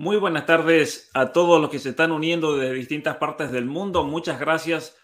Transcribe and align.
Muy 0.00 0.16
buenas 0.16 0.46
tardes 0.46 1.10
a 1.12 1.30
todos 1.30 1.60
los 1.60 1.68
que 1.68 1.78
se 1.78 1.90
están 1.90 2.10
uniendo 2.10 2.56
de 2.56 2.72
distintas 2.72 3.18
partes 3.18 3.52
del 3.52 3.66
mundo. 3.66 4.02
Muchas 4.02 4.40
gracias 4.40 4.96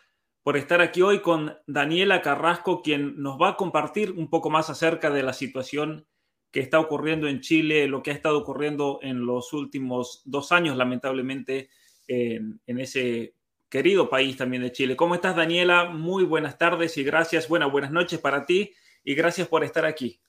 por 0.43 0.57
estar 0.57 0.81
aquí 0.81 1.03
hoy 1.03 1.21
con 1.21 1.55
Daniela 1.67 2.23
Carrasco, 2.23 2.81
quien 2.81 3.21
nos 3.23 3.39
va 3.39 3.51
a 3.51 3.57
compartir 3.57 4.13
un 4.13 4.31
poco 4.31 4.49
más 4.49 4.71
acerca 4.71 5.11
de 5.11 5.23
la 5.23 5.35
situación 5.35 6.07
que 6.51 6.61
está 6.61 6.81
ocurriendo 6.81 7.29
en 7.29 7.43
Chile, 7.43 7.89
lo 7.89 8.03
que 8.03 8.11
ha 8.11 8.15
estado 8.15 8.39
ocurriendo 8.39 8.99
en 9.03 9.27
los 9.27 9.53
últimos 9.53 10.23
dos 10.25 10.51
años, 10.51 10.79
lamentablemente, 10.79 11.69
en, 12.09 12.59
ese 12.67 13.35
querido 13.69 14.09
país 14.09 14.39
también 14.39 14.63
de 14.63 14.73
Chile. 14.73 14.97
¿Cómo 14.97 15.15
estás, 15.15 15.37
Daniela? 15.37 15.91
Muy 15.91 16.25
buenas 16.25 16.57
tardes 16.57 16.97
y 16.97 17.05
gracias. 17.05 17.51
Bueno, 17.51 17.71
buenas 17.71 17.93
noches 17.93 18.19
para 18.19 18.47
ti 18.47 18.73
y 19.05 19.15
gracias 19.15 19.47
por 19.47 19.63
estar 19.63 19.85
aquí. 19.85 20.23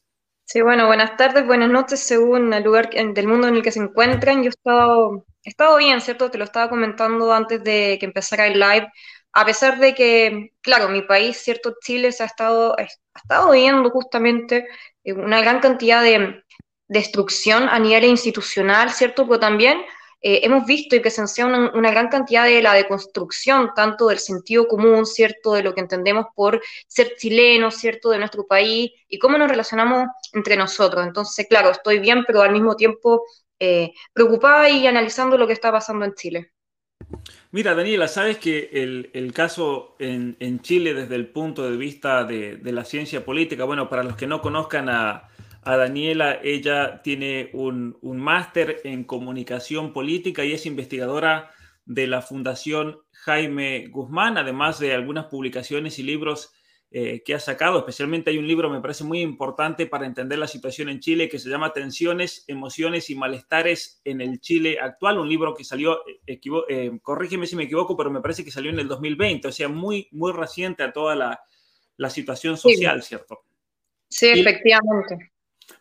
Sí, 0.49 0.61
bueno, 0.61 0.87
buenas 0.87 1.17
tardes, 1.17 1.45
buenas 1.45 1.69
noches, 1.69 1.99
según 1.99 2.53
el 2.53 2.63
lugar 2.63 2.89
del 2.89 3.27
mundo 3.27 3.47
en 3.49 3.55
el 3.57 3.61
que 3.61 3.71
se 3.71 3.79
encuentran. 3.81 4.43
Yo 4.43 4.47
he 4.47 4.49
estado, 4.49 5.25
he 5.43 5.49
estado 5.49 5.75
bien, 5.77 5.99
¿cierto? 5.99 6.31
Te 6.31 6.37
lo 6.37 6.45
estaba 6.45 6.69
comentando 6.69 7.33
antes 7.33 7.61
de 7.63 7.97
que 7.99 8.05
empezara 8.05 8.47
el 8.47 8.57
live. 8.59 8.89
A 9.33 9.45
pesar 9.45 9.77
de 9.77 9.93
que, 9.93 10.51
claro, 10.61 10.87
mi 10.89 11.01
país, 11.01 11.37
¿cierto? 11.37 11.75
Chile 11.83 12.13
se 12.13 12.23
ha 12.23 12.27
estado, 12.27 12.75
ha 12.79 12.83
estado 13.19 13.51
viendo 13.51 13.89
justamente 13.89 14.65
eh, 15.03 15.11
una 15.13 15.41
gran 15.41 15.59
cantidad 15.59 16.01
de 16.01 16.43
destrucción 16.87 17.67
a 17.69 17.77
nivel 17.79 18.05
institucional, 18.05 18.91
¿cierto? 18.91 19.27
Pero 19.27 19.39
también 19.41 19.81
eh, 20.19 20.41
hemos 20.43 20.65
visto 20.65 20.95
y 20.95 20.99
presenciado 20.99 21.71
una, 21.73 21.91
gran 21.91 22.07
cantidad 22.07 22.45
de 22.45 22.61
la 22.61 22.73
deconstrucción, 22.73 23.71
tanto 23.75 24.07
del 24.07 24.17
sentido 24.17 24.67
común, 24.67 25.05
¿cierto? 25.05 25.53
De 25.53 25.61
lo 25.61 25.75
que 25.75 25.81
entendemos 25.81 26.27
por 26.35 26.61
ser 26.87 27.15
chilenos, 27.17 27.75
¿cierto? 27.75 28.09
De 28.09 28.17
nuestro 28.17 28.47
país 28.47 28.91
y 29.07 29.19
cómo 29.19 29.37
nos 29.37 29.49
relacionamos 29.49 30.07
entre 30.33 30.57
nosotros. 30.57 31.05
Entonces, 31.05 31.45
claro, 31.47 31.69
estoy 31.69 31.99
bien, 31.99 32.23
pero 32.25 32.41
al 32.41 32.51
mismo 32.51 32.75
tiempo 32.75 33.25
eh, 33.59 33.91
preocupada 34.11 34.69
y 34.69 34.87
analizando 34.87 35.37
lo 35.37 35.45
que 35.45 35.53
está 35.53 35.71
pasando 35.71 36.03
en 36.03 36.15
Chile. 36.15 36.51
Mira, 37.51 37.75
Daniela, 37.75 38.07
sabes 38.07 38.37
que 38.37 38.69
el, 38.73 39.31
caso 39.33 39.95
en, 39.99 40.59
Chile 40.61 40.95
desde 40.95 41.15
el 41.15 41.27
punto 41.27 41.69
de 41.69 41.77
vista 41.77 42.23
de 42.23 42.59
la 42.63 42.83
ciencia 42.83 43.23
política, 43.23 43.65
bueno, 43.65 43.87
para 43.87 44.03
los 44.03 44.17
que 44.17 44.27
no 44.27 44.41
conozcan 44.41 44.89
a, 44.89 45.29
a 45.67 45.75
Daniela. 45.75 46.39
Ella 46.41 47.01
tiene 47.03 47.49
un, 47.53 47.97
máster 48.01 48.79
en 48.85 49.03
comunicación 49.03 49.91
política 49.91 50.45
y 50.45 50.53
es 50.53 50.65
investigadora 50.65 51.51
de 51.85 52.07
la 52.07 52.21
Fundación 52.21 52.99
Jaime 53.11 53.87
Guzmán, 53.87 54.37
además 54.37 54.79
de 54.79 54.93
algunas 54.93 55.25
publicaciones 55.25 55.99
y 55.99 56.03
libros 56.03 56.53
eh, 56.89 57.21
que 57.25 57.33
ha 57.33 57.39
sacado. 57.39 57.79
Especialmente 57.79 58.29
hay 58.29 58.37
un 58.37 58.47
libro, 58.47 58.69
me 58.69 58.79
parece 58.79 59.03
muy 59.03 59.19
importante 59.19 59.87
para 59.87 60.05
entender 60.05 60.39
la 60.39 60.47
situación 60.47 60.87
en 60.87 61.01
Chile, 61.01 61.27
que 61.27 61.37
se 61.37 61.49
llama 61.49 61.73
Tensiones, 61.73 62.45
Emociones 62.47 63.09
y 63.09 63.15
Malestares 63.15 63.99
en 64.05 64.21
el 64.21 64.39
Chile 64.39 64.77
Actual. 64.81 65.19
Un 65.19 65.27
libro 65.27 65.53
que 65.53 65.65
salió, 65.65 65.99
eh, 66.25 66.39
eh, 66.69 66.91
corrígeme 67.01 67.45
si 67.45 67.57
me 67.57 67.63
equivoco, 67.63 67.97
pero 67.97 68.09
me 68.09 68.21
parece 68.21 68.45
que 68.45 68.51
salió 68.51 68.71
en 68.71 68.79
el 68.79 68.87
2020, 68.87 69.49
o 69.49 69.51
sea, 69.51 69.67
muy, 69.67 70.07
muy 70.11 70.31
reciente 70.31 70.83
a 70.83 70.93
toda 70.93 71.13
la, 71.15 72.09
situación 72.09 72.55
social, 72.55 73.03
¿cierto? 73.03 73.43
Sí, 74.07 74.27
efectivamente. 74.27 75.31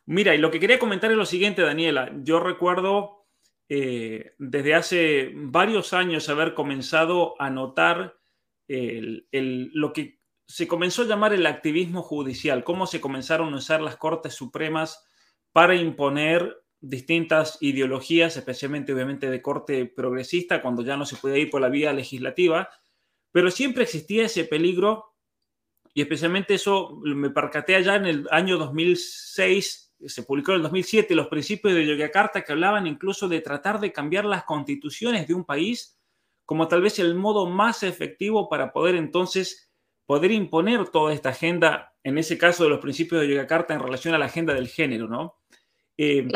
Mira, 0.06 0.34
y 0.34 0.38
lo 0.38 0.50
que 0.50 0.60
quería 0.60 0.78
comentar 0.78 1.10
es 1.10 1.16
lo 1.16 1.26
siguiente, 1.26 1.62
Daniela. 1.62 2.12
Yo 2.22 2.40
recuerdo 2.40 3.26
eh, 3.68 4.34
desde 4.38 4.74
hace 4.74 5.32
varios 5.34 5.92
años 5.92 6.28
haber 6.28 6.54
comenzado 6.54 7.34
a 7.40 7.50
notar 7.50 8.16
lo 8.68 9.92
que 9.92 10.20
se 10.46 10.68
comenzó 10.68 11.02
a 11.02 11.06
llamar 11.06 11.32
el 11.32 11.46
activismo 11.46 12.02
judicial, 12.02 12.64
cómo 12.64 12.86
se 12.86 13.00
comenzaron 13.00 13.52
a 13.52 13.56
usar 13.56 13.80
las 13.80 13.96
Cortes 13.96 14.34
Supremas 14.34 15.04
para 15.52 15.74
imponer 15.74 16.64
distintas 16.80 17.58
ideologías, 17.60 18.36
especialmente 18.36 18.92
obviamente 18.92 19.30
de 19.30 19.42
corte 19.42 19.86
progresista, 19.86 20.62
cuando 20.62 20.82
ya 20.82 20.96
no 20.96 21.06
se 21.06 21.16
puede 21.16 21.40
ir 21.40 21.50
por 21.50 21.60
la 21.60 21.68
vía 21.68 21.92
legislativa, 21.92 22.68
pero 23.32 23.50
siempre 23.50 23.84
existía 23.84 24.26
ese 24.26 24.44
peligro 24.44 25.16
y 25.94 26.02
especialmente 26.02 26.54
eso 26.54 27.00
me 27.02 27.30
percaté 27.30 27.74
allá 27.74 27.96
en 27.96 28.06
el 28.06 28.28
año 28.30 28.58
2006, 28.58 29.85
se 30.04 30.22
publicó 30.22 30.52
en 30.52 30.56
el 30.56 30.62
2007 30.62 31.14
los 31.14 31.28
principios 31.28 31.74
de 31.74 31.86
Yogyakarta 31.86 32.42
que 32.42 32.52
hablaban 32.52 32.86
incluso 32.86 33.28
de 33.28 33.40
tratar 33.40 33.80
de 33.80 33.92
cambiar 33.92 34.24
las 34.24 34.44
constituciones 34.44 35.26
de 35.26 35.34
un 35.34 35.44
país 35.44 35.98
como 36.44 36.68
tal 36.68 36.80
vez 36.80 36.98
el 36.98 37.14
modo 37.14 37.46
más 37.46 37.82
efectivo 37.82 38.48
para 38.48 38.72
poder 38.72 38.94
entonces 38.94 39.70
poder 40.06 40.30
imponer 40.30 40.88
toda 40.88 41.12
esta 41.12 41.30
agenda, 41.30 41.94
en 42.04 42.16
ese 42.16 42.38
caso 42.38 42.62
de 42.62 42.70
los 42.70 42.78
principios 42.78 43.20
de 43.20 43.28
Yogyakarta 43.28 43.74
en 43.74 43.82
relación 43.82 44.14
a 44.14 44.18
la 44.18 44.26
agenda 44.26 44.54
del 44.54 44.68
género, 44.68 45.08
¿no? 45.08 45.40
Eh, 45.98 46.28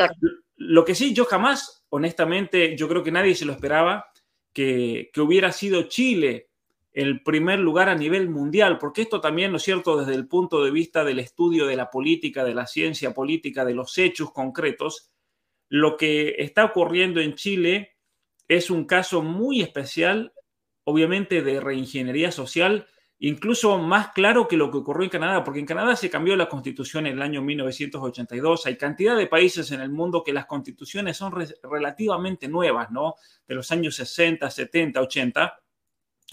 lo 0.57 0.83
que 0.83 0.93
sí, 0.93 1.13
yo 1.13 1.23
jamás, 1.23 1.85
honestamente, 1.89 2.75
yo 2.75 2.89
creo 2.89 3.01
que 3.01 3.11
nadie 3.11 3.33
se 3.33 3.45
lo 3.45 3.53
esperaba, 3.53 4.11
que, 4.53 5.09
que 5.13 5.21
hubiera 5.21 5.53
sido 5.53 5.83
Chile 5.83 6.50
el 6.93 7.23
primer 7.23 7.59
lugar 7.59 7.87
a 7.87 7.95
nivel 7.95 8.29
mundial, 8.29 8.77
porque 8.77 9.03
esto 9.03 9.21
también, 9.21 9.51
¿no 9.51 9.57
es 9.57 9.63
cierto?, 9.63 9.97
desde 9.97 10.15
el 10.15 10.27
punto 10.27 10.63
de 10.63 10.71
vista 10.71 11.03
del 11.03 11.19
estudio 11.19 11.65
de 11.65 11.77
la 11.77 11.89
política, 11.89 12.43
de 12.43 12.53
la 12.53 12.67
ciencia 12.67 13.13
política, 13.13 13.63
de 13.63 13.73
los 13.73 13.97
hechos 13.97 14.31
concretos, 14.31 15.11
lo 15.69 15.95
que 15.95 16.35
está 16.39 16.65
ocurriendo 16.65 17.21
en 17.21 17.35
Chile 17.35 17.95
es 18.49 18.69
un 18.69 18.83
caso 18.83 19.21
muy 19.21 19.61
especial, 19.61 20.33
obviamente, 20.83 21.41
de 21.41 21.61
reingeniería 21.61 22.33
social, 22.33 22.87
incluso 23.19 23.77
más 23.77 24.09
claro 24.09 24.49
que 24.49 24.57
lo 24.57 24.69
que 24.69 24.79
ocurrió 24.79 25.05
en 25.05 25.11
Canadá, 25.11 25.45
porque 25.45 25.61
en 25.61 25.65
Canadá 25.65 25.95
se 25.95 26.09
cambió 26.09 26.35
la 26.35 26.49
constitución 26.49 27.07
en 27.07 27.13
el 27.13 27.21
año 27.21 27.41
1982. 27.41 28.65
Hay 28.65 28.75
cantidad 28.75 29.15
de 29.15 29.27
países 29.27 29.71
en 29.71 29.79
el 29.79 29.91
mundo 29.91 30.23
que 30.25 30.33
las 30.33 30.45
constituciones 30.45 31.15
son 31.15 31.33
relativamente 31.63 32.49
nuevas, 32.49 32.91
¿no? 32.91 33.15
De 33.47 33.55
los 33.55 33.71
años 33.71 33.95
60, 33.95 34.51
70, 34.51 34.99
80 34.99 35.61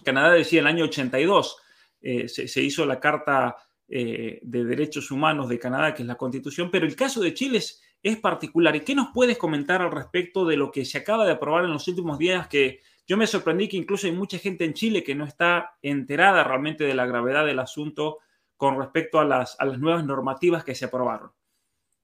Canadá 0.05 0.33
decía 0.33 0.61
en 0.61 0.67
el 0.67 0.75
año 0.75 0.85
82, 0.85 1.57
eh, 2.01 2.29
se, 2.29 2.63
hizo 2.63 2.87
la 2.87 3.01
Carta 3.01 3.57
eh, 3.89 4.39
de 4.43 4.65
Derechos 4.65 5.11
Humanos 5.11 5.49
de 5.49 5.59
Canadá, 5.59 5.95
que 5.95 6.03
es 6.03 6.09
la 6.09 6.17
Constitución, 6.17 6.71
pero 6.71 6.87
el 6.87 6.97
caso 6.97 7.21
de 7.21 7.35
Chile 7.35 7.59
es, 7.59 8.17
particular. 8.23 8.75
¿Y 8.77 8.81
qué 8.81 8.95
nos 8.95 9.09
puedes 9.13 9.37
comentar 9.37 9.83
al 9.83 9.91
respecto 9.91 10.45
de 10.45 10.57
lo 10.57 10.71
que 10.71 10.85
se 10.85 10.99
acaba 10.99 11.27
de 11.27 11.33
aprobar 11.33 11.65
en 11.65 11.73
los 11.73 11.87
últimos 11.89 12.19
días? 12.19 12.49
Que 12.49 12.81
yo 13.07 13.17
me 13.17 13.27
sorprendí 13.27 13.69
que 13.69 13.77
incluso 13.77 14.07
hay 14.07 14.13
mucha 14.13 14.39
gente 14.39 14.65
en 14.65 14.75
Chile 14.75 15.03
que 15.03 15.15
no 15.15 15.25
está 15.25 15.77
enterada 15.83 16.45
realmente 16.45 16.85
de 16.85 16.95
la 16.95 17.07
gravedad 17.07 17.45
del 17.45 17.59
asunto 17.59 18.19
con 18.57 18.79
respecto 18.79 19.21
a 19.21 19.25
las 19.25 19.57
nuevas 19.79 20.05
normativas 20.05 20.65
que 20.65 20.75
se 20.75 20.87
aprobaron. 20.87 21.33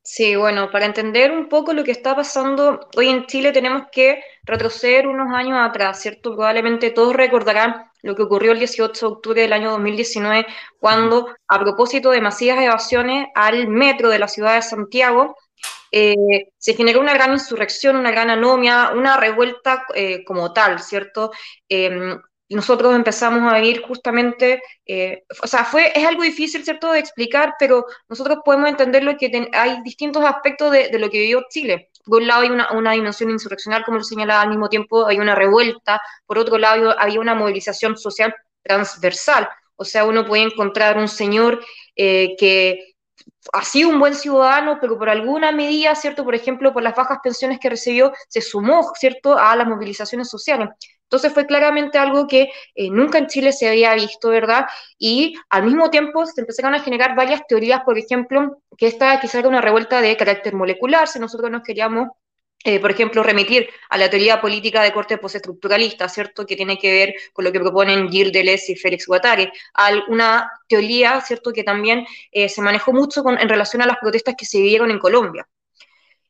Sí, 0.06 0.36
bueno, 0.36 0.70
para 0.70 0.84
entender 0.84 1.32
un 1.32 1.48
poco 1.48 1.72
lo 1.72 1.82
que 1.82 1.90
está 1.90 2.14
pasando 2.14 2.88
hoy 2.94 3.08
en 3.08 3.24
Chile 3.24 3.52
tenemos 3.52 3.84
que 3.90 4.22
retroceder 4.44 5.06
unos 5.06 5.32
años 5.34 5.58
atrás, 5.60 6.00
¿cierto? 6.00 6.34
Probablemente 6.34 6.90
todos 6.90 7.14
recordarán 7.14 7.90
lo 8.02 8.14
que 8.14 8.22
ocurrió 8.22 8.52
el 8.52 8.58
18 8.58 9.08
de 9.08 9.12
octubre 9.12 9.40
del 9.42 9.52
año 9.52 9.70
2019, 9.70 10.46
cuando 10.78 11.28
a 11.48 11.58
propósito 11.58 12.10
de 12.10 12.20
masivas 12.20 12.60
evasiones 12.60 13.28
al 13.34 13.68
metro 13.68 14.10
de 14.10 14.18
la 14.18 14.28
ciudad 14.28 14.54
de 14.54 14.62
Santiago, 14.62 15.36
eh, 15.90 16.14
se 16.58 16.74
generó 16.74 17.00
una 17.00 17.14
gran 17.14 17.32
insurrección, 17.32 17.96
una 17.96 18.10
gran 18.10 18.28
anomia, 18.28 18.90
una 18.94 19.16
revuelta 19.16 19.84
eh, 19.94 20.24
como 20.24 20.52
tal, 20.52 20.80
¿cierto? 20.80 21.30
Em, 21.68 22.20
nosotros 22.54 22.94
empezamos 22.94 23.52
a 23.52 23.58
vivir 23.58 23.82
justamente, 23.82 24.62
eh, 24.86 25.24
o 25.42 25.46
sea, 25.46 25.64
fue, 25.64 25.92
es 25.94 26.06
algo 26.06 26.22
difícil, 26.22 26.64
¿cierto?, 26.64 26.92
de 26.92 27.00
explicar, 27.00 27.54
pero 27.58 27.84
nosotros 28.08 28.38
podemos 28.44 28.70
entenderlo 28.70 29.16
que 29.18 29.50
hay 29.52 29.82
distintos 29.82 30.24
aspectos 30.24 30.72
de, 30.72 30.98
lo 30.98 31.10
que 31.10 31.18
vivió 31.20 31.44
Chile. 31.50 31.90
Por 32.04 32.22
un 32.22 32.28
lado 32.28 32.42
hay 32.42 32.50
una, 32.50 32.72
una, 32.72 32.92
dimensión 32.92 33.30
insurreccional, 33.30 33.84
como 33.84 33.98
lo 33.98 34.04
señalaba 34.04 34.42
al 34.42 34.50
mismo 34.50 34.68
tiempo, 34.68 35.06
hay 35.06 35.18
una 35.18 35.34
revuelta, 35.34 36.00
por 36.26 36.38
otro 36.38 36.58
lado 36.58 36.94
había 36.98 37.20
una 37.20 37.34
movilización 37.34 37.96
social 37.96 38.34
transversal, 38.62 39.48
o 39.76 39.84
sea, 39.84 40.04
uno 40.04 40.24
puede 40.24 40.44
encontrar 40.44 40.98
un 40.98 41.08
señor 41.08 41.60
eh, 41.96 42.36
que 42.38 42.93
ha 43.52 43.64
sido 43.64 43.88
un 43.90 43.98
buen 43.98 44.14
ciudadano, 44.14 44.78
pero 44.80 44.98
por 44.98 45.08
alguna 45.08 45.52
medida, 45.52 45.94
¿cierto? 45.94 46.24
Por 46.24 46.34
ejemplo, 46.34 46.72
por 46.72 46.82
las 46.82 46.94
bajas 46.94 47.18
pensiones 47.22 47.58
que 47.58 47.70
recibió, 47.70 48.12
se 48.28 48.40
sumó, 48.40 48.92
¿cierto?, 48.94 49.38
a 49.38 49.54
las 49.56 49.66
movilizaciones 49.66 50.28
sociales. 50.28 50.68
Entonces 51.04 51.32
fue 51.32 51.46
claramente 51.46 51.98
algo 51.98 52.26
que 52.26 52.50
eh, 52.74 52.90
nunca 52.90 53.18
en 53.18 53.26
Chile 53.28 53.52
se 53.52 53.68
había 53.68 53.94
visto, 53.94 54.30
¿verdad? 54.30 54.66
Y 54.98 55.36
al 55.50 55.64
mismo 55.64 55.90
tiempo 55.90 56.26
se 56.26 56.40
empezaron 56.40 56.74
a 56.74 56.80
generar 56.80 57.14
varias 57.14 57.46
teorías, 57.46 57.82
por 57.84 57.98
ejemplo, 57.98 58.62
que 58.76 58.86
esta 58.86 59.20
quizá 59.20 59.38
era 59.38 59.48
una 59.48 59.60
revuelta 59.60 60.00
de 60.00 60.16
carácter 60.16 60.54
molecular, 60.54 61.06
si 61.06 61.18
nosotros 61.18 61.50
nos 61.50 61.62
queríamos 61.62 62.08
eh, 62.66 62.80
por 62.80 62.90
ejemplo, 62.90 63.22
remitir 63.22 63.68
a 63.90 63.98
la 63.98 64.08
teoría 64.08 64.40
política 64.40 64.82
de 64.82 64.90
corte 64.90 65.18
postestructuralista, 65.18 66.08
¿cierto?, 66.08 66.46
que 66.46 66.56
tiene 66.56 66.78
que 66.78 66.90
ver 66.90 67.14
con 67.34 67.44
lo 67.44 67.52
que 67.52 67.60
proponen 67.60 68.08
Gilles 68.10 68.32
Deleuze 68.32 68.72
y 68.72 68.76
Félix 68.76 69.06
Guattari, 69.06 69.50
una 70.08 70.50
teoría, 70.66 71.20
¿cierto?, 71.20 71.52
que 71.52 71.62
también 71.62 72.06
eh, 72.32 72.48
se 72.48 72.62
manejó 72.62 72.94
mucho 72.94 73.22
en 73.28 73.48
relación 73.48 73.82
a 73.82 73.86
las 73.86 73.98
protestas 73.98 74.34
que 74.36 74.46
se 74.46 74.58
vivieron 74.58 74.90
en 74.90 74.98
Colombia. 74.98 75.46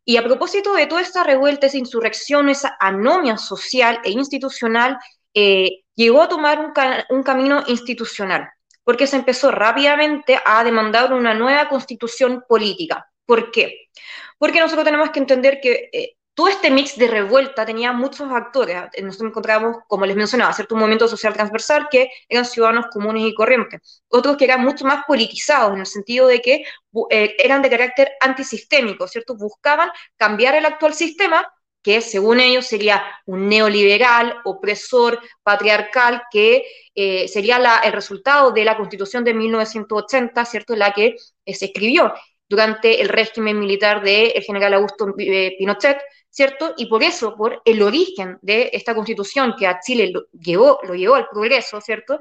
Y 0.04 0.16
a 0.16 0.25
propósito 0.25 0.75
de 0.75 0.86
toda 0.86 1.02
esta 1.02 1.22
revuelta, 1.22 1.69
esa 1.69 1.78
insurrección, 1.78 2.48
esa 2.48 2.76
anomia 2.80 3.38
social 3.38 4.00
e 4.04 4.10
institucional, 4.10 4.98
eh, 5.32 5.84
llegó 5.94 6.20
a 6.22 6.28
tomar 6.28 6.58
un, 6.58 6.72
un 7.16 7.22
camino 7.22 7.62
institucional, 7.69 8.48
porque 8.82 9.06
se 9.06 9.16
empezó 9.16 9.52
rápidamente 9.52 10.38
a 10.44 10.64
demandar 10.64 11.14
una 11.14 11.32
nueva 11.32 11.69
constitución 11.69 12.42
política. 12.48 13.08
¿Por 13.25 13.52
qué? 13.52 13.88
Porque 14.37 14.60
nosotros 14.60 14.84
tenemos 14.84 15.10
que 15.10 15.20
entender 15.20 15.60
que 15.62 15.88
todo 16.34 16.48
este 16.48 16.70
mix 16.70 16.96
de 16.96 17.06
revuelta 17.06 17.64
tenía 17.64 17.92
muchos 17.92 18.31
actores. 18.32 18.76
Nos 19.02 19.20
encontramos, 19.20 19.76
como 19.86 20.04
les 20.04 20.16
mencionaba, 20.16 20.52
cierto 20.52 20.75
un 20.75 20.81
movimiento 20.81 21.06
social 21.06 21.32
transversal 21.32 21.86
que 21.90 22.10
eran 22.28 22.44
ciudadanos 22.44 22.86
comunes 22.92 23.25
y 23.25 23.34
corrientes. 23.34 24.02
Otros 24.08 24.36
que 24.36 24.44
eran 24.44 24.62
mucho 24.62 24.84
más 24.84 25.04
politizados, 25.06 25.72
en 25.75 25.81
el 25.81 25.86
sentido 25.86 26.26
de 26.26 26.40
que 26.40 26.64
eh, 27.10 27.36
eran 27.38 27.62
de 27.62 27.70
carácter 27.70 28.12
antisistémico, 28.20 29.06
¿cierto? 29.06 29.36
Buscaban 29.36 29.90
cambiar 30.16 30.56
el 30.56 30.66
actual 30.66 30.94
sistema, 30.94 31.46
que 31.82 32.00
según 32.00 32.40
ellos 32.40 32.66
sería 32.66 33.04
un 33.26 33.48
neoliberal, 33.48 34.38
opresor, 34.44 35.20
patriarcal, 35.42 36.22
que 36.32 36.64
eh, 36.96 37.28
sería 37.28 37.58
el 37.84 37.92
resultado 37.92 38.50
de 38.50 38.64
la 38.64 38.76
constitución 38.76 39.22
de 39.22 39.34
1980, 39.34 40.44
¿cierto? 40.46 40.75
La 40.75 40.92
que 40.92 41.14
eh, 41.44 41.54
se 41.54 41.66
escribió 41.66 42.12
durante 42.48 43.00
el 43.00 43.08
régimen 43.08 43.58
militar 43.58 44.02
del 44.02 44.32
general 44.42 44.75
Augusto 44.75 45.14
Pinochet, 45.14 45.98
¿cierto? 46.34 46.75
Y 46.76 46.86
por 46.86 47.04
eso, 47.04 47.36
por 47.36 47.62
el 47.64 47.81
origen 47.81 48.38
de 48.42 48.70
esta 48.72 48.92
constitución 48.92 49.54
que 49.56 49.69
a 49.69 49.78
Chile 49.78 50.10
lo 50.12 50.25
llevó, 50.32 50.81
lo 50.82 50.94
llevó 50.94 51.14
al 51.14 51.28
progreso, 51.28 51.81
¿cierto? 51.81 52.20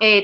Eh, 0.00 0.22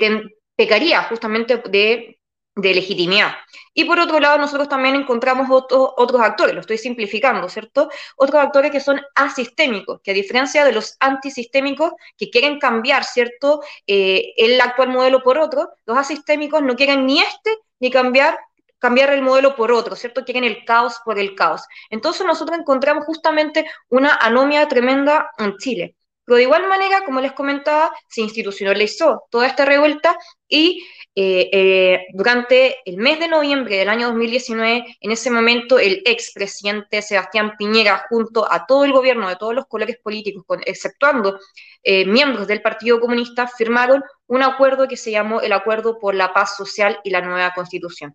pecaría 0.57 1.05
justamente 1.05 1.63
de, 1.69 2.19
de, 2.57 2.75
legitimidad. 2.75 3.35
Y 3.73 3.85
por 3.85 4.01
otro 4.01 4.19
lado, 4.19 4.39
nosotros 4.39 4.69
también 4.69 4.97
encontramos 4.97 5.47
otros 5.51 6.21
actores, 6.21 6.53
lo 6.53 6.63
estoy 6.63 6.79
simplificando, 6.79 7.49
¿cierto? 7.49 7.89
Otros 8.17 8.43
actores 8.43 8.73
que 8.73 8.81
son 8.81 9.01
asistémicos, 9.15 10.01
que 10.03 10.11
a 10.11 10.15
diferencia 10.15 10.65
de 10.65 10.73
los 10.73 10.97
antisistémicos 10.99 11.93
que 12.17 12.31
quieren 12.31 12.59
cambiar, 12.59 13.05
¿cierto? 13.05 13.63
Eh, 13.87 14.33
el 14.37 14.61
actual 14.61 14.89
modelo 14.89 15.23
por 15.23 15.39
otro, 15.39 15.71
los 15.87 15.97
asistémicos 15.97 16.61
no 16.63 16.75
quieren 16.75 17.07
ni 17.07 17.21
este 17.21 17.57
ni 17.79 17.93
cambiar 17.93 18.37
cambiar 18.79 19.13
el 19.13 19.23
modelo 19.23 19.57
por 19.57 19.73
otro, 19.73 19.97
¿cierto? 19.97 20.25
Quieren 20.25 20.45
el 20.45 20.65
caos 20.65 21.01
por 21.05 21.19
el 21.19 21.35
caos. 21.35 21.63
Entonces 21.91 22.27
nosotros 22.27 22.59
encontramos 22.59 23.05
justamente 23.05 23.67
una 23.89 24.15
anomia 24.15 24.67
tremenda 24.69 25.31
en 25.39 25.57
Chile. 25.57 25.95
Pero 26.25 26.37
de 26.37 26.43
igual 26.43 26.69
manera, 26.69 27.07
como 27.07 27.23
les 27.23 27.33
comentaba, 27.33 27.91
se 28.07 28.21
institucionalizó 28.21 29.25
toda 29.31 29.47
esta 29.47 29.65
revuelta 29.65 30.15
y 30.47 30.85
eh, 31.15 31.49
eh, 31.51 32.07
durante 32.13 32.77
el 32.85 32.99
mes 32.99 33.19
de 33.19 33.29
noviembre 33.29 33.79
del 33.79 33.89
año 33.89 34.09
2019, 34.09 34.99
en 35.01 35.11
ese 35.11 35.31
momento 35.31 35.79
el 35.79 36.03
expresidente 36.05 37.01
Sebastián 37.01 37.55
Piñera, 37.59 38.05
junto 38.11 38.47
a 38.53 38.67
todo 38.67 38.85
el 38.85 38.93
gobierno 38.93 39.27
de 39.27 39.37
todos 39.37 39.55
los 39.55 39.67
colores 39.69 39.97
políticos, 40.03 40.45
exceptuando 40.67 41.41
eh, 41.83 42.05
miembros 42.05 42.47
del 42.47 42.61
Partido 42.61 43.01
Comunista, 43.01 43.49
firmaron 43.49 44.05
un 44.27 44.43
acuerdo 44.43 44.87
que 44.87 44.99
se 44.99 45.11
llamó 45.11 45.41
el 45.41 45.53
Acuerdo 45.53 45.99
por 45.99 46.15
la 46.15 46.35
Paz 46.35 46.57
Social 46.57 47.01
y 47.05 47.11
la 47.11 47.23
Nueva 47.23 47.53
Constitución. 47.55 48.15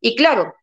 Y 0.00 0.16
claro, 0.16 0.54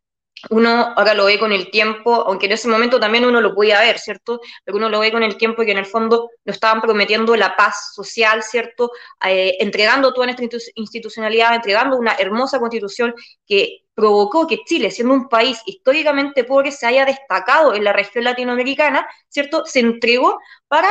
uno 0.50 0.94
ahora 0.96 1.14
lo 1.14 1.24
ve 1.24 1.38
con 1.38 1.52
el 1.52 1.70
tiempo, 1.70 2.14
aunque 2.14 2.46
en 2.46 2.52
ese 2.52 2.68
momento 2.68 3.00
también 3.00 3.24
uno 3.24 3.40
lo 3.40 3.54
podía 3.54 3.80
ver, 3.80 3.98
¿cierto? 3.98 4.40
Pero 4.64 4.78
uno 4.78 4.88
lo 4.88 5.00
ve 5.00 5.10
con 5.10 5.22
el 5.22 5.36
tiempo 5.36 5.64
que 5.64 5.72
en 5.72 5.78
el 5.78 5.86
fondo 5.86 6.30
nos 6.44 6.56
estaban 6.56 6.80
prometiendo 6.80 7.34
la 7.36 7.56
paz 7.56 7.92
social, 7.94 8.42
¿cierto? 8.42 8.92
Eh, 9.24 9.56
entregando 9.60 10.12
toda 10.12 10.26
nuestra 10.26 10.46
institucionalidad, 10.76 11.54
entregando 11.54 11.96
una 11.96 12.14
hermosa 12.14 12.60
constitución 12.60 13.14
que 13.46 13.82
provocó 13.94 14.46
que 14.46 14.62
Chile, 14.64 14.90
siendo 14.92 15.14
un 15.14 15.28
país 15.28 15.60
históricamente 15.66 16.44
pobre, 16.44 16.70
se 16.70 16.86
haya 16.86 17.04
destacado 17.04 17.74
en 17.74 17.82
la 17.82 17.92
región 17.92 18.24
latinoamericana, 18.24 19.08
¿cierto? 19.28 19.64
Se 19.66 19.80
entregó 19.80 20.38
para 20.68 20.88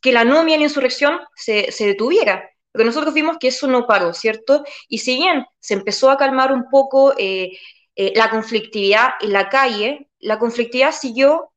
que 0.00 0.12
la 0.12 0.20
anomia 0.22 0.56
y 0.56 0.58
la 0.58 0.64
insurrección 0.64 1.20
se, 1.36 1.70
se 1.70 1.86
detuviera. 1.86 2.50
Pero 2.72 2.84
nosotros 2.84 3.14
vimos 3.14 3.38
que 3.38 3.48
eso 3.48 3.66
no 3.66 3.86
paró, 3.86 4.12
¿cierto? 4.12 4.64
Y 4.88 4.98
si 4.98 5.16
bien 5.16 5.46
se 5.60 5.74
empezó 5.74 6.10
a 6.10 6.16
calmar 6.16 6.52
un 6.52 6.68
poco 6.70 7.14
eh, 7.16 7.58
eh, 8.00 8.12
la 8.14 8.30
conflictividad 8.30 9.14
en 9.20 9.32
la 9.32 9.48
calle, 9.48 10.08
la 10.20 10.38
conflictividad 10.38 10.92
siguió 10.92 11.52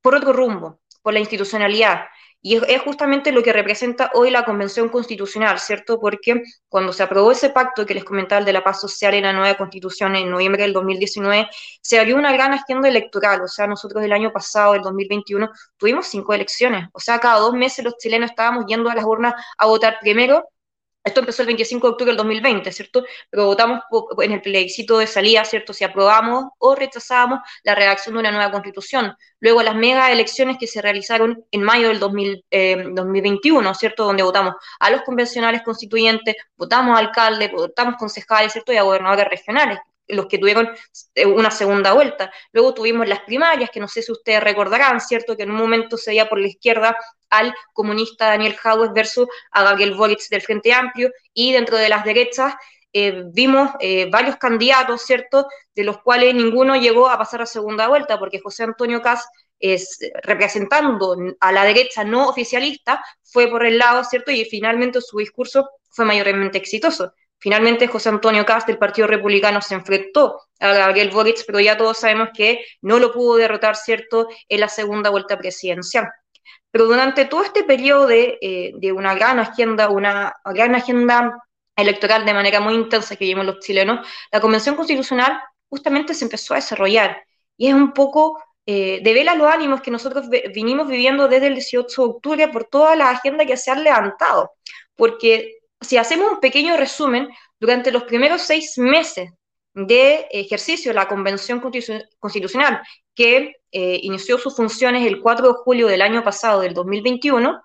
por 0.00 0.14
otro 0.14 0.32
rumbo, 0.32 0.80
por 1.02 1.12
la 1.12 1.20
institucionalidad. 1.20 2.06
Y 2.40 2.56
es, 2.56 2.80
justamente 2.82 3.32
lo 3.32 3.42
que 3.42 3.52
representa 3.52 4.10
hoy 4.14 4.30
la 4.30 4.46
Convención 4.46 4.88
Constitucional, 4.88 5.58
¿cierto? 5.60 6.00
Porque 6.00 6.42
cuando 6.70 6.94
se 6.94 7.02
aprobó 7.02 7.32
ese 7.32 7.50
pacto 7.50 7.84
que 7.84 7.92
les 7.92 8.04
comentaba, 8.04 8.38
el 8.38 8.46
de 8.46 8.54
la 8.54 8.64
paz 8.64 8.80
social 8.80 9.12
en 9.12 9.24
la 9.24 9.34
nueva 9.34 9.58
Constitución 9.58 10.16
en 10.16 10.30
noviembre 10.30 10.62
del 10.62 10.72
2019, 10.72 11.48
se 11.82 11.98
abrió 11.98 12.16
una 12.16 12.32
gran 12.32 12.54
agenda 12.54 12.88
electoral. 12.88 13.42
O 13.42 13.48
sea, 13.48 13.66
nosotros 13.66 14.02
el 14.04 14.12
año 14.12 14.32
pasado, 14.32 14.74
el 14.74 14.80
2021, 14.80 15.50
tuvimos 15.76 16.06
cinco 16.06 16.32
elecciones. 16.32 16.88
O 16.94 17.00
sea, 17.00 17.18
cada 17.18 17.40
dos 17.40 17.52
meses 17.52 17.84
los 17.84 17.98
chilenos 17.98 18.30
estábamos 18.30 18.64
yendo 18.66 18.88
a 18.88 18.94
las 18.94 19.04
urnas 19.04 19.34
a 19.58 19.66
votar 19.66 19.98
primero 20.00 20.48
esto 21.04 21.20
empezó 21.20 21.42
el 21.42 21.46
25 21.48 21.86
de 21.86 21.92
octubre 21.92 22.10
del 22.10 22.16
2020, 22.16 22.72
¿cierto? 22.72 23.04
Pero 23.30 23.46
votamos 23.46 23.80
en 24.22 24.32
el 24.32 24.40
plebiscito 24.40 24.98
de 24.98 25.06
salida, 25.06 25.44
¿cierto? 25.44 25.74
Si 25.74 25.84
aprobamos 25.84 26.46
o 26.58 26.74
rechazábamos 26.74 27.40
la 27.62 27.74
redacción 27.74 28.14
de 28.14 28.20
una 28.20 28.32
nueva 28.32 28.50
constitución. 28.50 29.14
Luego 29.38 29.62
las 29.62 29.76
mega 29.76 30.10
elecciones 30.10 30.56
que 30.58 30.66
se 30.66 30.80
realizaron 30.80 31.44
en 31.50 31.62
mayo 31.62 31.88
del 31.88 32.00
2021, 32.00 33.70
eh, 33.70 33.74
¿cierto? 33.74 34.04
Donde 34.04 34.22
votamos 34.22 34.54
a 34.80 34.90
los 34.90 35.02
convencionales 35.02 35.62
constituyentes, 35.62 36.36
votamos 36.56 36.98
alcaldes, 36.98 37.52
votamos 37.52 37.96
concejales, 37.98 38.52
¿cierto? 38.52 38.72
Y 38.72 38.78
a 38.78 38.82
gobernadores 38.82 39.28
regionales 39.28 39.78
los 40.08 40.26
que 40.26 40.38
tuvieron 40.38 40.70
eh, 41.14 41.26
una 41.26 41.50
segunda 41.50 41.92
vuelta. 41.92 42.32
Luego 42.52 42.74
tuvimos 42.74 43.08
las 43.08 43.20
primarias, 43.20 43.70
que 43.70 43.80
no 43.80 43.88
sé 43.88 44.02
si 44.02 44.12
ustedes 44.12 44.42
recordarán, 44.42 45.00
¿cierto? 45.00 45.36
Que 45.36 45.44
en 45.44 45.50
un 45.50 45.56
momento 45.56 45.96
se 45.96 46.10
veía 46.10 46.28
por 46.28 46.38
la 46.38 46.48
izquierda 46.48 46.96
al 47.30 47.54
comunista 47.72 48.26
Daniel 48.26 48.54
Jaues 48.54 48.92
versus 48.92 49.26
a 49.50 49.62
Gabriel 49.64 49.94
Boric 49.94 50.28
del 50.28 50.42
Frente 50.42 50.72
Amplio, 50.72 51.10
y 51.32 51.52
dentro 51.52 51.76
de 51.76 51.88
las 51.88 52.04
derechas 52.04 52.54
eh, 52.92 53.24
vimos 53.26 53.70
eh, 53.80 54.08
varios 54.10 54.36
candidatos, 54.36 55.02
¿cierto? 55.02 55.48
De 55.74 55.84
los 55.84 55.98
cuales 55.98 56.34
ninguno 56.34 56.76
llegó 56.76 57.08
a 57.08 57.18
pasar 57.18 57.42
a 57.42 57.46
segunda 57.46 57.88
vuelta, 57.88 58.18
porque 58.18 58.40
José 58.40 58.64
Antonio 58.64 59.02
Cas 59.02 59.26
es, 59.58 59.98
representando 60.22 61.16
a 61.40 61.52
la 61.52 61.64
derecha 61.64 62.04
no 62.04 62.28
oficialista, 62.28 63.04
fue 63.22 63.48
por 63.48 63.64
el 63.66 63.78
lado, 63.78 64.04
¿cierto? 64.04 64.30
Y 64.30 64.44
finalmente 64.44 65.00
su 65.00 65.18
discurso 65.18 65.68
fue 65.90 66.04
mayormente 66.04 66.58
exitoso. 66.58 67.12
Finalmente, 67.44 67.88
José 67.88 68.08
Antonio 68.08 68.46
Cast 68.46 68.66
del 68.66 68.78
Partido 68.78 69.06
Republicano 69.06 69.60
se 69.60 69.74
enfrentó 69.74 70.40
a 70.60 70.72
Gabriel 70.72 71.10
Boric, 71.10 71.44
pero 71.46 71.60
ya 71.60 71.76
todos 71.76 71.98
sabemos 71.98 72.30
que 72.34 72.64
no 72.80 72.98
lo 72.98 73.12
pudo 73.12 73.36
derrotar, 73.36 73.76
¿cierto?, 73.76 74.28
en 74.48 74.60
la 74.60 74.68
segunda 74.70 75.10
vuelta 75.10 75.36
presidencial. 75.36 76.08
Pero 76.70 76.86
durante 76.86 77.26
todo 77.26 77.44
este 77.44 77.62
periodo 77.62 78.06
de, 78.06 78.38
eh, 78.40 78.72
de 78.76 78.92
una 78.92 79.14
gran 79.14 79.38
agenda, 79.40 79.90
una 79.90 80.32
gran 80.54 80.74
agenda 80.74 81.38
electoral 81.76 82.24
de 82.24 82.32
manera 82.32 82.60
muy 82.60 82.72
intensa 82.72 83.14
que 83.14 83.26
vivimos 83.26 83.44
los 83.44 83.58
chilenos, 83.58 84.08
la 84.32 84.40
Convención 84.40 84.74
Constitucional 84.74 85.38
justamente 85.68 86.14
se 86.14 86.24
empezó 86.24 86.54
a 86.54 86.56
desarrollar. 86.56 87.26
Y 87.58 87.66
es 87.66 87.74
un 87.74 87.92
poco 87.92 88.42
eh, 88.64 89.00
de 89.02 89.12
vela 89.12 89.34
los 89.34 89.52
ánimos 89.52 89.82
que 89.82 89.90
nosotros 89.90 90.30
vinimos 90.54 90.88
viviendo 90.88 91.28
desde 91.28 91.48
el 91.48 91.56
18 91.56 92.02
de 92.02 92.08
octubre 92.08 92.48
por 92.48 92.64
toda 92.64 92.96
la 92.96 93.10
agenda 93.10 93.44
que 93.44 93.58
se 93.58 93.70
ha 93.70 93.74
levantado. 93.74 94.52
Porque 94.96 95.58
si 95.84 95.96
hacemos 95.96 96.32
un 96.32 96.40
pequeño 96.40 96.76
resumen, 96.76 97.28
durante 97.60 97.92
los 97.92 98.04
primeros 98.04 98.42
seis 98.42 98.76
meses 98.78 99.30
de 99.74 100.26
ejercicio 100.30 100.90
de 100.90 100.94
la 100.94 101.08
Convención 101.08 101.60
Constitucional, 102.18 102.80
que 103.14 103.56
eh, 103.72 103.98
inició 104.02 104.38
sus 104.38 104.54
funciones 104.56 105.06
el 105.06 105.20
4 105.20 105.48
de 105.48 105.54
julio 105.64 105.86
del 105.86 106.02
año 106.02 106.22
pasado, 106.22 106.60
del 106.60 106.74
2021, 106.74 107.60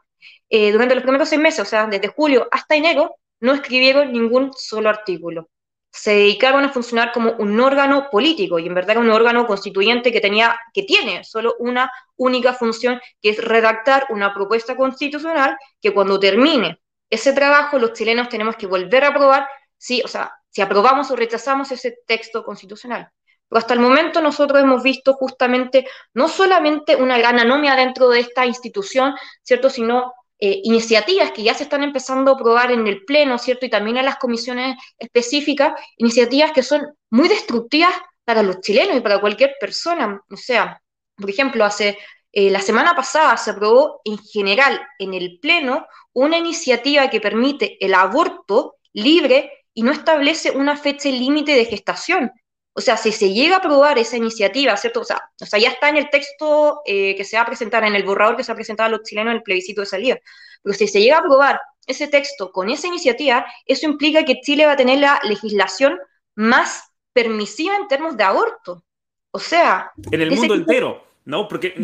eh, 0.49 0.71
durante 0.71 0.95
los 0.95 1.03
primeros 1.03 1.29
seis 1.29 1.41
meses, 1.41 1.59
o 1.61 1.65
sea, 1.65 1.85
desde 1.85 2.07
julio 2.07 2.47
hasta 2.51 2.75
enero, 2.75 3.15
no 3.39 3.53
escribieron 3.53 4.11
ningún 4.11 4.51
solo 4.55 4.89
artículo. 4.89 5.49
Se 5.91 6.11
dedicaron 6.11 6.63
a 6.65 6.69
funcionar 6.69 7.11
como 7.11 7.31
un 7.33 7.59
órgano 7.59 8.09
político 8.11 8.59
y 8.59 8.67
en 8.67 8.75
verdad 8.75 8.91
era 8.91 8.99
un 8.99 9.09
órgano 9.09 9.47
constituyente 9.47 10.11
que 10.11 10.21
tenía, 10.21 10.59
que 10.73 10.83
tiene 10.83 11.23
solo 11.23 11.55
una 11.59 11.91
única 12.15 12.53
función, 12.53 12.99
que 13.21 13.29
es 13.29 13.43
redactar 13.43 14.05
una 14.09 14.33
propuesta 14.33 14.75
constitucional 14.75 15.57
que 15.81 15.93
cuando 15.93 16.19
termine 16.19 16.79
ese 17.09 17.33
trabajo 17.33 17.79
los 17.79 17.93
chilenos 17.93 18.29
tenemos 18.29 18.55
que 18.55 18.67
volver 18.67 19.03
a 19.03 19.09
aprobar, 19.09 19.47
sí, 19.77 20.01
o 20.03 20.07
sea, 20.07 20.31
si 20.49 20.61
aprobamos 20.61 21.11
o 21.11 21.15
rechazamos 21.15 21.71
ese 21.71 21.97
texto 22.05 22.43
constitucional. 22.43 23.09
Pero 23.47 23.59
hasta 23.59 23.73
el 23.73 23.79
momento 23.79 24.21
nosotros 24.21 24.61
hemos 24.61 24.83
visto 24.83 25.13
justamente 25.13 25.87
no 26.13 26.27
solamente 26.27 26.95
una 26.95 27.17
gran 27.17 27.39
anomia 27.39 27.75
dentro 27.75 28.09
de 28.09 28.19
esta 28.19 28.45
institución, 28.45 29.15
¿cierto? 29.41 29.69
Sino 29.69 30.13
eh, 30.39 30.61
iniciativas 30.63 31.31
que 31.31 31.43
ya 31.43 31.53
se 31.53 31.63
están 31.63 31.83
empezando 31.83 32.31
a 32.31 32.33
aprobar 32.35 32.71
en 32.71 32.85
el 32.87 33.03
Pleno, 33.05 33.37
¿cierto? 33.39 33.65
Y 33.65 33.69
también 33.69 33.97
en 33.97 34.05
las 34.05 34.17
comisiones 34.17 34.77
específicas, 34.97 35.73
iniciativas 35.97 36.51
que 36.51 36.63
son 36.63 36.81
muy 37.09 37.27
destructivas 37.27 37.93
para 38.23 38.43
los 38.43 38.61
chilenos 38.61 38.97
y 38.97 39.01
para 39.01 39.19
cualquier 39.19 39.55
persona. 39.59 40.21
O 40.29 40.37
sea, 40.37 40.81
por 41.15 41.29
ejemplo, 41.29 41.65
hace 41.65 41.97
eh, 42.31 42.51
la 42.51 42.61
semana 42.61 42.95
pasada 42.95 43.35
se 43.37 43.51
aprobó 43.51 44.01
en 44.05 44.17
general 44.17 44.79
en 44.99 45.13
el 45.13 45.39
Pleno 45.39 45.87
una 46.13 46.37
iniciativa 46.37 47.09
que 47.09 47.21
permite 47.21 47.83
el 47.83 47.93
aborto 47.93 48.75
libre 48.93 49.51
y 49.73 49.83
no 49.83 49.91
establece 49.91 50.51
una 50.51 50.77
fecha 50.77 51.09
límite 51.09 51.53
de 51.53 51.65
gestación. 51.65 52.31
O 52.73 52.81
sea, 52.81 52.97
si 52.97 53.11
se 53.11 53.33
llega 53.33 53.55
a 53.55 53.59
aprobar 53.59 53.97
esa 53.97 54.17
iniciativa, 54.17 54.77
¿cierto? 54.77 55.01
O 55.01 55.03
sea, 55.03 55.21
o 55.41 55.45
sea 55.45 55.59
ya 55.59 55.69
está 55.69 55.89
en 55.89 55.97
el 55.97 56.09
texto 56.09 56.81
eh, 56.85 57.15
que 57.15 57.25
se 57.25 57.35
va 57.35 57.43
a 57.43 57.47
presentar, 57.47 57.83
en 57.83 57.95
el 57.95 58.03
borrador 58.03 58.37
que 58.37 58.43
se 58.43 58.51
va 58.51 58.53
a 58.53 58.55
presentar 58.55 58.85
a 58.87 58.89
los 58.89 59.03
chilenos 59.03 59.31
en 59.31 59.37
el 59.37 59.43
plebiscito 59.43 59.81
de 59.81 59.87
salida. 59.87 60.17
Pero 60.61 60.75
si 60.75 60.87
se 60.87 61.01
llega 61.01 61.17
a 61.17 61.19
aprobar 61.19 61.59
ese 61.87 62.07
texto 62.07 62.51
con 62.51 62.69
esa 62.69 62.87
iniciativa, 62.87 63.45
eso 63.65 63.85
implica 63.87 64.23
que 64.23 64.41
Chile 64.41 64.65
va 64.65 64.73
a 64.73 64.77
tener 64.77 64.99
la 64.99 65.19
legislación 65.23 65.97
más 66.35 66.83
permisiva 67.11 67.75
en 67.75 67.87
términos 67.87 68.15
de 68.15 68.23
aborto. 68.23 68.83
O 69.31 69.39
sea... 69.39 69.91
En 70.11 70.21
el 70.21 70.31
mundo 70.31 70.53
entero, 70.53 71.08
¿no? 71.29 71.47
Porque 71.47 71.75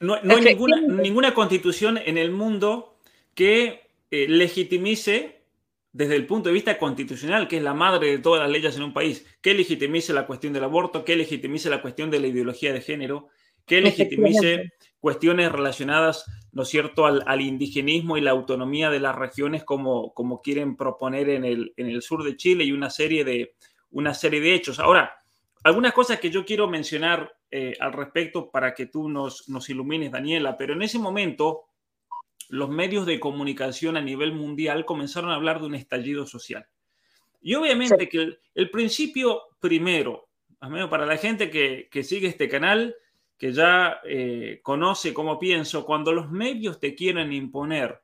no, 0.00 0.14
hay 0.14 0.40
ninguna, 0.40 0.80
ninguna, 0.80 1.34
constitución 1.34 1.98
en 1.98 2.16
el 2.16 2.30
mundo 2.30 2.98
que 3.34 3.82
eh, 4.10 4.26
legitimice 4.26 5.42
desde 5.92 6.16
el 6.16 6.26
punto 6.26 6.48
de 6.48 6.54
vista 6.54 6.78
constitucional, 6.78 7.46
que 7.46 7.58
es 7.58 7.62
la 7.62 7.74
madre 7.74 8.10
de 8.10 8.18
todas 8.18 8.40
las 8.40 8.50
leyes 8.50 8.74
en 8.76 8.84
un 8.84 8.94
país, 8.94 9.26
que 9.42 9.52
legitimice 9.52 10.14
la 10.14 10.26
cuestión 10.26 10.54
del 10.54 10.64
aborto, 10.64 11.04
que 11.04 11.14
legitimice 11.14 11.68
la 11.68 11.82
cuestión 11.82 12.10
de 12.10 12.20
la 12.20 12.28
ideología 12.28 12.72
de 12.72 12.80
género, 12.80 13.28
que 13.66 13.82
legitimice 13.82 14.72
cuestiones 14.98 15.52
relacionadas, 15.52 16.24
¿no 16.52 16.62
es 16.62 16.68
cierto?, 16.68 17.04
al, 17.04 17.40
indigenismo 17.40 18.16
y 18.16 18.22
la 18.22 18.30
autonomía 18.30 18.90
de 18.90 19.00
las 19.00 19.14
regiones 19.14 19.62
como, 19.64 20.14
como 20.14 20.40
quieren 20.40 20.76
proponer 20.76 21.28
en 21.28 21.44
el, 21.44 21.74
en 21.76 21.88
el 21.88 22.00
sur 22.00 22.24
de 22.24 22.36
Chile 22.36 22.64
y 22.64 22.72
una 22.72 22.88
serie 22.88 23.24
de, 23.24 23.54
una 23.90 24.14
serie 24.14 24.40
de 24.40 24.54
hechos. 24.54 24.78
Ahora, 24.78 25.12
algunas 25.64 25.92
cosas 25.92 26.18
que 26.18 26.30
yo 26.30 26.46
quiero 26.46 26.66
mencionar 26.66 27.37
eh, 27.50 27.74
al 27.80 27.92
respecto 27.92 28.50
para 28.50 28.74
que 28.74 28.86
tú 28.86 29.08
nos, 29.08 29.48
nos 29.48 29.68
ilumines, 29.70 30.12
Daniela, 30.12 30.56
pero 30.56 30.74
en 30.74 30.82
ese 30.82 30.98
momento 30.98 31.64
los 32.48 32.68
medios 32.68 33.06
de 33.06 33.20
comunicación 33.20 33.96
a 33.96 34.00
nivel 34.00 34.32
mundial 34.32 34.84
comenzaron 34.84 35.30
a 35.30 35.34
hablar 35.34 35.60
de 35.60 35.66
un 35.66 35.74
estallido 35.74 36.26
social. 36.26 36.66
Y 37.40 37.54
obviamente 37.54 38.08
que 38.08 38.38
el, 38.54 38.70
principio 38.70 39.42
primero, 39.60 40.28
para 40.58 41.06
la 41.06 41.16
gente 41.16 41.50
que, 41.50 42.02
sigue 42.02 42.28
este 42.28 42.48
canal, 42.48 42.96
que 43.36 43.52
ya 43.52 44.00
eh, 44.04 44.60
conoce 44.62 45.14
cómo 45.14 45.38
pienso, 45.38 45.84
cuando 45.84 46.12
los 46.12 46.30
medios 46.30 46.80
te 46.80 46.94
quieren 46.94 47.32
imponer 47.32 48.02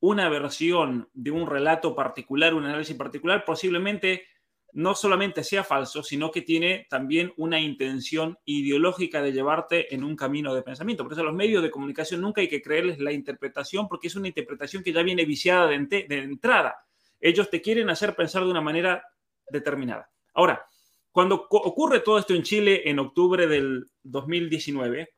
una 0.00 0.28
versión 0.30 1.08
de 1.12 1.30
un 1.30 1.46
relato 1.46 1.94
particular, 1.94 2.54
un 2.54 2.64
análisis 2.64 2.96
particular, 2.96 3.44
posiblemente 3.44 4.24
no 4.72 4.94
solamente 4.94 5.42
sea 5.42 5.64
falso, 5.64 6.02
sino 6.02 6.30
que 6.30 6.42
tiene 6.42 6.86
también 6.88 7.32
una 7.36 7.60
intención 7.60 8.38
ideológica 8.44 9.22
de 9.22 9.32
llevarte 9.32 9.94
en 9.94 10.04
un 10.04 10.16
camino 10.16 10.54
de 10.54 10.62
pensamiento. 10.62 11.02
Por 11.02 11.12
eso 11.12 11.24
los 11.24 11.34
medios 11.34 11.62
de 11.62 11.70
comunicación 11.70 12.20
nunca 12.20 12.40
hay 12.40 12.48
que 12.48 12.62
creerles 12.62 12.98
la 12.98 13.12
interpretación 13.12 13.88
porque 13.88 14.08
es 14.08 14.16
una 14.16 14.28
interpretación 14.28 14.82
que 14.82 14.92
ya 14.92 15.02
viene 15.02 15.24
viciada 15.24 15.66
de, 15.66 16.06
entrada. 16.08 16.76
Ellos 17.20 17.50
te 17.50 17.60
quieren 17.60 17.90
hacer 17.90 18.14
pensar 18.14 18.44
de 18.44 18.50
una 18.50 18.60
manera 18.60 19.04
determinada. 19.48 20.10
Ahora, 20.34 20.64
cuando 21.10 21.46
ocurre 21.50 22.00
todo 22.00 22.18
esto 22.18 22.34
en 22.34 22.42
Chile 22.42 22.82
en 22.88 23.00
octubre 23.00 23.46
del 23.46 23.90
2019, 24.04 25.14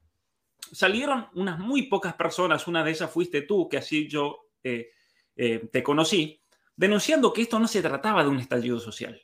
salieron 0.73 1.29
unas 1.35 1.59
muy 1.59 1.83
pocas 1.83 2.15
personas, 2.15 2.67
una 2.67 2.83
de 2.83 2.93
esas 2.93 3.11
fuiste 3.11 3.43
tú, 3.43 3.69
que 3.69 3.77
así 3.77 4.09
yo 4.09 4.47
eh, 4.65 4.91
eh, 5.37 5.69
te 5.71 5.83
conocí, 5.83 6.41
denunciando 6.75 7.33
que 7.33 7.43
esto 7.43 7.59
no 7.59 7.69
se 7.69 7.83
trataba 7.83 8.23
de 8.23 8.31
un 8.31 8.39
estallido 8.39 8.81
social 8.81 9.23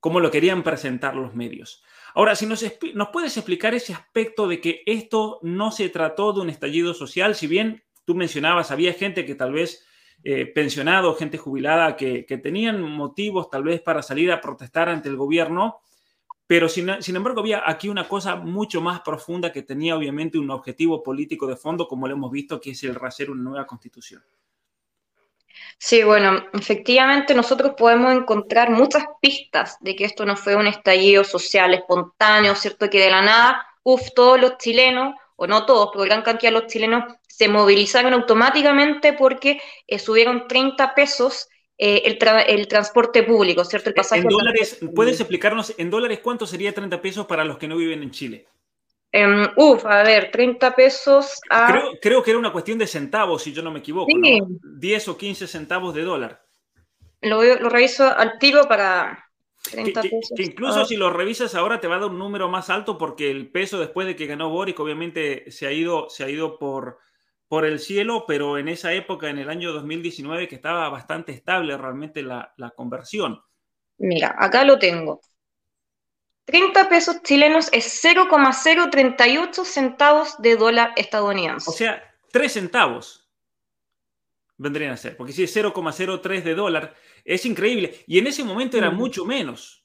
como 0.00 0.20
lo 0.20 0.30
querían 0.30 0.62
presentar 0.62 1.14
los 1.16 1.34
medios. 1.34 1.82
Ahora, 2.14 2.34
si 2.34 2.46
nos, 2.46 2.64
nos 2.94 3.08
puedes 3.08 3.36
explicar 3.36 3.74
ese 3.74 3.92
aspecto 3.92 4.48
de 4.48 4.60
que 4.60 4.82
esto 4.86 5.38
no 5.42 5.70
se 5.70 5.88
trató 5.88 6.32
de 6.32 6.40
un 6.40 6.50
estallido 6.50 6.94
social, 6.94 7.34
si 7.34 7.46
bien 7.46 7.84
tú 8.04 8.14
mencionabas, 8.14 8.70
había 8.70 8.92
gente 8.94 9.24
que 9.24 9.34
tal 9.34 9.52
vez 9.52 9.86
eh, 10.24 10.46
pensionado, 10.46 11.14
gente 11.14 11.38
jubilada, 11.38 11.96
que, 11.96 12.24
tenían 12.42 12.82
motivos 12.82 13.50
tal 13.50 13.62
vez 13.62 13.80
para 13.80 14.02
salir 14.02 14.32
a 14.32 14.40
protestar 14.40 14.88
ante 14.88 15.08
el 15.08 15.16
gobierno, 15.16 15.80
pero 16.46 16.68
sin, 16.68 17.02
sin, 17.02 17.14
embargo 17.14 17.40
había 17.40 17.62
aquí 17.64 17.88
una 17.88 18.08
cosa 18.08 18.34
mucho 18.34 18.80
más 18.80 19.00
profunda 19.02 19.52
que 19.52 19.62
tenía 19.62 19.96
obviamente 19.96 20.38
un 20.38 20.50
objetivo 20.50 21.02
político 21.02 21.46
de 21.46 21.56
fondo, 21.56 21.86
como 21.86 22.08
lo 22.08 22.14
hemos 22.14 22.32
visto, 22.32 22.60
que 22.60 22.70
es 22.70 22.82
el 22.82 22.96
hacer 23.00 23.30
una 23.30 23.42
nueva 23.42 23.66
constitución. 23.66 24.22
Sí, 25.78 26.02
bueno, 26.02 26.44
efectivamente 26.52 27.34
nosotros 27.34 27.72
podemos 27.76 28.12
encontrar 28.12 28.70
muchas 28.70 29.04
pistas 29.20 29.76
de 29.80 29.94
que 29.94 30.04
esto 30.04 30.26
no 30.26 30.36
fue 30.36 30.56
un 30.56 30.66
estallido 30.66 31.24
social 31.24 31.72
espontáneo, 31.74 32.54
¿cierto? 32.54 32.90
Que 32.90 33.00
de 33.00 33.10
la 33.10 33.22
nada, 33.22 33.66
uff, 33.84 34.08
todos 34.14 34.40
los 34.40 34.58
chilenos, 34.58 35.14
o 35.40 35.46
no 35.46 35.66
todos, 35.66 35.90
pero 35.92 36.04
gran 36.04 36.22
cantidad 36.22 36.52
de 36.52 36.60
los 36.60 36.66
chilenos 36.66 37.04
se 37.28 37.48
movilizaron 37.48 38.12
automáticamente 38.12 39.12
porque 39.12 39.60
eh, 39.86 40.00
subieron 40.00 40.48
30 40.48 40.94
pesos 40.96 41.48
eh, 41.78 42.02
el, 42.04 42.66
transporte 42.66 43.22
público, 43.22 43.64
¿cierto? 43.64 43.90
El 43.90 43.94
pasaje. 43.94 44.22
En 44.22 44.28
dólares, 44.28 44.80
¿puedes 44.96 45.20
explicarnos 45.20 45.72
en 45.78 45.90
dólares 45.90 46.18
cuánto 46.20 46.44
sería 46.44 46.74
30 46.74 47.00
pesos 47.00 47.26
para 47.26 47.44
los 47.44 47.56
que 47.56 47.68
no 47.68 47.76
viven 47.76 48.02
en 48.02 48.10
Chile? 48.10 48.46
Um, 49.12 49.48
uf, 49.56 49.86
a 49.86 50.02
ver, 50.02 50.30
30 50.30 50.74
pesos 50.74 51.40
a... 51.48 51.80
Creo, 52.00 52.22
que 52.22 52.30
era 52.30 52.38
una 52.38 52.52
cuestión 52.52 52.78
de 52.78 52.86
centavos, 52.86 53.42
si 53.42 53.52
yo 53.52 53.62
no 53.62 53.70
me 53.70 53.78
equivoco, 53.78 54.10
sí. 54.22 54.40
10 54.78 55.08
o 55.08 55.16
15 55.16 55.46
centavos 55.46 55.94
de 55.94 56.02
dólar. 56.02 56.42
Lo, 57.22 57.42
lo 57.42 57.68
reviso 57.70 58.06
al 58.06 58.38
tiro 58.38 58.68
para 58.68 59.28
30 59.70 60.02
pesos. 60.02 60.32
Que, 60.36 60.42
incluso 60.44 60.84
si 60.84 60.96
lo 60.96 61.10
revisas 61.10 61.54
ahora 61.54 61.80
te 61.80 61.88
va 61.88 61.96
a 61.96 62.00
dar 62.00 62.10
un 62.10 62.18
número 62.18 62.48
más 62.48 62.70
alto 62.70 62.98
porque 62.98 63.30
el 63.30 63.50
peso 63.50 63.80
después 63.80 64.06
de 64.06 64.14
que 64.14 64.26
ganó 64.26 64.50
Boric 64.50 64.78
obviamente 64.78 65.50
se 65.50 65.66
ha 65.66 65.72
ido, 65.72 66.08
se 66.10 66.24
ha 66.24 66.28
ido 66.28 66.58
por, 66.58 66.98
por 67.48 67.64
el 67.64 67.78
cielo, 67.78 68.24
pero 68.26 68.58
en 68.58 68.68
esa 68.68 68.92
época, 68.92 69.30
en 69.30 69.38
el 69.38 69.48
año 69.48 69.72
2019, 69.72 70.48
que 70.48 70.54
estaba 70.54 70.88
bastante 70.90 71.32
estable 71.32 71.76
realmente 71.76 72.22
la, 72.22 72.52
la 72.56 72.70
conversión. 72.70 73.40
Mira, 73.96 74.36
acá 74.38 74.64
lo 74.64 74.78
tengo. 74.78 75.20
30 76.48 76.88
pesos 76.88 77.22
chilenos 77.22 77.68
es 77.72 78.00
0,038 78.00 79.64
centavos 79.66 80.40
de 80.40 80.56
dólar 80.56 80.94
estadounidense. 80.96 81.68
O 81.68 81.74
sea, 81.74 82.02
3 82.32 82.50
centavos 82.50 83.28
vendrían 84.56 84.92
a 84.92 84.96
ser, 84.96 85.14
porque 85.14 85.34
si 85.34 85.42
es 85.42 85.54
0,03 85.54 86.42
de 86.42 86.54
dólar, 86.54 86.94
es 87.22 87.44
increíble. 87.44 88.02
Y 88.06 88.18
en 88.18 88.28
ese 88.28 88.44
momento 88.44 88.78
era 88.78 88.90
mm. 88.90 88.96
mucho 88.96 89.26
menos. 89.26 89.84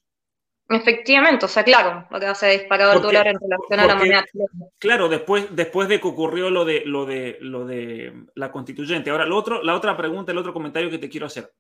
Efectivamente, 0.70 1.44
o 1.44 1.50
sea, 1.50 1.66
claro, 1.66 2.08
lo 2.10 2.18
que 2.18 2.34
se 2.34 2.46
ha 2.46 2.50
disparado 2.52 2.94
el 2.94 3.02
dólar 3.02 3.28
en 3.28 3.38
relación 3.42 3.80
a 3.82 3.86
la 3.86 3.96
moneda 3.96 4.24
chilena. 4.24 4.72
Claro, 4.80 5.10
después, 5.10 5.48
después 5.54 5.90
de 5.90 6.00
que 6.00 6.08
ocurrió 6.08 6.50
lo 6.50 6.64
de, 6.64 6.84
lo, 6.86 7.06
de, 7.06 7.40
lo 7.42 7.66
de 7.66 8.24
la 8.36 8.54
constituyente. 8.54 9.10
Ahora, 9.10 9.26
lo 9.26 9.36
otro, 9.36 9.62
la 9.62 9.76
otra 9.76 9.98
pregunta, 9.98 10.32
el 10.32 10.38
otro 10.38 10.54
comentario 10.54 10.90
que 10.90 10.98
te 10.98 11.10
quiero 11.10 11.26
hacer 11.26 11.52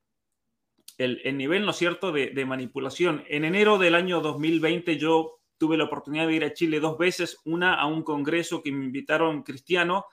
el, 0.97 1.37
nivel, 1.37 1.65
¿no 1.65 1.71
es 1.71 1.77
cierto?, 1.77 2.11
de, 2.11 2.45
manipulación. 2.45 3.23
En 3.27 3.45
enero 3.45 3.77
del 3.77 3.95
año 3.95 4.21
2020 4.21 4.97
yo 4.97 5.39
tuve 5.57 5.77
la 5.77 5.85
oportunidad 5.85 6.27
de 6.27 6.33
ir 6.33 6.43
a 6.43 6.53
Chile 6.53 6.79
dos 6.79 6.97
veces, 6.97 7.39
una 7.45 7.75
a 7.75 7.85
un 7.85 8.03
congreso 8.03 8.61
que 8.61 8.71
me 8.71 8.85
invitaron 8.85 9.43
cristiano, 9.43 10.05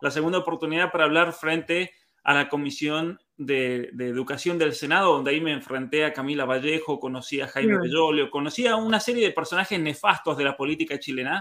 la 0.00 0.10
segunda 0.10 0.38
oportunidad 0.38 0.90
para 0.92 1.04
hablar 1.04 1.32
frente 1.32 1.92
a 2.22 2.34
la 2.34 2.48
Comisión 2.48 3.18
de, 3.36 3.90
Educación 3.98 4.58
del 4.58 4.74
Senado, 4.74 5.14
donde 5.14 5.30
ahí 5.30 5.40
me 5.40 5.52
enfrenté 5.52 6.04
a 6.04 6.12
Camila 6.12 6.44
Vallejo, 6.44 7.00
conocí 7.00 7.40
a 7.40 7.48
Jaime 7.48 7.76
mm. 7.76 7.82
Bellolio, 7.82 8.30
conocí 8.30 8.66
a 8.66 8.76
una 8.76 9.00
serie 9.00 9.26
de 9.26 9.32
personajes 9.32 9.80
nefastos 9.80 10.36
de 10.36 10.44
la 10.44 10.56
política 10.56 10.98
chilena. 10.98 11.40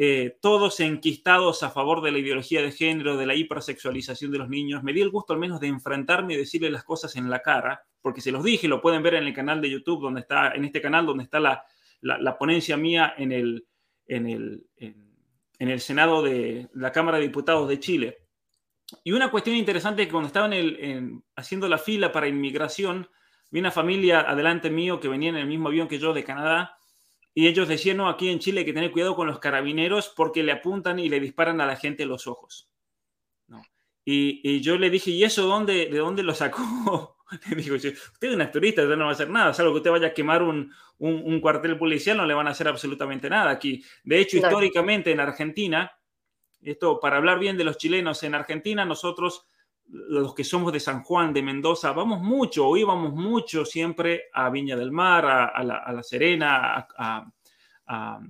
Eh, 0.00 0.38
todos 0.40 0.78
enquistados 0.78 1.64
a 1.64 1.70
favor 1.70 2.02
de 2.02 2.12
la 2.12 2.18
ideología 2.18 2.62
de 2.62 2.70
género, 2.70 3.16
de 3.16 3.26
la 3.26 3.34
hipersexualización 3.34 4.30
de 4.30 4.38
los 4.38 4.48
niños. 4.48 4.84
Me 4.84 4.92
di 4.92 5.00
el 5.00 5.10
gusto 5.10 5.32
al 5.32 5.40
menos 5.40 5.58
de 5.58 5.66
enfrentarme 5.66 6.34
y 6.34 6.36
decirle 6.36 6.70
las 6.70 6.84
cosas 6.84 7.16
en 7.16 7.28
la 7.28 7.42
cara, 7.42 7.82
porque 8.00 8.20
se 8.20 8.30
los 8.30 8.44
dije, 8.44 8.68
lo 8.68 8.80
pueden 8.80 9.02
ver 9.02 9.14
en 9.14 9.24
el 9.24 9.34
canal 9.34 9.60
de 9.60 9.70
YouTube, 9.70 10.00
donde 10.00 10.20
está, 10.20 10.52
en 10.52 10.64
este 10.64 10.80
canal 10.80 11.04
donde 11.04 11.24
está 11.24 11.40
la, 11.40 11.64
la, 12.00 12.38
ponencia 12.38 12.76
mía 12.76 13.12
en 13.18 13.32
el, 13.32 13.66
en 14.06 14.28
el, 14.28 14.66
en, 14.76 15.68
el 15.68 15.80
Senado 15.80 16.22
de 16.22 16.68
la 16.74 16.92
Cámara 16.92 17.18
de 17.18 17.24
Diputados 17.24 17.68
de 17.68 17.80
Chile. 17.80 18.18
Y 19.02 19.10
una 19.10 19.32
cuestión 19.32 19.56
interesante 19.56 20.02
es 20.02 20.06
que 20.06 20.12
cuando 20.12 20.28
estaban 20.28 20.52
haciendo 21.34 21.66
la 21.66 21.78
fila 21.78 22.12
para 22.12 22.28
inmigración, 22.28 23.08
vi 23.50 23.58
una 23.58 23.72
familia 23.72 24.20
adelante 24.20 24.70
mío 24.70 25.00
que 25.00 25.08
venía 25.08 25.30
en 25.30 25.38
el 25.38 25.48
mismo 25.48 25.66
avión 25.66 25.88
que 25.88 25.98
yo 25.98 26.12
de 26.12 26.22
Canadá 26.22 26.77
y 27.38 27.46
ellos 27.46 27.68
decían, 27.68 27.98
no, 27.98 28.08
aquí 28.08 28.30
en 28.30 28.40
Chile 28.40 28.58
hay 28.58 28.66
que 28.66 28.72
tener 28.72 28.90
cuidado 28.90 29.14
con 29.14 29.28
los 29.28 29.38
carabineros 29.38 30.08
porque 30.08 30.42
le 30.42 30.50
apuntan 30.50 30.98
y 30.98 31.08
le 31.08 31.20
disparan 31.20 31.60
a 31.60 31.66
la 31.66 31.76
gente 31.76 32.04
los 32.04 32.26
ojos. 32.26 32.68
Y, 34.04 34.60
yo 34.60 34.76
le 34.76 34.90
dije, 34.90 35.12
¿y 35.12 35.22
eso 35.22 35.46
dónde, 35.46 35.86
de 35.86 35.98
dónde 35.98 36.24
lo 36.24 36.34
sacó? 36.34 37.16
Digo, 37.56 37.76
usted 37.76 37.94
es 38.20 38.34
un 38.34 38.50
turista, 38.50 38.82
usted 38.82 38.96
no 38.96 39.04
va 39.04 39.10
a 39.10 39.12
hacer 39.12 39.30
nada, 39.30 39.54
salvo 39.54 39.70
que 39.70 39.76
usted 39.76 39.90
vaya 39.92 40.08
a 40.08 40.14
quemar 40.14 40.42
un, 40.42 40.74
un, 40.98 41.40
cuartel 41.40 41.78
policial, 41.78 42.16
no 42.16 42.26
le 42.26 42.34
van 42.34 42.48
a 42.48 42.50
hacer 42.50 42.66
absolutamente 42.66 43.30
nada 43.30 43.52
aquí. 43.52 43.84
De 44.02 44.18
hecho, 44.18 44.38
históricamente 44.38 45.12
en 45.12 45.20
Argentina, 45.20 45.92
esto 46.60 46.98
para 46.98 47.18
hablar 47.18 47.38
bien 47.38 47.56
de 47.56 47.62
los 47.62 47.78
chilenos, 47.78 48.20
en 48.24 48.34
Argentina 48.34 48.84
nosotros, 48.84 49.46
los 49.88 50.34
que 50.34 50.44
somos 50.44 50.72
de 50.72 50.80
San 50.80 51.02
Juan, 51.02 51.32
de 51.32 51.42
Mendoza, 51.42 51.92
vamos 51.92 52.20
mucho, 52.20 52.66
o 52.66 52.76
íbamos 52.76 53.12
mucho 53.14 53.64
siempre 53.64 54.24
a 54.32 54.50
Viña 54.50 54.76
del 54.76 54.92
Mar, 54.92 55.24
a, 55.26 55.64
la, 55.64 56.02
Serena, 56.02 56.86
a, 56.96 57.26
a, 57.86 58.20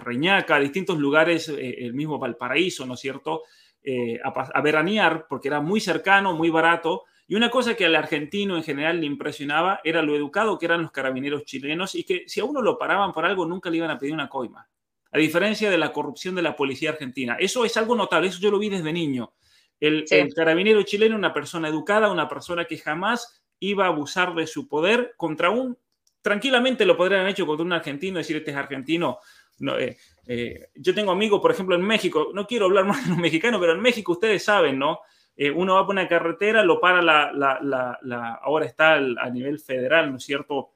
Reñaca, 0.00 0.56
a 0.56 0.60
distintos 0.60 0.98
lugares, 0.98 1.48
eh, 1.48 1.84
el 1.84 1.94
mismo 1.94 2.18
Valparaíso, 2.18 2.86
¿no 2.86 2.94
es 2.94 3.00
cierto? 3.00 3.42
Eh, 3.82 4.20
a, 4.22 4.60
veranear, 4.60 5.26
porque 5.28 5.48
era 5.48 5.60
muy 5.60 5.80
cercano, 5.80 6.34
muy 6.34 6.50
barato. 6.50 7.04
Y 7.26 7.34
una 7.34 7.50
cosa 7.50 7.74
que 7.74 7.86
al 7.86 7.96
argentino 7.96 8.56
en 8.56 8.62
general 8.62 9.00
le 9.00 9.06
impresionaba 9.06 9.80
era 9.82 10.02
lo 10.02 10.14
educado 10.14 10.58
que 10.58 10.66
eran 10.66 10.82
los 10.82 10.92
carabineros 10.92 11.44
chilenos 11.44 11.94
y 11.94 12.04
que 12.04 12.24
si 12.28 12.40
a 12.40 12.44
uno 12.44 12.60
lo 12.60 12.76
paraban 12.76 13.12
por 13.12 13.24
algo 13.24 13.46
nunca 13.46 13.70
le 13.70 13.78
iban 13.78 13.90
a 13.90 13.98
pedir 13.98 14.12
una 14.12 14.28
coima. 14.28 14.68
A 15.12 15.18
diferencia 15.18 15.70
de 15.70 15.78
la 15.78 15.92
corrupción 15.92 16.34
de 16.34 16.42
la 16.42 16.54
policía 16.54 16.90
argentina. 16.90 17.36
Eso 17.38 17.64
es 17.64 17.76
algo 17.76 17.96
notable, 17.96 18.28
eso 18.28 18.40
yo 18.40 18.50
lo 18.50 18.58
vi 18.58 18.68
desde 18.68 18.92
niño. 18.92 19.32
El, 19.80 20.04
el 20.10 20.34
carabinero 20.34 20.82
chileno, 20.82 21.16
una 21.16 21.32
persona 21.32 21.68
educada, 21.68 22.12
una 22.12 22.28
persona 22.28 22.66
que 22.66 22.78
jamás 22.78 23.42
iba 23.58 23.86
a 23.86 23.88
abusar 23.88 24.34
de 24.34 24.46
su 24.46 24.68
poder 24.68 25.14
contra 25.16 25.50
un 25.50 25.76
tranquilamente 26.22 26.84
lo 26.84 26.96
podrían 26.96 27.22
haber 27.22 27.32
hecho 27.32 27.46
contra 27.46 27.64
un 27.64 27.72
argentino, 27.72 28.18
decir 28.18 28.36
este 28.36 28.50
es 28.50 28.56
argentino, 28.56 29.18
no, 29.58 29.78
eh, 29.78 29.96
eh, 30.26 30.68
yo 30.74 30.94
tengo 30.94 31.12
amigos, 31.12 31.40
por 31.40 31.50
ejemplo, 31.50 31.74
en 31.74 31.82
México, 31.82 32.30
no 32.34 32.46
quiero 32.46 32.66
hablar 32.66 32.84
más 32.86 33.04
de 33.04 33.10
los 33.10 33.18
mexicanos, 33.18 33.60
pero 33.60 33.72
en 33.72 33.80
México 33.80 34.12
ustedes 34.12 34.44
saben, 34.44 34.78
¿no? 34.78 35.00
Eh, 35.36 35.50
uno 35.50 35.74
va 35.74 35.86
por 35.86 35.94
una 35.94 36.08
carretera, 36.08 36.62
lo 36.64 36.80
para 36.80 37.00
la, 37.00 37.32
la, 37.32 37.98
la, 38.02 38.34
ahora 38.42 38.66
está 38.66 38.94
a 38.94 39.30
nivel 39.30 39.58
federal, 39.58 40.10
¿no 40.10 40.18
es 40.18 40.24
cierto? 40.24 40.74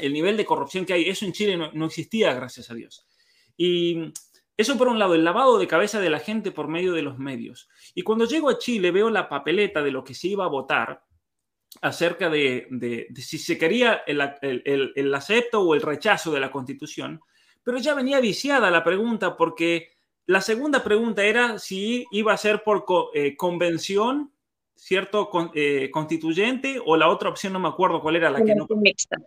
El 0.00 0.12
nivel 0.12 0.36
de 0.36 0.44
corrupción 0.44 0.84
que 0.84 0.92
hay, 0.92 1.08
eso 1.08 1.24
en 1.24 1.32
Chile 1.32 1.56
no, 1.56 1.72
no 1.72 1.86
existía, 1.86 2.32
gracias 2.34 2.70
a 2.70 2.74
Dios. 2.74 3.04
Y 3.56 4.12
eso 4.58 4.76
por 4.76 4.88
un 4.88 4.98
lado, 4.98 5.14
el 5.14 5.24
lavado 5.24 5.56
de 5.56 5.68
cabeza 5.68 6.00
de 6.00 6.10
la 6.10 6.18
gente 6.18 6.50
por 6.50 6.66
medio 6.66 6.92
de 6.92 7.02
los 7.02 7.16
medios. 7.16 7.68
Y 7.94 8.02
cuando 8.02 8.24
llego 8.24 8.50
a 8.50 8.58
Chile 8.58 8.90
veo 8.90 9.08
la 9.08 9.28
papeleta 9.28 9.82
de 9.82 9.92
lo 9.92 10.02
que 10.02 10.14
se 10.14 10.26
iba 10.26 10.44
a 10.44 10.48
votar 10.48 11.04
acerca 11.80 12.28
de, 12.28 12.66
de, 12.70 13.06
de 13.08 13.22
si 13.22 13.38
se 13.38 13.56
quería 13.56 14.02
el, 14.04 14.20
el, 14.42 14.92
el, 14.96 15.14
acepto 15.14 15.60
o 15.60 15.74
el 15.76 15.80
rechazo 15.80 16.32
de 16.32 16.40
la 16.40 16.50
constitución, 16.50 17.20
pero 17.62 17.78
ya 17.78 17.94
venía 17.94 18.18
viciada 18.18 18.68
la 18.68 18.82
pregunta 18.82 19.36
porque 19.36 19.92
la 20.26 20.40
segunda 20.40 20.82
pregunta 20.82 21.22
era 21.24 21.60
si 21.60 22.04
iba 22.10 22.32
a 22.32 22.36
ser 22.36 22.64
por 22.64 22.84
eh, 23.14 23.36
convención, 23.36 24.32
¿cierto? 24.74 25.30
Eh, 25.54 25.88
constituyente 25.92 26.82
o 26.84 26.96
la 26.96 27.08
otra 27.08 27.28
opción, 27.28 27.52
no 27.52 27.60
me 27.60 27.68
acuerdo 27.68 28.00
cuál 28.00 28.16
era 28.16 28.28
la 28.28 28.42
que 28.42 28.56
no. 28.56 28.66
Mixta. 28.76 29.18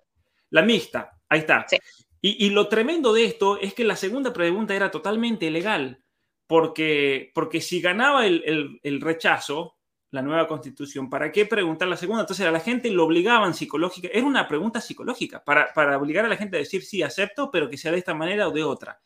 La 0.49 0.61
mixta, 0.61 1.09
ahí 1.29 1.39
está. 1.39 1.65
Y, 2.23 2.51
lo 2.51 2.67
tremendo 2.67 3.13
de 3.13 3.25
esto 3.25 3.59
es 3.59 3.73
que 3.73 3.83
la 3.83 3.95
segunda 3.95 4.31
pregunta 4.31 4.75
era 4.75 4.91
totalmente 4.91 5.47
ilegal, 5.47 6.03
porque, 6.45 7.31
porque 7.33 7.61
si 7.61 7.81
ganaba 7.81 8.27
el, 8.27 8.79
el 8.83 9.01
rechazo, 9.01 9.75
la 10.11 10.21
nueva 10.21 10.47
constitución, 10.47 11.09
¿para 11.09 11.31
qué 11.31 11.45
preguntar 11.45 11.87
la 11.87 11.95
segunda? 11.95 12.21
Entonces 12.21 12.45
a 12.45 12.51
la 12.51 12.59
gente 12.59 12.91
lo 12.91 13.05
obligaban 13.05 13.53
psicológica, 13.53 14.09
era 14.11 14.25
una 14.25 14.47
pregunta 14.47 14.81
psicológica, 14.81 15.43
para, 15.43 15.73
para 15.73 15.97
obligar 15.97 16.25
a 16.25 16.29
la 16.29 16.35
gente 16.35 16.57
a 16.57 16.59
decir 16.59 16.83
sí, 16.83 17.01
acepto, 17.01 17.49
pero 17.49 17.69
que 17.69 17.77
sea 17.77 17.93
de 17.93 17.99
esta 17.99 18.13
manera 18.13 18.47
o 18.49 18.51
de 18.51 18.63
otra. 18.63 18.99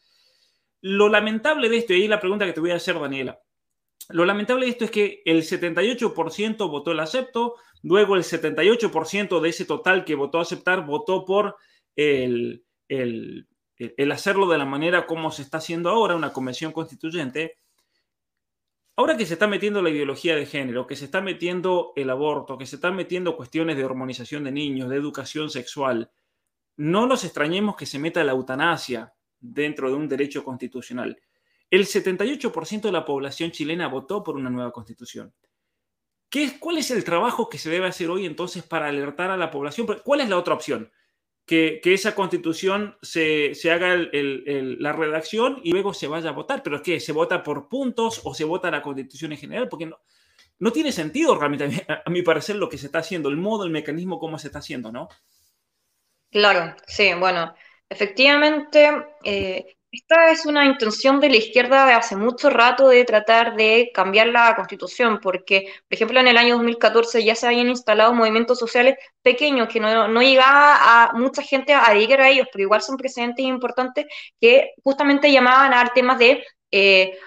Lo 0.82 1.08
lamentable 1.08 1.70
de 1.70 1.78
esto, 1.78 1.94
y 1.94 2.02
ahí 2.02 2.08
la 2.08 2.20
pregunta 2.20 2.46
que 2.46 2.54
te 2.54 2.60
voy 2.60 2.72
a 2.72 2.76
hacer, 2.76 3.00
Daniela, 3.00 3.40
lo 4.10 4.26
lamentable 4.26 4.66
de 4.66 4.72
esto 4.72 4.86
es 4.86 4.92
que 4.92 5.22
el 5.26 5.44
78% 5.44 6.70
votó 6.70 6.92
el 6.92 7.00
acepto, 7.00 7.56
luego 7.84 8.16
el 8.16 8.24
78% 8.24 9.40
de 9.40 9.50
ese 9.50 9.66
total 9.66 10.06
que 10.06 10.16
votó 10.16 10.40
aceptar 10.40 10.86
votó 10.86 11.24
por 11.24 11.56
el, 11.96 12.65
el, 12.88 13.48
el 13.78 14.12
hacerlo 14.12 14.48
de 14.48 14.58
la 14.58 14.66
manera 14.66 15.06
como 15.06 15.32
se 15.32 15.42
está 15.42 15.58
haciendo 15.58 15.90
ahora, 15.90 16.16
una 16.16 16.34
convención 16.34 16.72
constituyente, 16.72 17.58
Ahora 18.98 19.18
que 19.18 19.26
se 19.26 19.34
está 19.34 19.46
metiendo 19.48 19.82
la 19.82 19.90
ideología 19.90 20.38
de 20.38 20.46
género, 20.46 20.88
que 20.88 20.96
se 20.96 21.06
está 21.06 21.20
metiendo 21.20 21.92
el 21.98 22.10
aborto, 22.10 22.58
que 22.58 22.66
se 22.66 22.78
están 22.78 22.96
metiendo 22.96 23.36
cuestiones 23.36 23.76
de 23.76 23.84
hormonización 23.84 24.46
de 24.46 24.54
niños, 24.54 24.90
de 24.90 24.96
educación 24.96 25.50
sexual, 25.50 26.12
no 26.78 27.06
nos 27.06 27.26
extrañemos 27.26 27.76
que 27.76 27.86
se 27.86 28.00
meta 28.00 28.24
la 28.24 28.32
eutanasia 28.32 29.14
dentro 29.38 29.90
de 29.90 29.96
un 29.96 30.08
derecho 30.08 30.46
constitucional. 30.46 31.22
El 31.70 31.86
78% 31.86 32.82
de 32.82 32.92
la 32.92 33.04
población 33.04 33.52
chilena 33.52 33.90
votó 33.90 34.24
por 34.24 34.38
una 34.38 34.50
nueva 34.50 34.72
constitución. 34.72 35.34
¿Qué 36.30 36.44
es, 36.46 36.54
¿Cuál 36.54 36.78
es 36.78 36.90
el 36.90 37.04
trabajo 37.04 37.50
que 37.50 37.58
se 37.58 37.70
debe 37.70 37.88
hacer 37.88 38.10
hoy 38.10 38.26
entonces 38.26 38.64
para 38.64 38.88
alertar 38.88 39.30
a 39.30 39.38
la 39.38 39.52
población? 39.52 39.88
¿Cuál 40.06 40.22
es 40.22 40.30
la 40.30 40.38
otra 40.38 40.54
opción? 40.54 40.90
Que, 41.46 41.82
esa 41.84 42.16
constitución 42.16 42.98
se, 43.02 43.54
haga 43.72 43.96
la 43.96 44.92
redacción 44.94 45.62
y 45.64 45.72
luego 45.72 45.94
se 45.94 46.08
vaya 46.08 46.30
a 46.30 46.34
votar. 46.34 46.64
Pero 46.64 46.78
es 46.78 46.82
que 46.82 47.00
se 47.00 47.12
vota 47.12 47.44
por 47.44 47.70
puntos 47.70 48.22
o 48.24 48.34
se 48.34 48.44
vota 48.44 48.72
la 48.72 48.82
constitución 48.82 49.32
en 49.32 49.38
general, 49.38 49.70
porque 49.70 49.86
no, 49.86 50.00
no 50.60 50.72
tiene 50.72 50.92
sentido 50.92 51.38
realmente, 51.38 51.86
a, 51.88 52.10
mi 52.10 52.22
parecer, 52.22 52.56
lo 52.56 52.70
que 52.70 52.78
se 52.78 52.88
está 52.88 53.00
haciendo, 53.00 53.30
el 53.30 53.38
modo, 53.38 53.64
el 53.64 53.72
mecanismo, 53.72 54.20
cómo 54.20 54.40
se 54.40 54.48
está 54.48 54.60
haciendo, 54.60 54.92
¿no? 54.92 55.08
Claro, 56.32 56.76
sí, 56.88 57.14
bueno, 57.14 57.54
efectivamente, 57.88 58.90
eh, 59.24 59.78
esta 59.92 60.30
es 60.32 60.46
una 60.46 60.66
intención 60.66 61.22
de 61.22 61.30
la 61.30 61.38
izquierda 61.38 61.86
de 61.86 61.94
hace 61.94 62.18
mucho 62.18 62.50
rato 62.50 62.90
de 62.90 63.06
tratar 63.06 63.56
de 63.56 63.92
cambiar 63.94 64.28
la 64.28 64.54
constitución, 64.56 65.20
porque, 65.22 65.62
por 65.88 65.96
ejemplo, 65.96 66.20
en 66.20 66.28
el 66.28 66.38
año 66.38 66.56
2014 66.56 67.24
ya 67.24 67.34
se 67.36 67.48
habían 67.48 67.70
instalado 67.70 68.14
movimientos 68.14 68.60
sociales 68.60 68.98
pequeños 69.22 69.70
que 69.70 69.80
no, 69.80 70.08
no 70.10 70.22
llegaba 70.22 71.06
a 71.10 71.14
mucha 71.14 71.42
gente 71.42 71.74
a 71.74 71.86
adherir 71.86 72.20
a 72.20 72.30
ellos, 72.30 72.48
pero 72.52 72.64
igual 72.64 72.82
son 72.82 72.98
precedentes 72.98 73.46
importantes 73.46 74.06
que 74.42 74.72
justamente 74.84 75.32
llamaban 75.32 75.74
a 75.74 75.88
temas 75.94 76.20
de 76.20 76.44
eh, 76.72 77.18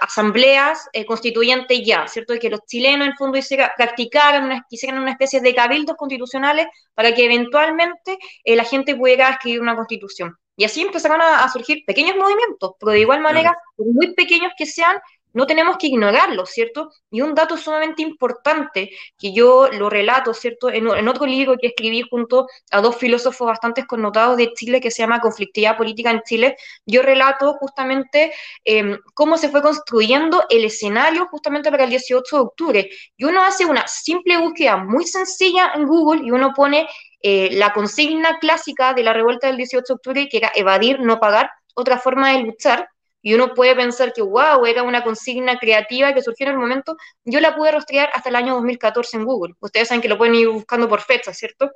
asambleas 0.00 0.88
eh, 0.92 1.04
constituyentes 1.04 1.80
ya, 1.84 2.06
¿cierto? 2.06 2.34
Que 2.40 2.48
los 2.50 2.60
chilenos 2.66 3.06
en 3.06 3.10
el 3.12 3.16
fondo 3.18 3.38
practicaran, 3.76 4.44
una, 4.44 4.64
quisieran 4.68 5.00
una 5.02 5.10
especie 5.10 5.40
de 5.40 5.52
cabildos 5.54 5.96
constitucionales 5.96 6.66
para 6.94 7.12
que 7.12 7.24
eventualmente 7.24 8.18
eh, 8.44 8.54
la 8.54 8.62
gente 8.64 8.94
pudiera 8.94 9.30
escribir 9.30 9.60
una 9.62 9.74
constitución. 9.74 10.36
Y 10.56 10.64
así 10.64 10.82
empezaron 10.82 11.20
a, 11.20 11.48
surgir 11.50 11.84
pequeños 11.86 12.16
movimientos, 12.16 12.72
pero 12.78 12.92
de 12.92 13.00
igual 13.00 13.20
manera, 13.20 13.56
muy 13.76 14.14
pequeños 14.14 14.52
que 14.56 14.66
sean, 14.66 14.98
no 15.34 15.46
tenemos 15.46 15.76
que 15.78 15.88
ignorarlos, 15.88 16.50
¿cierto? 16.50 16.90
Y 17.10 17.20
un 17.20 17.34
dato 17.34 17.56
sumamente 17.56 18.02
importante, 18.02 18.90
que 19.18 19.32
yo 19.32 19.68
lo 19.68 19.90
relato, 19.90 20.32
¿cierto? 20.32 20.70
En, 20.70 20.86
otro 21.08 21.26
libro 21.26 21.56
que 21.60 21.66
escribí 21.68 22.02
junto 22.08 22.46
a 22.70 22.80
dos 22.80 22.96
filósofos 22.96 23.48
bastante 23.48 23.84
connotados 23.84 24.36
de 24.36 24.52
Chile, 24.54 24.80
que 24.80 24.92
se 24.92 25.02
llama 25.02 25.20
Conflictividad 25.20 25.76
Política 25.76 26.10
en 26.12 26.22
Chile, 26.22 26.56
yo 26.86 27.02
relato 27.02 27.54
justamente 27.54 28.32
em, 28.64 28.96
cómo 29.12 29.36
se 29.36 29.48
fue 29.48 29.60
construyendo 29.60 30.44
el 30.48 30.64
escenario 30.64 31.26
justamente 31.26 31.70
para 31.70 31.84
el 31.84 31.90
18 31.90 32.36
de 32.36 32.42
octubre. 32.42 32.90
Y 33.16 33.24
uno 33.24 33.42
hace 33.42 33.64
una 33.66 33.88
simple 33.88 34.38
búsqueda 34.38 34.76
muy 34.76 35.04
sencilla 35.04 35.72
en 35.74 35.86
Google 35.86 36.24
y 36.24 36.30
uno 36.30 36.52
pone 36.54 36.86
eh, 37.26 37.48
la 37.52 37.72
consigna 37.72 38.38
clásica 38.38 38.92
de 38.92 39.02
la 39.02 39.14
revuelta 39.14 39.46
del 39.46 39.56
18 39.56 39.82
de 39.88 39.94
octubre, 39.94 40.28
que 40.28 40.36
era 40.36 40.52
evadir, 40.54 41.00
no 41.00 41.18
pagar, 41.18 41.50
otra 41.74 41.98
forma 41.98 42.32
de 42.32 42.40
luchar, 42.40 42.86
y 43.22 43.32
uno 43.32 43.54
puede 43.54 43.74
pensar 43.74 44.12
que, 44.12 44.20
wow, 44.20 44.66
era 44.66 44.82
una 44.82 45.02
consigna 45.02 45.58
creativa 45.58 46.12
que 46.12 46.20
surgió 46.20 46.44
en 46.46 46.52
el 46.52 46.58
momento, 46.58 46.98
yo 47.24 47.40
la 47.40 47.56
pude 47.56 47.72
rastrear 47.72 48.10
hasta 48.12 48.28
el 48.28 48.36
año 48.36 48.52
2014 48.56 49.16
en 49.16 49.24
Google. 49.24 49.54
Ustedes 49.60 49.88
saben 49.88 50.02
que 50.02 50.08
lo 50.08 50.18
pueden 50.18 50.34
ir 50.34 50.50
buscando 50.50 50.86
por 50.86 51.00
fecha, 51.00 51.32
¿cierto? 51.32 51.70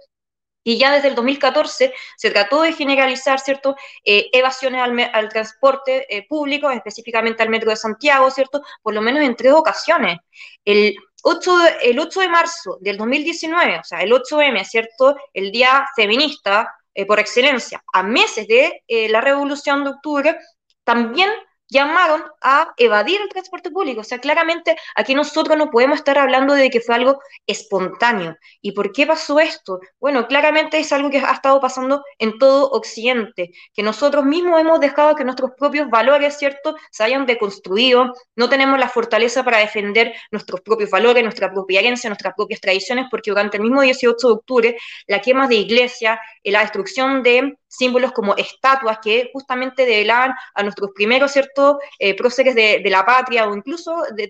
Y 0.62 0.76
ya 0.76 0.92
desde 0.92 1.08
el 1.08 1.14
2014 1.14 1.94
se 2.18 2.30
trató 2.30 2.60
de 2.60 2.74
generalizar, 2.74 3.40
¿cierto?, 3.40 3.74
eh, 4.04 4.28
evasiones 4.34 4.82
al, 5.14 5.30
transporte 5.30 6.04
eh, 6.14 6.26
público, 6.28 6.70
específicamente 6.70 7.42
al 7.42 7.48
Metro 7.48 7.70
de 7.70 7.76
Santiago, 7.76 8.30
¿cierto?, 8.30 8.60
por 8.82 8.92
lo 8.92 9.00
menos 9.00 9.22
en 9.22 9.34
tres 9.34 9.54
ocasiones. 9.54 10.18
El 10.66 10.94
8 11.22 11.58
de, 11.58 11.70
el 11.82 11.98
8 11.98 12.20
de 12.20 12.28
marzo 12.28 12.78
del 12.80 12.96
2019, 12.96 13.78
o 13.78 13.84
sea, 13.84 14.00
el 14.00 14.12
8M, 14.12 14.64
¿cierto?, 14.64 15.16
el 15.32 15.50
día 15.50 15.86
feminista 15.94 16.74
eh, 16.94 17.06
por 17.06 17.18
excelencia, 17.18 17.82
a 17.92 18.02
meses 18.02 18.46
de 18.46 18.82
la 18.88 19.20
Revolución 19.20 19.84
de 19.84 19.90
Octubre, 19.90 20.38
también 20.84 21.30
llamaron 21.68 22.22
a 22.40 22.72
evadir 22.76 23.20
el 23.20 23.28
transporte 23.28 23.70
público. 23.70 24.00
O 24.00 24.04
sea, 24.04 24.18
claramente 24.18 24.76
aquí 24.94 25.14
nosotros 25.14 25.56
no 25.56 25.70
podemos 25.70 25.98
estar 25.98 26.18
hablando 26.18 26.54
de 26.54 26.70
que 26.70 26.80
fue 26.80 26.94
algo 26.94 27.20
espontáneo. 27.46 28.36
¿Y 28.60 28.72
por 28.72 28.92
qué 28.92 29.06
pasó 29.06 29.38
esto? 29.40 29.80
Bueno, 30.00 30.26
claramente 30.26 30.78
es 30.78 30.92
algo 30.92 31.10
que 31.10 31.18
ha 31.18 31.32
estado 31.32 31.60
pasando 31.60 32.02
en 32.18 32.38
todo 32.38 32.70
Occidente, 32.70 33.52
que 33.74 33.82
nosotros 33.82 34.24
mismos 34.24 34.60
hemos 34.60 34.80
dejado 34.80 35.14
que 35.14 35.24
nuestros 35.24 35.52
propios 35.58 35.88
valores, 35.90 36.38
¿cierto?, 36.38 36.76
se 36.90 37.04
hayan 37.04 37.26
deconstruido, 37.26 38.14
no 38.36 38.48
tenemos 38.48 38.78
la 38.78 38.88
fortaleza 38.88 39.44
para 39.44 39.58
defender 39.58 40.14
nuestros 40.30 40.60
propios 40.60 40.90
valores, 40.90 41.22
nuestra 41.22 41.52
propia 41.52 41.80
herencia, 41.80 42.08
nuestras 42.08 42.34
propias 42.34 42.60
tradiciones, 42.60 43.06
porque 43.10 43.30
durante 43.30 43.56
el 43.56 43.62
mismo 43.62 43.82
18 43.82 44.26
de 44.26 44.32
octubre, 44.32 44.76
la 45.06 45.20
quema 45.20 45.48
de 45.48 45.56
iglesia, 45.56 46.20
la 46.44 46.60
destrucción 46.60 47.22
de 47.22 47.58
símbolos 47.68 48.12
como 48.12 48.34
estatuas 48.36 48.98
que 49.02 49.30
justamente 49.32 49.86
develaban 49.86 50.34
a 50.54 50.62
nuestros 50.62 50.90
primeros, 50.94 51.32
¿cierto?, 51.32 51.78
eh, 51.98 52.16
próceres 52.16 52.54
de, 52.54 52.82
la 52.88 53.04
patria 53.04 53.46
o 53.46 53.54
incluso 53.54 54.02
de, 54.14 54.28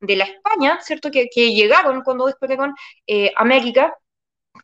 de, 0.00 0.16
la 0.16 0.24
España, 0.24 0.80
¿cierto?, 0.82 1.10
que, 1.10 1.28
llegaron 1.34 2.02
cuando 2.02 2.26
descubrieron 2.26 2.74
eh, 3.06 3.32
América, 3.36 3.94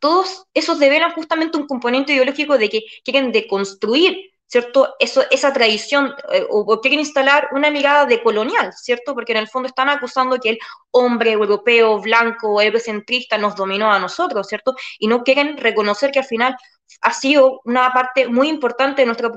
todos 0.01 0.45
esos 0.53 0.79
develan 0.79 1.11
justamente 1.13 1.57
un 1.57 1.67
componente 1.67 2.13
ideológico 2.13 2.57
de 2.57 2.69
que 2.69 2.81
quieren 3.03 3.31
deconstruir 3.31 4.31
¿cierto? 4.47 4.95
Eso, 4.99 5.23
esa 5.29 5.53
tradición, 5.53 6.15
eh, 6.31 6.45
o, 6.49 6.79
quieren 6.81 6.99
instalar 6.99 7.49
una 7.51 7.69
mirada 7.69 8.05
de 8.05 8.23
colonial, 8.23 8.73
¿cierto? 8.73 9.13
Porque 9.13 9.33
en 9.33 9.39
el 9.39 9.47
fondo 9.49 9.67
están 9.67 9.89
acusando 9.89 10.37
que 10.39 10.51
el 10.51 10.59
hombre 10.91 11.31
europeo, 11.31 11.99
blanco, 11.99 12.61
eurocentrista 12.61 13.37
nos 13.37 13.55
dominó 13.55 13.91
a 13.91 13.99
nosotros, 13.99 14.47
¿cierto? 14.47 14.75
Y 14.99 15.07
no 15.07 15.23
quieren 15.23 15.57
reconocer 15.57 16.11
que 16.11 16.19
al 16.19 16.25
final 16.25 16.55
ha 17.01 17.13
sido 17.13 17.61
una 17.65 17.91
parte 17.91 18.27
muy 18.27 18.49
importante 18.49 19.01
de 19.01 19.05
nuestra, 19.05 19.29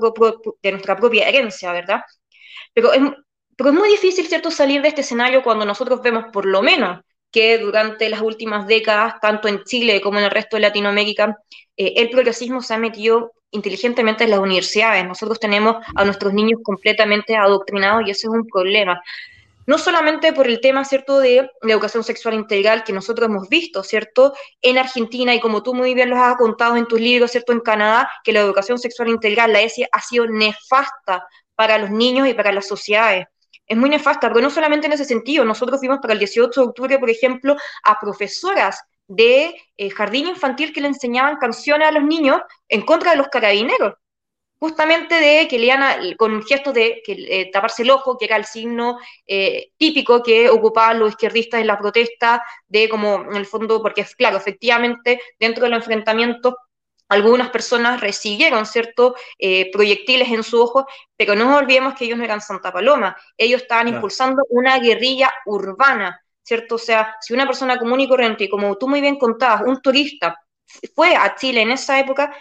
de 0.61 0.71
nuestra 0.71 0.95
propia 0.95 1.27
herencia, 1.27 1.71
¿verdad? 1.71 2.01
Pero 2.73 2.93
es, 2.93 3.01
pero 3.55 3.69
es 3.69 3.75
muy 3.75 3.89
difícil, 3.89 4.27
¿cierto?, 4.27 4.51
salir 4.51 4.81
de 4.81 4.89
este 4.89 5.01
escenario 5.01 5.43
cuando 5.43 5.65
nosotros 5.65 6.01
vemos, 6.01 6.25
por 6.33 6.45
lo 6.45 6.61
menos, 6.61 7.01
que 7.31 7.57
durante 7.57 8.09
las 8.09 8.21
últimas 8.21 8.67
décadas, 8.67 9.19
tanto 9.21 9.47
en 9.47 9.63
Chile 9.63 10.01
como 10.01 10.19
en 10.19 10.25
el 10.25 10.31
resto 10.31 10.57
de 10.57 10.61
Latinoamérica, 10.61 11.37
eh, 11.77 11.93
el 11.97 12.09
progresismo 12.09 12.61
se 12.61 12.73
ha 12.73 12.77
metido 12.77 13.31
inteligentemente 13.51 14.23
en 14.23 14.31
las 14.31 14.39
universidades. 14.39 15.05
Nosotros 15.05 15.39
tenemos 15.39 15.77
a 15.95 16.05
nuestros 16.05 16.33
niños 16.33 16.59
completamente 16.63 17.35
adoctrinados 17.35 18.03
y 18.05 18.11
ese 18.11 18.27
es 18.27 18.33
un 18.33 18.47
problema. 18.47 19.01
No 19.67 19.77
solamente 19.77 20.33
por 20.33 20.47
el 20.47 20.59
tema, 20.59 20.83
¿cierto?, 20.85 21.19
de 21.19 21.49
la 21.61 21.73
educación 21.73 22.03
sexual 22.03 22.35
integral 22.35 22.83
que 22.83 22.93
nosotros 22.93 23.29
hemos 23.29 23.49
visto, 23.49 23.83
¿cierto?, 23.83 24.33
en 24.61 24.77
Argentina 24.77 25.33
y 25.33 25.39
como 25.39 25.63
tú 25.63 25.73
muy 25.73 25.93
bien 25.93 26.09
lo 26.09 26.17
has 26.17 26.35
contado 26.35 26.75
en 26.77 26.87
tus 26.87 26.99
libros, 26.99 27.31
¿cierto?, 27.31 27.51
en 27.53 27.59
Canadá, 27.59 28.09
que 28.23 28.33
la 28.33 28.41
educación 28.41 28.79
sexual 28.79 29.09
integral, 29.09 29.53
la 29.53 29.61
ESI, 29.61 29.85
ha 29.91 30.01
sido 30.01 30.27
nefasta 30.27 31.27
para 31.55 31.77
los 31.77 31.91
niños 31.91 32.27
y 32.27 32.33
para 32.33 32.51
las 32.51 32.67
sociedades 32.67 33.27
es 33.71 33.77
muy 33.77 33.89
nefasta, 33.89 34.27
pero 34.27 34.41
no 34.41 34.49
solamente 34.49 34.87
en 34.87 34.93
ese 34.93 35.05
sentido. 35.05 35.45
Nosotros 35.45 35.79
vimos 35.79 35.99
para 36.01 36.11
el 36.11 36.19
18 36.19 36.59
de 36.59 36.67
octubre, 36.67 36.99
por 36.99 37.09
ejemplo, 37.09 37.55
a 37.83 37.99
profesoras 38.01 38.81
de 39.07 39.55
eh, 39.77 39.89
jardín 39.89 40.27
infantil 40.27 40.73
que 40.73 40.81
le 40.81 40.89
enseñaban 40.89 41.37
canciones 41.37 41.87
a 41.87 41.91
los 41.91 42.03
niños 42.03 42.41
en 42.67 42.81
contra 42.81 43.11
de 43.11 43.17
los 43.17 43.29
carabineros, 43.29 43.93
justamente 44.61 45.15
de 45.15 45.47
que 45.47 45.57
leían 45.57 45.81
con 46.17 46.43
gestos 46.43 46.75
de 46.75 47.01
que, 47.03 47.13
eh, 47.13 47.49
taparse 47.51 47.81
el 47.81 47.89
ojo, 47.89 48.15
que 48.15 48.25
era 48.25 48.35
el 48.35 48.45
signo 48.45 48.99
eh, 49.25 49.71
típico 49.75 50.21
que 50.21 50.51
ocupaban 50.51 50.99
los 50.99 51.09
izquierdistas 51.09 51.61
en 51.61 51.67
la 51.67 51.79
protesta, 51.79 52.43
de 52.67 52.87
como 52.87 53.23
en 53.23 53.35
el 53.35 53.47
fondo, 53.47 53.81
porque 53.81 54.05
claro, 54.15 54.37
efectivamente 54.37 55.19
dentro 55.39 55.63
de 55.63 55.71
los 55.71 55.79
enfrentamientos 55.79 56.53
algunas 57.09 57.49
personas 57.49 58.01
recibieron 58.01 58.67
ciertos 58.67 59.13
eh, 59.39 59.71
proyectiles 59.71 60.29
en 60.29 60.43
su 60.43 60.61
ojo, 60.61 60.85
pero 61.17 61.33
no 61.33 61.45
nos 61.45 61.57
olvidemos 61.63 61.95
que 61.95 62.05
ellos 62.05 62.19
no 62.19 62.23
eran 62.23 62.39
Santa 62.39 62.71
Paloma, 62.71 63.17
ellos 63.37 63.63
estaban 63.63 63.87
impulsando 63.87 64.43
una 64.49 64.77
guerrilla 64.77 65.33
urbana, 65.47 66.21
¿cierto? 66.43 66.75
O 66.75 66.77
sea, 66.77 67.15
si 67.19 67.33
una 67.33 67.47
persona 67.47 67.79
común 67.79 67.99
y 67.99 68.07
corriente, 68.07 68.47
como 68.47 68.77
tú 68.77 68.87
muy 68.87 69.01
bien 69.01 69.17
contabas, 69.17 69.63
un 69.65 69.81
turista 69.81 70.37
fue 70.95 71.15
a 71.15 71.33
Chile 71.35 71.61
en 71.61 71.71
esa 71.71 71.99
época, 71.99 72.31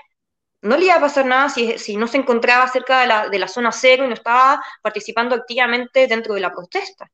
no 0.62 0.76
le 0.76 0.86
iba 0.86 0.96
a 0.96 1.00
pasar 1.00 1.26
nada 1.26 1.48
si, 1.48 1.96
no 1.96 2.06
se 2.06 2.18
encontraba 2.18 2.68
cerca 2.68 3.00
de 3.00 3.06
la, 3.06 3.28
de 3.28 3.38
la 3.38 3.48
zona 3.48 3.72
cero 3.72 4.04
y 4.04 4.08
no 4.08 4.14
estaba 4.14 4.62
participando 4.82 5.34
activamente 5.34 6.06
dentro 6.06 6.34
de 6.34 6.40
la 6.40 6.52
protesta. 6.52 7.10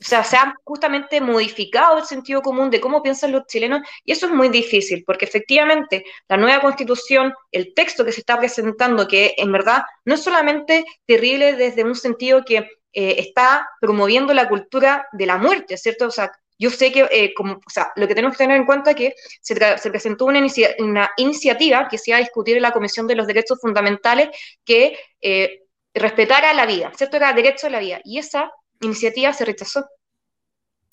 O 0.00 0.04
sea, 0.04 0.24
se 0.24 0.36
ha 0.38 0.54
justamente 0.64 1.20
modificado 1.20 1.98
el 1.98 2.04
sentido 2.04 2.40
común 2.40 2.70
de 2.70 2.80
cómo 2.80 3.02
piensan 3.02 3.32
los 3.32 3.46
chilenos 3.46 3.82
y 4.02 4.12
eso 4.12 4.26
es 4.26 4.32
muy 4.32 4.48
difícil 4.48 5.04
porque 5.06 5.26
efectivamente 5.26 6.04
la 6.26 6.38
nueva 6.38 6.62
constitución, 6.62 7.34
el 7.52 7.74
texto 7.74 8.02
que 8.02 8.12
se 8.12 8.20
está 8.20 8.38
presentando, 8.38 9.06
que 9.06 9.34
en 9.36 9.52
verdad 9.52 9.82
no 10.06 10.14
es 10.14 10.22
solamente 10.22 10.86
terrible 11.04 11.54
desde 11.54 11.84
un 11.84 11.94
sentido 11.94 12.46
que 12.46 12.56
eh, 12.56 13.16
está 13.18 13.68
promoviendo 13.78 14.32
la 14.32 14.48
cultura 14.48 15.06
de 15.12 15.26
la 15.26 15.36
muerte, 15.36 15.76
¿cierto? 15.76 16.06
O 16.06 16.10
sea, 16.10 16.32
yo 16.60 16.68
sé 16.68 16.92
que, 16.92 17.08
eh, 17.10 17.32
como, 17.32 17.54
o 17.54 17.70
sea, 17.70 17.90
lo 17.96 18.06
que 18.06 18.14
tenemos 18.14 18.36
que 18.36 18.44
tener 18.44 18.58
en 18.58 18.66
cuenta 18.66 18.90
es 18.90 18.96
que 18.96 19.14
se, 19.40 19.56
presentó 19.90 20.26
una, 20.26 20.46
una, 20.78 21.10
iniciativa 21.16 21.88
que 21.88 21.96
se 21.96 22.10
iba 22.10 22.18
a 22.18 22.20
discutir 22.20 22.54
en 22.56 22.62
la 22.62 22.72
Comisión 22.72 23.06
de 23.06 23.14
los 23.14 23.26
Derechos 23.26 23.58
Fundamentales 23.62 24.28
que 24.62 24.98
eh, 25.22 25.62
respetara 25.94 26.52
la 26.52 26.66
vida, 26.66 26.92
¿cierto? 26.94 27.16
Era 27.16 27.32
derecho 27.32 27.66
a 27.66 27.70
la 27.70 27.80
vida. 27.80 28.02
Y 28.04 28.18
esa 28.18 28.52
iniciativa 28.82 29.32
se 29.32 29.46
rechazó. 29.46 29.86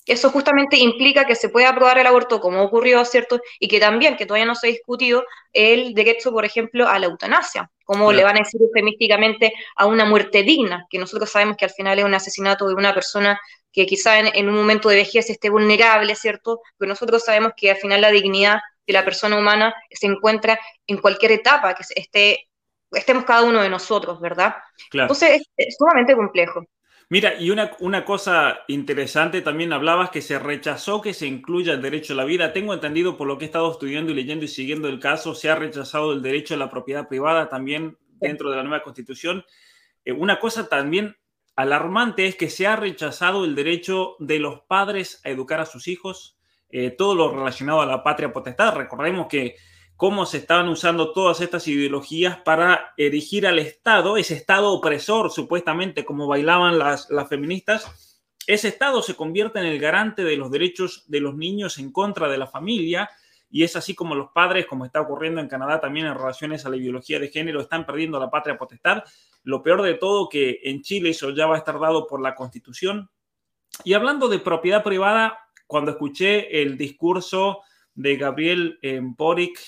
Eso 0.06 0.30
justamente 0.30 0.78
implica 0.78 1.26
que 1.26 1.34
se 1.34 1.50
puede 1.50 1.66
aprobar 1.66 1.98
el 1.98 2.06
aborto 2.06 2.40
como 2.40 2.62
ocurrió, 2.62 3.04
¿cierto? 3.04 3.38
Y 3.60 3.68
que 3.68 3.78
también, 3.78 4.16
que 4.16 4.24
todavía 4.24 4.46
no 4.46 4.54
se 4.54 4.68
ha 4.68 4.70
discutido, 4.70 5.22
el 5.52 5.92
derecho, 5.92 6.32
por 6.32 6.46
ejemplo, 6.46 6.88
a 6.88 6.98
la 6.98 7.06
eutanasia, 7.06 7.70
como 7.84 8.10
le 8.10 8.24
van 8.24 8.36
a 8.36 8.38
decir 8.38 8.58
eufemísticamente 8.62 9.52
a 9.76 9.84
una 9.84 10.06
muerte 10.06 10.42
digna, 10.44 10.86
que 10.88 10.98
nosotros 10.98 11.30
sabemos 11.30 11.58
que 11.58 11.66
al 11.66 11.72
final 11.72 11.98
es 11.98 12.06
un 12.06 12.14
asesinato 12.14 12.66
de 12.68 12.74
una 12.74 12.94
persona 12.94 13.38
que 13.72 13.86
quizá 13.86 14.18
en, 14.18 14.48
un 14.48 14.54
momento 14.54 14.88
de 14.88 14.96
vejez 14.96 15.30
esté 15.30 15.50
vulnerable, 15.50 16.14
¿cierto? 16.14 16.60
Pero 16.76 16.88
nosotros 16.88 17.24
sabemos 17.24 17.52
que 17.56 17.70
al 17.70 17.76
final 17.76 18.00
la 18.00 18.10
dignidad 18.10 18.58
de 18.86 18.92
la 18.92 19.04
persona 19.04 19.38
humana 19.38 19.74
se 19.90 20.06
encuentra 20.06 20.58
en 20.86 20.98
cualquier 20.98 21.32
etapa 21.32 21.74
que 21.74 21.84
esté, 21.94 22.48
estemos 22.90 23.24
cada 23.24 23.42
uno 23.42 23.62
de 23.62 23.68
nosotros, 23.68 24.20
¿verdad? 24.20 24.56
Entonces 24.92 25.42
es 25.56 25.76
sumamente 25.76 26.16
complejo. 26.16 26.64
Mira, 27.10 27.40
y 27.40 27.50
una, 27.50 27.70
una, 27.80 28.04
cosa 28.04 28.60
interesante, 28.68 29.40
también 29.40 29.72
hablabas 29.72 30.10
que 30.10 30.20
se 30.20 30.38
rechazó 30.38 31.00
que 31.00 31.14
se 31.14 31.26
incluya 31.26 31.72
el 31.72 31.80
derecho 31.80 32.12
a 32.12 32.16
la 32.16 32.26
vida. 32.26 32.52
Tengo 32.52 32.74
entendido 32.74 33.16
por 33.16 33.26
lo 33.26 33.38
que 33.38 33.44
he 33.44 33.46
estado 33.46 33.72
estudiando 33.72 34.12
y 34.12 34.14
leyendo 34.14 34.44
y 34.44 34.48
siguiendo 34.48 34.88
el 34.88 35.00
caso, 35.00 35.34
se 35.34 35.48
ha 35.48 35.54
rechazado 35.54 36.12
el 36.12 36.20
derecho 36.20 36.52
a 36.52 36.58
la 36.58 36.68
propiedad 36.68 37.08
privada 37.08 37.48
también 37.48 37.96
dentro 38.20 38.50
de 38.50 38.56
la 38.56 38.62
nueva 38.62 38.82
constitución. 38.82 39.42
Eh, 40.04 40.12
una 40.12 40.38
cosa 40.38 40.68
también 40.68 41.16
alarmante 41.58 42.28
es 42.28 42.36
que 42.36 42.50
se 42.50 42.68
ha 42.68 42.76
rechazado 42.76 43.44
el 43.44 43.56
derecho 43.56 44.14
de 44.20 44.38
los 44.38 44.60
padres 44.60 45.20
a 45.24 45.30
educar 45.30 45.58
a 45.58 45.66
sus 45.66 45.88
hijos, 45.88 46.38
eh, 46.70 46.92
todo 46.92 47.16
lo 47.16 47.32
relacionado 47.34 47.80
a 47.80 47.86
la 47.86 48.04
patria 48.04 48.32
potestad. 48.32 48.76
Recordemos 48.76 49.26
que 49.26 49.56
cómo 49.96 50.24
se 50.24 50.36
estaban 50.38 50.68
usando 50.68 51.12
todas 51.12 51.40
estas 51.40 51.66
ideologías 51.66 52.36
para 52.44 52.94
erigir 52.96 53.44
al 53.44 53.58
Estado, 53.58 54.16
ese 54.16 54.34
Estado 54.34 54.70
opresor, 54.70 55.32
supuestamente, 55.32 56.04
como 56.04 56.28
bailaban 56.28 56.78
las, 56.78 57.10
las 57.10 57.28
feministas, 57.28 58.20
ese 58.46 58.68
Estado 58.68 59.02
se 59.02 59.16
convierte 59.16 59.58
en 59.58 59.66
el 59.66 59.80
garante 59.80 60.22
de 60.22 60.36
los 60.36 60.52
derechos 60.52 61.06
de 61.08 61.18
los 61.18 61.34
niños 61.34 61.78
en 61.78 61.90
contra 61.90 62.28
de 62.28 62.38
la 62.38 62.46
familia, 62.46 63.10
y 63.50 63.64
es 63.64 63.76
así 63.76 63.96
como 63.96 64.14
los 64.14 64.30
padres, 64.30 64.66
como 64.66 64.84
está 64.84 65.00
ocurriendo 65.00 65.40
en 65.40 65.48
Canadá 65.48 65.80
también 65.80 66.06
en 66.06 66.14
relaciones 66.14 66.64
a 66.64 66.68
la 66.68 66.76
ideología 66.76 67.18
de 67.18 67.28
género, 67.28 67.60
están 67.60 67.84
perdiendo 67.84 68.20
la 68.20 68.30
patria 68.30 68.58
potestad. 68.58 69.02
Lo 69.48 69.62
peor 69.62 69.80
de 69.80 69.94
todo 69.94 70.28
que 70.28 70.60
en 70.64 70.82
Chile 70.82 71.08
eso 71.08 71.30
ya 71.30 71.46
va 71.46 71.54
a 71.54 71.58
estar 71.58 71.80
dado 71.80 72.06
por 72.06 72.20
la 72.20 72.34
Constitución. 72.34 73.08
Y 73.82 73.94
hablando 73.94 74.28
de 74.28 74.40
propiedad 74.40 74.84
privada, 74.84 75.38
cuando 75.66 75.92
escuché 75.92 76.60
el 76.60 76.76
discurso 76.76 77.62
de 77.94 78.18
Gabriel 78.18 78.78
Boric 79.16 79.58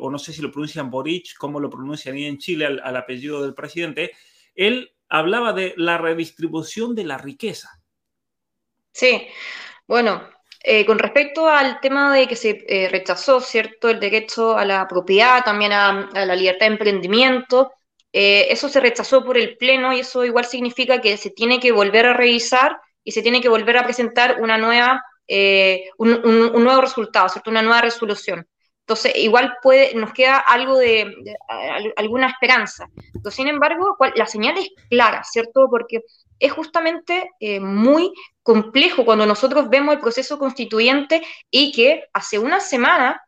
o 0.00 0.10
no 0.10 0.18
sé 0.18 0.32
si 0.32 0.40
lo 0.40 0.50
pronuncian 0.50 0.90
Boric, 0.90 1.36
como 1.36 1.60
lo 1.60 1.68
pronuncian 1.68 2.14
ahí 2.14 2.24
en 2.24 2.38
Chile 2.38 2.64
al, 2.64 2.96
apellido 2.96 3.42
del 3.42 3.52
presidente, 3.52 4.12
él 4.54 4.94
hablaba 5.10 5.52
de 5.52 5.74
la 5.76 5.98
redistribución 5.98 6.94
de 6.94 7.04
la 7.04 7.18
riqueza. 7.18 7.82
Sí, 8.90 9.26
bueno, 9.86 10.26
eh, 10.62 10.86
con 10.86 10.98
respecto 10.98 11.46
al 11.46 11.78
tema 11.80 12.14
de 12.14 12.26
que 12.26 12.36
se 12.36 12.64
eh, 12.66 12.88
rechazó, 12.88 13.38
¿cierto?, 13.42 13.90
el 13.90 14.00
derecho 14.00 14.56
a 14.56 14.64
la 14.64 14.88
propiedad, 14.88 15.44
también 15.44 15.72
a, 15.72 16.08
la 16.14 16.34
libertad 16.34 16.68
de 16.68 16.72
emprendimiento, 16.72 17.70
eh, 18.14 18.46
eso 18.48 18.70
se 18.70 18.80
rechazó 18.80 19.24
por 19.24 19.36
el 19.36 19.58
Pleno 19.58 19.92
y 19.92 20.00
eso 20.00 20.24
igual 20.24 20.46
significa 20.46 21.02
que 21.02 21.18
se 21.18 21.30
tiene 21.30 21.60
que 21.60 21.72
volver 21.72 22.06
a 22.06 22.14
revisar 22.14 22.78
y 23.02 23.12
se 23.12 23.20
tiene 23.20 23.42
que 23.42 23.50
volver 23.50 23.76
a 23.76 23.84
presentar 23.84 24.40
una 24.40 24.56
nueva, 24.56 25.02
un, 25.98 26.12
un, 26.24 26.64
nuevo 26.64 26.80
resultado, 26.80 27.28
¿cierto?, 27.28 27.50
una 27.50 27.60
nueva 27.60 27.82
resolución. 27.82 28.46
Entonces, 28.84 29.12
igual 29.16 29.56
puede, 29.62 29.94
nos 29.94 30.12
queda 30.12 30.36
algo 30.36 30.76
de, 30.76 31.10
alguna 31.96 32.28
esperanza. 32.28 32.86
Entonces, 33.14 33.34
sin 33.34 33.48
embargo, 33.48 33.96
la 34.14 34.26
señal 34.26 34.58
es 34.58 34.68
clara, 34.90 35.24
¿cierto? 35.24 35.68
Porque 35.70 36.02
es 36.38 36.52
justamente 36.52 37.30
eh, 37.40 37.60
muy 37.60 38.12
complejo 38.42 39.06
cuando 39.06 39.24
nosotros 39.24 39.70
vemos 39.70 39.94
el 39.94 40.00
proceso 40.00 40.38
constituyente 40.38 41.22
y 41.50 41.72
que 41.72 42.04
hace 42.12 42.38
una 42.38 42.60
semana, 42.60 43.22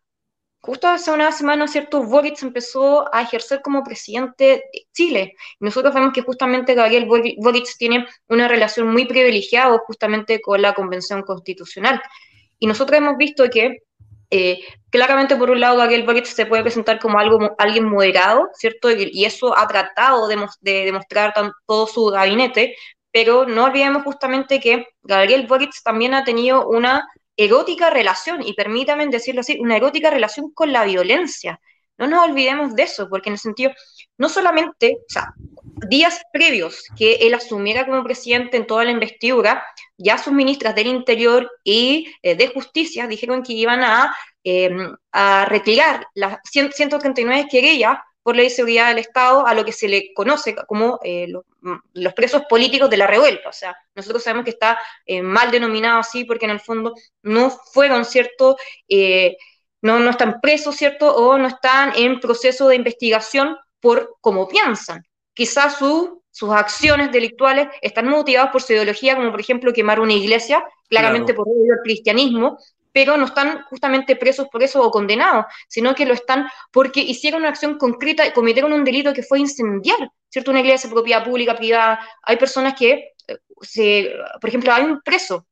justo 0.66 0.88
hace 0.88 1.12
una 1.12 1.30
semana, 1.32 1.68
¿cierto? 1.68 2.02
Boric 2.02 2.42
empezó 2.42 3.14
a 3.14 3.22
ejercer 3.22 3.62
como 3.62 3.84
presidente 3.84 4.44
de 4.44 4.86
Chile. 4.92 5.34
Y 5.60 5.64
nosotros 5.64 5.94
vemos 5.94 6.12
que 6.12 6.22
justamente 6.22 6.74
Gabriel 6.74 7.06
Boric 7.06 7.68
tiene 7.78 8.06
una 8.28 8.48
relación 8.48 8.88
muy 8.88 9.06
privilegiada 9.06 9.78
justamente 9.86 10.40
con 10.40 10.60
la 10.60 10.74
Convención 10.74 11.22
Constitucional. 11.22 12.02
Y 12.58 12.66
nosotros 12.66 12.98
hemos 12.98 13.16
visto 13.16 13.48
que 13.48 13.78
eh, 14.30 14.58
claramente, 14.90 15.36
por 15.36 15.50
un 15.50 15.60
lado, 15.60 15.76
Gabriel 15.76 16.04
Boric 16.04 16.24
se 16.24 16.46
puede 16.46 16.62
presentar 16.62 16.98
como 16.98 17.18
algo, 17.18 17.54
alguien 17.58 17.84
moderado, 17.84 18.48
¿cierto? 18.54 18.90
Y, 18.90 19.24
eso 19.24 19.56
ha 19.56 19.66
tratado 19.68 20.26
de, 20.26 20.36
demostrar 20.62 21.32
todo 21.66 21.86
su 21.86 22.06
gabinete, 22.06 22.74
pero 23.12 23.46
no 23.46 23.64
olvidemos 23.64 24.02
justamente 24.02 24.58
que 24.60 24.86
Gabriel 25.02 25.46
Boric 25.46 25.72
también 25.84 26.14
ha 26.14 26.24
tenido 26.24 26.68
una 26.68 27.06
erótica 27.36 27.90
relación, 27.90 28.42
y 28.42 28.54
permítanme 28.54 29.06
decirlo 29.08 29.40
así, 29.40 29.58
una 29.60 29.76
erótica 29.76 30.10
relación 30.10 30.50
con 30.52 30.72
la 30.72 30.84
violencia. 30.84 31.60
No 31.98 32.06
nos 32.06 32.28
olvidemos 32.28 32.74
de 32.74 32.82
eso, 32.82 33.08
porque 33.08 33.30
en 33.30 33.34
el 33.34 33.38
sentido, 33.38 33.72
no 34.18 34.28
solamente, 34.28 34.98
días 35.88 36.20
previos 36.32 36.84
que 36.96 37.14
él 37.16 37.34
asumiera 37.34 37.86
como 37.86 38.04
presidente 38.04 38.56
en 38.56 38.66
toda 38.66 38.84
la 38.84 38.90
investidura, 38.90 39.64
ya 39.96 40.18
sus 40.18 40.32
ministras 40.32 40.74
del 40.74 40.88
Interior 40.88 41.50
y 41.64 42.06
eh, 42.22 42.34
de 42.34 42.48
Justicia 42.48 43.06
dijeron 43.06 43.42
que 43.42 43.54
iban 43.54 43.82
a 43.82 44.14
a 45.12 45.44
retirar 45.46 46.06
las 46.14 46.38
139 46.44 47.48
querellas 47.50 47.98
por 48.26 48.34
ley 48.34 48.46
de 48.46 48.54
seguridad 48.56 48.88
del 48.88 48.98
Estado 48.98 49.46
a 49.46 49.54
lo 49.54 49.64
que 49.64 49.70
se 49.70 49.86
le 49.86 50.12
conoce 50.12 50.56
como 50.66 50.98
eh, 51.04 51.32
mm, 51.60 51.74
los, 51.92 52.12
presos 52.12 52.42
políticos 52.48 52.90
de 52.90 52.96
la 52.96 53.06
revuelta. 53.06 53.48
O 53.48 53.52
sea, 53.52 53.76
nosotros 53.94 54.24
sabemos 54.24 54.44
que 54.44 54.50
está 54.50 54.80
eh, 55.06 55.22
mal 55.22 55.52
denominado 55.52 56.00
así 56.00 56.24
porque 56.24 56.46
en 56.46 56.50
el 56.50 56.58
fondo 56.58 56.96
no 57.22 57.50
fueron, 57.50 58.04
¿cierto? 58.04 58.56
Eh, 58.88 59.36
no, 59.80 60.00
no 60.00 60.10
están 60.10 60.40
presos, 60.40 60.74
¿cierto? 60.74 61.14
O 61.14 61.38
no 61.38 61.46
están 61.46 61.92
en 61.94 62.18
proceso 62.18 62.66
de 62.66 62.74
investigación 62.74 63.56
por 63.78 64.16
cómo 64.20 64.48
piensan. 64.48 65.04
Quizás 65.32 65.76
sus 65.78 66.50
acciones 66.50 67.12
delictuales 67.12 67.68
están 67.80 68.08
motivadas 68.08 68.50
por 68.50 68.60
su 68.60 68.72
ideología, 68.72 69.14
como 69.14 69.30
por 69.30 69.38
ejemplo 69.38 69.72
quemar 69.72 70.00
una 70.00 70.14
iglesia, 70.14 70.64
claramente 70.88 71.32
por 71.32 71.46
el 71.46 71.78
cristianismo, 71.84 72.58
pero 72.96 73.18
no 73.18 73.26
están 73.26 73.62
justamente 73.64 74.16
presos 74.16 74.48
por 74.48 74.62
eso 74.62 74.82
o 74.82 74.90
condenados, 74.90 75.44
sino 75.68 75.94
que 75.94 76.06
lo 76.06 76.14
están 76.14 76.48
porque 76.72 77.02
hicieron 77.02 77.42
una 77.42 77.50
acción 77.50 77.76
concreta 77.76 78.26
y 78.26 78.32
cometieron 78.32 78.72
un 78.72 78.84
delito 78.84 79.12
que 79.12 79.22
fue 79.22 79.38
incendiar, 79.38 79.98
¿cierto? 80.30 80.50
Una 80.50 80.60
iglesia, 80.60 80.88
propiedad 80.88 81.22
pública, 81.22 81.54
privada. 81.54 82.00
Hay 82.22 82.38
personas 82.38 82.72
que, 82.72 83.12
eh, 83.28 83.36
se, 83.60 84.14
por 84.40 84.48
ejemplo, 84.48 84.72
hay 84.72 84.84
un 84.84 85.02
preso 85.02 85.46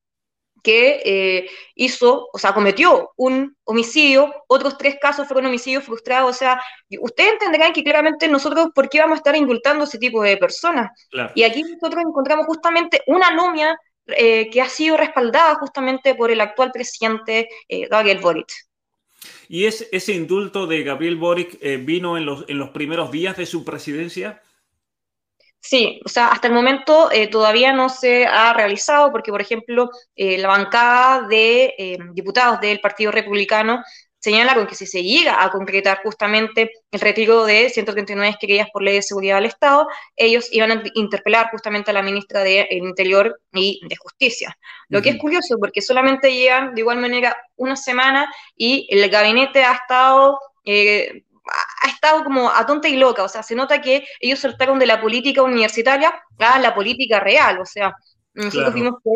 que 0.62 1.02
eh, 1.04 1.50
hizo, 1.74 2.30
o 2.32 2.38
sea, 2.38 2.54
cometió 2.54 3.12
un 3.16 3.54
homicidio, 3.64 4.32
otros 4.48 4.78
tres 4.78 4.96
casos 4.98 5.28
fueron 5.28 5.44
homicidios 5.44 5.84
frustrados, 5.84 6.30
o 6.30 6.38
sea, 6.38 6.62
ustedes 6.98 7.34
entenderán 7.34 7.74
que 7.74 7.84
claramente 7.84 8.26
nosotros, 8.26 8.68
¿por 8.74 8.88
qué 8.88 9.00
vamos 9.00 9.16
a 9.16 9.18
estar 9.18 9.36
indultando 9.36 9.84
ese 9.84 9.98
tipo 9.98 10.22
de 10.22 10.38
personas? 10.38 10.92
Y 11.34 11.42
aquí 11.42 11.62
nosotros 11.62 12.04
encontramos 12.08 12.46
justamente 12.46 13.02
una 13.06 13.26
anomia 13.28 13.78
eh, 14.06 14.50
que 14.50 14.60
ha 14.60 14.68
sido 14.68 14.96
respaldada 14.98 15.54
justamente 15.54 16.14
por 16.14 16.30
el 16.30 16.40
actual 16.40 16.70
presidente 16.72 17.48
eh, 17.68 17.88
Gabriel 17.88 18.18
Boric. 18.18 18.52
¿Y 19.48 19.64
es, 19.64 19.88
ese 19.92 20.12
indulto 20.12 20.66
de 20.66 20.82
Gabriel 20.82 21.16
Boric 21.16 21.56
eh, 21.62 21.78
vino 21.78 22.18
en 22.18 22.26
los, 22.26 22.44
en 22.48 22.58
los 22.58 22.70
primeros 22.70 23.10
días 23.10 23.36
de 23.36 23.46
su 23.46 23.64
presidencia? 23.64 24.42
Sí, 25.58 26.02
o 26.04 26.08
sea, 26.10 26.28
hasta 26.28 26.48
el 26.48 26.52
momento 26.52 27.08
todavía 27.30 27.72
no 27.72 27.88
se 27.88 28.26
ha 28.26 28.52
realizado 28.52 29.10
porque, 29.10 29.30
por 29.30 29.40
ejemplo, 29.40 29.88
la 30.14 30.48
bancada 30.48 31.26
de 31.26 31.96
diputados 32.12 32.60
del 32.60 32.80
Partido 32.80 33.10
Republicano 33.10 33.82
señala 34.24 34.54
con 34.54 34.66
que 34.66 34.74
si 34.74 34.86
se 34.86 35.02
llega 35.02 35.44
a 35.44 35.50
concretar 35.50 36.00
justamente 36.02 36.72
el 36.90 37.00
retiro 37.00 37.44
de 37.44 37.68
139 37.68 38.36
querellas 38.40 38.68
por 38.72 38.82
ley 38.82 38.94
de 38.94 39.02
seguridad 39.02 39.36
del 39.36 39.44
Estado, 39.44 39.86
ellos 40.16 40.48
iban 40.50 40.70
a 40.72 40.82
interpelar 40.94 41.50
justamente 41.50 41.90
a 41.90 41.94
la 41.94 42.02
ministra 42.02 42.40
del 42.40 42.66
Interior 42.70 43.38
y 43.52 43.86
de 43.86 43.96
Justicia. 43.96 44.56
Lo 44.88 45.02
que 45.02 45.10
es 45.10 45.18
curioso 45.18 45.58
porque 45.60 45.82
solamente 45.82 46.32
llegan 46.32 46.74
de 46.74 46.80
igual 46.80 47.00
manera 47.00 47.36
una 47.56 47.76
semana 47.76 48.32
y 48.56 48.88
el 48.90 49.10
gabinete 49.10 49.62
ha 49.62 49.74
estado... 49.74 50.38
Eh, 50.64 51.24
ha 51.82 51.88
estado 51.88 52.24
como 52.24 52.48
a 52.48 52.64
tonta 52.64 52.88
y 52.88 52.96
loca, 52.96 53.22
o 53.22 53.28
sea, 53.28 53.42
se 53.42 53.54
nota 53.54 53.82
que 53.82 54.06
ellos 54.18 54.38
saltaron 54.38 54.78
de 54.78 54.86
la 54.86 55.02
política 55.02 55.42
universitaria 55.42 56.14
a 56.38 56.58
la 56.58 56.74
política 56.74 57.20
real, 57.20 57.60
o 57.60 57.66
sea, 57.66 57.94
nosotros 58.32 58.72
vimos 58.72 58.94
que 59.04 59.10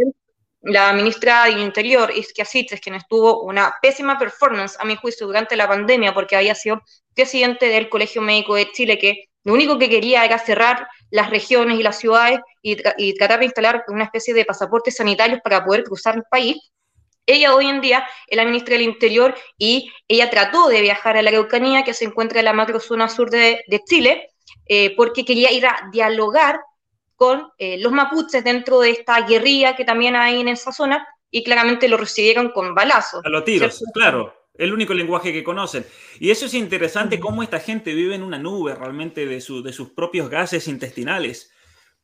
la 0.61 0.93
ministra 0.93 1.45
del 1.45 1.61
Interior, 1.61 2.13
Isquia 2.15 2.45
Siches, 2.45 2.81
quien 2.81 2.97
estuvo 2.97 3.43
una 3.43 3.75
pésima 3.81 4.19
performance, 4.19 4.77
a 4.81 4.85
mi 4.85 4.97
juicio, 4.97 5.27
durante 5.27 5.57
la 5.57 5.69
pandemia, 5.69 6.15
porque 6.15 6.37
había 6.37 6.55
sido 6.55 6.83
presidente 7.15 7.67
del 7.69 7.89
Colegio 7.89 8.23
Médico 8.23 8.55
de 8.55 8.71
Chile, 8.73 8.99
que 8.99 9.29
lo 9.45 9.55
único 9.55 9.79
que 9.79 9.89
quería 9.89 10.25
era 10.25 10.39
cerrar 10.39 10.89
las 11.11 11.31
regiones 11.31 11.79
y 11.79 11.83
las 11.83 11.99
ciudades 11.99 12.41
y, 12.61 12.77
tratar 13.15 13.39
de 13.39 13.47
instalar 13.47 13.85
una 13.89 14.05
especie 14.05 14.35
de 14.35 14.45
pasaportes 14.45 14.97
sanitarios 14.97 15.41
para 15.43 15.65
poder 15.65 15.85
cruzar 15.85 16.17
el 16.17 16.25
país. 16.31 16.57
Ella 17.25 17.55
hoy 17.55 17.67
en 17.67 17.81
día 17.81 18.07
es 18.27 18.37
la 18.37 18.45
ministra 18.45 18.75
del 18.75 18.83
Interior 18.83 19.35
y 19.57 19.91
ella 20.09 20.31
trató 20.31 20.69
de 20.69 20.81
viajar 20.81 21.17
a 21.17 21.23
la 21.23 21.31
Araucanía, 21.31 21.85
que 21.85 21.95
se 21.95 22.05
encuentra 22.05 22.41
en 22.41 22.47
la 22.47 22.53
macrozona 22.53 23.09
sur 23.09 23.31
de, 23.31 23.65
Chile, 23.87 24.31
eh, 24.67 24.95
porque 24.97 25.25
quería 25.25 25.53
ir 25.53 25.67
a 25.67 25.89
dialogar 25.93 26.61
con 27.19 27.51
eh, 27.59 27.79
los 27.81 27.91
mapuches 27.91 28.45
dentro 28.45 28.79
de 28.79 28.91
esta 28.91 29.27
guerrilla 29.27 29.75
que 29.75 29.85
también 29.85 30.15
hay 30.15 30.41
en 30.41 30.47
esa 30.47 30.71
zona 30.71 31.05
y 31.33 31.43
claramente 31.43 31.89
lo 31.89 31.97
recibieron 31.97 32.53
con 32.53 32.77
balazos. 32.77 33.25
A 33.25 33.29
los 33.29 33.45
tiros, 33.45 33.83
claro. 33.93 34.33
El 34.55 34.73
único 34.73 34.95
lenguaje 34.95 35.33
que 35.33 35.43
conocen. 35.43 35.85
Y 36.21 36.31
eso 36.31 36.47
es 36.47 36.55
interesante 36.55 37.19
cómo 37.19 37.43
esta 37.43 37.59
gente 37.59 37.93
vive 37.93 38.15
en 38.15 38.23
una 38.23 38.39
nube 38.39 38.77
realmente 38.77 39.27
de, 39.27 39.35
de 39.35 39.73
sus 39.73 39.91
propios 39.91 40.31
gases 40.31 40.69
intestinales, 40.69 41.53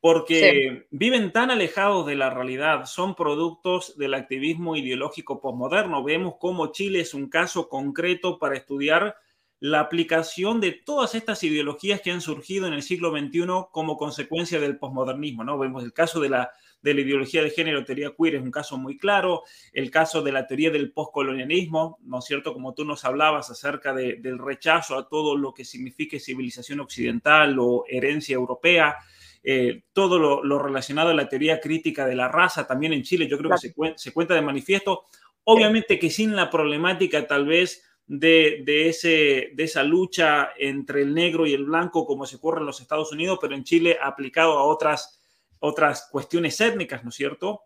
porque 0.00 0.86
viven 0.90 1.32
tan 1.32 1.52
alejados 1.52 2.06
de 2.06 2.16
la 2.16 2.30
realidad, 2.30 2.86
son 2.86 3.14
productos 3.14 3.96
del 3.96 4.14
activismo 4.14 4.74
ideológico 4.74 5.40
posmoderno. 5.40 6.02
Vemos 6.02 6.34
cómo 6.40 6.72
Chile 6.72 7.00
es 7.00 7.14
un 7.14 7.28
caso 7.28 7.68
concreto 7.68 8.40
para 8.40 8.56
estudiar 8.56 9.16
la 9.60 9.80
aplicación 9.80 10.60
de 10.60 10.72
todas 10.72 11.14
estas 11.14 11.42
ideologías 11.42 12.00
que 12.00 12.10
han 12.10 12.20
surgido 12.20 12.66
en 12.66 12.74
el 12.74 12.82
siglo 12.82 13.10
XXI 13.10 13.46
como 13.70 13.96
consecuencia 13.96 14.60
del 14.60 14.78
posmodernismo. 14.78 15.44
¿no? 15.44 15.58
Vemos 15.58 15.84
el 15.84 15.92
caso 15.92 16.20
de 16.20 16.28
la, 16.28 16.50
de 16.84 16.92
la 16.92 17.00
ideología 17.00 17.42
de 17.42 17.48
género, 17.48 17.82
teoría 17.82 18.12
queer, 18.14 18.34
es 18.34 18.42
un 18.42 18.50
caso 18.50 18.76
muy 18.76 18.98
claro, 18.98 19.42
el 19.72 19.90
caso 19.90 20.20
de 20.20 20.32
la 20.32 20.46
teoría 20.46 20.70
del 20.70 20.92
postcolonialismo, 20.92 21.98
¿no 22.02 22.18
es 22.18 22.26
cierto? 22.26 22.52
Como 22.52 22.74
tú 22.74 22.84
nos 22.84 23.06
hablabas 23.06 23.50
acerca 23.50 23.94
del 23.94 24.38
rechazo 24.38 24.98
a 24.98 25.08
todo 25.08 25.34
lo 25.34 25.54
que 25.54 25.64
signifique 25.64 26.20
civilización 26.20 26.80
occidental 26.80 27.58
o 27.58 27.84
herencia 27.88 28.34
europea. 28.34 28.96
Eh, 29.42 29.84
todo 29.94 30.42
lo, 30.42 30.58
relacionado 30.58 31.08
a 31.08 31.14
la 31.14 31.28
teoría 31.28 31.58
crítica 31.58 32.04
de 32.04 32.16
la 32.16 32.28
raza, 32.28 32.66
también 32.66 32.92
en 32.92 33.02
Chile, 33.02 33.28
yo 33.28 33.38
creo 33.38 33.52
que 33.52 33.58
se, 33.58 33.74
se 33.96 34.12
cuenta 34.12 34.34
de 34.34 34.42
manifiesto. 34.42 35.04
Obviamente 35.44 35.98
que 35.98 36.10
sin 36.10 36.36
la 36.36 36.50
problemática 36.50 37.26
tal 37.26 37.46
vez 37.46 37.82
de, 38.06 38.88
ese, 38.88 39.50
de 39.54 39.64
esa 39.64 39.82
lucha 39.82 40.50
entre 40.58 41.02
el 41.02 41.14
negro 41.14 41.46
y 41.46 41.54
el 41.54 41.64
blanco 41.64 42.06
como 42.06 42.26
se 42.26 42.36
ocurre 42.36 42.60
en 42.60 42.66
los 42.66 42.80
Estados 42.80 43.12
Unidos, 43.12 43.38
pero 43.40 43.54
en 43.54 43.64
Chile 43.64 43.98
aplicado 44.00 44.58
a 44.58 44.64
otras, 44.64 45.20
otras 45.60 46.08
cuestiones 46.10 46.60
étnicas, 46.60 47.02
¿no 47.02 47.10
es 47.10 47.16
cierto? 47.16 47.62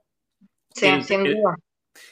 Sí, 0.70 0.86
el, 0.86 1.04
sin 1.04 1.24
duda. 1.24 1.56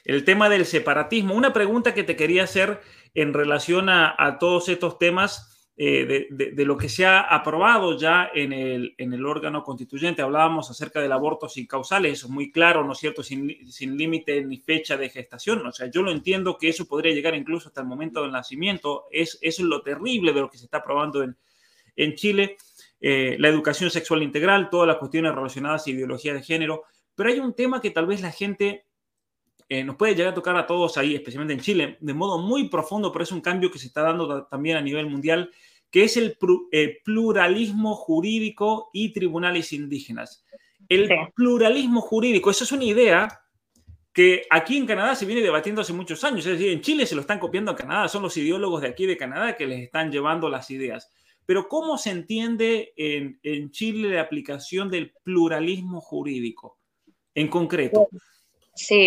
El, 0.05 0.25
tema 0.25 0.49
del 0.49 0.67
separatismo. 0.67 1.35
Una 1.35 1.53
pregunta 1.53 1.95
que 1.95 2.03
te 2.03 2.17
quería 2.17 2.45
hacer 2.45 2.81
en 3.15 3.33
relación 3.33 3.89
a, 3.89 4.15
a 4.19 4.39
todos 4.39 4.69
estos 4.69 4.99
temas 4.99 5.56
eh, 5.79 6.27
de, 6.31 6.65
lo 6.65 6.79
que 6.79 6.89
se 6.89 7.05
ha 7.05 7.21
aprobado 7.21 7.99
ya 7.99 8.31
en 8.35 8.55
el, 8.55 8.95
en 8.97 9.13
el, 9.13 9.27
órgano 9.27 9.63
constituyente. 9.63 10.23
Hablábamos 10.23 10.71
acerca 10.71 11.03
del 11.03 11.13
aborto 11.13 11.51
sin 11.51 11.67
causales, 11.67 12.15
eso 12.15 12.27
es 12.29 12.33
muy 12.33 12.51
claro, 12.51 12.83
¿no 12.83 12.93
es 12.93 12.99
cierto? 12.99 13.23
Sin, 13.23 13.71
sin 13.71 13.97
límite 13.97 14.43
ni 14.43 14.57
fecha 14.57 14.97
de 14.97 15.11
gestación. 15.11 15.67
O 15.67 15.73
sea, 15.73 15.91
yo 15.91 16.03
lo 16.03 16.13
entiendo 16.13 16.57
que 16.57 16.71
eso 16.71 16.87
podría 16.87 17.13
llegar 17.13 17.35
incluso 17.35 17.69
hasta 17.69 17.83
el 17.83 17.87
momento 17.87 18.23
del 18.23 18.33
nacimiento. 18.33 19.05
Es, 19.11 19.39
eso 19.43 19.63
es 19.63 19.69
lo 19.69 19.83
terrible 19.83 20.33
de 20.33 20.41
lo 20.41 20.49
que 20.49 20.57
se 20.57 20.65
está 20.65 20.79
aprobando 20.79 21.23
en, 21.23 21.37
en 21.95 22.15
Chile. 22.15 22.57
Eh, 22.99 23.37
la 23.39 23.49
educación 23.49 23.91
sexual 23.91 24.23
integral, 24.23 24.71
todas 24.71 24.89
las 24.89 24.97
cuestiones 24.97 25.35
relacionadas 25.35 25.87
a 25.87 25.91
ideología 25.91 26.33
de 26.33 26.43
género. 26.43 26.85
Pero 27.15 27.29
hay 27.29 27.39
un 27.39 27.55
tema 27.55 27.83
que 27.83 27.91
tal 27.91 28.07
vez 28.07 28.23
la 28.23 28.33
gente 28.33 28.87
eh, 29.69 29.83
nos 29.83 29.97
puede 29.97 30.15
llegar 30.15 30.33
a 30.33 30.35
tocar 30.35 30.57
a 30.57 30.67
todos 30.67 30.97
ahí, 30.97 31.15
especialmente 31.15 31.55
en 31.55 31.61
Chile, 31.61 31.97
de 32.01 32.15
modo 32.15 32.39
muy 32.39 32.69
profundo, 32.69 33.11
pero 33.11 33.25
es 33.25 33.33
un 33.33 33.41
cambio 33.41 33.71
que 33.71 33.79
se 33.79 33.89
está 33.89 34.03
dando 34.03 34.47
también 34.47 34.77
a 34.77 34.81
nivel 34.81 35.07
mundial, 35.07 35.51
que 35.91 36.05
es 36.05 36.17
el 36.17 36.37
eh, 36.73 36.99
pluralismo 37.05 37.95
jurídico 37.95 38.91
y 38.93 39.13
tribunales 39.13 39.73
indígenas. 39.73 40.45
El 40.89 41.11
pluralismo 41.35 42.01
jurídico, 42.01 42.51
eso 42.51 42.63
es 42.63 42.71
una 42.71 42.85
idea 42.85 43.41
que 44.13 44.45
aquí 44.51 44.77
en 44.77 44.87
Canadá 44.87 45.17
se 45.17 45.27
viene 45.27 45.43
debatiendo 45.43 45.83
hace 45.83 45.93
muchos 45.93 46.23
años, 46.23 46.47
es 46.47 46.53
decir, 46.53 46.73
en 46.73 46.81
Chile 46.81 47.05
se 47.05 47.17
lo 47.17 47.21
están 47.21 47.41
copiando 47.41 47.73
a 47.73 47.77
Canadá, 47.77 48.09
son 48.09 48.23
los 48.23 48.37
ideólogos 48.37 48.83
de 48.83 48.89
aquí 48.89 49.05
de 49.05 49.17
Canadá 49.17 49.57
que 49.57 49.67
les 49.67 49.81
están 49.81 50.13
llevando 50.13 50.49
las 50.49 50.71
ideas. 50.71 51.11
Pero 51.45 51.69
¿cómo 51.69 51.99
se 51.99 52.11
entiende 52.11 52.93
en, 52.97 53.39
en 53.43 53.71
Chile 53.73 54.11
la 54.11 54.23
aplicación 54.23 54.91
del 54.91 55.13
pluralismo 55.23 56.01
jurídico 56.01 56.79
en 57.35 57.49
concreto? 57.49 58.09
Sí, 58.11 58.19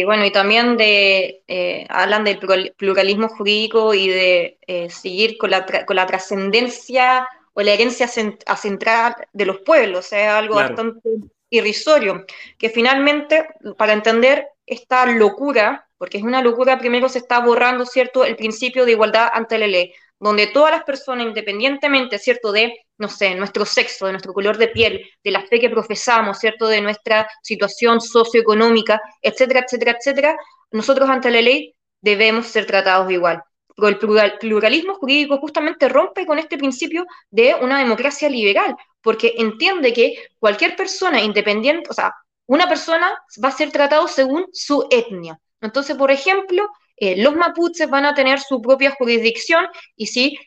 bueno, 0.05 0.25
y 0.25 0.31
también 0.31 0.77
de, 0.77 1.43
eh, 1.47 1.85
hablan 1.89 2.23
del 2.23 2.39
pluralismo 2.75 3.29
jurídico 3.29 3.93
y 3.93 4.07
de 4.07 4.57
eh, 4.67 4.89
seguir 4.89 5.37
con 5.37 5.51
la, 5.51 5.65
con 5.85 5.95
la 5.95 6.05
trascendencia 6.05 7.27
o 7.53 7.61
la 7.61 7.73
herencia 7.73 8.07
central 8.07 9.15
de 9.33 9.45
los 9.45 9.59
pueblos, 9.59 10.05
o 10.05 10.09
sea, 10.09 10.37
algo 10.37 10.55
bastante 10.55 11.09
irrisorio, 11.49 12.25
que 12.57 12.69
finalmente, 12.69 13.47
para 13.77 13.93
entender 13.93 14.47
esta 14.65 15.05
locura, 15.05 15.87
porque 15.97 16.17
es 16.17 16.23
una 16.23 16.41
locura, 16.41 16.79
primero 16.79 17.09
se 17.09 17.19
está 17.19 17.39
borrando, 17.39 17.85
¿cierto?, 17.85 18.23
el 18.23 18.35
principio 18.35 18.85
de 18.85 18.91
igualdad 18.91 19.29
ante 19.33 19.57
la 19.57 19.67
ley, 19.67 19.93
donde 20.19 20.47
todas 20.47 20.71
las 20.71 20.83
personas, 20.83 21.25
independientemente, 21.25 22.19
¿cierto?, 22.19 22.51
de 22.51 22.73
no 22.99 23.09
sé, 23.09 23.33
nuestro 23.33 23.65
sexo, 23.65 24.05
de 24.05 24.11
nuestro 24.11 24.33
color 24.33 24.57
de 24.57 24.67
piel, 24.67 25.09
de 25.23 25.31
la 25.31 25.41
fe 25.41 25.59
que 25.59 25.69
profesamos, 25.69 26.37
¿cierto? 26.37 26.67
De 26.67 26.81
nuestra 26.81 27.27
situación 27.41 27.99
socioeconómica, 27.99 29.01
etcétera, 29.21 29.61
etcétera, 29.61 29.97
etcétera, 29.97 30.37
nosotros 30.71 31.09
ante 31.09 31.31
la 31.31 31.41
ley 31.41 31.73
debemos 32.01 32.47
ser 32.47 32.65
tratados 32.65 33.11
igual. 33.11 33.41
Pero 33.75 33.87
el 33.87 34.37
pluralismo 34.37 34.95
jurídico 34.95 35.37
justamente 35.37 35.89
rompe 35.89 36.25
con 36.25 36.37
este 36.37 36.57
principio 36.57 37.05
de 37.31 37.55
una 37.55 37.79
democracia 37.79 38.29
liberal, 38.29 38.75
porque 39.01 39.33
entiende 39.37 39.93
que 39.93 40.15
cualquier 40.37 40.75
persona 40.75 41.21
independiente, 41.21 41.89
o 41.89 41.93
sea, 41.93 42.13
una 42.45 42.67
persona 42.67 43.17
va 43.43 43.49
a 43.49 43.53
ser 43.53 43.71
tratado 43.71 44.07
según 44.07 44.47
su 44.51 44.85
etnia. 44.91 45.39
Entonces, 45.61 45.95
por 45.95 46.11
ejemplo, 46.11 46.67
los 46.97 47.35
mapuches 47.35 47.89
van 47.89 48.05
a 48.05 48.13
tener 48.13 48.41
su 48.41 48.61
propia 48.61 48.91
jurisdicción 48.91 49.65
y 49.95 50.07
si 50.07 50.37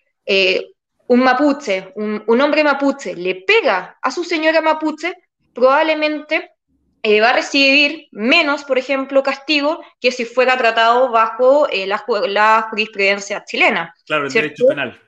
un 1.13 1.21
mapuche, 1.21 1.93
un, 1.97 2.23
un, 2.27 2.41
hombre 2.41 2.65
mapuche 2.65 3.15
le 3.15 3.45
pega 3.47 3.99
a 4.01 4.11
su 4.11 4.25
señora 4.25 4.63
mapuche, 4.63 5.29
probablemente 5.53 6.55
eh, 7.03 7.21
va 7.21 7.31
a 7.31 7.33
recibir 7.35 8.09
menos, 8.13 8.65
por 8.65 8.79
ejemplo, 8.79 9.23
castigo 9.23 9.83
que 10.01 10.11
si 10.11 10.25
fuera 10.25 10.57
tratado 10.57 11.11
bajo 11.11 11.69
eh, 11.69 11.87
la, 11.87 12.03
la, 12.29 12.67
jurisprudencia 12.71 13.45
chilena. 13.45 13.95
Claro, 14.07 14.27
el 14.27 14.33
derecho 14.33 14.67
penal. 14.67 14.99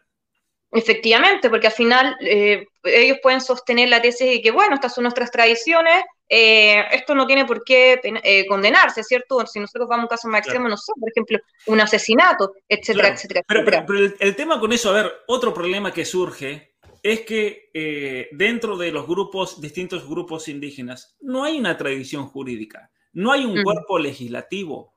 Efectivamente, 0.70 1.48
porque 1.48 1.68
al 1.68 1.72
final 1.72 2.16
eh, 2.20 2.66
ellos 2.84 3.18
pueden 3.22 3.40
sostener 3.40 3.88
la 3.88 4.02
tesis 4.02 4.28
de 4.28 4.42
que, 4.42 4.50
bueno, 4.50 4.74
estas 4.74 4.94
son 4.94 5.02
nuestras 5.04 5.30
tradiciones, 5.30 6.04
esto 6.28 7.14
no 7.14 7.26
tiene 7.26 7.44
por 7.44 7.62
qué 7.64 8.00
condenarse, 8.48 9.04
¿cierto? 9.04 9.46
Si 9.46 9.60
nosotros 9.60 9.88
vamos 9.88 10.02
a 10.02 10.06
un 10.06 10.08
caso 10.08 10.28
más 10.28 10.40
extremo, 10.40 10.68
no 10.68 10.76
sé, 10.76 10.92
por 10.98 11.10
ejemplo, 11.10 11.38
un 11.66 11.80
asesinato, 11.80 12.52
etcétera, 12.68 13.08
etcétera. 13.08 13.42
Pero, 13.46 13.64
pero, 13.64 13.98
el, 14.18 14.36
tema 14.36 14.58
con 14.58 14.72
eso, 14.72 14.90
a 14.90 14.94
ver, 14.94 15.12
otro 15.26 15.54
problema 15.54 15.92
que 15.92 16.04
surge 16.04 16.74
es 17.04 17.20
que 17.20 17.70
eh, 17.74 18.28
dentro 18.32 18.78
de 18.78 18.90
los 18.90 19.06
grupos, 19.06 19.60
distintos 19.60 20.08
grupos 20.08 20.48
indígenas, 20.48 21.16
no 21.20 21.44
hay 21.44 21.58
una 21.58 21.76
tradición 21.76 22.26
jurídica, 22.26 22.90
no 23.12 23.30
hay 23.30 23.44
un 23.44 23.62
cuerpo 23.62 23.98
legislativo, 23.98 24.93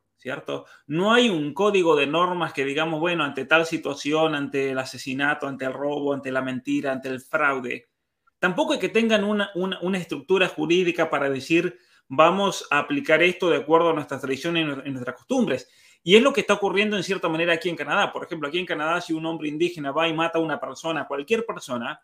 No 0.88 1.14
hay 1.14 1.30
un 1.30 1.54
código 1.54 1.96
de 1.96 2.08
normas 2.08 2.54
que 2.54 2.66
digamos, 2.66 3.00
bueno, 3.00 3.24
ante 3.24 3.46
tal 3.46 3.66
situación, 3.66 4.36
ante 4.36 4.72
el 4.72 4.80
asesinato, 4.80 5.48
ante 5.48 5.66
el 5.66 5.74
robo, 5.74 6.14
ante 6.14 6.32
la 6.32 6.42
mentira, 6.42 6.92
ante 6.92 7.10
el 7.10 7.22
fraude. 7.22 7.88
Tampoco 8.40 8.74
hay 8.74 8.80
que 8.80 8.90
tengan 8.90 9.24
una, 9.24 9.50
una, 9.56 9.98
estructura 9.98 10.48
jurídica 10.48 11.10
para 11.10 11.30
decir, 11.30 11.80
vamos 12.08 12.68
a 12.70 12.80
aplicar 12.80 13.24
esto 13.24 13.50
de 13.50 13.58
acuerdo 13.58 13.90
a 13.90 13.94
nuestras 13.94 14.22
tradiciones 14.22 14.68
y 14.86 14.92
nuestras 14.92 15.16
costumbres. 15.16 15.70
Y 16.04 16.16
es 16.16 16.22
lo 16.22 16.34
que 16.34 16.42
está 16.42 16.54
ocurriendo 16.54 16.96
en 16.96 17.04
cierta 17.04 17.28
manera 17.30 17.54
aquí 17.54 17.70
en 17.70 17.76
Canadá. 17.76 18.14
Por 18.14 18.24
ejemplo, 18.24 18.48
aquí 18.48 18.60
en 18.60 18.66
Canadá, 18.66 19.02
si 19.02 19.14
un 19.14 19.26
hombre 19.26 19.50
indígena 19.50 19.92
va 19.92 20.08
y 20.08 20.14
mata 20.14 20.38
a 20.38 20.42
una 20.42 20.60
persona, 20.60 21.08
cualquier 21.08 21.46
persona, 21.46 22.00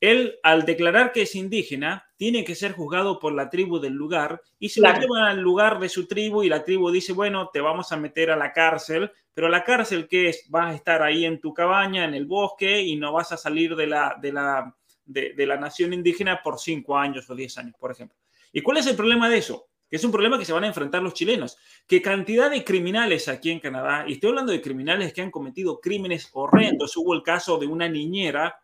él, 0.00 0.38
al 0.42 0.64
declarar 0.64 1.12
que 1.12 1.22
es 1.22 1.34
indígena, 1.34 2.06
tiene 2.16 2.44
que 2.44 2.54
ser 2.54 2.72
juzgado 2.72 3.18
por 3.18 3.32
la 3.32 3.48
tribu 3.48 3.78
del 3.78 3.94
lugar 3.94 4.42
y 4.58 4.68
se 4.68 4.80
lo 4.80 4.92
llevan 4.92 5.24
al 5.24 5.40
lugar 5.40 5.78
de 5.80 5.88
su 5.88 6.06
tribu 6.06 6.42
y 6.42 6.48
la 6.48 6.64
tribu 6.64 6.90
dice, 6.90 7.12
bueno, 7.12 7.50
te 7.52 7.60
vamos 7.60 7.92
a 7.92 7.96
meter 7.96 8.30
a 8.30 8.36
la 8.36 8.52
cárcel, 8.52 9.10
pero 9.32 9.48
la 9.48 9.64
cárcel 9.64 10.08
que 10.08 10.28
es, 10.28 10.46
vas 10.48 10.72
a 10.72 10.76
estar 10.76 11.02
ahí 11.02 11.24
en 11.24 11.40
tu 11.40 11.54
cabaña, 11.54 12.04
en 12.04 12.14
el 12.14 12.26
bosque 12.26 12.82
y 12.82 12.96
no 12.96 13.12
vas 13.12 13.32
a 13.32 13.36
salir 13.36 13.74
de 13.76 13.86
la, 13.86 14.16
de 14.20 14.32
la, 14.32 14.74
de 15.04 15.46
la 15.46 15.56
nación 15.56 15.92
indígena 15.92 16.40
por 16.42 16.58
cinco 16.58 16.96
años 16.96 17.28
o 17.30 17.34
diez 17.34 17.56
años, 17.58 17.74
por 17.78 17.90
ejemplo. 17.90 18.18
¿Y 18.52 18.62
cuál 18.62 18.78
es 18.78 18.86
el 18.86 18.96
problema 18.96 19.28
de 19.28 19.38
eso? 19.38 19.68
que 19.88 19.96
es 19.96 20.04
un 20.04 20.10
problema 20.10 20.38
que 20.38 20.44
se 20.44 20.52
van 20.52 20.64
a 20.64 20.68
enfrentar 20.68 21.02
los 21.02 21.14
chilenos. 21.14 21.56
¿Qué 21.86 22.02
cantidad 22.02 22.50
de 22.50 22.64
criminales 22.64 23.28
aquí 23.28 23.50
en 23.50 23.60
Canadá, 23.60 24.04
y 24.06 24.14
estoy 24.14 24.30
hablando 24.30 24.52
de 24.52 24.60
criminales 24.60 25.12
que 25.12 25.22
han 25.22 25.30
cometido 25.30 25.80
crímenes 25.80 26.28
horrendos, 26.32 26.96
hubo 26.96 27.14
el 27.14 27.22
caso 27.22 27.58
de 27.58 27.66
una 27.66 27.88
niñera, 27.88 28.58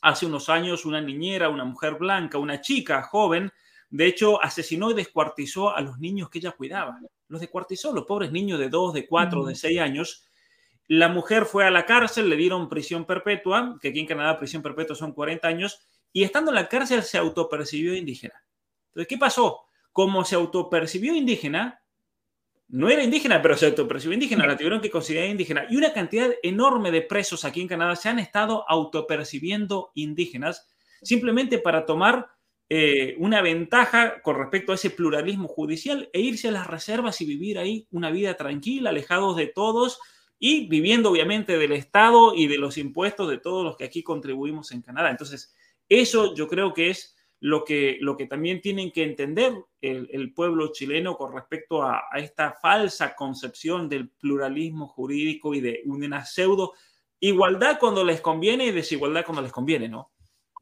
hace 0.00 0.26
unos 0.26 0.48
años, 0.48 0.84
una 0.86 1.00
niñera, 1.00 1.48
una 1.48 1.64
mujer 1.64 1.94
blanca, 1.94 2.38
una 2.38 2.60
chica 2.60 3.02
joven, 3.02 3.52
de 3.90 4.06
hecho, 4.06 4.42
asesinó 4.42 4.90
y 4.90 4.94
descuartizó 4.94 5.74
a 5.74 5.80
los 5.80 5.98
niños 5.98 6.28
que 6.28 6.38
ella 6.38 6.52
cuidaba. 6.52 6.98
Los 7.28 7.40
descuartizó, 7.40 7.92
los 7.92 8.04
pobres 8.04 8.32
niños 8.32 8.58
de 8.58 8.68
2, 8.68 8.92
de 8.92 9.06
4, 9.06 9.44
de 9.44 9.54
6 9.54 9.80
años. 9.80 10.24
La 10.88 11.08
mujer 11.08 11.46
fue 11.46 11.64
a 11.64 11.70
la 11.70 11.86
cárcel, 11.86 12.28
le 12.28 12.36
dieron 12.36 12.68
prisión 12.68 13.06
perpetua, 13.06 13.78
que 13.80 13.88
aquí 13.88 14.00
en 14.00 14.06
Canadá 14.06 14.38
prisión 14.38 14.62
perpetua 14.62 14.94
son 14.94 15.12
40 15.12 15.48
años, 15.48 15.80
y 16.12 16.22
estando 16.22 16.50
en 16.50 16.56
la 16.56 16.68
cárcel 16.68 17.02
se 17.02 17.18
autopercibió 17.18 17.94
indígena. 17.94 18.44
Entonces, 18.88 19.08
¿qué 19.08 19.18
pasó? 19.18 19.68
como 19.98 20.24
se 20.24 20.36
autopercibió 20.36 21.12
indígena, 21.12 21.82
no 22.68 22.90
era 22.90 23.02
indígena, 23.02 23.40
pero 23.40 23.56
se 23.56 23.66
autopercibió 23.66 24.14
indígena, 24.14 24.46
la 24.46 24.56
tuvieron 24.56 24.80
que 24.80 24.90
considerar 24.90 25.28
indígena. 25.28 25.66
Y 25.70 25.76
una 25.76 25.92
cantidad 25.92 26.30
enorme 26.42 26.90
de 26.90 27.02
presos 27.02 27.44
aquí 27.44 27.62
en 27.62 27.68
Canadá 27.68 27.96
se 27.96 28.08
han 28.08 28.18
estado 28.18 28.64
autopercibiendo 28.68 29.90
indígenas 29.94 30.68
simplemente 31.02 31.58
para 31.58 31.86
tomar 31.86 32.28
eh, 32.68 33.14
una 33.18 33.40
ventaja 33.40 34.20
con 34.20 34.36
respecto 34.36 34.72
a 34.72 34.74
ese 34.74 34.90
pluralismo 34.90 35.48
judicial 35.48 36.10
e 36.12 36.20
irse 36.20 36.48
a 36.48 36.52
las 36.52 36.66
reservas 36.66 37.20
y 37.22 37.24
vivir 37.24 37.58
ahí 37.58 37.86
una 37.90 38.10
vida 38.10 38.36
tranquila, 38.36 38.90
alejados 38.90 39.36
de 39.36 39.46
todos 39.46 39.98
y 40.38 40.68
viviendo 40.68 41.10
obviamente 41.10 41.56
del 41.56 41.72
Estado 41.72 42.34
y 42.34 42.46
de 42.46 42.58
los 42.58 42.76
impuestos 42.76 43.30
de 43.30 43.38
todos 43.38 43.64
los 43.64 43.76
que 43.76 43.84
aquí 43.84 44.02
contribuimos 44.02 44.70
en 44.72 44.82
Canadá. 44.82 45.10
Entonces, 45.10 45.54
eso 45.88 46.34
yo 46.34 46.46
creo 46.48 46.74
que 46.74 46.90
es 46.90 47.16
lo 47.40 47.64
que, 47.64 47.98
lo 48.00 48.16
que 48.16 48.26
también 48.26 48.60
tienen 48.60 48.90
que 48.90 49.04
entender 49.04 49.52
el, 49.80 50.32
pueblo 50.34 50.72
chileno 50.72 51.16
con 51.16 51.32
respecto 51.32 51.82
a, 51.82 52.04
esta 52.16 52.52
falsa 52.52 53.14
concepción 53.14 53.88
del 53.88 54.10
pluralismo 54.10 54.88
jurídico 54.88 55.54
y 55.54 55.60
de 55.60 55.82
una 55.84 56.24
pseudo 56.24 56.74
igualdad 57.20 57.78
cuando 57.78 58.04
les 58.04 58.20
conviene 58.20 58.66
y 58.66 58.72
desigualdad 58.72 59.24
cuando 59.24 59.42
les 59.42 59.52
conviene, 59.52 59.88
¿no? 59.88 60.10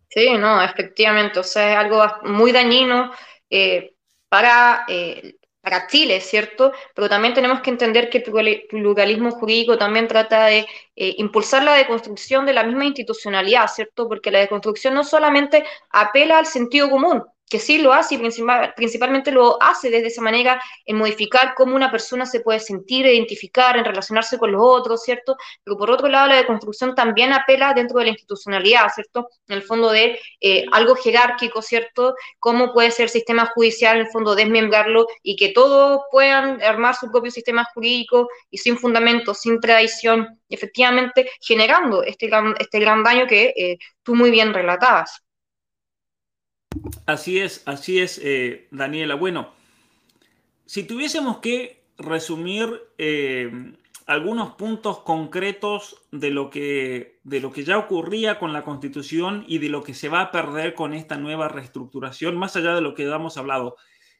Sí, 0.08 0.36
no, 0.38 0.62
efectivamente, 0.62 1.40
o 1.40 1.42
sea, 1.42 1.72
es 1.72 1.78
algo 1.78 2.04
muy 2.24 2.52
dañino 2.52 3.10
eh, 3.50 3.94
para 4.28 4.84
eh, 4.88 5.36
para 5.66 5.88
Chile, 5.88 6.20
¿cierto? 6.20 6.70
Pero 6.94 7.08
también 7.08 7.34
tenemos 7.34 7.60
que 7.60 7.70
entender 7.70 8.08
que 8.08 8.18
el 8.18 8.66
pluralismo 8.68 9.32
jurídico 9.32 9.76
también 9.76 10.06
trata 10.06 10.46
de 10.46 10.60
eh, 10.94 11.16
impulsar 11.18 11.64
la 11.64 11.74
deconstrucción 11.74 12.46
de 12.46 12.52
la 12.52 12.62
misma 12.62 12.84
institucionalidad, 12.84 13.66
¿cierto? 13.66 14.06
Porque 14.06 14.30
la 14.30 14.38
deconstrucción 14.38 14.94
no 14.94 15.02
solamente 15.02 15.64
apela 15.90 16.38
al 16.38 16.46
sentido 16.46 16.88
común, 16.88 17.24
que 17.48 17.58
sí 17.58 17.78
lo 17.78 17.92
hace 17.92 18.16
y 18.16 18.18
principalmente 18.18 19.30
lo 19.30 19.62
hace 19.62 19.90
desde 19.90 20.08
esa 20.08 20.22
manera 20.22 20.60
en 20.84 20.96
modificar 20.96 21.54
cómo 21.54 21.76
una 21.76 21.90
persona 21.90 22.26
se 22.26 22.40
puede 22.40 22.60
sentir, 22.60 23.06
identificar, 23.06 23.76
en 23.76 23.84
relacionarse 23.84 24.38
con 24.38 24.52
los 24.52 24.60
otros, 24.62 25.02
¿cierto? 25.02 25.36
Pero 25.62 25.76
por 25.76 25.90
otro 25.90 26.08
lado, 26.08 26.28
la 26.28 26.36
deconstrucción 26.36 26.94
también 26.94 27.32
apela 27.32 27.72
dentro 27.72 27.98
de 27.98 28.06
la 28.06 28.10
institucionalidad, 28.10 28.88
¿cierto? 28.92 29.28
En 29.46 29.56
el 29.56 29.62
fondo 29.62 29.90
de 29.90 30.18
eh, 30.40 30.64
algo 30.72 30.96
jerárquico, 30.96 31.62
¿cierto? 31.62 32.14
Cómo 32.40 32.72
puede 32.72 32.90
ser 32.90 33.04
el 33.04 33.10
sistema 33.10 33.46
judicial, 33.54 33.96
en 33.96 34.06
el 34.06 34.12
fondo 34.12 34.34
desmembrarlo 34.34 35.06
y 35.22 35.36
que 35.36 35.50
todos 35.50 36.00
puedan 36.10 36.62
armar 36.62 36.96
su 36.96 37.10
propio 37.10 37.30
sistema 37.30 37.64
jurídico 37.72 38.28
y 38.50 38.58
sin 38.58 38.76
fundamento, 38.76 39.34
sin 39.34 39.60
tradición, 39.60 40.40
efectivamente 40.48 41.30
generando 41.40 42.02
este 42.02 42.26
gran, 42.26 42.54
este 42.58 42.80
gran 42.80 43.02
daño 43.04 43.26
que 43.26 43.54
eh, 43.56 43.78
tú 44.02 44.14
muy 44.14 44.30
bien 44.30 44.52
relatabas. 44.52 45.22
Así 47.06 47.38
es, 47.38 47.62
así 47.66 47.98
es, 48.00 48.20
eh, 48.22 48.68
Daniela. 48.70 49.14
Bueno, 49.14 49.52
si 50.64 50.84
tuviésemos 50.84 51.38
que 51.38 51.84
resumir 51.98 52.68
eh, 52.98 53.50
algunos 54.06 54.54
puntos 54.54 55.00
concretos 55.00 55.96
de 56.12 56.30
lo, 56.30 56.50
que, 56.50 57.18
de 57.24 57.40
lo 57.40 57.52
que 57.52 57.64
ya 57.64 57.78
ocurría 57.78 58.38
con 58.38 58.52
la 58.52 58.62
Constitución 58.62 59.44
y 59.48 59.58
de 59.58 59.68
lo 59.68 59.82
que 59.82 59.94
se 59.94 60.08
va 60.08 60.20
a 60.20 60.30
perder 60.30 60.74
con 60.74 60.94
esta 60.94 61.16
nueva 61.16 61.48
reestructuración, 61.48 62.36
más 62.36 62.56
allá 62.56 62.74
de 62.74 62.80
lo 62.80 62.94
que 62.94 63.04
hemos 63.04 63.36
hablado, 63.36 63.76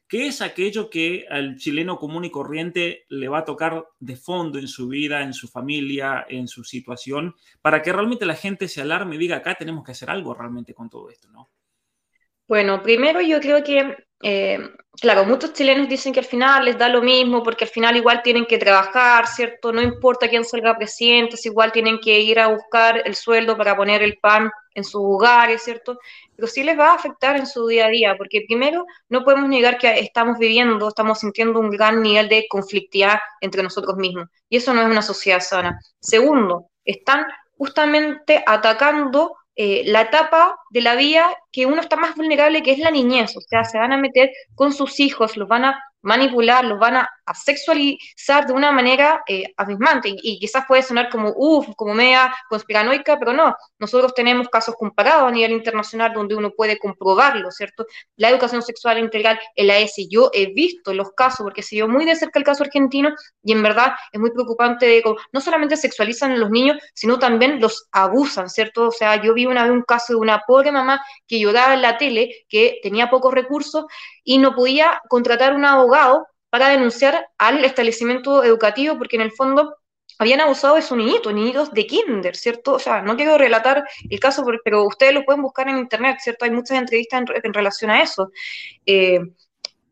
¿qué 0.07 0.27
es 0.27 0.41
aquello 0.41 0.89
que 0.89 1.25
al 1.29 1.55
chileno 1.55 1.99
común 1.99 2.25
y 2.25 2.31
corriente 2.31 3.05
le 3.09 3.29
va 3.29 3.39
a 3.39 3.45
tocar 3.45 3.85
de 3.99 4.15
fondo 4.17 4.59
en 4.59 4.67
su 4.67 4.87
vida, 4.87 5.21
en 5.21 5.33
su 5.33 5.47
familia, 5.47 6.25
en 6.27 6.47
su 6.47 6.63
situación, 6.63 7.35
para 7.61 7.81
que 7.81 7.93
realmente 7.93 8.25
la 8.25 8.35
gente 8.35 8.67
se 8.67 8.81
alarme 8.81 9.15
y 9.15 9.19
diga, 9.19 9.37
acá 9.37 9.55
tenemos 9.55 9.85
que 9.85 9.93
hacer 9.93 10.09
algo 10.09 10.33
realmente 10.33 10.73
con 10.73 10.89
todo 10.89 11.09
esto, 11.09 11.29
¿no? 11.29 11.49
Bueno, 12.47 12.81
primero 12.81 13.19
yo 13.21 13.39
creo 13.41 13.61
que, 13.63 13.95
eh, 14.23 14.59
claro, 15.01 15.25
muchos 15.25 15.51
chilenos 15.53 15.89
dicen 15.89 16.13
que 16.13 16.19
al 16.21 16.25
final 16.25 16.63
les 16.65 16.77
da 16.77 16.87
lo 16.87 17.01
mismo 17.01 17.43
porque 17.43 17.65
al 17.65 17.69
final 17.69 17.97
igual 17.97 18.21
tienen 18.23 18.45
que 18.45 18.57
trabajar, 18.57 19.27
¿cierto? 19.27 19.73
No 19.73 19.81
importa 19.81 20.29
quién 20.29 20.45
salga 20.45 20.77
presidente, 20.77 21.35
igual 21.43 21.71
tienen 21.73 21.99
que 21.99 22.19
ir 22.21 22.39
a 22.39 22.47
buscar 22.47 23.01
el 23.05 23.15
sueldo 23.15 23.57
para 23.57 23.75
poner 23.75 24.01
el 24.01 24.17
pan 24.21 24.49
en 24.73 24.83
sus 24.85 25.01
hogares, 25.03 25.61
¿cierto? 25.63 25.99
Pero 26.35 26.47
sí 26.47 26.63
les 26.63 26.79
va 26.79 26.91
a 26.91 26.95
afectar 26.95 27.35
en 27.35 27.47
su 27.47 27.67
día 27.67 27.87
a 27.87 27.89
día, 27.89 28.15
porque 28.17 28.43
primero 28.47 28.85
no 29.09 29.23
podemos 29.25 29.49
negar 29.49 29.77
que 29.77 29.99
estamos 29.99 30.37
viviendo, 30.37 30.87
estamos 30.87 31.19
sintiendo 31.19 31.59
un 31.59 31.69
gran 31.69 32.01
nivel 32.01 32.29
de 32.29 32.45
conflictividad 32.49 33.19
entre 33.41 33.61
nosotros 33.63 33.97
mismos, 33.97 34.27
y 34.49 34.57
eso 34.57 34.73
no 34.73 34.81
es 34.81 34.87
una 34.87 35.01
sociedad 35.01 35.41
sana. 35.41 35.79
Segundo, 35.99 36.69
están 36.85 37.25
justamente 37.57 38.41
atacando 38.45 39.35
eh, 39.57 39.83
la 39.85 40.01
etapa 40.01 40.55
de 40.69 40.81
la 40.81 40.95
vida 40.95 41.35
que 41.51 41.65
uno 41.65 41.81
está 41.81 41.95
más 41.95 42.15
vulnerable, 42.15 42.61
que 42.61 42.71
es 42.71 42.79
la 42.79 42.91
niñez. 42.91 43.35
O 43.35 43.41
sea, 43.41 43.63
se 43.63 43.79
van 43.79 43.91
a 43.91 43.97
meter 43.97 44.31
con 44.55 44.71
sus 44.71 44.99
hijos, 44.99 45.35
los 45.35 45.47
van 45.47 45.65
a 45.65 45.83
manipular, 46.07 46.63
los 46.63 46.79
van 46.79 46.97
a, 46.97 47.09
sexualizar 47.33 48.47
de 48.47 48.53
una 48.53 48.71
manera 48.71 49.21
eh, 49.27 49.53
abismante. 49.57 50.07
Y, 50.09 50.39
quizás 50.39 50.63
puede 50.65 50.81
sonar 50.81 51.09
como, 51.09 51.33
uff, 51.35 51.67
como 51.75 51.93
media 51.93 52.33
conspiranoica, 52.47 53.19
pero 53.19 53.33
no. 53.33 53.53
Nosotros 53.79 54.13
tenemos 54.13 54.47
casos 54.47 54.75
comparados 54.75 55.27
a 55.27 55.31
nivel 55.31 55.51
internacional 55.51 56.13
donde 56.13 56.35
uno 56.35 56.51
puede 56.51 56.77
comprobarlo, 56.79 57.51
¿cierto? 57.51 57.85
La 58.15 58.29
educación 58.29 58.61
sexual 58.61 58.97
integral 58.99 59.37
en 59.55 59.67
la 59.67 59.77
ESI, 59.77 60.07
yo 60.09 60.31
he 60.33 60.53
visto 60.53 60.93
los 60.93 61.11
casos, 61.11 61.43
porque 61.43 61.61
se 61.61 61.75
dio 61.75 61.89
muy 61.89 62.05
de 62.05 62.15
cerca 62.15 62.39
el 62.39 62.45
caso 62.45 62.63
argentino, 62.63 63.09
y 63.43 63.51
en 63.51 63.61
verdad 63.61 63.91
es 64.13 64.19
muy 64.21 64.31
preocupante 64.31 64.85
de 64.85 65.01
cómo 65.01 65.17
no 65.33 65.41
solamente 65.41 65.75
sexualizan 65.75 66.31
a 66.31 66.37
los 66.37 66.49
niños, 66.49 66.77
sino 66.93 67.19
también 67.19 67.59
los 67.59 67.89
abusan, 67.91 68.49
¿cierto? 68.49 68.87
O 68.87 68.91
sea, 68.91 69.21
yo 69.21 69.33
vi 69.33 69.45
una 69.45 69.63
vez 69.63 69.71
un 69.73 69.83
caso 69.83 70.13
de 70.13 70.19
una 70.19 70.43
pobre 70.47 70.71
mamá 70.71 71.01
que 71.27 71.41
lloraba 71.41 71.73
en 71.73 71.81
la 71.81 71.97
tele, 71.97 72.45
que 72.47 72.79
tenía 72.81 73.09
pocos 73.09 73.33
recursos 73.33 73.85
y 74.27 74.39
no 74.39 74.53
podía 74.53 75.01
contratar 75.07 75.55
un 75.55 75.63
abogado 75.63 76.27
para 76.49 76.67
denunciar 76.67 77.29
al 77.37 77.63
establecimiento 77.63 78.43
educativo, 78.43 78.97
porque 78.97 79.15
en 79.15 79.21
el 79.21 79.31
fondo 79.31 79.77
habían 80.19 80.41
abusado 80.41 80.75
de 80.75 80.81
su 80.81 80.97
niñito, 80.97 81.31
niñitos 81.31 81.71
de 81.71 81.87
kinder, 81.87 82.35
¿cierto? 82.35 82.73
O 82.73 82.79
sea, 82.79 83.01
no 83.01 83.15
quiero 83.15 83.37
relatar 83.37 83.85
el 84.09 84.19
caso, 84.19 84.43
pero 84.65 84.83
ustedes 84.83 85.13
lo 85.13 85.23
pueden 85.23 85.41
buscar 85.41 85.69
en 85.69 85.77
internet, 85.77 86.17
¿cierto? 86.19 86.43
Hay 86.43 86.51
muchas 86.51 86.77
entrevistas 86.77 87.23
en, 87.41 87.53
relación 87.53 87.89
a 87.89 88.01
eso. 88.01 88.29
Eh, 88.85 89.21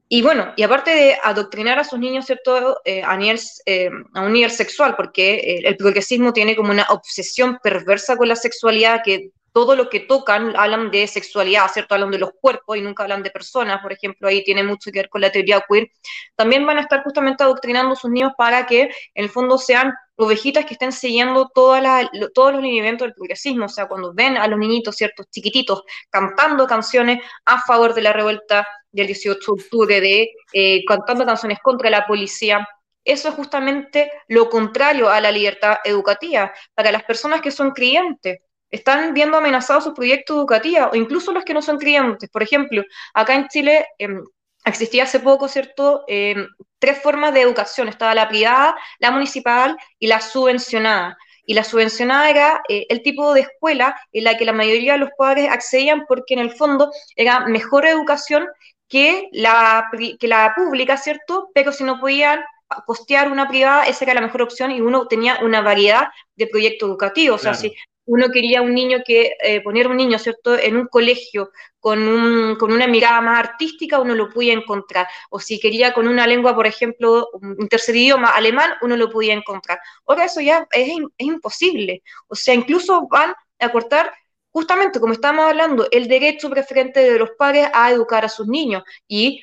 y 0.10 0.22
bueno, 0.22 0.52
y 0.58 0.64
aparte 0.64 0.92
de 0.92 1.18
adoctrinar 1.24 1.80
a 1.80 1.86
sus 1.86 1.98
niños, 1.98 2.26
¿cierto?, 2.26 2.82
eh, 2.84 3.04
a, 3.04 3.18
eh, 3.66 3.90
a 4.16 4.22
un 4.22 4.34
nivel 4.34 4.52
sexual, 4.52 4.98
porque 4.98 5.62
el 5.64 5.78
progresismo 5.78 6.34
tiene 6.34 6.58
como 6.58 6.72
una 6.72 6.88
obsesión 6.90 7.58
perversa 7.64 8.18
con 8.18 8.28
la 8.28 8.36
sexualidad 8.36 9.02
que 9.02 9.30
todo 9.56 9.78
lo 9.78 9.90
que 9.90 10.02
tocan 10.02 10.54
hablan 10.58 10.92
de 10.92 11.08
sexualidad, 11.08 11.72
¿cierto? 11.72 11.96
Hablan 11.96 12.12
de 12.12 12.20
los 12.20 12.32
cuerpos 12.42 12.76
y 12.76 12.82
nunca 12.82 13.04
hablan 13.04 13.24
de 13.24 13.32
personas, 13.32 13.82
por 13.82 13.94
ejemplo, 13.94 14.28
ahí 14.28 14.44
tiene 14.44 14.64
mucho 14.64 14.92
que 14.92 15.00
ver 15.00 15.08
con 15.08 15.22
la 15.22 15.32
teoría 15.32 15.64
queer. 15.66 15.90
También 16.36 16.66
van 16.66 16.78
a 16.78 16.82
estar 16.82 17.02
justamente 17.06 17.42
adoctrinando 17.42 17.94
a 17.94 17.96
sus 17.96 18.12
niños 18.12 18.34
para 18.38 18.66
que 18.66 18.82
en 18.82 18.90
el 19.24 19.30
fondo 19.30 19.58
sean 19.58 19.94
ovejitas 20.18 20.66
que 20.66 20.74
estén 20.74 20.92
siguiendo 20.92 21.50
todos 21.54 21.82
los 21.82 22.62
lineamientos 22.62 23.06
del 23.06 23.14
progresismo, 23.14 23.68
o 23.68 23.70
sea, 23.70 23.88
cuando 23.88 24.14
ven 24.14 24.36
a 24.36 24.46
los 24.48 24.60
niñitos, 24.60 24.98
ciertos 24.98 25.26
chiquititos, 25.32 25.84
cantando 26.10 26.68
canciones 26.68 27.20
a 27.46 27.62
favor 27.62 27.94
de 27.94 28.02
la 28.02 28.12
revuelta 28.12 28.68
del 28.92 29.08
18 29.08 29.40
de 29.40 29.62
octubre, 29.62 30.02
de 30.02 30.30
eh, 30.52 30.84
cantando 30.86 31.26
canciones 31.26 31.60
contra 31.64 31.90
la 31.90 32.06
policía, 32.06 32.68
eso 33.06 33.30
es 33.30 33.36
justamente 33.36 34.12
lo 34.28 34.50
contrario 34.50 35.10
a 35.10 35.22
la 35.22 35.32
libertad 35.32 35.78
educativa 35.86 36.52
para 36.74 36.92
las 36.92 37.04
personas 37.04 37.40
que 37.40 37.52
son 37.52 37.72
creyentes 37.72 38.40
están 38.72 39.14
viendo 39.14 39.38
amenazados 39.38 39.84
sus 39.84 39.94
proyectos 39.94 40.38
educativos 40.38 40.90
o 40.92 40.96
incluso 40.96 41.32
los 41.32 41.44
que 41.44 41.54
no 41.54 41.62
son 41.62 41.78
creyentes. 41.78 42.30
Por 42.30 42.44
ejemplo, 42.44 42.84
acá 43.14 43.36
en 43.36 43.48
Chile 43.48 43.86
em, 43.98 44.24
existía 44.66 45.04
hace 45.04 45.20
poco, 45.20 45.48
¿cierto? 45.48 46.04
Em, 46.08 46.48
tres 46.80 47.02
formas 47.02 47.34
de 47.34 47.42
educación. 47.42 47.88
Estaba 47.88 48.16
la 48.16 48.28
privada, 48.28 48.76
la 49.00 49.12
municipal 49.12 49.78
y 50.00 50.08
la 50.08 50.22
subvencionada. 50.22 51.18
Y 51.46 51.54
la 51.54 51.64
subvencionada 51.64 52.30
era 52.30 52.62
eh, 52.68 52.88
el 52.90 53.04
tipo 53.04 53.34
de 53.34 53.42
escuela 53.42 53.96
en 54.12 54.24
la 54.24 54.38
que 54.38 54.46
la 54.46 54.54
mayoría 54.54 54.94
de 54.94 55.00
los 55.00 55.12
padres 55.18 55.50
accedían 55.50 56.06
porque 56.08 56.34
en 56.34 56.40
el 56.40 56.52
fondo 56.52 56.92
era 57.16 57.42
mejor 57.42 57.86
educación 57.86 58.48
que 58.88 59.30
la, 59.32 59.90
que 60.20 60.28
la 60.28 60.54
pública, 60.56 60.98
¿cierto? 60.98 61.50
Pero 61.54 61.72
si 61.72 61.84
no 61.84 62.00
podían 62.00 62.44
costear 62.86 63.32
una 63.32 63.48
privada, 63.48 63.84
esa 63.84 64.06
era 64.06 64.16
la 64.16 64.22
mejor 64.22 64.42
opción 64.42 64.72
y 64.72 64.82
uno 64.82 65.08
tenía 65.08 65.40
una 65.44 65.62
variedad 65.62 66.08
de 66.36 66.48
proyectos 66.48 66.90
educativos. 66.90 67.42
O 67.42 67.44
sea, 67.44 67.54
si 67.54 67.76
uno 68.06 68.30
quería 68.30 68.62
un 68.62 68.74
niño 68.74 69.00
que, 69.06 69.34
eh, 69.42 69.62
poner 69.62 69.88
un 69.88 69.98
niño, 69.98 70.20
¿cierto?, 70.20 70.58
en 70.58 70.78
un 70.78 70.88
colegio 70.88 71.52
con, 71.80 72.08
un, 72.08 72.56
con 72.56 72.72
una 72.72 72.88
mirada 72.88 73.22
más 73.22 73.40
artística, 73.40 74.00
uno 74.00 74.16
lo 74.16 74.30
podía 74.30 74.54
encontrar. 74.54 75.08
O 75.30 75.40
si 75.40 75.60
quería 75.60 75.94
con 75.94 76.08
una 76.08 76.28
lengua, 76.28 76.56
por 76.56 76.68
ejemplo, 76.68 77.30
un 77.34 77.68
tercer 77.68 77.96
idioma, 77.96 78.30
alemán, 78.30 78.72
uno 78.82 78.96
lo 78.98 79.10
podía 79.10 79.34
encontrar. 79.34 79.80
Ahora 80.06 80.26
eso 80.26 80.42
ya 80.42 80.68
es, 80.72 80.90
es 81.18 81.28
imposible. 81.28 82.04
O 82.28 82.36
sea, 82.36 82.54
incluso 82.54 83.08
van 83.10 83.34
a 83.60 83.70
cortar 83.72 84.12
justamente 84.56 85.02
como 85.02 85.12
estamos 85.12 85.46
hablando, 85.50 85.86
el 85.92 86.08
derecho 86.08 86.50
preferente 86.50 87.02
de 87.02 87.20
los 87.20 87.32
padres 87.32 87.68
a 87.74 87.92
educar 87.92 88.24
a 88.24 88.30
sus 88.30 88.48
niños. 88.48 88.84
Y 89.06 89.42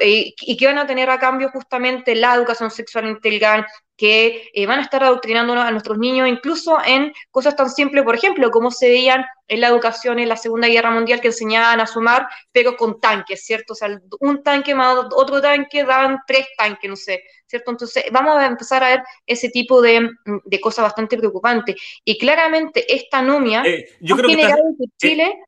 y 0.00 0.56
que 0.56 0.66
van 0.66 0.78
a 0.78 0.86
tener 0.86 1.10
a 1.10 1.18
cambio 1.18 1.50
justamente 1.50 2.14
la 2.14 2.34
educación 2.34 2.70
sexual 2.70 3.06
integral, 3.06 3.66
que 3.96 4.50
eh, 4.52 4.66
van 4.66 4.78
a 4.78 4.82
estar 4.82 5.02
adoctrinando 5.02 5.54
a 5.54 5.70
nuestros 5.70 5.98
niños, 5.98 6.28
incluso 6.28 6.78
en 6.84 7.12
cosas 7.30 7.56
tan 7.56 7.70
simples, 7.70 8.04
por 8.04 8.14
ejemplo, 8.14 8.50
como 8.50 8.70
se 8.70 8.88
veían 8.88 9.24
en 9.48 9.60
la 9.60 9.68
educación 9.68 10.18
en 10.18 10.28
la 10.28 10.36
Segunda 10.36 10.68
Guerra 10.68 10.90
Mundial, 10.90 11.20
que 11.20 11.28
enseñaban 11.28 11.80
a 11.80 11.86
sumar, 11.86 12.28
pero 12.52 12.76
con 12.76 13.00
tanques, 13.00 13.44
¿cierto? 13.44 13.72
O 13.72 13.76
sea, 13.76 13.88
un 14.20 14.42
tanque 14.42 14.74
más 14.74 14.96
otro 15.12 15.40
tanque 15.40 15.84
daban 15.84 16.18
tres 16.26 16.46
tanques, 16.58 16.90
no 16.90 16.96
sé, 16.96 17.22
¿cierto? 17.46 17.70
Entonces, 17.70 18.04
vamos 18.12 18.36
a 18.36 18.46
empezar 18.46 18.84
a 18.84 18.88
ver 18.88 19.02
ese 19.24 19.48
tipo 19.48 19.80
de, 19.80 20.10
de 20.44 20.60
cosas 20.60 20.82
bastante 20.82 21.16
preocupantes. 21.16 21.76
Y 22.04 22.18
claramente 22.18 22.92
esta 22.92 23.20
anomia 23.20 23.62
eh, 23.64 23.88
yo 24.00 24.16
creo 24.16 24.28
que, 24.28 24.42
eh, 24.42 24.88
Chile 24.98 25.45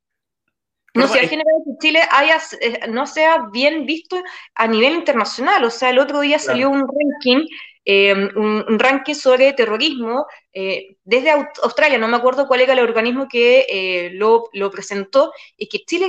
no 0.95 1.09
sé, 1.09 1.21
al 1.21 1.29
general 1.29 1.55
que 1.65 1.87
Chile 1.87 2.01
haya, 2.11 2.39
eh, 2.61 2.89
no 2.89 3.07
sea 3.07 3.49
bien 3.53 3.87
visto 3.87 4.23
a 4.55 4.67
nivel 4.67 4.95
internacional. 4.95 5.65
O 5.65 5.71
sea, 5.71 5.91
el 5.91 5.99
otro 5.99 6.21
día 6.21 6.39
salió 6.39 6.71
un 6.71 6.81
ranking, 6.87 7.47
em, 7.85 8.31
un, 8.37 8.79
ranking 8.79 9.15
sobre 9.15 9.53
terrorismo 9.53 10.27
eh, 10.53 10.97
desde 11.05 11.31
Australia, 11.63 11.99
no 11.99 12.09
me 12.09 12.17
acuerdo 12.17 12.47
cuál 12.47 12.61
era 12.61 12.73
el 12.73 12.81
organismo 12.81 13.29
que 13.29 13.67
eh, 13.69 14.11
lo, 14.15 14.49
lo, 14.53 14.71
presentó, 14.71 15.33
y 15.57 15.69
que 15.69 15.85
Chile 15.85 16.09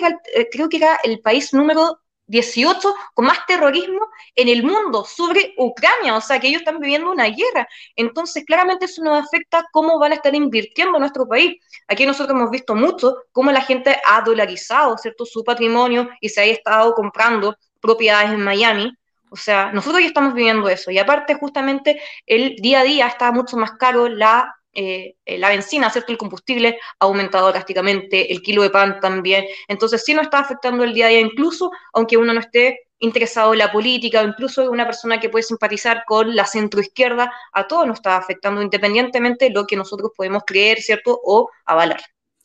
creo 0.51 0.69
que 0.69 0.77
era 0.77 0.99
el 1.03 1.19
país 1.19 1.53
número 1.53 1.99
18 2.30 2.95
con 3.13 3.25
más 3.25 3.45
terrorismo 3.45 4.07
en 4.36 4.47
el 4.47 4.63
mundo 4.63 5.03
sobre 5.03 5.53
Ucrania, 5.57 6.15
o 6.15 6.21
sea 6.21 6.39
que 6.39 6.47
ellos 6.47 6.61
están 6.61 6.80
viviendo 6.80 7.11
una 7.11 7.25
guerra. 7.25 7.67
Entonces, 7.95 8.45
claramente 8.45 8.86
eso 8.86 9.03
nos 9.03 9.25
afecta 9.25 9.65
cómo 9.71 9.99
van 9.99 10.13
a 10.13 10.15
estar 10.15 10.34
invirtiendo 10.34 10.95
en 10.95 11.01
nuestro 11.01 11.27
país. 11.27 11.61
Aquí 11.88 12.05
nosotros 12.05 12.38
hemos 12.38 12.51
visto 12.51 12.75
mucho 12.75 13.17
cómo 13.32 13.51
la 13.51 13.61
gente 13.61 13.99
ha 14.07 14.21
dolarizado, 14.21 14.97
¿cierto?, 14.97 15.25
su 15.25 15.43
patrimonio 15.43 16.09
y 16.21 16.30
se 16.30 16.41
ha 16.41 16.45
estado 16.45 16.93
comprando 16.93 17.55
propiedades 17.82 18.32
en 18.32 18.41
Miami. 18.41 18.93
O 19.32 19.36
sea, 19.36 19.71
nosotros 19.71 20.01
ya 20.01 20.07
estamos 20.07 20.34
viviendo 20.34 20.69
eso. 20.69 20.91
Y 20.91 20.99
aparte, 20.99 21.36
justamente, 21.36 22.01
el 22.25 22.55
día 22.57 22.82
a 22.82 22.84
día 22.84 23.07
está 23.07 23.32
mucho 23.32 23.57
más 23.57 23.71
caro 23.73 24.07
la 24.07 24.55
eh, 24.74 25.15
la 25.26 25.49
benzina, 25.49 25.89
¿cierto? 25.89 26.11
El 26.11 26.17
combustible 26.17 26.80
ha 26.99 27.05
aumentado 27.05 27.49
drásticamente, 27.51 28.32
el 28.32 28.41
kilo 28.41 28.61
de 28.61 28.70
pan 28.70 28.99
también. 28.99 29.45
Entonces 29.67 30.03
sí 30.03 30.13
nos 30.13 30.24
está 30.24 30.39
afectando 30.39 30.84
el 30.84 30.93
día 30.93 31.07
a 31.07 31.09
día, 31.09 31.20
incluso 31.20 31.72
aunque 31.93 32.17
uno 32.17 32.34
no 32.34 32.39
esté 32.39 32.89
interesado 32.99 33.53
en 33.53 33.59
la 33.59 33.72
política 33.72 34.22
o 34.22 34.28
incluso 34.28 34.70
una 34.70 34.86
persona 34.86 35.20
que 35.20 35.30
puede 35.30 35.43
simpatizar 35.43 36.03
con 36.05 36.36
la 36.36 36.45
centroizquierda, 36.45 37.32
a 37.53 37.67
todos 37.67 37.88
nos 37.88 37.97
está 37.97 38.17
afectando 38.17 38.61
independientemente 38.61 39.45
de 39.45 39.51
lo 39.51 39.65
que 39.65 39.76
nosotros 39.76 40.11
podemos 40.15 40.43
creer, 40.45 40.82
¿cierto? 40.82 41.20
O 41.24 41.49
avalar. 41.65 42.01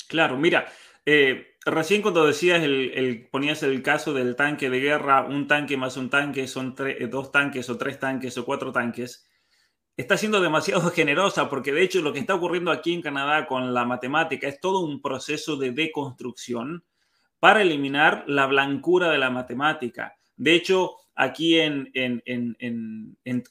Claro, 0.09 0.37
mira, 0.37 0.67
eh, 1.05 1.57
recién 1.67 2.03
cuando 2.03 2.27
decías, 2.27 2.63
el, 2.63 3.29
ponías 3.31 3.63
el 3.65 3.83
caso 3.83 4.15
del 4.15 4.37
tanque 4.37 4.71
de 4.71 4.81
guerra, 4.81 5.23
un 5.23 5.49
tanque 5.49 5.77
más 5.77 5.97
un 5.97 6.09
tanque 6.09 6.47
son 6.47 6.75
dos 7.11 7.33
tanques 7.33 7.69
o 7.69 7.77
tres 7.77 7.99
tanques 7.99 8.39
o 8.39 8.45
cuatro 8.45 8.73
tanques 8.73 9.27
está 9.97 10.17
siendo 10.17 10.41
demasiado 10.41 10.91
generosa 10.91 11.49
porque 11.49 11.73
de 11.73 11.83
hecho 11.83 12.03
lo 12.03 12.13
que 12.13 12.19
está 12.19 12.35
ocurriendo 12.35 12.71
aquí 12.71 12.93
en 12.93 13.03
Canadá 13.03 13.47
con 13.47 13.73
la 13.75 13.85
matemática 13.85 14.49
es 14.49 14.61
todo 14.61 14.81
un 14.81 15.01
proceso 15.01 15.57
de 15.57 15.73
deconstrucción 15.73 16.85
para 17.39 17.63
eliminar 17.63 18.25
la 18.27 18.47
blancura 18.47 19.11
de 19.11 19.19
la 19.19 19.29
matemática. 19.29 20.17
De 20.37 20.55
hecho, 20.55 20.97
aquí 21.15 21.61
en, 21.61 21.93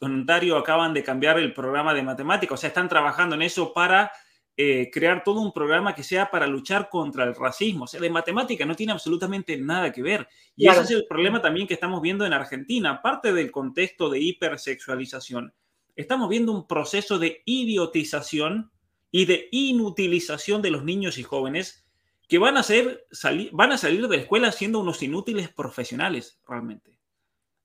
Ontario 0.02 0.58
acaban 0.58 0.94
de 0.94 1.04
cambiar 1.04 1.38
el 1.38 1.54
programa 1.54 1.94
de 1.94 2.02
matemática, 2.02 2.56
o 2.56 2.58
sea, 2.58 2.70
están 2.70 2.90
trabajando 2.90 3.36
en 3.36 3.44
eso 3.44 3.72
para 3.72 4.12
eh, 4.58 4.90
crear 4.92 5.24
todo 5.24 5.42
un 5.42 5.54
programa 5.54 5.94
que 5.94 6.02
sea 6.02 6.32
para 6.32 6.48
luchar 6.48 6.90
contra 6.90 7.24
el 7.24 7.36
racismo. 7.36 7.84
O 7.84 7.88
sea, 7.88 8.00
de 8.00 8.10
matemática 8.10 8.66
no 8.66 8.76
tiene 8.76 8.94
absolutamente 8.94 9.58
nada 9.58 9.92
que 9.92 10.02
ver. 10.02 10.28
Y 10.56 10.68
ese 10.68 10.82
es 10.82 10.92
el 10.92 11.06
problema 11.08 11.40
también 11.40 11.68
que 11.68 11.76
estamos 11.76 12.02
viendo 12.02 12.26
en 12.26 12.34
Argentina, 12.34 13.00
parte 13.00 13.32
del 13.32 13.52
contexto 13.52 14.10
de 14.10 14.20
hipersexualización 14.20 15.54
estamos 15.96 16.30
viendo 16.30 16.52
un 16.52 16.68
proceso 16.68 17.20
de 17.20 17.42
idiotización 17.46 18.72
y 19.12 19.26
de 19.26 19.48
inutilización 19.52 20.62
de 20.62 20.72
los 20.72 20.84
niños 20.84 21.18
y 21.18 21.24
jóvenes 21.24 21.86
que 22.28 22.40
van 22.40 22.58
a, 22.58 22.64
ser, 22.64 23.06
van 23.52 23.72
a 23.72 23.78
salir 23.78 24.08
de 24.08 24.18
la 24.18 24.24
escuela 24.24 24.52
siendo 24.52 24.80
unos 24.80 25.04
inútiles 25.04 25.50
profesionales 25.50 26.40
realmente. 26.48 26.98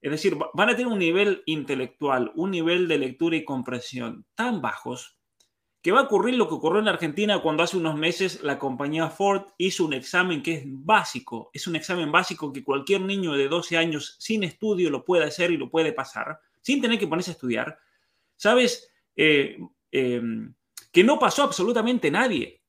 Es 0.00 0.10
decir, 0.10 0.36
van 0.54 0.68
a 0.68 0.76
tener 0.76 0.92
un 0.92 0.98
nivel 0.98 1.42
intelectual, 1.46 2.32
un 2.34 2.50
nivel 2.50 2.86
de 2.86 2.98
lectura 2.98 3.36
y 3.36 3.44
comprensión 3.44 4.26
tan 4.34 4.60
bajos 4.60 5.18
que 5.82 5.92
va 5.92 6.00
a 6.00 6.04
ocurrir 6.04 6.34
lo 6.34 6.48
que 6.48 6.54
ocurrió 6.54 6.80
en 6.80 6.88
Argentina 6.88 7.40
cuando 7.40 7.62
hace 7.62 7.76
unos 7.76 7.96
meses 7.96 8.42
la 8.42 8.58
compañía 8.58 9.08
Ford 9.10 9.46
hizo 9.58 9.84
un 9.84 9.94
examen 9.94 10.42
que 10.42 10.54
es 10.54 10.62
básico, 10.66 11.50
es 11.52 11.66
un 11.66 11.76
examen 11.76 12.12
básico 12.12 12.52
que 12.52 12.64
cualquier 12.64 13.00
niño 13.00 13.32
de 13.32 13.48
12 13.48 13.76
años 13.76 14.16
sin 14.18 14.44
estudio 14.44 14.90
lo 14.90 15.04
puede 15.04 15.24
hacer 15.24 15.50
y 15.50 15.56
lo 15.56 15.70
puede 15.70 15.92
pasar, 15.92 16.40
sin 16.60 16.80
tener 16.80 16.98
que 16.98 17.06
ponerse 17.06 17.30
a 17.30 17.34
estudiar, 17.34 17.78
¿Sabes? 18.38 18.90
Eh, 19.14 19.58
em, 19.90 20.54
que 20.90 21.04
no 21.04 21.18
pasó 21.18 21.42
absolutamente 21.42 22.10
nadie, 22.10 22.62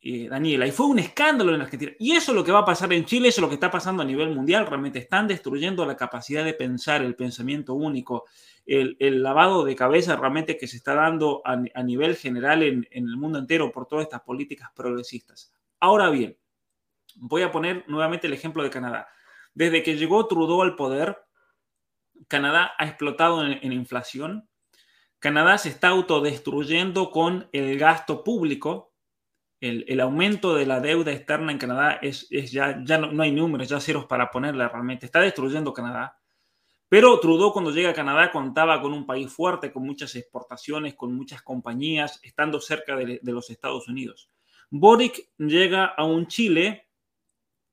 eh, 0.00 0.28
Daniela, 0.28 0.66
y 0.66 0.70
fue 0.70 0.86
un 0.86 0.98
escándalo 0.98 1.54
en 1.54 1.60
Argentina. 1.60 1.92
Y 1.98 2.12
eso 2.12 2.32
es 2.32 2.36
lo 2.36 2.44
que 2.44 2.52
va 2.52 2.60
a 2.60 2.64
pasar 2.64 2.92
en 2.92 3.04
Chile, 3.04 3.28
eso 3.28 3.40
es 3.40 3.42
lo 3.42 3.48
que 3.48 3.54
está 3.54 3.70
pasando 3.70 4.02
a 4.02 4.06
nivel 4.06 4.30
mundial. 4.34 4.66
Realmente 4.66 5.00
están 5.00 5.28
destruyendo 5.28 5.84
la 5.84 5.96
capacidad 5.96 6.44
de 6.44 6.54
pensar, 6.54 7.02
el 7.02 7.14
pensamiento 7.14 7.74
único, 7.74 8.24
el, 8.64 8.96
lavado 9.22 9.64
de 9.64 9.76
cabeza 9.76 10.16
realmente 10.16 10.56
que 10.56 10.66
se 10.66 10.76
está 10.76 10.94
dando 10.94 11.42
a, 11.44 11.82
nivel 11.82 12.16
general 12.16 12.62
en, 12.62 12.86
en 12.90 13.08
el 13.08 13.16
mundo 13.16 13.38
entero 13.38 13.70
por 13.70 13.86
todas 13.86 14.04
estas 14.04 14.22
políticas 14.22 14.70
progresistas. 14.74 15.52
Ahora 15.78 16.10
bien, 16.10 16.36
voy 17.16 17.42
a 17.42 17.50
poner 17.50 17.84
nuevamente 17.88 18.28
el 18.28 18.32
ejemplo 18.32 18.62
de 18.62 18.70
Canadá. 18.70 19.08
Desde 19.52 19.82
que 19.82 19.96
llegó 19.96 20.26
Trudeau 20.26 20.62
al 20.62 20.76
poder, 20.76 21.18
Canadá 22.28 22.72
ha 22.78 22.86
explotado 22.86 23.44
en 23.44 23.72
inflación, 23.72 24.48
Canadá 25.22 25.56
se 25.56 25.68
está 25.68 25.86
autodestruyendo 25.86 27.12
con 27.12 27.48
el 27.52 27.78
gasto 27.78 28.24
público. 28.24 28.92
El, 29.60 30.00
aumento 30.00 30.56
de 30.56 30.66
la 30.66 30.80
deuda 30.80 31.12
externa 31.12 31.52
en 31.52 31.58
Canadá 31.58 32.00
es, 32.02 32.28
ya, 32.28 32.74
no, 32.74 33.22
hay 33.22 33.30
números, 33.30 33.68
ya 33.68 33.78
ceros 33.78 34.06
para 34.06 34.32
ponerla 34.32 34.68
realmente. 34.68 35.06
Está 35.06 35.20
destruyendo 35.20 35.72
Canadá. 35.72 36.18
Pero 36.88 37.20
Trudeau 37.20 37.52
cuando 37.52 37.70
llega 37.70 37.90
a 37.90 37.94
Canadá 37.94 38.32
contaba 38.32 38.82
con 38.82 38.92
un 38.92 39.06
país 39.06 39.32
fuerte, 39.32 39.70
con 39.70 39.86
muchas 39.86 40.16
exportaciones, 40.16 40.96
con 40.96 41.14
muchas 41.14 41.40
compañías, 41.40 42.18
estando 42.24 42.60
cerca 42.60 42.96
de, 42.96 43.20
los 43.22 43.48
Estados 43.48 43.86
Unidos. 43.86 44.28
Boric 44.70 45.30
llega 45.38 45.84
a 45.84 46.02
un 46.02 46.26
Chile 46.26 46.88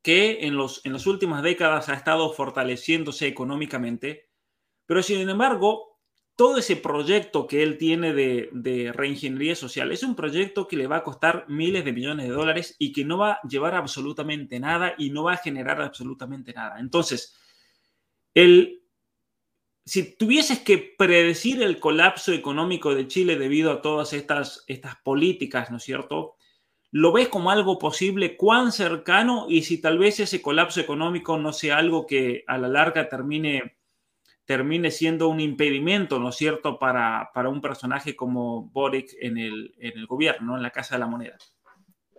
que 0.04 0.46
en, 0.46 0.56
los, 0.56 0.86
en 0.86 0.94
las 0.94 1.08
últimas 1.08 1.42
décadas 1.42 1.90
ha 1.90 1.96
estado 1.96 2.32
fortaleciéndose 2.32 3.26
económicamente, 3.26 4.30
pero 4.86 5.02
sin 5.02 5.28
embargo 5.28 5.89
todo 6.40 6.60
ese 6.60 6.78
proyecto 6.78 7.48
que 7.48 7.64
él 7.64 7.78
tiene 7.78 8.14
de, 8.14 8.94
reingeniería 8.96 9.58
social 9.58 9.92
es 9.92 10.04
un 10.04 10.16
proyecto 10.16 10.70
que 10.70 10.78
le 10.78 10.88
va 10.88 10.96
a 10.96 11.04
costar 11.04 11.44
miles 11.50 11.84
de 11.84 11.92
millones 11.92 12.30
de 12.30 12.34
dólares 12.34 12.78
y 12.80 12.94
que 12.94 13.04
no 13.04 13.18
va 13.18 13.34
a 13.34 13.42
llevar 13.46 13.76
absolutamente 13.76 14.58
nada 14.58 14.96
y 14.98 15.10
no 15.10 15.26
va 15.26 15.34
a 15.34 15.38
generar 15.44 15.82
absolutamente 15.82 16.54
nada. 16.54 16.80
Entonces, 16.80 17.36
si 19.84 20.16
tuvieses 20.16 20.60
que 20.60 20.78
predecir 20.98 21.62
el 21.62 21.78
colapso 21.78 22.32
económico 22.32 22.96
de 22.96 23.08
Chile 23.08 23.38
debido 23.38 23.74
a 23.74 23.82
todas 23.82 24.14
estas, 24.14 24.64
estas 24.68 24.96
políticas, 25.04 25.70
¿no 25.72 25.76
es 25.76 25.84
cierto? 25.84 26.38
¿Lo 26.90 27.12
ves 27.12 27.28
como 27.28 27.52
algo 27.52 27.78
posible? 27.78 28.38
¿Cuán 28.38 28.72
cercano? 28.72 29.48
Y 29.50 29.64
si 29.64 29.82
tal 29.82 29.98
vez 29.98 30.22
ese 30.22 30.42
colapso 30.42 30.80
económico 30.80 31.38
no 31.38 31.52
sea 31.52 31.80
algo 31.80 32.08
que 32.08 32.46
a 32.48 32.58
la 32.58 32.70
larga 32.70 33.10
termine 33.10 33.79
termine 34.50 34.90
siendo 34.90 35.28
un 35.28 35.40
impedimento, 35.40 36.18
¿no 36.18 36.30
es 36.30 36.36
cierto?, 36.36 36.80
para, 36.80 37.30
para 37.36 37.50
un 37.50 37.62
personaje 37.62 38.16
como 38.16 38.64
Boric 38.64 39.12
en 39.22 39.38
el, 39.38 39.76
en 39.78 39.96
el 39.96 40.08
gobierno, 40.08 40.58
en 40.58 40.64
la 40.64 40.72
Casa 40.72 40.96
de 40.96 41.00
la 41.02 41.06
Moneda. 41.06 41.38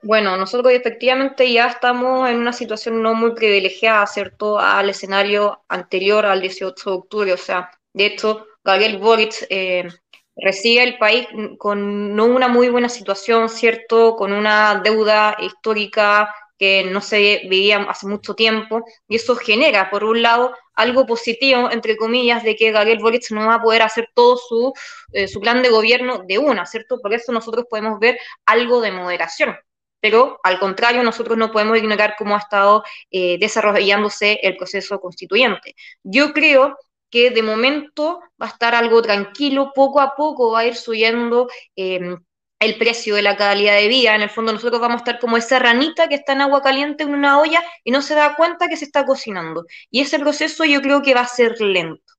Bueno, 0.04 0.36
nosotros 0.36 0.72
efectivamente 0.72 1.52
ya 1.52 1.66
estamos 1.66 2.30
en 2.30 2.36
una 2.36 2.52
situación 2.52 3.02
no 3.02 3.14
muy 3.14 3.34
privilegiada, 3.34 4.06
¿cierto?, 4.06 4.60
al 4.60 4.88
escenario 4.90 5.64
anterior 5.68 6.24
al 6.24 6.40
18 6.40 6.90
de 6.90 6.96
octubre. 6.96 7.32
O 7.32 7.36
sea, 7.36 7.68
de 7.92 8.06
hecho, 8.06 8.46
Gabriel 8.62 8.98
Boric 8.98 9.34
eh, 9.50 9.88
recibe 10.36 10.84
el 10.84 10.98
país 10.98 11.26
con 11.58 12.14
no 12.14 12.26
una 12.26 12.46
muy 12.46 12.68
buena 12.68 12.88
situación, 12.88 13.48
¿cierto?, 13.48 14.14
con 14.14 14.32
una 14.32 14.80
deuda 14.84 15.36
histórica 15.40 16.32
que 16.60 16.84
no 16.84 17.00
se 17.00 17.40
vivía 17.48 17.78
hace 17.88 18.06
mucho 18.06 18.34
tiempo, 18.34 18.84
y 19.08 19.16
eso 19.16 19.34
genera, 19.34 19.88
por 19.88 20.04
un 20.04 20.20
lado, 20.20 20.54
algo 20.74 21.06
positivo, 21.06 21.70
entre 21.70 21.96
comillas, 21.96 22.44
de 22.44 22.54
que 22.54 22.70
Gabriel 22.70 22.98
Boric 22.98 23.30
no 23.30 23.46
va 23.46 23.54
a 23.54 23.62
poder 23.62 23.80
hacer 23.80 24.10
todo 24.14 24.36
su, 24.36 24.74
eh, 25.12 25.26
su 25.26 25.40
plan 25.40 25.62
de 25.62 25.70
gobierno 25.70 26.22
de 26.28 26.38
una, 26.38 26.66
¿cierto? 26.66 27.00
Por 27.00 27.14
eso 27.14 27.32
nosotros 27.32 27.64
podemos 27.68 27.98
ver 27.98 28.18
algo 28.44 28.82
de 28.82 28.92
moderación. 28.92 29.56
Pero 30.00 30.38
al 30.42 30.58
contrario, 30.58 31.02
nosotros 31.02 31.38
no 31.38 31.50
podemos 31.50 31.78
ignorar 31.78 32.14
cómo 32.18 32.34
ha 32.34 32.38
estado 32.40 32.84
eh, 33.10 33.38
desarrollándose 33.38 34.38
el 34.42 34.56
proceso 34.58 35.00
constituyente. 35.00 35.74
Yo 36.02 36.34
creo 36.34 36.76
que 37.10 37.30
de 37.30 37.42
momento 37.42 38.20
va 38.40 38.46
a 38.46 38.50
estar 38.50 38.74
algo 38.74 39.00
tranquilo, 39.00 39.72
poco 39.74 40.00
a 40.00 40.14
poco 40.14 40.52
va 40.52 40.60
a 40.60 40.66
ir 40.66 40.76
subiendo 40.76 41.48
eh, 41.74 42.16
el 42.60 42.78
precio 42.78 43.16
de 43.16 43.22
la 43.22 43.36
calidad 43.36 43.74
de 43.76 43.88
vida. 43.88 44.14
En 44.14 44.22
el 44.22 44.30
fondo 44.30 44.52
nosotros 44.52 44.80
vamos 44.80 44.96
a 44.96 45.04
estar 45.04 45.18
como 45.18 45.36
esa 45.36 45.58
ranita 45.58 46.08
que 46.08 46.14
está 46.16 46.32
en 46.34 46.42
agua 46.42 46.62
caliente 46.62 47.02
en 47.04 47.14
una 47.14 47.40
olla 47.40 47.62
y 47.84 47.90
no 47.90 48.02
se 48.02 48.14
da 48.14 48.36
cuenta 48.36 48.68
que 48.68 48.76
se 48.76 48.84
está 48.84 49.04
cocinando. 49.06 49.64
Y 49.90 50.00
ese 50.02 50.18
proceso 50.18 50.64
yo 50.64 50.80
creo 50.82 51.02
que 51.02 51.14
va 51.14 51.22
a 51.22 51.26
ser 51.26 51.60
lento. 51.60 52.14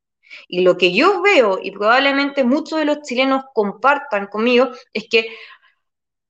Y 0.48 0.62
lo 0.62 0.78
que 0.78 0.94
yo 0.94 1.22
veo, 1.22 1.60
y 1.62 1.72
probablemente 1.72 2.44
muchos 2.44 2.80
de 2.80 2.86
los 2.86 3.02
chilenos 3.02 3.44
compartan 3.54 4.28
conmigo, 4.28 4.72
es 4.94 5.08
que 5.10 5.28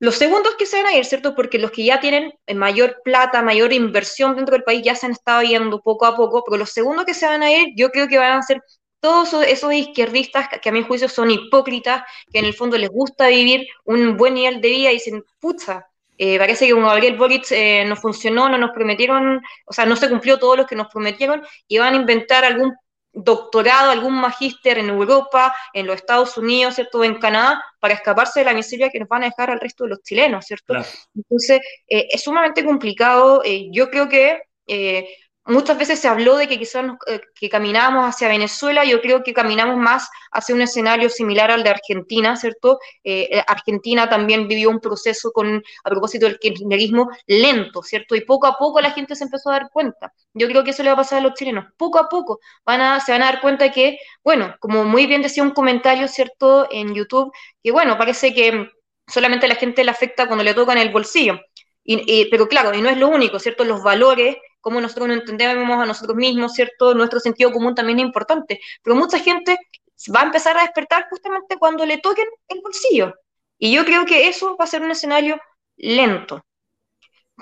los 0.00 0.16
segundos 0.16 0.56
que 0.56 0.66
se 0.66 0.82
van 0.82 0.86
a 0.92 0.96
ir, 0.96 1.04
¿cierto? 1.04 1.34
Porque 1.34 1.58
los 1.58 1.70
que 1.70 1.84
ya 1.84 2.00
tienen 2.00 2.32
mayor 2.54 3.00
plata, 3.04 3.40
mayor 3.42 3.72
inversión 3.72 4.34
dentro 4.34 4.56
del 4.56 4.64
país 4.64 4.82
ya 4.84 4.96
se 4.96 5.06
han 5.06 5.12
estado 5.12 5.42
yendo 5.42 5.80
poco 5.80 6.06
a 6.06 6.16
poco, 6.16 6.42
pero 6.44 6.58
los 6.58 6.70
segundos 6.70 7.04
que 7.04 7.14
se 7.14 7.26
van 7.26 7.42
a 7.42 7.52
ir, 7.52 7.68
yo 7.76 7.90
creo 7.90 8.08
que 8.08 8.18
van 8.18 8.38
a 8.38 8.42
ser 8.42 8.60
todos 9.02 9.32
esos 9.48 9.74
izquierdistas 9.74 10.48
que 10.62 10.68
a 10.68 10.72
mi 10.72 10.82
juicio 10.82 11.08
son 11.08 11.28
hipócritas, 11.32 12.04
que 12.32 12.38
en 12.38 12.44
el 12.44 12.54
fondo 12.54 12.78
les 12.78 12.88
gusta 12.88 13.26
vivir 13.26 13.66
un 13.84 14.16
buen 14.16 14.34
nivel 14.34 14.60
de 14.60 14.68
vida 14.68 14.90
y 14.90 14.94
dicen, 14.94 15.24
pucha, 15.40 15.88
eh, 16.16 16.38
parece 16.38 16.68
que 16.68 16.72
con 16.72 16.84
Gabriel 16.84 17.16
Boric 17.16 17.50
eh, 17.50 17.84
no 17.84 17.96
funcionó, 17.96 18.48
no 18.48 18.58
nos 18.58 18.70
prometieron, 18.70 19.42
o 19.66 19.72
sea, 19.72 19.86
no 19.86 19.96
se 19.96 20.08
cumplió 20.08 20.38
todo 20.38 20.54
lo 20.54 20.66
que 20.66 20.76
nos 20.76 20.86
prometieron 20.86 21.42
y 21.66 21.78
van 21.78 21.94
a 21.94 21.96
inventar 21.96 22.44
algún 22.44 22.76
doctorado, 23.12 23.90
algún 23.90 24.14
magíster 24.14 24.78
en 24.78 24.90
Europa, 24.90 25.52
en 25.72 25.88
los 25.88 25.96
Estados 25.96 26.38
Unidos, 26.38 26.76
¿cierto? 26.76 27.02
En 27.02 27.18
Canadá, 27.18 27.60
para 27.80 27.94
escaparse 27.94 28.38
de 28.38 28.46
la 28.46 28.54
miseria 28.54 28.88
que 28.88 29.00
nos 29.00 29.08
van 29.08 29.24
a 29.24 29.26
dejar 29.26 29.50
al 29.50 29.58
resto 29.58 29.82
de 29.82 29.90
los 29.90 30.02
chilenos, 30.04 30.46
¿cierto? 30.46 30.74
Entonces, 31.12 31.60
eh, 31.88 32.06
es 32.08 32.22
sumamente 32.22 32.64
complicado. 32.64 33.42
yo 33.72 33.90
creo 33.90 34.08
que 34.08 34.42
muchas 35.44 35.78
veces 35.78 35.98
se 35.98 36.08
habló 36.08 36.36
de 36.36 36.48
que 36.48 36.58
quizás 36.58 36.84
eh, 37.06 37.20
que 37.34 37.48
caminábamos 37.48 38.06
hacia 38.08 38.28
Venezuela, 38.28 38.84
yo 38.84 39.00
creo 39.00 39.22
que 39.22 39.32
caminamos 39.32 39.76
más 39.76 40.08
hacia 40.30 40.54
un 40.54 40.62
escenario 40.62 41.08
similar 41.08 41.50
al 41.50 41.62
de 41.62 41.70
Argentina, 41.70 42.36
¿cierto? 42.36 42.78
Eh, 43.02 43.28
eh, 43.30 43.42
Argentina 43.46 44.08
también 44.08 44.48
vivió 44.48 44.70
un 44.70 44.80
proceso 44.80 45.32
con, 45.32 45.62
a 45.84 45.90
propósito 45.90 46.26
del 46.26 46.38
kirchnerismo, 46.38 47.08
lento, 47.26 47.82
¿cierto? 47.82 48.14
Y 48.14 48.22
poco 48.22 48.46
a 48.46 48.56
poco 48.56 48.80
la 48.80 48.92
gente 48.92 49.16
se 49.16 49.24
empezó 49.24 49.50
a 49.50 49.54
dar 49.54 49.70
cuenta. 49.72 50.12
Yo 50.34 50.46
creo 50.48 50.64
que 50.64 50.70
eso 50.70 50.82
le 50.82 50.90
va 50.90 50.94
a 50.94 50.98
pasar 50.98 51.18
a 51.18 51.22
los 51.22 51.34
chilenos. 51.34 51.66
Poco 51.76 51.98
a 51.98 52.08
poco 52.08 52.40
van 52.64 52.80
a, 52.80 53.00
se 53.00 53.12
van 53.12 53.22
a 53.22 53.26
dar 53.26 53.40
cuenta 53.40 53.70
que, 53.70 53.98
bueno, 54.22 54.54
como 54.60 54.84
muy 54.84 55.06
bien 55.06 55.22
decía 55.22 55.42
un 55.42 55.50
comentario, 55.50 56.08
¿cierto? 56.08 56.68
En 56.70 56.94
YouTube, 56.94 57.32
que 57.62 57.72
bueno, 57.72 57.98
parece 57.98 58.32
que 58.34 58.70
solamente 59.06 59.46
a 59.46 59.48
la 59.48 59.56
gente 59.56 59.84
le 59.84 59.90
afecta 59.90 60.26
cuando 60.26 60.44
le 60.44 60.54
tocan 60.54 60.78
el 60.78 60.90
bolsillo. 60.90 61.40
Y, 61.84 62.26
pero 62.30 62.46
claro, 62.46 62.72
y 62.74 62.80
no 62.80 62.88
es 62.88 62.96
lo 62.96 63.08
único, 63.08 63.40
¿cierto? 63.40 63.64
Los 63.64 63.82
valores 63.82 64.36
cómo 64.62 64.80
nosotros 64.80 65.08
no 65.08 65.14
entendemos 65.14 65.78
a 65.78 65.84
nosotros 65.84 66.16
mismos, 66.16 66.54
¿cierto? 66.54 66.94
Nuestro 66.94 67.20
sentido 67.20 67.52
común 67.52 67.74
también 67.74 67.98
es 67.98 68.06
importante, 68.06 68.60
pero 68.82 68.96
mucha 68.96 69.18
gente 69.18 69.58
va 70.14 70.20
a 70.20 70.24
empezar 70.24 70.56
a 70.56 70.62
despertar 70.62 71.06
justamente 71.10 71.58
cuando 71.58 71.84
le 71.84 71.98
toquen 71.98 72.26
el 72.48 72.62
bolsillo. 72.62 73.12
Y 73.58 73.72
yo 73.72 73.84
creo 73.84 74.06
que 74.06 74.28
eso 74.28 74.56
va 74.56 74.64
a 74.64 74.68
ser 74.68 74.82
un 74.82 74.90
escenario 74.90 75.38
lento. 75.76 76.42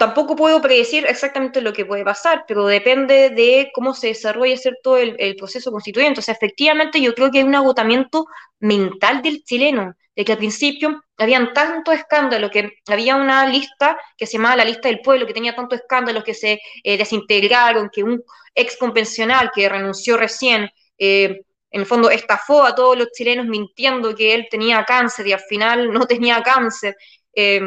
Tampoco 0.01 0.35
puedo 0.35 0.63
predecir 0.63 1.05
exactamente 1.07 1.61
lo 1.61 1.75
que 1.75 1.85
puede 1.85 2.05
pasar, 2.05 2.47
pero 2.49 2.65
depende 2.67 3.29
de 3.29 3.71
cómo 3.75 3.93
se 3.93 4.07
desarrolle 4.07 4.57
¿cierto? 4.57 4.97
El, 4.97 5.37
proceso 5.37 5.71
constituyente. 5.71 6.21
O 6.21 6.23
sea, 6.23 6.33
efectivamente 6.33 7.03
yo 7.03 7.15
creo 7.15 7.31
que 7.31 7.41
hay 7.41 7.45
un 7.45 7.55
agotamiento 7.55 8.25
mental 8.61 9.21
del 9.21 9.45
chileno 9.45 9.95
de 10.17 10.25
que 10.25 10.33
al 10.33 10.39
principio 10.39 11.05
habían 11.19 11.53
tanto 11.53 11.93
escándalo 11.93 12.51
que 12.51 12.79
había 12.87 13.15
una 13.15 13.47
lista 13.47 13.99
que 14.17 14.25
se 14.27 14.39
llamaba 14.39 14.57
la 14.57 14.65
lista 14.65 14.89
del 14.89 15.03
pueblo, 15.03 15.27
que 15.27 15.35
tenía 15.35 15.55
tanto 15.55 15.75
escándalo 15.75 16.25
que 16.25 16.33
se 16.33 16.63
eh, 16.83 16.97
desintegraron, 16.97 17.91
que 17.93 18.03
un 18.03 18.25
ex 18.55 18.79
convencional 18.79 19.51
que 19.55 19.69
renunció 19.69 20.17
recién, 20.17 20.71
eh, 20.97 21.43
en 21.71 21.81
el 21.83 21.87
fondo 21.87 22.09
estafó 22.09 22.65
a 22.65 22.75
todos 22.75 22.97
los 22.97 23.11
chilenos 23.13 23.45
mintiendo 23.45 24.15
que 24.15 24.33
él 24.33 24.49
tenía 24.51 24.83
cáncer 24.87 25.27
y 25.27 25.35
al 25.35 25.41
final 25.41 25.93
no 25.93 26.07
tenía 26.07 26.43
cáncer. 26.43 26.97
Eh, 27.35 27.61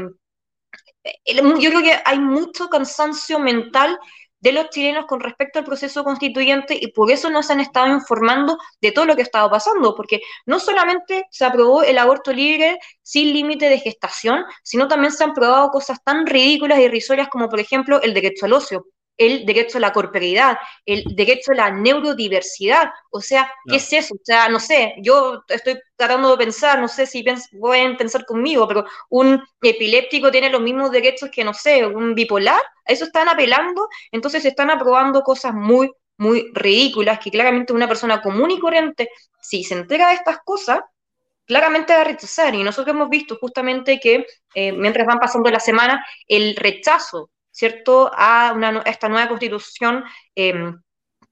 yo 1.25 1.69
creo 1.69 1.81
que 1.81 1.99
hay 2.05 2.19
mucho 2.19 2.69
cansancio 2.69 3.39
mental 3.39 3.99
de 4.39 4.51
los 4.51 4.69
chilenos 4.69 5.05
con 5.05 5.21
respecto 5.21 5.59
al 5.59 5.65
proceso 5.65 6.03
constituyente 6.03 6.77
y 6.79 6.91
por 6.91 7.09
eso 7.09 7.29
nos 7.29 7.49
han 7.49 7.61
estado 7.61 7.87
informando 7.87 8.57
de 8.81 8.91
todo 8.91 9.05
lo 9.05 9.15
que 9.15 9.21
ha 9.21 9.23
estado 9.23 9.49
pasando, 9.49 9.95
porque 9.95 10.19
no 10.45 10.59
solamente 10.59 11.23
se 11.31 11.45
aprobó 11.45 11.81
el 11.81 11.97
aborto 11.97 12.33
libre 12.33 12.77
sin 13.01 13.31
límite 13.33 13.69
de 13.69 13.79
gestación, 13.79 14.43
sino 14.61 14.89
también 14.89 15.13
se 15.13 15.23
han 15.23 15.31
aprobado 15.31 15.69
cosas 15.69 16.03
tan 16.03 16.27
ridículas 16.27 16.79
y 16.79 16.83
irrisorias 16.83 17.29
como, 17.29 17.47
por 17.47 17.61
ejemplo, 17.61 18.01
el 18.01 18.13
derecho 18.13 18.45
al 18.45 18.53
ocio 18.53 18.85
el 19.17 19.45
derecho 19.45 19.77
a 19.77 19.81
la 19.81 19.93
corporeidad, 19.93 20.57
el 20.85 21.03
derecho 21.15 21.51
a 21.51 21.55
la 21.55 21.71
neurodiversidad. 21.71 22.91
O 23.11 23.21
sea, 23.21 23.51
¿qué 23.67 23.77
es 23.77 23.93
eso? 23.93 24.15
O 24.15 24.21
sea, 24.23 24.49
no 24.49 24.59
sé, 24.59 24.95
yo 25.01 25.43
estoy 25.47 25.79
tratando 25.95 26.31
de 26.31 26.37
pensar, 26.37 26.79
no 26.79 26.87
sé 26.87 27.05
si 27.05 27.23
pueden 27.59 27.97
pensar 27.97 28.25
conmigo, 28.25 28.67
pero 28.67 28.85
un 29.09 29.41
epiléptico 29.61 30.31
tiene 30.31 30.49
los 30.49 30.61
mismos 30.61 30.91
derechos 30.91 31.29
que, 31.31 31.43
no 31.43 31.53
sé, 31.53 31.85
un 31.85 32.15
bipolar. 32.15 32.61
A 32.85 32.91
eso 32.91 33.05
están 33.05 33.29
apelando, 33.29 33.87
entonces 34.11 34.41
se 34.43 34.49
están 34.49 34.69
aprobando 34.69 35.21
cosas 35.21 35.53
muy, 35.53 35.91
muy 36.17 36.51
ridículas 36.53 37.19
que 37.19 37.31
claramente 37.31 37.73
una 37.73 37.87
persona 37.87 38.21
común 38.21 38.51
y 38.51 38.59
corriente, 38.59 39.09
si 39.41 39.63
se 39.63 39.75
entera 39.75 40.09
de 40.09 40.15
estas 40.15 40.39
cosas, 40.43 40.81
claramente 41.45 41.93
va 41.93 42.01
a 42.01 42.05
rechazar. 42.05 42.55
Y 42.55 42.63
nosotros 42.63 42.95
hemos 42.95 43.09
visto 43.09 43.37
justamente 43.39 43.99
que 43.99 44.25
eh, 44.55 44.71
mientras 44.71 45.05
van 45.07 45.19
pasando 45.19 45.49
las 45.49 45.65
semanas, 45.65 46.05
el 46.27 46.55
rechazo 46.55 47.29
¿cierto?, 47.53 48.11
a, 48.13 48.53
esta 48.85 49.07
nueva 49.09 49.29
constitución, 49.29 50.03
em, 50.35 50.81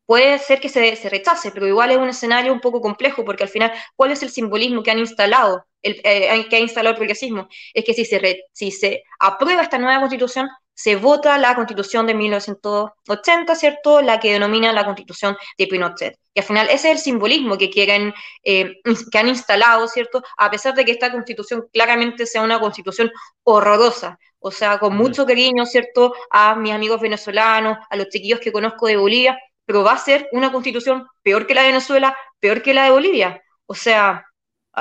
puede 0.05 0.39
ser 0.39 0.59
que 0.61 0.69
se, 0.69 1.09
rechace, 1.09 1.51
pero 1.51 1.67
igual 1.67 1.91
es 1.91 1.97
un 1.97 2.09
escenario 2.09 2.53
un 2.53 2.61
poco 2.61 2.81
complejo, 2.81 3.25
porque 3.25 3.43
al 3.43 3.49
final, 3.49 3.71
¿cuál 3.95 4.11
es 4.11 4.23
el 4.23 4.29
simbolismo 4.29 4.83
que 4.83 4.91
han 4.91 4.99
instalado, 4.99 5.65
el, 5.81 6.01
eh, 6.03 6.47
que 6.49 6.55
ha 6.57 6.59
instalado 6.59 6.91
el 6.91 6.97
progresismo? 6.97 7.47
Es 7.73 7.85
que 7.85 7.93
si 7.93 8.05
se, 8.05 8.45
si 8.53 8.71
se 8.71 9.03
aprueba 9.19 9.63
esta 9.63 9.77
nueva 9.79 9.99
constitución, 9.99 10.49
se 10.81 10.95
vota 10.95 11.37
la 11.37 11.53
constitución 11.53 12.07
de 12.07 12.15
1980, 12.15 13.55
¿cierto? 13.55 14.01
La 14.01 14.19
que 14.19 14.33
denomina 14.33 14.73
la 14.73 14.83
constitución 14.83 15.37
de 15.55 15.67
Pinochet. 15.67 16.17
Y 16.33 16.39
al 16.39 16.45
final 16.45 16.67
ese 16.69 16.89
es 16.89 16.95
el 16.95 16.97
simbolismo 16.97 17.55
que 17.55 17.69
quieren, 17.69 18.11
eh, 18.43 18.77
que 19.11 19.17
han 19.19 19.27
instalado, 19.27 19.87
¿cierto? 19.87 20.23
A 20.37 20.49
pesar 20.49 20.73
de 20.73 20.83
que 20.83 20.91
esta 20.91 21.11
constitución 21.11 21.67
claramente 21.71 22.25
sea 22.25 22.41
una 22.41 22.59
constitución 22.59 23.11
horrorosa, 23.43 24.17
o 24.39 24.49
sea, 24.49 24.79
con 24.79 24.97
mucho 24.97 25.23
cariño, 25.27 25.67
¿cierto? 25.67 26.15
A 26.31 26.55
mis 26.55 26.73
amigos 26.73 26.99
venezolanos, 26.99 27.77
a 27.87 27.95
los 27.95 28.09
chiquillos 28.09 28.39
que 28.39 28.51
conozco 28.51 28.87
de 28.87 28.97
Bolivia, 28.97 29.37
pero 29.65 29.83
va 29.83 29.93
a 29.93 29.97
ser 29.99 30.29
una 30.31 30.51
constitución 30.51 31.07
peor 31.21 31.45
que 31.45 31.53
la 31.53 31.61
de 31.61 31.67
Venezuela, 31.67 32.17
peor 32.39 32.63
que 32.63 32.73
la 32.73 32.85
de 32.85 32.91
Bolivia. 32.91 33.43
O 33.67 33.75
sea, 33.75 34.25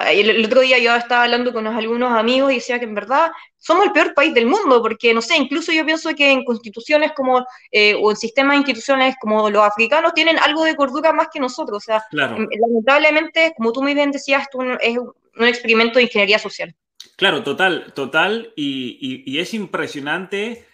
el, 0.07 0.45
otro 0.45 0.61
día 0.61 0.79
yo 0.79 0.95
estaba 0.95 1.25
hablando 1.25 1.53
con 1.53 1.67
algunos 1.67 2.13
amigos 2.13 2.53
y 2.53 2.57
decía 2.57 2.79
que 2.79 2.85
en 2.85 2.95
verdad 2.95 3.31
somos 3.57 3.87
el 3.87 3.93
peor 3.93 4.15
país 4.15 4.33
del 4.33 4.47
mundo, 4.47 4.81
porque 4.81 5.13
no 5.13 5.21
sé, 5.21 5.37
incluso 5.37 5.73
yo 5.73 5.85
pienso 5.85 6.15
que 6.15 6.31
en 6.31 6.45
constituciones 6.45 7.13
como, 7.15 7.45
eh, 7.73 7.95
o 8.01 8.11
en 8.11 8.17
sistemas 8.17 8.57
institucionales 8.57 9.17
como 9.21 9.51
los 9.51 9.63
africanos 9.63 10.15
tienen 10.15 10.39
algo 10.39 10.65
de 10.65 10.77
cordura 10.77 11.13
más 11.13 11.29
que 11.33 11.41
nosotros. 11.41 11.79
O 11.79 11.81
sea, 11.81 12.05
lamentablemente, 12.13 13.53
como 13.57 13.73
tú 13.73 13.83
muy 13.83 13.95
bien 13.95 14.13
decías, 14.13 14.43
esto 14.43 14.61
es 14.81 14.97
un 14.99 15.47
experimento 15.47 15.99
de 15.99 16.05
ingeniería 16.05 16.39
social. 16.39 16.75
Claro, 17.17 17.43
total, 17.43 17.93
total, 17.95 18.53
y 18.57 19.39
es 19.39 19.53
impresionante 19.55 20.70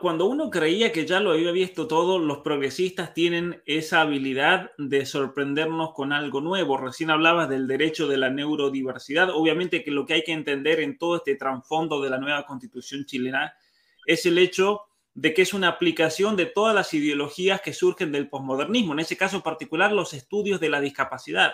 cuando 0.00 0.26
uno 0.26 0.50
creía 0.50 0.92
que 0.92 1.04
ya 1.04 1.18
lo 1.18 1.32
había 1.32 1.50
visto 1.50 1.88
todo, 1.88 2.20
los 2.20 2.38
progresistas 2.38 3.12
tienen 3.12 3.60
esa 3.66 4.02
habilidad 4.02 4.70
de 4.78 5.04
sorprendernos 5.04 5.92
con 5.94 6.12
algo 6.12 6.40
nuevo. 6.40 6.76
Recién 6.76 7.10
hablabas 7.10 7.48
del 7.48 7.66
derecho 7.66 8.06
de 8.06 8.16
la 8.16 8.30
neurodiversidad. 8.30 9.30
Obviamente 9.30 9.82
que 9.82 9.90
lo 9.90 10.06
que 10.06 10.14
hay 10.14 10.22
que 10.22 10.30
entender 10.30 10.78
en 10.78 10.96
todo 10.96 11.16
este 11.16 11.34
trasfondo 11.34 12.00
de 12.00 12.08
la 12.08 12.18
nueva 12.18 12.46
constitución 12.46 13.04
chilena 13.04 13.52
es 14.06 14.24
el 14.26 14.38
hecho 14.38 14.82
de 15.12 15.34
que 15.34 15.42
es 15.42 15.52
una 15.52 15.70
aplicación 15.70 16.36
de 16.36 16.46
todas 16.46 16.72
las 16.72 16.94
ideologías 16.94 17.60
que 17.60 17.72
surgen 17.72 18.12
del 18.12 18.28
posmodernismo, 18.28 18.92
en 18.92 19.00
ese 19.00 19.16
caso 19.16 19.42
particular 19.42 19.90
los 19.90 20.14
estudios 20.14 20.60
de 20.60 20.68
la 20.68 20.80
discapacidad, 20.80 21.52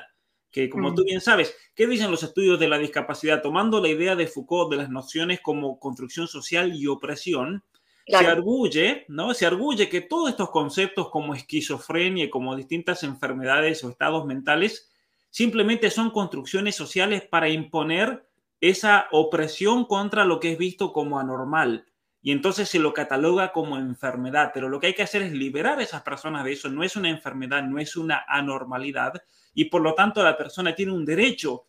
que 0.51 0.69
como 0.69 0.95
tú 0.95 1.03
mm. 1.03 1.07
bien 1.07 1.21
sabes, 1.23 1.57
¿qué 1.75 1.87
dicen 1.87 2.11
los 2.11 2.23
estudios 2.23 2.61
de 2.61 2.69
la 2.69 2.77
discapacidad? 2.77 3.41
Tomando 3.41 3.81
la 3.81 3.89
idea 3.89 4.15
de 4.15 4.27
Foucault 4.27 4.71
de 4.71 4.77
las 4.77 4.91
nociones 4.91 5.41
como 5.41 5.79
construcción 5.79 6.29
social 6.29 6.75
y 6.75 6.87
opresión, 6.87 7.65
se 8.11 8.27
arguye, 8.27 9.05
¿no? 9.09 9.35
Se 9.35 9.47
arguye 9.47 9.89
que 9.89 10.01
todos 10.01 10.31
estos 10.31 10.51
conceptos 10.51 11.11
como 11.11 11.35
esquizofrenia 11.35 12.25
y 12.25 12.31
como 12.31 12.57
distintas 12.57 13.03
enfermedades 13.03 13.83
o 13.85 13.91
estados 13.91 14.27
mentales 14.27 14.91
simplemente 15.31 15.91
son 15.91 16.11
construcciones 16.11 16.75
sociales 16.75 17.23
para 17.23 17.49
imponer 17.49 18.27
esa 18.61 19.07
opresión 19.13 19.85
contra 19.87 20.25
lo 20.25 20.41
que 20.41 20.53
es 20.53 20.59
visto 20.59 20.93
como 20.93 21.19
anormal. 21.19 21.87
Y 22.23 22.33
entonces 22.33 22.69
se 22.69 22.79
lo 22.79 22.93
cataloga 22.93 23.53
como 23.53 23.79
enfermedad, 23.79 24.51
pero 24.53 24.69
lo 24.69 24.79
que 24.79 24.89
hay 24.89 24.95
que 24.95 25.03
hacer 25.03 25.23
es 25.23 25.33
liberar 25.33 25.79
a 25.79 25.83
esas 25.83 26.03
personas 26.03 26.45
de 26.45 26.53
eso. 26.53 26.69
No 26.69 26.83
es 26.83 26.97
una 26.97 27.09
enfermedad, 27.09 27.63
no 27.63 27.79
es 27.79 27.97
una 27.97 28.25
anormalidad, 28.29 29.15
y 29.55 29.67
por 29.67 29.81
lo 29.81 29.95
tanto 29.95 30.23
la 30.23 30.37
persona 30.37 30.75
tiene 30.75 30.93
un 30.93 31.07
derecho 31.07 31.65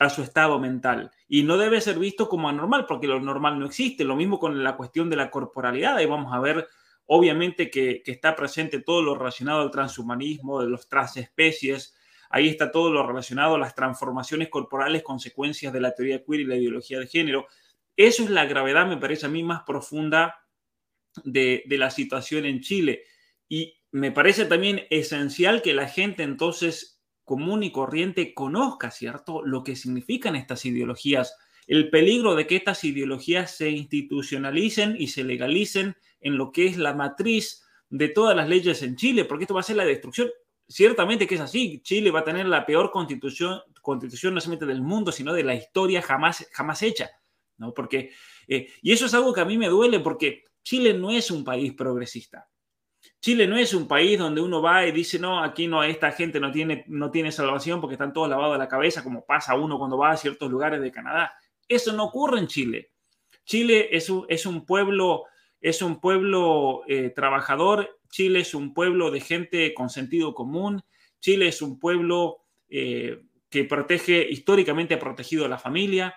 a 0.00 0.08
su 0.08 0.22
estado 0.22 0.58
mental 0.58 1.10
y 1.28 1.42
no 1.42 1.58
debe 1.58 1.80
ser 1.80 1.98
visto 1.98 2.26
como 2.26 2.48
anormal 2.48 2.86
porque 2.86 3.06
lo 3.06 3.20
normal 3.20 3.58
no 3.58 3.66
existe. 3.66 4.02
Lo 4.02 4.16
mismo 4.16 4.38
con 4.38 4.64
la 4.64 4.74
cuestión 4.74 5.10
de 5.10 5.16
la 5.16 5.30
corporalidad. 5.30 5.96
Ahí 5.96 6.06
vamos 6.06 6.32
a 6.32 6.40
ver, 6.40 6.66
obviamente, 7.04 7.70
que, 7.70 8.02
está 8.06 8.34
presente 8.34 8.80
todo 8.80 9.02
lo 9.02 9.14
relacionado 9.14 9.60
al 9.60 9.70
transhumanismo, 9.70 10.62
de 10.62 10.70
los 10.70 10.88
transespecies. 10.88 11.94
Ahí 12.30 12.48
está 12.48 12.72
todo 12.72 12.90
lo 12.90 13.06
relacionado 13.06 13.56
a 13.56 13.58
las 13.58 13.74
transformaciones 13.74 14.48
corporales, 14.48 15.02
consecuencias 15.02 15.70
de 15.70 15.80
la 15.82 15.94
teoría 15.94 16.24
queer 16.24 16.40
y 16.40 16.46
la 16.46 16.56
ideología 16.56 16.98
de 16.98 17.06
género. 17.06 17.46
Eso 17.94 18.24
es 18.24 18.30
la 18.30 18.46
gravedad, 18.46 18.86
me 18.86 18.96
parece 18.96 19.26
a 19.26 19.28
mí, 19.28 19.42
más 19.42 19.64
profunda 19.66 20.46
de, 21.24 21.62
de 21.66 21.76
la 21.76 21.90
situación 21.90 22.46
en 22.46 22.62
Chile. 22.62 23.02
Y 23.50 23.78
me 23.92 24.12
parece 24.12 24.46
también 24.46 24.86
esencial 24.88 25.60
que 25.60 25.74
la 25.74 25.88
gente 25.88 26.22
entonces 26.22 26.99
común 27.30 27.62
y 27.62 27.70
corriente 27.70 28.34
conozca, 28.34 28.90
¿cierto?, 28.90 29.40
lo 29.44 29.62
que 29.62 29.76
significan 29.76 30.34
estas 30.34 30.64
ideologías, 30.64 31.36
el 31.68 31.88
peligro 31.88 32.34
de 32.34 32.48
que 32.48 32.56
estas 32.56 32.82
ideologías 32.82 33.52
se 33.56 33.70
institucionalicen 33.70 34.96
y 34.98 35.06
se 35.06 35.22
legalicen 35.22 35.94
en 36.20 36.36
lo 36.36 36.50
que 36.50 36.66
es 36.66 36.76
la 36.76 36.92
matriz 36.92 37.62
de 37.88 38.08
todas 38.08 38.34
las 38.34 38.48
leyes 38.48 38.82
en 38.82 38.96
Chile, 38.96 39.26
porque 39.26 39.44
esto 39.44 39.54
va 39.54 39.60
a 39.60 39.62
ser 39.62 39.76
la 39.76 39.84
destrucción. 39.84 40.28
Ciertamente 40.66 41.28
que 41.28 41.36
es 41.36 41.40
así, 41.40 41.80
Chile 41.84 42.10
va 42.10 42.20
a 42.20 42.24
tener 42.24 42.46
la 42.46 42.66
peor 42.66 42.90
constitución, 42.90 43.60
constitución 43.80 44.34
no 44.34 44.40
solamente 44.40 44.66
del 44.66 44.82
mundo, 44.82 45.12
sino 45.12 45.32
de 45.32 45.44
la 45.44 45.54
historia 45.54 46.02
jamás, 46.02 46.48
jamás 46.50 46.82
hecha, 46.82 47.10
¿no? 47.58 47.72
Porque, 47.72 48.10
eh, 48.48 48.66
y 48.82 48.90
eso 48.90 49.06
es 49.06 49.14
algo 49.14 49.32
que 49.32 49.42
a 49.42 49.44
mí 49.44 49.56
me 49.56 49.68
duele 49.68 50.00
porque 50.00 50.46
Chile 50.64 50.94
no 50.94 51.12
es 51.12 51.30
un 51.30 51.44
país 51.44 51.74
progresista. 51.74 52.48
Chile 53.20 53.46
no 53.46 53.58
es 53.58 53.74
un 53.74 53.86
país 53.86 54.18
donde 54.18 54.40
uno 54.40 54.62
va 54.62 54.86
y 54.86 54.92
dice, 54.92 55.18
no, 55.18 55.42
aquí 55.42 55.66
no, 55.66 55.82
esta 55.84 56.10
gente 56.12 56.40
no 56.40 56.50
tiene, 56.50 56.84
no 56.88 57.10
tiene 57.10 57.30
salvación 57.30 57.80
porque 57.80 57.94
están 57.94 58.14
todos 58.14 58.30
lavados 58.30 58.54
de 58.54 58.58
la 58.58 58.68
cabeza, 58.68 59.04
como 59.04 59.26
pasa 59.26 59.54
uno 59.54 59.78
cuando 59.78 59.98
va 59.98 60.12
a 60.12 60.16
ciertos 60.16 60.50
lugares 60.50 60.80
de 60.80 60.90
Canadá. 60.90 61.34
Eso 61.68 61.92
no 61.92 62.04
ocurre 62.04 62.38
en 62.38 62.46
Chile. 62.46 62.92
Chile 63.44 63.88
es 63.92 64.08
un, 64.08 64.24
es 64.28 64.46
un 64.46 64.64
pueblo, 64.64 65.24
es 65.60 65.82
un 65.82 66.00
pueblo 66.00 66.82
eh, 66.88 67.10
trabajador, 67.10 68.00
Chile 68.08 68.40
es 68.40 68.54
un 68.54 68.72
pueblo 68.72 69.10
de 69.10 69.20
gente 69.20 69.74
con 69.74 69.90
sentido 69.90 70.34
común, 70.34 70.82
Chile 71.20 71.48
es 71.48 71.60
un 71.60 71.78
pueblo 71.78 72.44
eh, 72.70 73.22
que 73.50 73.64
protege, 73.64 74.26
históricamente 74.30 74.94
ha 74.94 74.98
protegido 74.98 75.44
a 75.44 75.48
la 75.48 75.58
familia, 75.58 76.14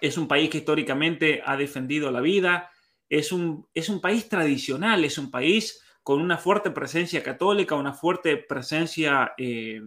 es 0.00 0.16
un 0.16 0.26
país 0.26 0.48
que 0.48 0.58
históricamente 0.58 1.42
ha 1.44 1.56
defendido 1.56 2.10
la 2.10 2.20
vida, 2.20 2.70
es 3.10 3.30
un, 3.30 3.68
es 3.74 3.90
un 3.90 4.00
país 4.00 4.28
tradicional, 4.28 5.04
es 5.04 5.18
un 5.18 5.30
país 5.30 5.83
con 6.04 6.20
una 6.20 6.36
fuerte 6.36 6.70
presencia 6.70 7.22
católica, 7.22 7.74
una 7.74 7.94
fuerte 7.94 8.36
presencia 8.36 9.32
eh, 9.38 9.80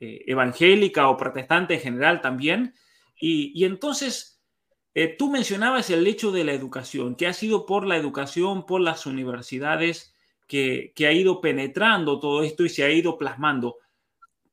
eh, 0.00 0.24
evangélica 0.26 1.10
o 1.10 1.18
protestante 1.18 1.74
en 1.74 1.80
general 1.80 2.22
también. 2.22 2.74
Y, 3.20 3.62
entonces, 3.66 4.40
eh, 4.94 5.14
tú 5.18 5.30
mencionabas 5.30 5.90
el 5.90 6.06
hecho 6.06 6.32
de 6.32 6.44
la 6.44 6.54
educación, 6.54 7.14
que 7.14 7.26
ha 7.26 7.34
sido 7.34 7.66
por 7.66 7.86
la 7.86 7.98
educación, 7.98 8.64
por 8.64 8.80
las 8.80 9.04
universidades, 9.04 10.14
que, 10.46 10.94
ha 11.06 11.12
ido 11.12 11.42
penetrando 11.42 12.18
todo 12.18 12.42
esto 12.42 12.64
y 12.64 12.70
se 12.70 12.82
ha 12.82 12.90
ido 12.90 13.18
plasmando. 13.18 13.76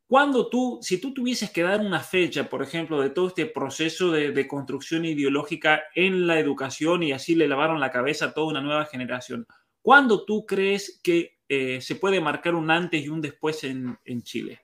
Cuando 0.07 0.49
tú, 0.49 0.79
si 0.81 0.99
tú 0.99 1.13
tuvieses 1.13 1.51
que 1.51 1.63
dar 1.63 1.79
una 1.79 2.01
fecha, 2.01 2.49
por 2.49 2.61
ejemplo, 2.61 2.99
de 2.99 3.11
todo 3.11 3.29
este 3.29 3.45
proceso 3.45 4.11
de, 4.11 4.31
de, 4.33 4.47
construcción 4.47 5.05
ideológica 5.05 5.83
en 5.95 6.27
la 6.27 6.37
educación 6.37 7.03
y 7.03 7.13
así 7.13 7.33
le 7.33 7.47
lavaron 7.47 7.79
la 7.79 7.91
cabeza 7.91 8.25
a 8.25 8.33
toda 8.33 8.47
una 8.47 8.61
nueva 8.61 8.85
generación, 8.85 9.47
¿Cuándo 9.87 10.25
tú 10.25 10.45
crees 10.45 10.99
que 11.01 11.37
eh, 11.47 11.79
se 11.79 11.95
puede 11.95 12.19
marcar 12.19 12.55
un 12.55 12.69
antes 12.69 13.01
y 13.01 13.07
un 13.07 13.21
después 13.21 13.63
en, 13.63 13.97
Chile? 14.21 14.59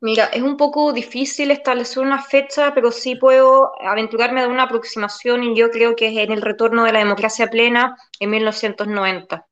Mira, 0.00 0.26
es 0.26 0.42
un 0.42 0.56
poco 0.56 0.92
difícil 0.92 1.50
establecer 1.50 2.04
una 2.04 2.22
fecha, 2.22 2.72
pero 2.72 2.92
sí 2.92 3.16
puedo 3.16 3.72
aventurarme 3.84 4.42
de 4.42 4.46
una 4.46 4.62
aproximación 4.62 5.42
y 5.42 5.56
yo 5.56 5.72
creo 5.72 5.96
que 5.96 6.06
es 6.06 6.16
en 6.18 6.30
el 6.30 6.40
retorno 6.40 6.84
de 6.84 6.92
la 6.92 7.00
democracia 7.00 7.48
plena 7.48 7.96
en 8.20 8.30
1990. 8.30 9.44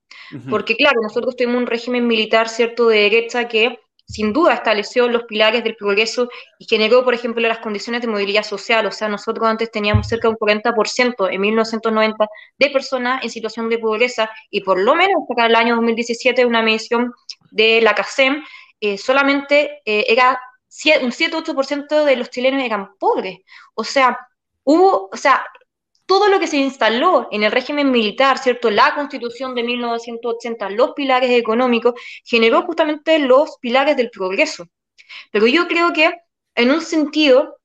Porque 0.48 0.76
claro, 0.76 1.00
nosotros 1.02 1.34
tuvimos 1.34 1.62
un 1.62 1.66
régimen 1.66 2.06
militar, 2.06 2.48
cierto, 2.48 2.86
de 2.86 2.98
derecha 2.98 3.48
que 3.48 3.80
sin 4.10 4.32
duda 4.32 4.54
estableció 4.54 5.08
los 5.08 5.24
pilares 5.24 5.62
del 5.62 5.76
progreso 5.76 6.28
y 6.58 6.66
generó, 6.66 7.04
por 7.04 7.14
ejemplo, 7.14 7.46
las 7.46 7.58
condiciones 7.58 8.02
de 8.02 8.08
movilidad 8.08 8.42
social. 8.42 8.84
O 8.86 8.90
sea, 8.90 9.08
nosotros 9.08 9.46
antes 9.46 9.70
teníamos 9.70 10.08
cerca 10.08 10.28
de 10.28 10.34
un 10.34 10.38
40% 10.38 11.28
en 11.32 11.40
1990 11.40 12.26
de 12.58 12.70
personas 12.70 13.22
en 13.22 13.30
situación 13.30 13.68
de 13.68 13.78
pobreza 13.78 14.30
y 14.50 14.62
por 14.62 14.80
lo 14.80 14.94
menos 14.94 15.22
para 15.28 15.46
el 15.46 15.54
año 15.54 15.76
2017 15.76 16.44
una 16.44 16.62
medición 16.62 17.12
de 17.50 17.80
la 17.80 17.94
CASEM, 17.94 18.42
eh, 18.80 18.98
solamente 18.98 19.80
eh, 19.84 20.06
era 20.08 20.40
un 21.02 21.10
7-8% 21.12 22.04
de 22.04 22.16
los 22.16 22.30
chilenos 22.30 22.62
eran 22.62 22.96
pobres. 22.98 23.38
O 23.74 23.84
sea, 23.84 24.18
hubo, 24.64 25.08
o 25.12 25.16
sea, 25.16 25.44
todo 26.10 26.28
lo 26.28 26.40
que 26.40 26.48
se 26.48 26.56
instaló 26.56 27.28
en 27.30 27.44
el 27.44 27.52
régimen 27.52 27.92
militar, 27.92 28.36
¿cierto? 28.36 28.68
La 28.68 28.96
constitución 28.96 29.54
de 29.54 29.62
1980, 29.62 30.68
los 30.70 30.90
pilares 30.90 31.30
económicos, 31.30 31.94
generó 32.24 32.62
justamente 32.62 33.20
los 33.20 33.58
pilares 33.60 33.96
del 33.96 34.10
progreso. 34.10 34.66
Pero 35.30 35.46
yo 35.46 35.68
creo 35.68 35.92
que, 35.92 36.12
en 36.56 36.72
un 36.72 36.80
sentido, 36.80 37.60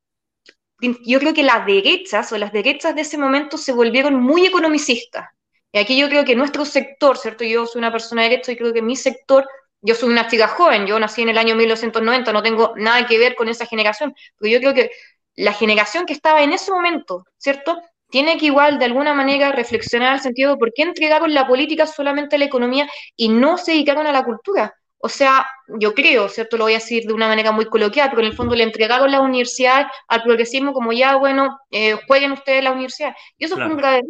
yo 0.79 1.19
creo 1.19 1.33
que 1.33 1.41
las 1.41 1.65
derechas 1.65 2.31
o 2.33 2.37
las 2.37 2.53
derechas 2.53 2.93
de 2.93 3.01
ese 3.01 3.17
momento 3.17 3.57
se 3.57 3.71
volvieron 3.71 4.21
muy 4.21 4.45
economicistas. 4.45 5.25
Y 5.71 5.79
aquí 5.79 5.97
yo 5.97 6.07
creo 6.07 6.23
que 6.23 6.35
nuestro 6.35 6.65
sector, 6.65 7.17
¿cierto? 7.17 7.43
Yo 7.43 7.65
soy 7.65 7.79
una 7.79 7.91
persona 7.91 8.21
de 8.21 8.29
derecho 8.29 8.51
y 8.51 8.57
creo 8.57 8.73
que 8.73 8.83
mi 8.83 8.95
sector, 8.95 9.49
yo 9.81 9.95
soy 9.95 10.09
una 10.09 10.27
chica 10.27 10.49
joven, 10.49 10.85
yo 10.85 10.99
nací 10.99 11.23
en 11.23 11.29
el 11.29 11.39
año 11.39 11.55
1990, 11.55 12.31
no 12.31 12.43
tengo 12.43 12.73
nada 12.77 13.07
que 13.07 13.17
ver 13.17 13.33
con 13.33 13.49
esa 13.49 13.65
generación, 13.65 14.13
pero 14.37 14.51
yo 14.51 14.59
creo 14.59 14.75
que 14.75 14.91
la 15.35 15.53
generación 15.53 16.05
que 16.05 16.13
estaba 16.13 16.43
en 16.43 16.53
ese 16.53 16.71
momento, 16.71 17.25
¿cierto? 17.39 17.81
Tiene 18.09 18.37
que 18.37 18.47
igual 18.47 18.79
de 18.79 18.85
alguna 18.85 19.13
manera 19.13 19.51
reflexionar 19.51 20.13
al 20.13 20.19
sentido 20.21 20.51
de 20.51 20.57
por 20.57 20.73
qué 20.73 20.83
entregaron 20.83 21.33
la 21.33 21.47
política 21.47 21.85
solamente 21.85 22.35
a 22.35 22.39
la 22.39 22.45
economía 22.45 22.87
y 23.15 23.29
no 23.29 23.57
se 23.57 23.71
dedicaron 23.71 24.07
a 24.07 24.11
la 24.11 24.23
cultura. 24.23 24.73
O 24.97 25.09
sea, 25.09 25.45
yo 25.79 25.93
creo, 25.93 26.29
¿cierto? 26.29 26.57
Lo 26.57 26.63
voy 26.63 26.73
a 26.73 26.77
decir 26.77 27.03
de 27.05 27.13
una 27.13 27.27
manera 27.27 27.51
muy 27.51 27.65
coloquial, 27.65 28.09
pero 28.09 28.21
en 28.21 28.27
el 28.29 28.35
fondo 28.35 28.55
le 28.55 28.63
entregaron 28.63 29.11
la 29.11 29.21
universidad 29.21 29.87
al 30.07 30.23
progresismo 30.23 30.73
como 30.73 30.93
ya, 30.93 31.15
bueno, 31.17 31.59
eh, 31.69 31.95
jueguen 32.07 32.31
ustedes 32.31 32.63
la 32.63 32.71
universidad. 32.71 33.13
Y 33.37 33.45
eso 33.45 33.55
fue 33.55 33.67
un 33.67 33.77
grave 33.77 34.01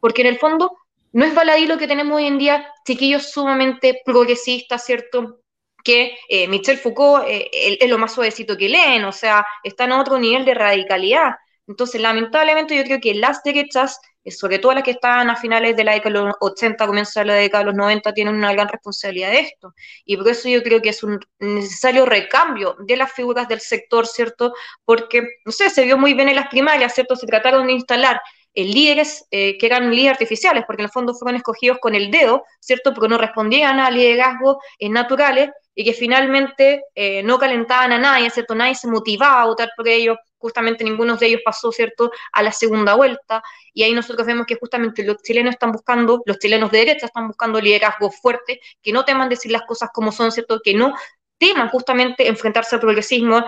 porque 0.00 0.22
en 0.22 0.28
el 0.28 0.38
fondo 0.38 0.76
no 1.12 1.24
es 1.24 1.34
baladí 1.34 1.66
lo 1.66 1.78
que 1.78 1.88
tenemos 1.88 2.16
hoy 2.16 2.26
en 2.26 2.38
día, 2.38 2.70
chiquillos 2.86 3.30
sumamente 3.30 4.02
progresistas, 4.04 4.84
¿cierto? 4.84 5.40
Que 5.82 6.16
eh, 6.28 6.46
Michel 6.46 6.78
Foucault 6.78 7.24
eh, 7.26 7.48
es 7.80 7.90
lo 7.90 7.98
más 7.98 8.14
suavecito 8.14 8.56
que 8.56 8.68
leen, 8.68 9.04
o 9.04 9.12
sea, 9.12 9.44
está 9.64 9.84
en 9.84 9.92
otro 9.92 10.18
nivel 10.18 10.44
de 10.44 10.54
radicalidad. 10.54 11.32
Entonces, 11.66 12.00
lamentablemente, 12.00 12.76
yo 12.76 12.84
creo 12.84 13.00
que 13.00 13.14
las 13.14 13.42
derechas, 13.42 13.98
eh, 14.24 14.30
sobre 14.30 14.58
todo 14.58 14.72
las 14.72 14.84
que 14.84 14.92
estaban 14.92 15.30
a 15.30 15.36
finales 15.36 15.76
de 15.76 15.84
la 15.84 15.92
década 15.92 16.20
de 16.20 16.26
los 16.26 16.36
80, 16.40 16.86
comienzo 16.86 17.20
de 17.20 17.26
la 17.26 17.34
década 17.34 17.64
de 17.64 17.70
los 17.70 17.76
90, 17.76 18.12
tienen 18.14 18.34
una 18.36 18.52
gran 18.52 18.68
responsabilidad 18.68 19.30
de 19.30 19.40
esto. 19.40 19.74
Y 20.04 20.16
por 20.16 20.28
eso 20.28 20.48
yo 20.48 20.62
creo 20.62 20.80
que 20.80 20.90
es 20.90 21.02
un 21.02 21.18
necesario 21.38 22.06
recambio 22.06 22.76
de 22.80 22.96
las 22.96 23.12
figuras 23.12 23.48
del 23.48 23.60
sector, 23.60 24.06
¿cierto? 24.06 24.54
Porque, 24.84 25.22
no 25.44 25.52
sé, 25.52 25.70
se 25.70 25.84
vio 25.84 25.98
muy 25.98 26.14
bien 26.14 26.28
en 26.28 26.36
las 26.36 26.48
primarias, 26.48 26.94
¿cierto? 26.94 27.16
Se 27.16 27.26
trataron 27.26 27.66
de 27.66 27.72
instalar 27.74 28.20
eh, 28.54 28.64
líderes 28.64 29.26
que 29.30 29.58
eran 29.60 29.90
líderes 29.90 30.12
artificiales, 30.12 30.64
porque 30.66 30.82
en 30.82 30.86
el 30.86 30.92
fondo 30.92 31.14
fueron 31.14 31.36
escogidos 31.36 31.78
con 31.80 31.94
el 31.94 32.10
dedo, 32.10 32.44
¿cierto? 32.60 32.94
Porque 32.94 33.08
no 33.08 33.18
respondían 33.18 33.80
a 33.80 33.90
liderazgos 33.90 34.56
naturales 34.80 35.50
y 35.78 35.84
que 35.84 35.92
finalmente 35.92 36.84
eh, 36.94 37.22
no 37.22 37.38
calentaban 37.38 37.92
a 37.92 37.98
nadie, 37.98 38.30
¿cierto? 38.30 38.54
Nadie 38.54 38.74
se 38.74 38.88
motivaba 38.88 39.42
a 39.42 39.46
votar 39.46 39.70
por 39.76 39.86
ellos, 39.86 40.16
justamente 40.38 40.84
ninguno 40.84 41.16
de 41.16 41.26
ellos 41.26 41.40
pasó, 41.44 41.72
¿cierto?, 41.72 42.10
a 42.32 42.42
la 42.42 42.52
segunda 42.52 42.94
vuelta, 42.94 43.42
y 43.72 43.82
ahí 43.82 43.92
nosotros 43.92 44.26
vemos 44.26 44.46
que 44.46 44.56
justamente 44.56 45.04
los 45.04 45.16
chilenos 45.22 45.54
están 45.54 45.72
buscando, 45.72 46.22
los 46.26 46.38
chilenos 46.38 46.70
de 46.70 46.78
derecha 46.78 47.06
están 47.06 47.28
buscando 47.28 47.60
liderazgos 47.60 48.16
fuertes, 48.20 48.58
que 48.82 48.92
no 48.92 49.04
teman 49.04 49.28
decir 49.28 49.50
las 49.52 49.62
cosas 49.62 49.90
como 49.92 50.12
son, 50.12 50.32
¿cierto?, 50.32 50.60
que 50.62 50.74
no 50.74 50.94
teman 51.38 51.68
justamente 51.68 52.26
enfrentarse 52.28 52.76
al 52.76 52.80
progresismo 52.80 53.44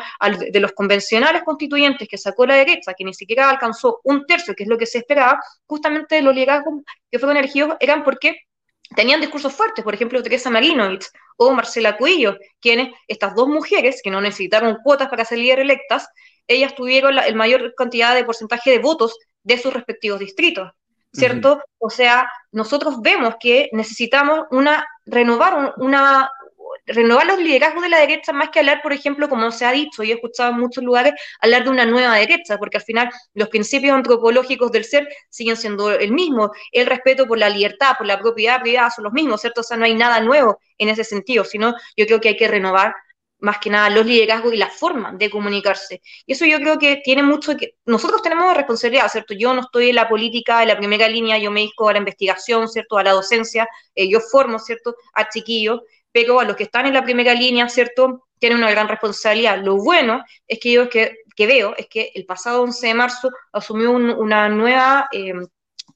de 0.50 0.60
los 0.60 0.72
convencionales 0.72 1.42
constituyentes 1.42 2.06
que 2.06 2.18
sacó 2.18 2.44
la 2.44 2.54
derecha, 2.54 2.92
que 2.92 3.04
ni 3.04 3.14
siquiera 3.14 3.48
alcanzó 3.48 4.00
un 4.04 4.26
tercio, 4.26 4.54
que 4.54 4.64
es 4.64 4.68
lo 4.68 4.76
que 4.76 4.84
se 4.84 4.98
esperaba, 4.98 5.40
justamente 5.66 6.20
los 6.20 6.34
liderazgos 6.34 6.82
que 7.10 7.18
fueron 7.18 7.38
elegidos 7.38 7.76
eran 7.80 8.04
porque 8.04 8.42
tenían 8.94 9.20
discursos 9.20 9.54
fuertes, 9.54 9.84
por 9.84 9.94
ejemplo, 9.94 10.22
Teresa 10.22 10.50
Marinovich 10.50 11.06
o 11.36 11.52
Marcela 11.52 11.96
Cuillo, 11.96 12.36
quienes, 12.60 12.88
estas 13.06 13.34
dos 13.34 13.48
mujeres, 13.48 14.00
que 14.02 14.10
no 14.10 14.20
necesitaron 14.20 14.78
cuotas 14.82 15.08
para 15.08 15.24
salir 15.24 15.58
electas, 15.58 16.08
ellas 16.48 16.74
tuvieron 16.74 17.14
la 17.14 17.30
mayor 17.34 17.74
cantidad 17.76 18.14
de 18.14 18.24
porcentaje 18.24 18.70
de 18.70 18.78
votos 18.78 19.16
de 19.42 19.58
sus 19.58 19.72
respectivos 19.72 20.18
distritos, 20.18 20.72
¿cierto? 21.12 21.62
O 21.78 21.90
sea, 21.90 22.28
nosotros 22.52 23.00
vemos 23.00 23.36
que 23.38 23.68
necesitamos 23.72 24.46
una, 24.50 24.86
renovar 25.06 25.74
una, 25.76 26.30
renovar 26.86 27.26
los 27.26 27.38
liderazgos 27.38 27.82
de 27.82 27.88
la 27.90 27.98
derecha 27.98 28.32
más 28.32 28.48
que 28.50 28.60
hablar, 28.60 28.80
por 28.82 28.92
ejemplo, 28.92 29.28
como 29.28 29.50
se 29.50 29.64
ha 29.64 29.72
dicho 29.72 30.02
y 30.02 30.10
he 30.10 30.14
escuchado 30.14 30.50
en 30.50 30.58
muchos 30.58 30.82
lugares, 30.82 31.14
hablar 31.40 31.64
de 31.64 31.70
una 31.70 31.84
nueva 31.84 32.16
derecha, 32.16 32.58
porque 32.58 32.78
al 32.78 32.82
final 32.82 33.10
los 33.34 33.48
principios 33.48 33.94
antropológicos 33.94 34.72
del 34.72 34.84
ser 34.84 35.08
siguen 35.28 35.56
siendo 35.56 35.90
el 35.90 36.12
mismo, 36.12 36.50
el 36.72 36.86
respeto 36.86 37.26
por 37.26 37.38
la 37.38 37.48
libertad, 37.48 37.96
por 37.96 38.06
la 38.06 38.18
propiedad 38.18 38.60
privada 38.60 38.90
son 38.90 39.04
los 39.04 39.12
mismos, 39.12 39.40
¿cierto? 39.40 39.60
O 39.60 39.64
sea, 39.64 39.76
no 39.76 39.84
hay 39.84 39.94
nada 39.94 40.20
nuevo 40.20 40.58
en 40.78 40.88
ese 40.88 41.04
sentido, 41.04 41.44
sino 41.44 41.74
yo 41.96 42.06
creo 42.06 42.20
que 42.20 42.30
hay 42.30 42.36
que 42.36 42.48
renovar 42.48 42.94
más 43.40 43.58
que 43.58 43.70
nada 43.70 43.90
los 43.90 44.04
liderazgos 44.04 44.52
y 44.52 44.56
la 44.56 44.68
forma 44.68 45.12
de 45.12 45.30
comunicarse. 45.30 46.02
Y 46.26 46.32
eso 46.32 46.44
yo 46.44 46.58
creo 46.58 46.78
que 46.78 47.00
tiene 47.04 47.22
mucho 47.22 47.56
que... 47.56 47.74
Nosotros 47.86 48.22
tenemos 48.22 48.56
responsabilidad, 48.56 49.08
¿cierto? 49.08 49.34
Yo 49.34 49.54
no 49.54 49.62
estoy 49.62 49.90
en 49.90 49.96
la 49.96 50.08
política, 50.08 50.62
en 50.62 50.68
la 50.68 50.76
primera 50.76 51.08
línea, 51.08 51.38
yo 51.38 51.50
me 51.50 51.60
dedico 51.60 51.88
a 51.88 51.92
la 51.92 51.98
investigación, 51.98 52.68
¿cierto? 52.68 52.98
A 52.98 53.04
la 53.04 53.12
docencia, 53.12 53.68
eh, 53.94 54.08
yo 54.08 54.20
formo, 54.20 54.58
¿cierto? 54.58 54.96
A 55.14 55.28
chiquillos, 55.28 55.80
pero 56.12 56.40
a 56.40 56.44
los 56.44 56.56
que 56.56 56.64
están 56.64 56.86
en 56.86 56.94
la 56.94 57.04
primera 57.04 57.34
línea, 57.34 57.68
¿cierto? 57.68 58.26
Tienen 58.38 58.58
una 58.58 58.70
gran 58.70 58.88
responsabilidad. 58.88 59.62
Lo 59.62 59.76
bueno 59.76 60.24
es 60.46 60.58
que 60.58 60.72
yo 60.72 60.88
que, 60.88 61.18
veo 61.36 61.74
es 61.76 61.86
que 61.88 62.10
el 62.14 62.26
pasado 62.26 62.62
11 62.62 62.86
de 62.88 62.94
marzo 62.94 63.30
asumió 63.52 63.92
una 63.92 64.48
nueva 64.48 65.08
eh, 65.12 65.32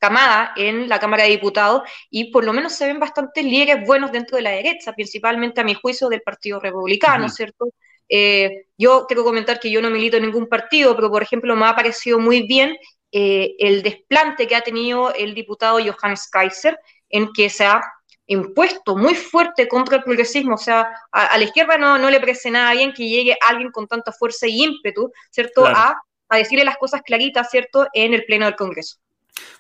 camada 0.03 0.53
en 0.57 0.89
la 0.89 0.99
Cámara 0.99 1.23
de 1.23 1.31
Diputados 1.31 1.83
y 2.11 2.33
por 2.33 2.45
lo 2.45 2.53
menos 2.53 2.73
se 2.73 2.89
ven 2.89 2.99
bastantes 2.99 3.45
líderes 3.45 3.87
buenos 3.87 4.11
dentro 4.11 4.37
de 4.37 4.43
la 4.43 4.51
derecha, 4.51 4.93
principalmente 4.93 5.61
a 5.61 5.65
mi 5.65 5.75
juicio 5.75 6.09
del 6.09 6.23
Partido 6.23 6.59
Republicano, 6.59 7.29
¿cierto? 7.29 7.67
Eh, 8.09 8.67
yo 8.77 9.07
quiero 9.07 9.23
comentar 9.23 9.61
que 9.61 9.71
yo 9.71 9.81
no 9.81 9.91
milito 9.91 10.17
en 10.17 10.25
ningún 10.25 10.49
partido, 10.49 10.97
pero 10.97 11.09
por 11.09 11.23
ejemplo 11.23 11.55
me 11.55 11.67
ha 11.67 11.77
parecido 11.77 12.19
muy 12.19 12.43
bien 12.49 12.77
eh, 13.13 13.55
el 13.61 13.85
desplante 13.85 14.49
que 14.49 14.57
ha 14.57 14.63
tenido 14.63 15.15
el 15.15 15.35
diputado 15.35 15.79
Johannes 15.79 16.29
Kaiser, 16.29 16.77
en 17.09 17.33
que 17.33 17.49
se 17.49 17.65
ha 17.65 17.81
impuesto 18.27 18.97
muy 18.97 19.15
fuerte 19.15 19.69
contra 19.69 19.99
el 19.99 20.03
progresismo, 20.03 20.55
o 20.57 20.59
sea, 20.59 20.89
a, 21.13 21.39
la 21.39 21.45
izquierda 21.45 21.79
no, 21.79 21.97
no 21.97 22.11
le 22.11 22.19
parece 22.19 22.51
nada 22.51 22.73
bien 22.73 22.93
que 22.93 23.09
llegue 23.09 23.37
alguien 23.41 23.71
con 23.71 23.87
tanta 23.87 24.11
fuerza 24.11 24.49
y 24.49 24.65
ímpetu, 24.65 25.13
¿cierto?, 25.31 25.65
a, 25.65 25.97
a, 26.29 26.37
decirle 26.37 26.65
las 26.65 26.77
cosas 26.77 27.03
claritas, 27.03 27.51
¿cierto?, 27.51 27.87
en 27.93 28.15
el 28.15 28.25
Pleno 28.25 28.47
del 28.47 28.57
Congreso. 28.57 28.97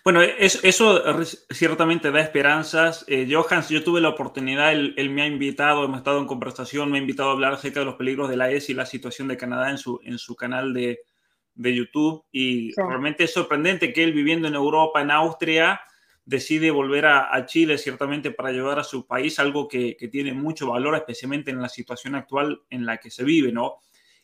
Bueno, 0.04 0.20
eso, 0.22 0.58
eso 0.62 1.02
ciertamente 1.50 2.10
da 2.10 2.20
esperanzas. 2.20 3.04
Eh, 3.08 3.28
Johans, 3.30 3.68
yo 3.68 3.84
tuve 3.84 4.00
la 4.00 4.08
oportunidad, 4.08 4.72
él, 4.72 5.10
me 5.10 5.22
ha 5.22 5.26
invitado, 5.26 5.84
hemos 5.84 5.98
estado 5.98 6.18
en 6.18 6.26
conversación, 6.26 6.90
me 6.90 6.98
ha 6.98 7.00
invitado 7.00 7.30
a 7.30 7.32
hablar 7.32 7.52
acerca 7.52 7.80
de 7.80 7.86
los 7.86 7.94
peligros 7.94 8.28
de 8.28 8.36
la 8.36 8.50
ES 8.50 8.70
y 8.70 8.74
la 8.74 8.86
situación 8.86 9.28
de 9.28 9.36
Canadá 9.36 9.70
en 9.70 9.78
su, 9.78 10.00
en 10.02 10.18
su 10.18 10.34
canal 10.34 10.74
de, 10.74 11.00
de 11.54 11.74
YouTube. 11.74 12.24
Y 12.32 12.72
realmente 12.74 13.24
es 13.24 13.32
sorprendente 13.32 13.92
que 13.92 14.02
él 14.02 14.12
viviendo 14.12 14.48
en 14.48 14.54
Europa, 14.54 15.00
en 15.00 15.10
Austria, 15.10 15.80
decide 16.24 16.70
volver 16.70 17.06
a, 17.06 17.46
Chile 17.46 17.78
ciertamente 17.78 18.30
para 18.30 18.50
ayudar 18.50 18.78
a 18.78 18.84
su 18.84 19.06
país, 19.06 19.38
algo 19.38 19.68
que, 19.68 19.96
tiene 20.10 20.32
mucho 20.32 20.68
valor, 20.68 20.94
especialmente 20.94 21.50
en 21.50 21.60
la 21.60 21.68
situación 21.68 22.14
actual 22.14 22.62
en 22.70 22.86
la 22.86 22.98
que 22.98 23.10
se 23.10 23.24
vive, 23.24 23.52
¿no? 23.52 23.78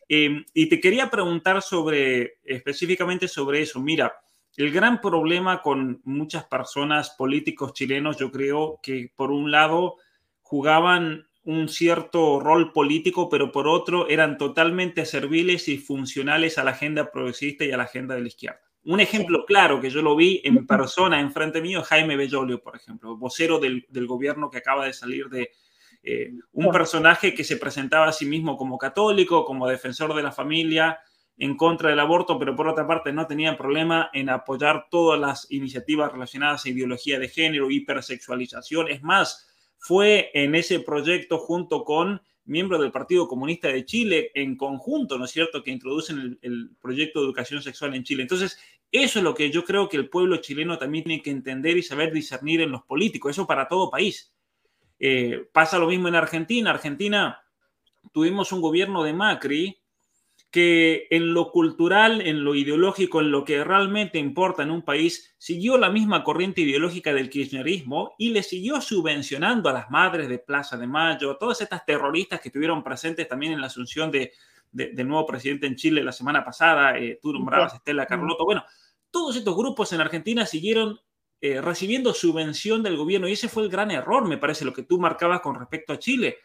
Em, 0.07 0.43
y 0.53 0.67
te 0.67 0.79
quería 0.79 1.09
preguntar 1.09 1.61
sobre, 1.61 2.39
específicamente 2.43 3.27
sobre 3.27 3.61
eso. 3.61 3.79
Mira, 3.79 4.13
el 4.57 4.71
gran 4.71 5.01
problema 5.01 5.61
con 5.61 6.01
muchas 6.03 6.45
personas, 6.45 7.11
políticos 7.11 7.73
chilenos, 7.73 8.17
yo 8.17 8.31
creo 8.31 8.79
que 8.81 9.11
por 9.15 9.31
un 9.31 9.51
lado 9.51 9.97
jugaban 10.41 11.27
un 11.43 11.69
cierto 11.69 12.39
rol 12.39 12.73
político, 12.73 13.29
pero 13.29 13.51
por 13.51 13.67
otro 13.67 14.09
eran 14.09 14.37
totalmente 14.37 15.05
serviles 15.05 15.67
y 15.67 15.77
funcionales 15.77 16.57
a 16.57 16.63
la 16.63 16.71
agenda 16.71 17.11
progresista 17.11 17.65
y 17.65 17.71
a 17.71 17.77
la 17.77 17.83
agenda 17.83 18.15
de 18.15 18.21
la 18.21 18.27
izquierda. 18.27 18.61
Un 18.83 18.99
ejemplo 18.99 19.45
claro 19.45 19.81
que 19.81 19.89
yo 19.89 20.01
lo 20.01 20.15
vi 20.15 20.41
en 20.43 20.65
persona 20.65 21.19
enfrente 21.19 21.61
mío 21.61 21.83
Jaime 21.83 22.15
Bellolio, 22.15 22.61
por 22.61 22.75
ejemplo, 22.75 23.17
vocero 23.17 23.59
del, 23.59 23.85
gobierno 24.07 24.49
que 24.49 24.59
acaba 24.59 24.85
de 24.85 24.93
salir 24.93 25.27
de 25.29 25.51
eh, 26.01 26.31
un 26.53 26.71
personaje 26.71 27.33
que 27.33 27.43
se 27.43 27.57
presentaba 27.57 28.07
a 28.07 28.13
sí 28.13 28.25
mismo 28.25 28.55
como 28.55 28.77
católico, 28.77 29.43
como 29.43 29.67
defensor 29.67 30.13
de 30.15 30.23
la 30.23 30.31
familia, 30.31 30.99
en 31.39 31.55
contra 31.55 31.89
del 31.89 31.99
aborto, 32.01 32.37
pero 32.37 32.55
por 32.55 32.67
otra 32.67 32.85
parte 32.85 33.13
no 33.13 33.25
tenía 33.25 33.57
problema 33.57 34.09
en 34.13 34.29
apoyar 34.29 34.87
todas 34.91 35.17
las 35.17 35.49
iniciativas 35.49 36.11
relacionadas 36.11 36.65
a 36.65 36.69
ideología 36.69 37.17
de 37.17 37.29
género, 37.29 37.71
hipersexualización. 37.71 38.89
Es 38.89 39.01
más, 39.01 39.47
fue 39.77 40.31
en 40.33 40.53
ese 40.53 40.81
proyecto 40.81 41.37
junto 41.37 41.85
con 41.85 42.21
miembro 42.43 42.77
del 42.77 42.91
Partido 42.91 43.27
Comunista 43.27 43.69
de 43.69 43.85
Chile, 43.85 44.31
en 44.33 44.57
conjunto, 44.57 45.17
¿no 45.17 45.25
es 45.25 45.31
cierto?, 45.31 45.63
que 45.63 45.71
introducen 45.71 46.37
el, 46.41 46.71
proyecto 46.81 47.19
de 47.19 47.27
educación 47.27 47.61
sexual 47.61 47.95
en 47.95 48.03
Chile. 48.03 48.23
Entonces, 48.23 48.59
eso 48.91 49.19
es 49.19 49.23
lo 49.23 49.33
que 49.33 49.49
yo 49.49 49.63
creo 49.63 49.87
que 49.87 49.95
el 49.95 50.09
pueblo 50.09 50.37
chileno 50.37 50.77
también 50.77 51.05
tiene 51.05 51.21
que 51.21 51.29
entender 51.29 51.77
y 51.77 51.83
saber 51.83 52.11
discernir 52.11 52.59
en 52.61 52.71
los 52.71 52.83
políticos, 52.83 53.31
eso 53.31 53.47
para 53.47 53.67
todo 53.67 53.89
país. 53.89 54.33
Eh, 54.99 55.47
pasa 55.53 55.79
lo 55.79 55.87
mismo 55.87 56.09
en 56.09 56.15
Argentina. 56.15 56.71
Argentina 56.71 57.39
tuvimos 58.11 58.51
un 58.51 58.59
gobierno 58.59 59.03
de 59.03 59.13
Macri 59.13 59.78
que 60.51 61.07
en 61.11 61.33
lo 61.33 61.51
cultural, 61.51 62.21
en 62.21 62.43
lo 62.43 62.55
ideológico, 62.55 63.21
en 63.21 63.29
lo 63.29 63.45
que 63.45 63.63
realmente 63.63 64.17
importa 64.17 64.63
en 64.63 64.71
un 64.71 64.81
país, 64.81 65.35
siguió 65.37 65.77
la 65.77 65.91
misma 65.91 66.23
corriente 66.23 66.61
ideológica 66.61 67.13
del 67.13 67.29
kirchnerismo 67.29 68.15
y 68.17 68.31
le 68.31 68.41
siguió 68.41 68.81
subvencionando 68.81 69.69
a 69.69 69.73
las 69.73 69.91
madres 69.91 70.27
de 70.27 70.39
Plaza 70.39 70.75
de 70.75 70.87
Mayo, 70.87 71.37
todas 71.37 71.61
estas 71.61 71.85
terroristas 71.85 72.41
que 72.41 72.49
estuvieron 72.49 72.83
presentes 72.83 73.27
también 73.27 73.53
en 73.53 73.61
la 73.61 73.67
asunción 73.67 74.09
de, 74.09 74.33
del 74.71 75.07
nuevo 75.07 75.27
presidente 75.27 75.67
en 75.67 75.75
Chile 75.75 76.03
la 76.03 76.11
semana 76.11 76.43
pasada, 76.43 76.97
eh, 76.97 77.19
tú 77.21 77.31
nombrabas 77.31 77.75
Estela 77.75 78.07
Carlotto, 78.07 78.43
bueno, 78.43 78.63
todos 79.11 79.35
estos 79.35 79.55
grupos 79.55 79.93
en 79.93 80.01
Argentina 80.01 80.47
siguieron 80.47 80.99
eh, 81.41 81.61
recibiendo 81.61 82.11
subvención 82.11 82.81
del 82.81 82.97
gobierno 82.97 83.27
y 83.27 83.33
ese 83.33 83.49
fue 83.49 83.63
el 83.63 83.69
gran 83.69 83.91
error, 83.91 84.27
me 84.27 84.39
parece, 84.39 84.65
lo 84.65 84.73
que 84.73 84.83
tú 84.83 84.99
marcabas 84.99 85.41
con 85.41 85.59
respecto 85.59 85.93
a 85.93 85.99
Chile, 85.99 86.37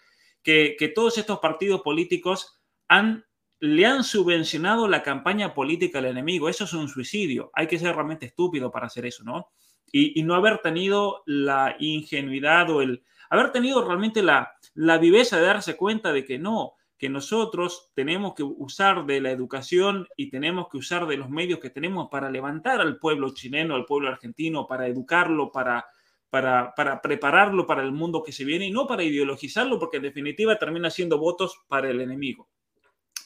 que, 0.42 0.76
que 0.78 0.88
todos 0.88 1.16
estos 1.16 1.38
partidos 1.38 1.80
políticos 1.80 2.60
han 2.86 3.24
le 3.60 3.86
han 3.86 4.04
subvencionado 4.04 4.88
la 4.88 5.02
campaña 5.02 5.54
política 5.54 5.98
al 5.98 6.06
enemigo. 6.06 6.48
Eso 6.48 6.64
es 6.64 6.72
un 6.72 6.88
suicidio. 6.88 7.50
Hay 7.54 7.66
que 7.66 7.78
ser 7.78 7.94
realmente 7.94 8.26
estúpido 8.26 8.70
para 8.70 8.86
hacer 8.86 9.06
eso, 9.06 9.24
¿no? 9.24 9.50
Y, 9.90 10.22
no 10.24 10.34
haber 10.34 10.58
tenido 10.58 11.22
la 11.24 11.76
ingenuidad 11.78 12.68
o 12.70 12.82
el 12.82 13.04
haber 13.30 13.52
tenido 13.52 13.86
realmente 13.86 14.22
la, 14.22 14.52
la 14.74 14.98
viveza 14.98 15.36
de 15.36 15.46
darse 15.46 15.76
cuenta 15.76 16.12
de 16.12 16.24
que 16.24 16.36
no, 16.36 16.74
que 16.98 17.08
nosotros 17.08 17.90
tenemos 17.94 18.34
que 18.34 18.42
usar 18.42 19.06
de 19.06 19.20
la 19.20 19.30
educación 19.30 20.08
y 20.16 20.30
tenemos 20.30 20.68
que 20.68 20.78
usar 20.78 21.06
de 21.06 21.16
los 21.16 21.30
medios 21.30 21.60
que 21.60 21.70
tenemos 21.70 22.08
para 22.10 22.30
levantar 22.30 22.80
al 22.80 22.98
pueblo 22.98 23.34
chileno, 23.34 23.74
al 23.74 23.84
pueblo 23.84 24.08
argentino, 24.08 24.66
para 24.66 24.86
educarlo, 24.88 25.52
para, 25.52 25.86
para, 26.28 26.74
para, 26.74 27.00
prepararlo 27.00 27.66
para 27.66 27.82
el 27.82 27.92
mundo 27.92 28.22
que 28.22 28.32
se 28.32 28.44
viene 28.44 28.66
y 28.66 28.70
no 28.70 28.86
para 28.86 29.04
ideologizarlo, 29.04 29.78
porque 29.78 29.98
en 29.98 30.04
definitiva 30.04 30.58
termina 30.58 30.90
siendo 30.90 31.18
votos 31.18 31.62
para 31.68 31.90
el 31.90 32.00
enemigo. 32.00 32.48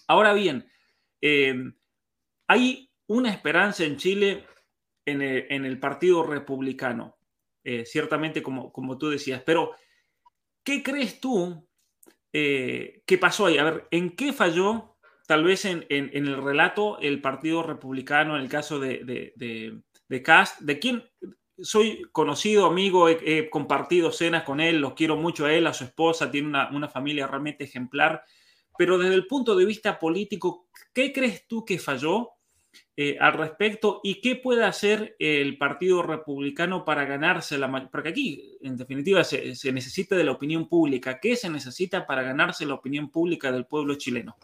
Ahora 0.08 0.32
bien, 0.32 0.68
eh, 1.20 1.54
hay 2.48 2.90
una 3.06 3.30
esperanza 3.30 3.84
en 3.84 3.96
Chile 3.96 4.46
en 5.04 5.22
el, 5.22 5.80
Partido 5.80 6.22
Republicano, 6.22 7.16
eh, 7.64 7.86
ciertamente 7.86 8.42
como, 8.42 8.72
como 8.72 8.98
tú 8.98 9.08
decías, 9.08 9.42
pero 9.44 9.74
¿qué 10.62 10.82
crees 10.82 11.18
tú 11.18 11.66
eh, 12.32 13.02
que 13.06 13.16
pasó 13.16 13.46
ahí? 13.46 13.56
A 13.56 13.64
ver, 13.64 13.88
¿en 13.90 14.14
qué 14.14 14.34
falló 14.34 14.96
tal 15.26 15.44
vez 15.44 15.64
en, 15.64 15.86
el 15.88 16.42
relato, 16.42 16.98
el 17.00 17.20
Partido 17.20 17.62
Republicano, 17.62 18.36
en 18.36 18.42
el 18.42 18.48
caso 18.48 18.78
de, 18.78 19.04
de, 19.04 19.82
de, 20.08 20.22
Cast, 20.22 20.60
de 20.60 20.78
quien 20.78 21.04
soy 21.58 22.02
conocido, 22.12 22.64
amigo, 22.66 23.08
he, 23.10 23.50
compartido 23.50 24.10
cenas 24.10 24.44
con 24.44 24.60
él, 24.60 24.80
los 24.80 24.94
quiero 24.94 25.16
mucho 25.16 25.44
a 25.44 25.52
él, 25.52 25.66
a 25.66 25.74
su 25.74 25.84
esposa, 25.84 26.30
tiene 26.30 26.48
una, 26.48 26.70
una 26.70 26.88
familia 26.88 27.26
realmente 27.26 27.64
ejemplar, 27.64 28.24
pero 28.78 28.96
desde 28.96 29.14
el 29.14 29.26
punto 29.26 29.56
de 29.56 29.66
vista 29.66 29.98
político, 29.98 30.68
¿qué 30.94 31.12
crees 31.12 31.46
tú 31.46 31.64
que 31.64 31.78
falló? 31.78 32.30
Eh, 33.00 33.16
al 33.20 33.34
respecto 33.34 34.00
y 34.02 34.20
qué 34.20 34.34
puede 34.34 34.64
hacer 34.64 35.14
el 35.20 35.56
Partido 35.56 36.02
Republicano 36.02 36.84
para 36.84 37.04
ganarse 37.04 37.56
la 37.56 37.88
porque 37.92 38.08
aquí 38.08 38.58
en 38.60 38.76
definitiva 38.76 39.22
se, 39.22 39.54
necesita 39.72 40.16
de 40.16 40.24
la 40.24 40.32
opinión 40.32 40.68
pública. 40.68 41.20
¿Qué 41.20 41.36
se 41.36 41.48
necesita 41.48 42.06
para 42.06 42.22
ganarse 42.22 42.66
la 42.66 42.74
opinión 42.74 43.08
pública 43.08 43.52
del 43.52 43.66
pueblo 43.66 43.94
chileno? 43.94 44.36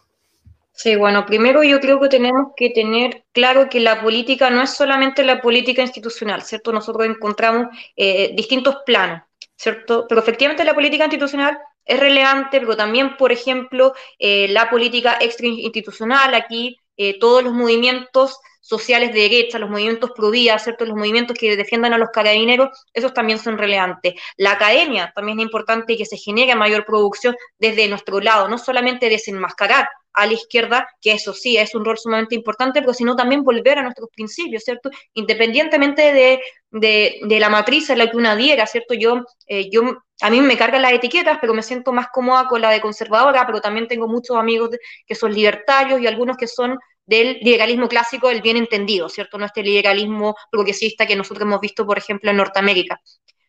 Sí, 0.70 0.94
bueno, 0.94 1.26
primero 1.26 1.64
yo 1.64 1.80
creo 1.80 2.00
que 2.00 2.08
tenemos 2.08 2.52
que 2.56 2.70
tener 2.70 3.24
claro 3.32 3.68
que 3.68 3.80
la 3.80 4.00
política 4.00 4.50
no 4.50 4.62
es 4.62 4.70
solamente 4.70 5.24
la 5.24 5.40
política 5.40 5.82
institucional, 5.82 6.42
¿cierto? 6.42 6.72
Nosotros 6.72 7.06
encontramos 7.06 7.66
eh, 7.96 8.34
distintos 8.36 8.76
planos, 8.86 9.22
¿cierto? 9.56 10.06
Pero 10.08 10.20
efectivamente 10.20 10.64
la 10.64 10.74
política 10.74 11.04
institucional 11.04 11.58
es 11.84 12.00
relevante, 12.00 12.60
pero 12.60 12.76
también, 12.76 13.16
por 13.16 13.32
ejemplo, 13.32 13.94
eh, 14.18 14.48
la 14.48 14.70
política 14.70 15.18
extrainstitucional, 15.20 16.34
aquí 16.34 16.78
eh, 16.96 17.18
todos 17.18 17.42
los 17.42 17.52
movimientos 17.52 18.38
sociales 18.60 19.12
de 19.12 19.20
derecha, 19.20 19.58
los 19.58 19.68
movimientos 19.68 20.10
pro 20.16 20.30
vida, 20.30 20.58
¿cierto? 20.58 20.86
los 20.86 20.96
movimientos 20.96 21.36
que 21.38 21.54
defiendan 21.56 21.92
a 21.92 21.98
los 21.98 22.08
carabineros, 22.10 22.86
esos 22.94 23.12
también 23.12 23.38
son 23.38 23.58
relevantes. 23.58 24.14
La 24.38 24.52
academia 24.52 25.12
también 25.14 25.38
es 25.38 25.44
importante 25.44 25.96
que 25.98 26.06
se 26.06 26.16
genere 26.16 26.54
mayor 26.54 26.86
producción 26.86 27.36
desde 27.58 27.88
nuestro 27.88 28.20
lado, 28.20 28.48
no 28.48 28.56
solamente 28.56 29.10
desenmascarar 29.10 29.86
a 30.14 30.26
la 30.26 30.32
izquierda, 30.32 30.88
que 31.00 31.12
eso 31.12 31.34
sí 31.34 31.56
es 31.56 31.74
un 31.74 31.84
rol 31.84 31.98
sumamente 31.98 32.34
importante, 32.34 32.80
pero 32.80 32.94
sino 32.94 33.16
también 33.16 33.42
volver 33.42 33.78
a 33.78 33.82
nuestros 33.82 34.08
principios, 34.10 34.62
¿cierto? 34.62 34.90
Independientemente 35.12 36.12
de, 36.12 36.40
de, 36.70 37.40
la 37.40 37.48
matriz 37.48 37.90
en 37.90 37.98
la 37.98 38.10
que 38.10 38.16
una 38.16 38.36
diera, 38.36 38.66
¿cierto? 38.66 38.94
Yo, 38.94 39.24
eh, 39.46 39.68
yo, 39.70 39.82
a 40.20 40.30
mí 40.30 40.40
me 40.40 40.56
cargan 40.56 40.82
las 40.82 40.92
etiquetas, 40.92 41.38
pero 41.40 41.52
me 41.52 41.62
siento 41.62 41.92
más 41.92 42.06
cómoda 42.12 42.46
con 42.46 42.60
la 42.60 42.70
de 42.70 42.80
conservadora, 42.80 43.44
pero 43.46 43.60
también 43.60 43.88
tengo 43.88 44.08
muchos 44.08 44.36
amigos 44.36 44.70
que 45.06 45.14
son 45.14 45.34
libertarios 45.34 46.00
y 46.00 46.06
algunos 46.06 46.36
que 46.36 46.46
son 46.46 46.78
del 47.06 47.38
liberalismo 47.42 47.88
clásico, 47.88 48.30
el 48.30 48.40
bien 48.40 48.56
entendido, 48.56 49.08
¿cierto? 49.08 49.36
No 49.36 49.46
este 49.46 49.62
liberalismo 49.62 50.34
progresista 50.50 51.06
que 51.06 51.16
nosotros 51.16 51.42
hemos 51.42 51.60
visto, 51.60 51.84
por 51.84 51.98
ejemplo, 51.98 52.30
en 52.30 52.36
Norteamérica. 52.36 53.00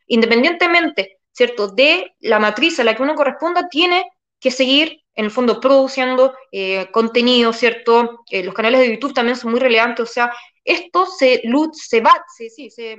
Independientemente, 0.07 1.19
¿cierto? 1.31 1.69
De 1.69 2.15
la 2.19 2.39
matriz 2.39 2.79
a 2.79 2.83
la 2.83 2.95
que 2.95 3.03
uno 3.03 3.15
corresponda, 3.15 3.67
tiene 3.69 4.05
que 4.39 4.51
seguir, 4.51 5.01
en 5.15 5.25
el 5.25 5.31
fondo, 5.31 5.59
produciendo 5.59 6.35
eh, 6.51 6.89
contenido, 6.91 7.53
¿cierto? 7.53 8.23
Eh, 8.29 8.43
los 8.43 8.53
canales 8.53 8.81
de 8.81 8.91
YouTube 8.91 9.13
también 9.13 9.37
son 9.37 9.51
muy 9.51 9.59
relevantes, 9.59 10.09
o 10.09 10.11
sea, 10.11 10.31
esto 10.63 11.05
se, 11.05 11.41
se 11.73 12.01
va, 12.01 12.11
sí, 12.35 12.49
sí, 12.49 12.69
se, 12.69 12.97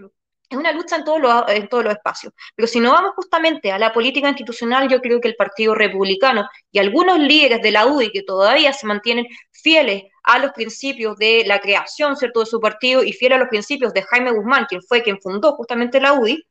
es 0.49 0.57
una 0.57 0.73
lucha 0.73 0.97
en 0.97 1.05
todos, 1.05 1.21
los, 1.21 1.45
en 1.49 1.69
todos 1.69 1.85
los 1.85 1.95
espacios. 1.95 2.33
Pero 2.55 2.69
si 2.69 2.79
no 2.81 2.93
vamos 2.93 3.13
justamente 3.17 3.73
a 3.73 3.79
la 3.79 3.93
política 3.93 4.29
institucional, 4.29 4.89
yo 4.89 5.01
creo 5.01 5.21
que 5.21 5.29
el 5.29 5.37
Partido 5.37 5.75
Republicano 5.75 6.49
y 6.71 6.79
algunos 6.79 7.19
líderes 7.19 7.63
de 7.63 7.73
la 7.73 7.87
UDI 7.87 8.11
que 8.13 8.23
todavía 8.23 8.73
se 8.73 8.87
mantienen 8.87 9.27
fieles 9.51 10.05
a 10.23 10.39
los 10.39 10.53
principios 10.53 11.17
de 11.17 11.45
la 11.47 11.61
creación, 11.61 12.17
¿cierto?, 12.17 12.41
de 12.41 12.47
su 12.47 12.61
partido 12.61 13.03
y 13.03 13.13
fieles 13.13 13.37
a 13.37 13.41
los 13.41 13.49
principios 13.49 13.93
de 13.93 14.03
Jaime 14.03 14.33
Guzmán, 14.33 14.67
quien 14.69 14.83
fue 14.83 15.03
quien 15.03 15.21
fundó 15.21 15.53
justamente 15.55 16.01
la 16.01 16.13
UDI, 16.13 16.45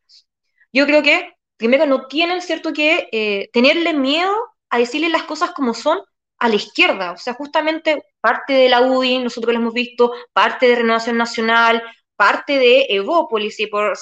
yo 0.73 0.85
creo 0.85 1.01
que 1.01 1.33
primero 1.57 1.85
no 1.85 2.07
tienen, 2.07 2.41
¿cierto?, 2.41 2.73
que 2.73 3.07
eh, 3.11 3.49
tenerle 3.53 3.93
miedo 3.93 4.33
a 4.69 4.77
decirle 4.77 5.09
las 5.09 5.23
cosas 5.23 5.51
como 5.51 5.73
son 5.73 5.99
a 6.39 6.49
la 6.49 6.55
izquierda. 6.55 7.11
O 7.11 7.17
sea, 7.17 7.33
justamente 7.33 8.03
parte 8.19 8.53
de 8.53 8.69
la 8.69 8.81
UDI, 8.81 9.19
nosotros 9.19 9.53
lo 9.53 9.59
hemos 9.59 9.73
visto, 9.73 10.11
parte 10.33 10.67
de 10.67 10.75
Renovación 10.75 11.17
Nacional, 11.17 11.83
parte 12.15 12.57
de 12.57 12.87
Evópolis, 12.89 13.59
y 13.59 13.67
por, 13.67 13.93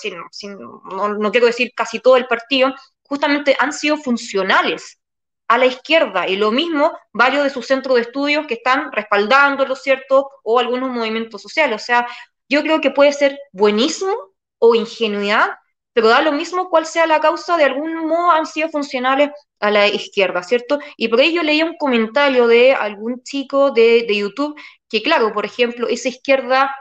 no, 1.19 1.31
quiero 1.31 1.47
decir 1.47 1.71
casi 1.75 1.99
todo 1.99 2.17
el 2.17 2.27
partido, 2.27 2.73
justamente 3.03 3.55
han 3.59 3.73
sido 3.73 3.97
funcionales 3.97 4.99
a 5.47 5.57
la 5.57 5.65
izquierda, 5.65 6.27
y 6.27 6.35
lo 6.35 6.51
mismo 6.51 6.97
varios 7.11 7.43
de 7.43 7.49
sus 7.49 7.67
centros 7.67 7.95
de 7.95 8.01
estudios 8.01 8.47
que 8.47 8.55
están 8.55 8.91
respaldándolo, 8.91 9.75
¿cierto? 9.75 10.29
O 10.43 10.59
algunos 10.59 10.89
movimientos 10.89 11.41
sociales. 11.41 11.81
O 11.81 11.85
sea, 11.85 12.07
yo 12.47 12.61
creo 12.61 12.81
que 12.81 12.91
puede 12.91 13.11
ser 13.13 13.37
buenísimo 13.51 14.13
o 14.57 14.75
ingenuidad, 14.75 15.51
pero 15.93 16.07
da 16.09 16.21
lo 16.21 16.31
mismo 16.31 16.69
cuál 16.69 16.85
sea 16.85 17.07
la 17.07 17.19
causa, 17.19 17.57
de 17.57 17.65
algún 17.65 17.95
modo 18.07 18.31
han 18.31 18.45
sido 18.45 18.69
funcionales 18.69 19.29
a 19.59 19.71
la 19.71 19.87
izquierda, 19.87 20.43
¿cierto? 20.43 20.79
Y 20.97 21.07
por 21.07 21.21
ello 21.21 21.43
leía 21.43 21.65
un 21.65 21.77
comentario 21.77 22.47
de 22.47 22.73
algún 22.73 23.21
chico 23.23 23.71
de, 23.71 24.05
de 24.07 24.17
YouTube 24.17 24.59
que, 24.89 25.01
claro, 25.01 25.33
por 25.33 25.45
ejemplo, 25.45 25.87
esa 25.87 26.09
izquierda 26.09 26.75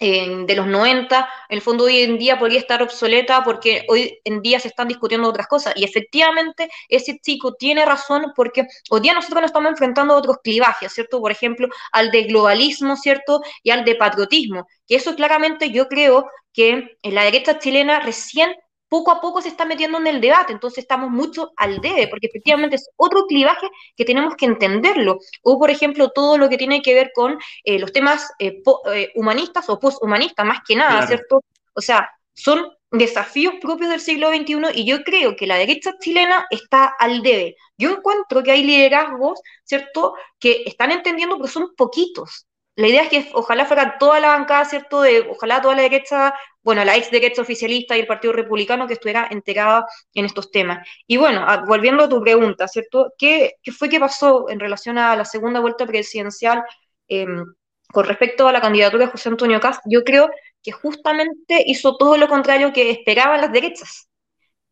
de 0.00 0.54
los 0.56 0.66
90, 0.66 1.28
en 1.48 1.56
el 1.56 1.62
fondo 1.62 1.84
hoy 1.84 2.00
en 2.00 2.18
día 2.18 2.38
podría 2.38 2.58
estar 2.58 2.82
obsoleta 2.82 3.42
porque 3.44 3.84
hoy 3.88 4.18
en 4.24 4.42
día 4.42 4.58
se 4.60 4.68
están 4.68 4.88
discutiendo 4.88 5.28
otras 5.28 5.46
cosas. 5.46 5.74
Y 5.76 5.84
efectivamente 5.84 6.68
ese 6.88 7.18
chico 7.20 7.54
tiene 7.54 7.84
razón 7.84 8.32
porque 8.34 8.66
hoy 8.90 9.00
día 9.00 9.14
nosotros 9.14 9.42
nos 9.42 9.50
estamos 9.50 9.70
enfrentando 9.70 10.14
a 10.14 10.18
otros 10.18 10.38
clivajes, 10.42 10.92
¿cierto? 10.92 11.20
Por 11.20 11.30
ejemplo, 11.32 11.68
al 11.92 12.10
de 12.10 12.24
globalismo, 12.24 12.96
¿cierto? 12.96 13.40
Y 13.62 13.70
al 13.70 13.84
de 13.84 13.94
patriotismo. 13.94 14.66
Que 14.86 14.96
eso 14.96 15.14
claramente 15.14 15.70
yo 15.70 15.88
creo 15.88 16.26
que 16.52 16.96
en 17.02 17.14
la 17.14 17.24
derecha 17.24 17.58
chilena 17.58 18.00
recién 18.00 18.54
poco 18.94 19.10
a 19.10 19.20
poco 19.20 19.42
se 19.42 19.48
está 19.48 19.64
metiendo 19.64 19.98
en 19.98 20.06
el 20.06 20.20
debate, 20.20 20.52
entonces 20.52 20.78
estamos 20.78 21.10
mucho 21.10 21.50
al 21.56 21.80
debe, 21.80 22.06
porque 22.06 22.28
efectivamente 22.28 22.76
es 22.76 22.88
otro 22.94 23.26
clivaje 23.26 23.68
que 23.96 24.04
tenemos 24.04 24.36
que 24.36 24.46
entenderlo. 24.46 25.18
O, 25.42 25.58
por 25.58 25.68
ejemplo, 25.68 26.10
todo 26.10 26.38
lo 26.38 26.48
que 26.48 26.56
tiene 26.56 26.80
que 26.80 26.94
ver 26.94 27.10
con 27.12 27.36
eh, 27.64 27.80
los 27.80 27.90
temas 27.90 28.30
eh, 28.38 28.62
eh, 28.94 29.10
humanistas 29.16 29.68
o 29.68 29.80
posthumanistas, 29.80 30.46
más 30.46 30.60
que 30.64 30.76
nada, 30.76 31.04
¿cierto? 31.08 31.42
O 31.74 31.80
sea, 31.80 32.08
son 32.34 32.68
desafíos 32.92 33.54
propios 33.60 33.90
del 33.90 33.98
siglo 33.98 34.28
XXI 34.28 34.60
y 34.74 34.84
yo 34.84 35.02
creo 35.02 35.34
que 35.34 35.48
la 35.48 35.56
derecha 35.56 35.98
chilena 35.98 36.46
está 36.50 36.84
al 36.84 37.20
debe. 37.22 37.56
Yo 37.76 37.90
encuentro 37.96 38.44
que 38.44 38.52
hay 38.52 38.62
liderazgos, 38.62 39.40
¿cierto?, 39.64 40.14
que 40.38 40.62
están 40.66 40.92
entendiendo, 40.92 41.36
pero 41.36 41.48
son 41.48 41.74
poquitos. 41.76 42.46
La 42.76 42.86
idea 42.86 43.02
es 43.02 43.08
que 43.08 43.30
ojalá 43.34 43.66
fuera 43.66 43.98
toda 43.98 44.20
la 44.20 44.28
bancada, 44.28 44.64
¿cierto?, 44.66 45.00
de 45.00 45.28
ojalá 45.28 45.60
toda 45.60 45.74
la 45.74 45.82
derecha 45.82 46.32
bueno, 46.64 46.84
la 46.84 46.96
ex 46.96 47.10
derecha 47.10 47.42
oficialista 47.42 47.96
y 47.96 48.00
el 48.00 48.06
Partido 48.06 48.32
Republicano 48.32 48.86
que 48.86 48.94
estuviera 48.94 49.28
enterada 49.30 49.86
en 50.14 50.24
estos 50.24 50.50
temas. 50.50 50.86
Y 51.06 51.18
bueno, 51.18 51.46
volviendo 51.66 52.04
a 52.04 52.08
tu 52.08 52.20
pregunta, 52.22 52.66
¿cierto? 52.68 53.12
¿Qué, 53.18 53.56
fue 53.78 53.88
que 53.88 54.00
pasó 54.00 54.48
en 54.48 54.58
relación 54.58 54.98
a 54.98 55.14
la 55.14 55.26
segunda 55.26 55.60
vuelta 55.60 55.86
presidencial 55.86 56.64
em, 57.08 57.44
con 57.92 58.06
respecto 58.06 58.48
a 58.48 58.52
la 58.52 58.60
candidatura 58.62 59.04
de 59.06 59.12
José 59.12 59.28
Antonio 59.28 59.60
Cast? 59.60 59.82
Yo 59.84 60.02
creo 60.04 60.30
que 60.62 60.72
justamente 60.72 61.62
hizo 61.66 61.96
todo 61.98 62.16
lo 62.16 62.28
contrario 62.28 62.72
que 62.72 62.90
esperaban 62.90 63.42
las 63.42 63.52
derechas, 63.52 64.08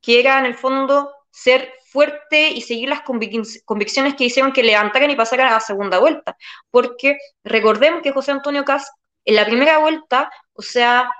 que 0.01 0.21
era 0.21 0.39
en 0.39 0.47
el 0.47 0.55
fondo 0.55 1.13
ser 1.31 1.75
fuerte 1.91 2.51
y 2.51 2.63
seguir 2.63 2.89
las 2.89 3.03
convicciones 3.03 4.15
que 4.15 4.25
hicieron 4.25 4.53
que 4.53 4.63
levantaran 4.63 5.11
y 5.11 5.17
pasaran 5.17 5.49
a 5.49 5.53
la 5.53 5.61
segunda 5.61 5.99
vuelta. 5.99 6.37
Porque 6.71 7.19
recordemos 7.45 8.03
que 8.03 8.13
José 8.13 8.33
Antonio 8.33 8.65
Cast 8.65 8.89
en 9.25 9.37
la 9.37 9.45
primera 9.45 9.79
vuelta, 9.79 10.31
o 10.55 10.63
sea, 10.63 11.11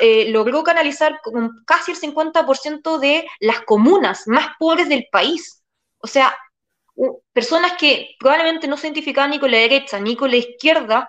eh, 0.00 0.30
logró 0.30 0.62
canalizar 0.62 1.20
casi 1.64 1.92
el 1.92 1.98
50% 1.98 2.98
de 2.98 3.26
las 3.40 3.60
comunas 3.62 4.26
más 4.26 4.48
pobres 4.58 4.88
del 4.88 5.06
país. 5.10 5.62
O 5.98 6.06
sea, 6.06 6.36
personas 7.32 7.72
que 7.78 8.16
probablemente 8.18 8.66
no 8.68 8.76
se 8.76 8.88
identificaban 8.88 9.30
ni 9.30 9.38
con 9.38 9.50
la 9.50 9.58
derecha 9.58 10.00
ni 10.00 10.16
con 10.16 10.30
la 10.30 10.36
izquierda, 10.36 11.08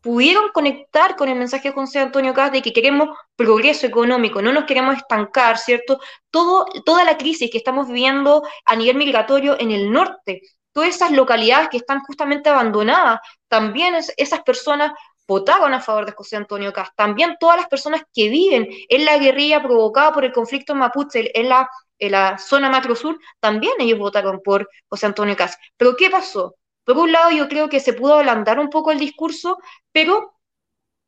pudieron 0.00 0.50
conectar 0.52 1.16
con 1.16 1.28
el 1.28 1.36
mensaje 1.38 1.68
de 1.68 1.74
José 1.74 1.98
Antonio 1.98 2.32
Caz 2.34 2.52
de 2.52 2.62
que 2.62 2.72
queremos 2.72 3.10
progreso 3.36 3.86
económico, 3.86 4.40
no 4.40 4.52
nos 4.52 4.64
queremos 4.64 4.96
estancar, 4.96 5.58
¿cierto? 5.58 6.00
Todo, 6.30 6.66
toda 6.84 7.04
la 7.04 7.18
crisis 7.18 7.50
que 7.50 7.58
estamos 7.58 7.86
viviendo 7.86 8.42
a 8.64 8.76
nivel 8.76 8.96
migratorio 8.96 9.58
en 9.60 9.70
el 9.70 9.92
norte, 9.92 10.40
todas 10.72 10.90
esas 10.90 11.10
localidades 11.12 11.68
que 11.68 11.76
están 11.76 12.00
justamente 12.00 12.48
abandonadas, 12.48 13.20
también 13.48 13.94
esas 14.16 14.42
personas 14.42 14.92
votaron 15.30 15.72
a 15.74 15.80
favor 15.80 16.06
de 16.06 16.12
José 16.12 16.34
Antonio 16.34 16.72
Cast. 16.72 16.92
También 16.96 17.36
todas 17.38 17.56
las 17.56 17.68
personas 17.68 18.02
que 18.12 18.28
viven 18.28 18.68
en 18.88 19.04
la 19.04 19.16
guerrilla 19.16 19.62
provocada 19.62 20.12
por 20.12 20.24
el 20.24 20.32
conflicto 20.32 20.74
mapuche 20.74 21.30
en 21.38 21.48
la, 21.48 22.36
zona 22.38 22.68
macro 22.68 22.96
sur, 22.96 23.16
también 23.38 23.74
ellos 23.78 24.00
votaron 24.00 24.40
por 24.42 24.68
José 24.88 25.06
Antonio 25.06 25.36
Cast. 25.36 25.60
Pero 25.76 25.94
¿qué 25.94 26.10
pasó? 26.10 26.56
Por 26.82 26.96
un 26.96 27.12
lado, 27.12 27.30
yo 27.30 27.48
creo 27.48 27.68
que 27.68 27.78
se 27.78 27.92
pudo 27.92 28.14
ablandar 28.14 28.58
un 28.58 28.70
poco 28.70 28.90
el 28.90 28.98
discurso, 28.98 29.58
pero, 29.92 30.34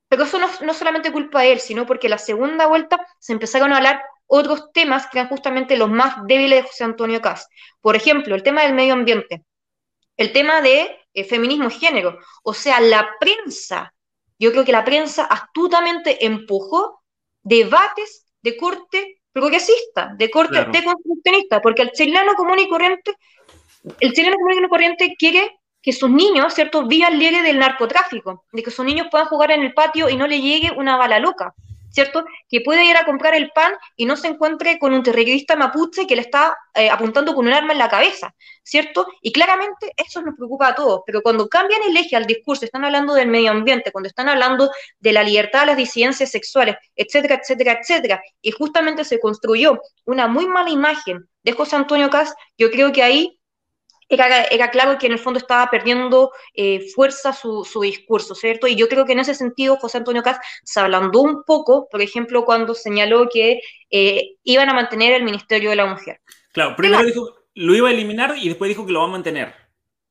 pero 0.06 0.22
eso 0.22 0.38
no, 0.38 0.48
no 0.60 0.72
solamente 0.72 1.10
culpa 1.10 1.40
de 1.42 1.54
él, 1.54 1.60
sino 1.60 1.84
porque 1.84 2.08
la 2.08 2.18
segunda 2.18 2.68
vuelta 2.68 3.04
se 3.18 3.32
empezaron 3.32 3.72
a 3.72 3.78
hablar 3.78 4.02
otros 4.28 4.70
temas 4.72 5.08
que 5.08 5.18
eran 5.18 5.30
justamente 5.30 5.76
los 5.76 5.90
más 5.90 6.14
débiles 6.28 6.62
de 6.62 6.68
José 6.68 6.84
Antonio 6.84 7.20
Cast. 7.20 7.50
Por 7.80 7.96
ejemplo, 7.96 8.36
el 8.36 8.44
tema 8.44 8.62
del 8.62 8.74
medio 8.74 8.92
ambiente, 8.92 9.42
el 10.16 10.32
tema 10.32 10.60
de 10.60 10.96
eh, 11.14 11.24
feminismo 11.24 11.68
y 11.68 11.72
género. 11.72 12.18
O 12.44 12.54
sea, 12.54 12.80
la 12.80 13.10
prensa 13.18 13.92
yo 14.42 14.50
creo 14.50 14.64
que 14.64 14.72
la 14.72 14.84
prensa 14.84 15.24
astutamente 15.24 16.26
empujó 16.26 17.00
debates 17.44 18.26
de 18.42 18.56
corte 18.56 19.22
progresista, 19.32 20.12
de 20.18 20.30
corte 20.30 20.64
deconstruccionista, 20.64 21.62
porque 21.62 21.82
el 21.82 21.92
chileno 21.92 22.34
común 22.34 22.58
y 22.58 22.68
corriente, 22.68 23.14
el 24.00 24.12
chileno 24.12 24.36
común 24.36 24.64
y 24.64 24.68
corriente 24.68 25.14
quiere 25.16 25.60
que 25.80 25.92
sus 25.92 26.10
niños, 26.10 26.54
¿cierto?, 26.54 26.86
vivan 26.86 27.20
libre 27.20 27.42
del 27.42 27.58
narcotráfico, 27.58 28.44
de 28.52 28.64
que 28.64 28.72
sus 28.72 28.84
niños 28.84 29.06
puedan 29.12 29.28
jugar 29.28 29.52
en 29.52 29.62
el 29.62 29.74
patio 29.74 30.08
y 30.08 30.16
no 30.16 30.26
le 30.26 30.40
llegue 30.40 30.72
una 30.72 30.96
bala 30.96 31.20
loca, 31.20 31.54
¿cierto? 31.92 32.24
Que 32.48 32.60
puede 32.60 32.84
ir 32.84 32.96
a 32.96 33.04
comprar 33.04 33.34
el 33.34 33.50
pan 33.50 33.72
y 33.96 34.06
no 34.06 34.16
se 34.16 34.28
encuentre 34.28 34.78
con 34.78 34.92
un 34.92 35.02
terrorista 35.02 35.54
mapuche 35.56 36.06
que 36.06 36.16
le 36.16 36.22
está 36.22 36.56
eh, 36.74 36.90
apuntando 36.90 37.34
con 37.34 37.46
un 37.46 37.52
arma 37.52 37.72
en 37.72 37.78
la 37.78 37.88
cabeza, 37.88 38.34
¿cierto? 38.62 39.06
Y 39.20 39.32
claramente 39.32 39.92
eso 39.96 40.22
nos 40.22 40.34
preocupa 40.34 40.68
a 40.68 40.74
todos, 40.74 41.02
pero 41.06 41.22
cuando 41.22 41.48
cambian 41.48 41.82
el 41.82 41.96
eje 41.96 42.16
al 42.16 42.26
discurso, 42.26 42.64
están 42.64 42.84
hablando 42.84 43.14
del 43.14 43.28
medio 43.28 43.50
ambiente, 43.50 43.92
cuando 43.92 44.08
están 44.08 44.28
hablando 44.28 44.70
de 44.98 45.12
la 45.12 45.22
libertad 45.22 45.60
de 45.60 45.66
las 45.66 45.76
disidencias 45.76 46.30
sexuales, 46.30 46.76
etcétera, 46.96 47.38
etcétera, 47.40 47.78
etcétera, 47.80 48.22
y 48.40 48.50
justamente 48.50 49.04
se 49.04 49.20
construyó 49.20 49.80
una 50.04 50.26
muy 50.26 50.46
mala 50.46 50.70
imagen 50.70 51.28
de 51.42 51.52
José 51.52 51.76
Antonio 51.76 52.08
Cas, 52.10 52.34
yo 52.56 52.70
creo 52.70 52.92
que 52.92 53.02
ahí 53.02 53.38
era, 54.14 54.70
claro 54.70 54.98
que 54.98 55.06
en 55.06 55.12
el 55.12 55.18
fondo 55.18 55.38
estaba 55.38 55.70
perdiendo 55.70 56.30
eh, 56.54 56.88
fuerza 56.94 57.32
su, 57.32 57.64
discurso, 57.80 58.34
¿cierto? 58.34 58.66
Y 58.66 58.76
yo 58.76 58.88
creo 58.88 59.04
que 59.04 59.12
en 59.12 59.20
ese 59.20 59.34
sentido 59.34 59.76
José 59.76 59.98
Antonio 59.98 60.22
Caz 60.22 60.38
se 60.64 60.80
ablandó 60.80 61.20
un 61.20 61.44
poco, 61.44 61.88
por 61.90 62.02
ejemplo, 62.02 62.44
cuando 62.44 62.74
señaló 62.74 63.28
que 63.32 63.60
eh, 63.90 64.36
iban 64.44 64.68
a 64.68 64.74
mantener 64.74 65.12
el 65.14 65.24
Ministerio 65.24 65.70
de 65.70 65.76
la 65.76 65.86
Mujer. 65.86 66.20
Claro, 66.52 66.76
primero 66.76 67.04
dijo 67.04 67.42
lo 67.54 67.74
iba 67.74 67.88
a 67.88 67.92
eliminar 67.92 68.34
y 68.38 68.48
después 68.48 68.68
dijo 68.68 68.86
que 68.86 68.92
lo 68.92 69.00
va 69.00 69.06
a 69.06 69.10
mantener. 69.10 69.54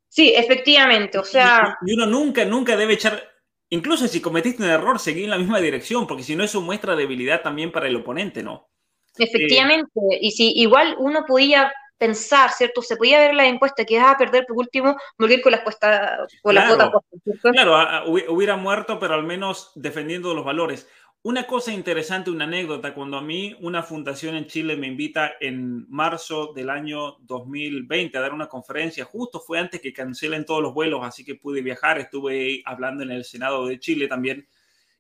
Sí, 0.08 0.34
efectivamente, 0.36 1.18
o 1.18 1.24
sea... 1.24 1.78
Y, 1.86 1.94
uno 1.94 2.06
nunca, 2.06 2.46
nunca 2.46 2.76
debe 2.76 2.94
echar... 2.94 3.30
Incluso 3.70 4.08
si 4.08 4.20
cometiste 4.20 4.62
un 4.62 4.70
error, 4.70 5.00
seguir 5.00 5.24
en 5.24 5.30
la 5.30 5.38
misma 5.38 5.62
dirección, 5.62 6.06
porque 6.06 6.24
si 6.24 6.36
no 6.36 6.44
eso 6.44 6.62
muestra 6.62 6.96
debilidad 6.96 7.42
también 7.42 7.72
para 7.72 7.88
el 7.88 7.96
oponente, 7.96 8.44
¿no? 8.44 8.70
Efectivamente, 9.18 9.92
y 10.20 10.32
si 10.32 10.52
igual 10.58 10.96
uno 11.00 11.26
podía 11.26 11.72
pensar, 12.02 12.50
¿cierto? 12.50 12.82
Se 12.82 12.98
podía 12.98 13.20
ver 13.20 13.36
la 13.36 13.46
encuesta 13.46 13.86
que 13.86 13.94
iba 13.94 14.10
a 14.10 14.18
perder 14.18 14.48
por 14.48 14.58
último, 14.58 14.98
morir 15.20 15.40
con 15.40 15.52
las 15.52 15.62
cuesta, 15.62 16.26
con 16.42 16.52
claro, 16.56 16.76
la 16.76 17.52
Claro, 17.52 18.10
hubiera 18.10 18.58
muerto, 18.58 18.98
pero 18.98 19.14
al 19.14 19.24
menos 19.24 19.72
defendiendo 19.76 20.34
los 20.34 20.44
valores. 20.44 20.90
Una 21.22 21.46
cosa 21.46 21.72
interesante, 21.72 22.32
una 22.32 22.46
anécdota, 22.46 22.96
cuando 22.96 23.18
a 23.18 23.22
mí 23.22 23.56
una 23.62 23.84
fundación 23.84 24.34
en 24.34 24.48
Chile 24.48 24.76
me 24.78 24.88
invita 24.88 25.34
en 25.40 25.88
marzo 25.92 26.54
del 26.56 26.72
año 26.72 27.18
2020 27.20 28.18
a 28.18 28.22
dar 28.22 28.34
una 28.34 28.48
conferencia, 28.48 29.06
justo 29.06 29.40
fue 29.40 29.60
antes 29.60 29.80
que 29.80 29.94
cancelen 29.94 30.44
todos 30.44 30.64
los 30.64 30.74
vuelos, 30.74 31.02
así 31.04 31.24
que 31.24 31.36
pude 31.36 31.62
viajar, 31.62 32.00
estuve 32.00 32.64
hablando 32.66 33.04
en 33.04 33.12
el 33.12 33.26
Senado 33.26 33.68
de 33.68 33.80
Chile 33.80 34.08
también. 34.08 34.48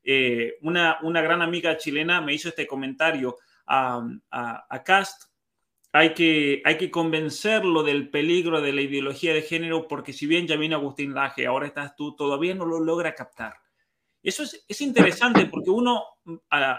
Eh, 0.03 0.57
una, 0.61 0.99
una 1.01 1.21
gran 1.23 1.41
amiga 1.41 1.75
chilena 1.77 2.21
me 2.21 2.35
hizo 2.35 2.49
este 2.49 2.67
comentario 2.67 3.37
a, 3.65 4.07
a, 4.29 4.65
a 4.69 4.83
Cast, 4.83 5.30
hay 5.93 6.13
que, 6.13 6.61
hay 6.65 6.77
que 6.77 6.89
convencerlo 6.89 7.83
del 7.83 8.09
peligro 8.09 8.61
de 8.61 8.73
la 8.73 8.81
ideología 8.81 9.33
de 9.33 9.41
género 9.41 9.87
porque 9.87 10.13
si 10.13 10.25
bien 10.25 10.47
ya 10.47 10.55
vino 10.55 10.77
Agustín 10.77 11.13
Laje, 11.13 11.45
ahora 11.45 11.67
estás 11.67 11.95
tú, 11.95 12.15
todavía 12.15 12.55
no 12.55 12.65
lo 12.65 12.79
logra 12.79 13.13
captar. 13.13 13.55
Eso 14.23 14.43
es, 14.43 14.63
es 14.67 14.81
interesante 14.81 15.47
porque 15.47 15.71
uno 15.71 16.03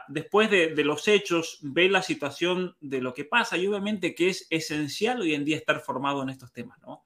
después 0.08 0.48
de, 0.50 0.74
de, 0.74 0.84
los 0.84 1.08
hechos 1.08 1.58
ve 1.62 1.88
la 1.88 2.00
situación 2.00 2.76
de 2.80 3.00
lo 3.00 3.12
que 3.12 3.24
pasa 3.24 3.56
y 3.56 3.66
obviamente 3.66 4.14
que 4.14 4.28
es 4.28 4.46
esencial 4.48 5.20
hoy 5.20 5.34
en 5.34 5.44
día 5.44 5.56
estar 5.56 5.80
formado 5.80 6.22
en 6.22 6.28
estos 6.28 6.52
temas, 6.52 6.78
¿no? 6.80 7.04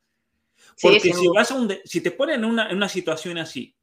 Porque 0.81 1.13
si, 1.13 1.29
vas 1.29 1.51
a 1.51 1.55
un, 1.55 1.73
si 1.85 2.01
te 2.01 2.11
ponen 2.11 2.41
en 2.41 2.45
una, 2.45 2.69
en 2.69 2.77
una 2.77 2.89
situación 2.89 3.39
así, 3.39 3.77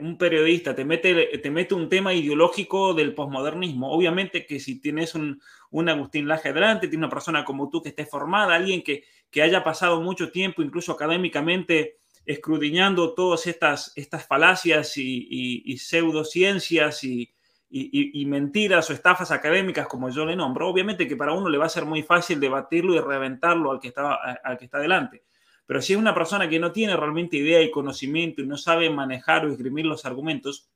un 0.00 0.18
periodista 0.18 0.74
te 0.74 0.84
mete, 0.84 1.38
te 1.38 1.50
mete 1.50 1.74
un 1.74 1.88
tema 1.88 2.12
ideológico 2.12 2.92
del 2.92 3.14
posmodernismo. 3.14 3.90
Obviamente 3.90 4.46
que 4.46 4.60
si 4.60 4.80
tienes 4.80 5.14
un, 5.14 5.40
un 5.70 5.88
Agustín 5.88 6.28
Laje 6.28 6.50
adelante, 6.50 6.88
tiene 6.88 7.04
una 7.04 7.14
persona 7.14 7.44
como 7.44 7.70
tú 7.70 7.82
que 7.82 7.88
esté 7.90 8.04
formada, 8.04 8.54
alguien 8.54 8.82
que, 8.82 9.04
que 9.30 9.42
haya 9.42 9.64
pasado 9.64 10.00
mucho 10.00 10.30
tiempo, 10.30 10.62
incluso 10.62 10.92
académicamente, 10.92 11.98
escrudiñando 12.26 13.14
todas 13.14 13.46
estas, 13.46 13.92
estas 13.96 14.26
falacias 14.26 14.96
y, 14.96 15.62
y, 15.64 15.78
pseudociencias 15.78 17.04
y, 17.04 17.30
y, 17.70 18.24
mentiras 18.26 18.88
o 18.88 18.92
estafas 18.92 19.30
académicas, 19.30 19.86
como 19.86 20.08
yo 20.08 20.24
le 20.24 20.36
nombro, 20.36 20.68
obviamente 20.68 21.08
que 21.08 21.16
para 21.16 21.32
uno 21.32 21.48
le 21.48 21.58
va 21.58 21.66
a 21.66 21.70
ser 21.70 21.84
muy 21.84 22.02
fácil 22.02 22.40
debatirlo 22.40 22.94
y 22.94 23.00
reventarlo 23.00 23.72
al 23.72 23.80
que 23.80 23.88
está, 23.88 24.14
al 24.14 24.56
que 24.56 24.64
está 24.66 24.78
delante. 24.78 25.24
Pero 25.66 25.80
si 25.80 25.94
es 25.94 25.98
una 25.98 26.14
persona 26.14 26.48
que 26.48 26.58
no 26.58 26.72
tiene 26.72 26.96
realmente 26.96 27.36
idea 27.36 27.62
y 27.62 27.70
conocimiento 27.70 28.42
y 28.42 28.46
no 28.46 28.56
sabe 28.56 28.90
manejar 28.90 29.46
o 29.46 29.52
esgrimir 29.52 29.86
los 29.86 30.04
argumentos, 30.04 30.68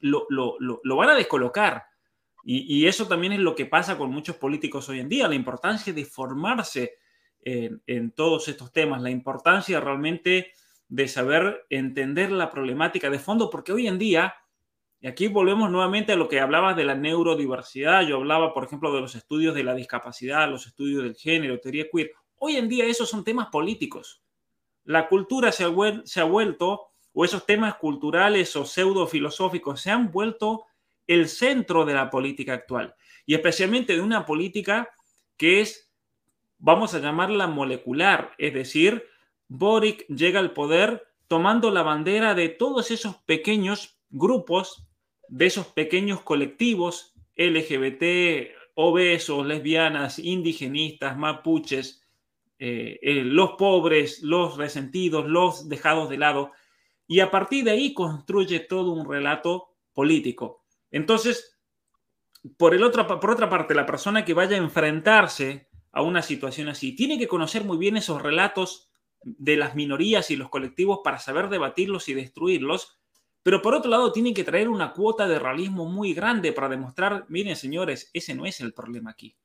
lo, 0.00 0.26
lo, 0.28 0.56
lo, 0.60 0.96
van 0.96 1.10
a 1.10 1.14
descolocar. 1.14 1.84
Y, 2.46 2.86
eso 2.86 3.08
también 3.08 3.32
es 3.32 3.40
lo 3.40 3.54
que 3.54 3.64
pasa 3.64 3.96
con 3.96 4.10
muchos 4.10 4.36
políticos 4.36 4.88
hoy 4.90 5.00
en 5.00 5.08
día, 5.08 5.28
la 5.28 5.34
importancia 5.34 5.94
de 5.94 6.04
formarse 6.04 6.98
en, 7.40 7.82
en 7.86 8.10
todos 8.10 8.48
estos 8.48 8.70
temas, 8.70 9.00
la 9.00 9.10
importancia 9.10 9.80
realmente 9.80 10.52
de 10.88 11.08
saber 11.08 11.64
entender 11.70 12.30
la 12.30 12.50
problemática 12.50 13.08
de 13.08 13.18
fondo, 13.18 13.48
porque 13.48 13.72
hoy 13.72 13.86
en 13.86 13.98
día, 13.98 14.34
y 15.00 15.06
aquí 15.06 15.28
volvemos 15.28 15.70
nuevamente 15.70 16.12
a 16.12 16.16
lo 16.16 16.28
que 16.28 16.38
hablabas 16.38 16.76
de 16.76 16.84
la 16.84 16.94
neurodiversidad, 16.94 18.02
yo 18.02 18.16
hablaba, 18.16 18.52
por 18.52 18.64
ejemplo, 18.64 18.94
de 18.94 19.00
los 19.00 19.14
estudios 19.14 19.54
de 19.54 19.64
la 19.64 19.74
discapacidad, 19.74 20.50
los 20.50 20.66
estudios 20.66 21.02
del 21.02 21.16
género, 21.16 21.60
teoría 21.60 21.86
queer, 21.90 22.12
Hoy 22.46 22.58
en 22.58 22.68
día 22.68 22.84
esos 22.84 23.08
son 23.08 23.24
temas 23.24 23.46
políticos. 23.46 24.22
La 24.84 25.08
cultura 25.08 25.50
se 25.50 25.64
ha, 25.64 25.68
vuelto, 26.24 26.90
o 27.14 27.24
esos 27.24 27.46
temas 27.46 27.76
culturales 27.76 28.54
o 28.54 28.66
pseudo 28.66 29.06
filosóficos 29.06 29.80
se 29.80 29.90
han 29.90 30.12
vuelto 30.12 30.66
el 31.06 31.30
centro 31.30 31.86
de 31.86 31.94
la 31.94 32.10
política 32.10 32.52
actual. 32.52 32.96
Y 33.24 33.32
especialmente 33.32 33.94
de 33.94 34.02
una 34.02 34.26
política 34.26 34.90
que 35.38 35.62
es, 35.62 35.90
vamos 36.58 36.92
a 36.92 36.98
llamarla 36.98 37.46
molecular, 37.46 38.34
es 38.36 38.52
decir, 38.52 39.06
Boric 39.48 40.06
llega 40.08 40.38
al 40.38 40.52
poder 40.52 41.02
tomando 41.28 41.70
la 41.70 41.82
bandera 41.82 42.34
de 42.34 42.50
todos 42.50 42.90
esos 42.90 43.16
pequeños 43.22 43.96
grupos, 44.10 44.86
de 45.28 45.46
esos 45.46 45.68
pequeños 45.68 46.20
colectivos 46.20 47.14
LGBT, 47.36 48.52
obesos, 48.74 49.46
lesbianas, 49.46 50.18
indigenistas, 50.18 51.16
mapuches, 51.16 52.03
eh, 52.66 52.98
eh, 53.02 53.24
los 53.24 53.56
pobres, 53.58 54.22
los 54.22 54.56
resentidos, 54.56 55.26
los 55.28 55.68
dejados 55.68 56.08
de 56.08 56.16
lado, 56.16 56.52
y 57.06 57.20
a 57.20 57.30
partir 57.30 57.62
de 57.62 57.72
ahí 57.72 57.92
construye 57.92 58.58
todo 58.60 58.92
un 58.92 59.06
relato 59.06 59.74
político. 59.92 60.64
Entonces, 60.90 61.58
por, 62.56 62.72
el 62.74 62.82
otro, 62.82 63.06
por 63.20 63.30
otra 63.30 63.50
parte, 63.50 63.74
la 63.74 63.84
persona 63.84 64.24
que 64.24 64.32
vaya 64.32 64.56
a 64.56 64.60
enfrentarse 64.60 65.68
a 65.92 66.00
una 66.00 66.22
situación 66.22 66.68
así 66.68 66.96
tiene 66.96 67.18
que 67.18 67.28
conocer 67.28 67.64
muy 67.64 67.76
bien 67.76 67.98
esos 67.98 68.22
relatos 68.22 68.88
de 69.20 69.58
las 69.58 69.74
minorías 69.74 70.30
y 70.30 70.36
los 70.36 70.48
colectivos 70.48 71.00
para 71.04 71.18
saber 71.18 71.50
debatirlos 71.50 72.08
y 72.08 72.14
destruirlos, 72.14 72.98
pero 73.42 73.60
por 73.60 73.74
otro 73.74 73.90
lado 73.90 74.10
tiene 74.10 74.32
que 74.32 74.42
traer 74.42 74.70
una 74.70 74.94
cuota 74.94 75.28
de 75.28 75.38
realismo 75.38 75.84
muy 75.84 76.14
grande 76.14 76.54
para 76.54 76.70
demostrar, 76.70 77.26
miren 77.28 77.56
señores, 77.56 78.08
ese 78.14 78.34
no 78.34 78.46
es 78.46 78.60
el 78.60 78.72
problema 78.72 79.10
aquí. 79.10 79.36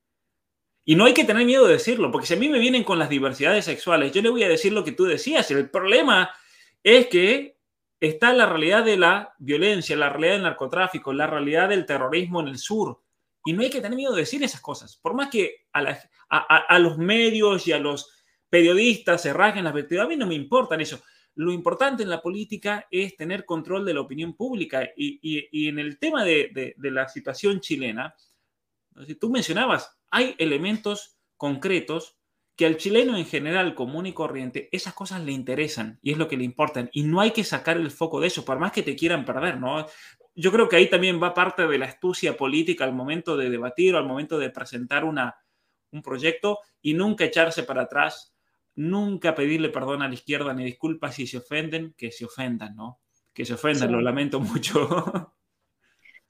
Y 0.90 0.96
no 0.96 1.06
hay 1.06 1.14
que 1.14 1.24
tener 1.24 1.46
miedo 1.46 1.68
de 1.68 1.74
decirlo, 1.74 2.12
porque 2.12 2.26
si 2.26 2.34
a 2.34 2.38
mí 2.38 2.50
me 2.50 2.58
vienen 2.58 2.84
con 2.84 2.98
las 2.98 3.10
diversidades 3.10 3.64
sexuales, 3.64 4.12
yo 4.12 4.24
le 4.24 4.30
voy 4.30 4.42
a 4.42 4.50
decir 4.50 4.74
lo 4.74 4.84
que 4.84 4.92
tú 4.92 5.06
decías. 5.06 5.52
El 5.52 5.70
problema 5.70 6.32
es 6.82 7.06
que 7.10 7.60
está 8.00 8.34
la 8.34 8.48
realidad 8.48 8.84
de 8.84 8.98
la 8.98 9.36
violencia, 9.38 9.96
la 9.96 10.10
realidad 10.10 10.34
del 10.34 10.42
narcotráfico, 10.42 11.14
la 11.14 11.28
realidad 11.28 11.70
del 11.70 11.86
terrorismo 11.86 12.42
en 12.42 12.48
el 12.48 12.58
sur. 12.58 13.04
Y 13.46 13.54
no 13.54 13.62
hay 13.62 13.70
que 13.70 13.82
tener 13.82 13.96
miedo 13.96 14.16
de 14.16 14.22
decir 14.22 14.42
esas 14.42 14.62
cosas. 14.62 14.96
Por 14.96 15.14
más 15.14 15.30
que 15.30 15.68
a, 15.74 16.80
los 16.80 16.98
medios 16.98 17.68
y 17.68 17.72
a 17.72 17.78
los 17.78 18.10
periodistas 18.50 19.22
se 19.22 19.32
rasguen 19.32 19.66
las 19.66 19.76
vestiduras, 19.76 20.08
a 20.08 20.10
mí 20.10 20.18
no 20.18 20.26
me 20.26 20.34
importan 20.34 20.82
eso. 20.82 21.04
Lo 21.36 21.52
importante 21.52 22.02
en 22.02 22.10
la 22.10 22.20
política 22.20 22.88
es 22.90 23.16
tener 23.16 23.46
control 23.46 23.86
de 23.86 23.94
la 23.94 24.02
opinión 24.02 24.34
pública. 24.34 24.90
Y, 24.98 25.68
en 25.68 25.78
el 25.78 26.00
tema 26.00 26.24
de, 26.26 26.74
de 26.76 26.92
la 26.92 27.08
situación 27.08 27.60
chilena, 27.60 28.16
tú 29.20 29.30
mencionabas, 29.30 29.99
hay 30.12 30.36
elementos 30.38 31.18
concretos 31.38 32.18
que 32.56 32.66
al 32.66 32.76
chileno 32.76 33.16
en 33.16 33.26
general, 33.26 33.74
común 33.74 34.06
y 34.06 34.14
corriente, 34.14 34.68
esas 34.74 34.94
cosas 34.94 35.22
le 35.22 35.32
interesan 35.32 35.98
y 36.02 36.12
es 36.12 36.18
lo 36.18 36.28
que 36.28 36.36
le 36.36 36.44
importan. 36.44 36.90
Y 36.92 37.04
no 37.04 37.22
hay 37.22 37.32
que 37.32 37.46
sacar 37.46 37.78
el 37.78 37.90
foco 37.90 38.20
de 38.20 38.28
eso, 38.28 38.44
por 38.44 38.60
más 38.60 38.74
que 38.74 38.84
te 38.84 38.98
quieran 38.98 39.24
perder, 39.24 39.58
¿no? 39.58 39.86
Yo 40.36 40.52
creo 40.52 40.68
que 40.68 40.76
ahí 40.76 40.90
también 40.90 41.24
va 41.24 41.34
parte 41.34 41.66
de 41.66 41.78
la 41.78 41.86
astucia 41.86 42.36
política 42.36 42.84
al 42.84 42.94
momento 42.94 43.38
de 43.38 43.50
debatir 43.50 43.96
o 43.96 43.98
al 43.98 44.06
momento 44.06 44.38
de 44.38 44.50
presentar 44.50 45.06
una, 45.06 45.38
un 45.92 46.02
proyecto 46.02 46.60
y 46.82 46.94
nunca 46.94 47.24
echarse 47.24 47.64
para 47.64 47.84
atrás, 47.84 48.36
nunca 48.76 49.36
pedirle 49.36 49.70
perdón 49.70 50.02
a 50.02 50.10
la 50.10 50.16
izquierda 50.16 50.54
ni 50.54 50.66
disculpas 50.66 51.16
si 51.16 51.28
se 51.28 51.38
ofenden, 51.38 51.94
que 51.98 52.12
se 52.12 52.26
ofendan, 52.26 52.76
¿no? 52.76 53.00
Que 53.34 53.46
se 53.46 53.54
ofendan, 53.54 53.92
lo 53.92 54.02
lamento 54.02 54.40
mucho. 54.40 55.34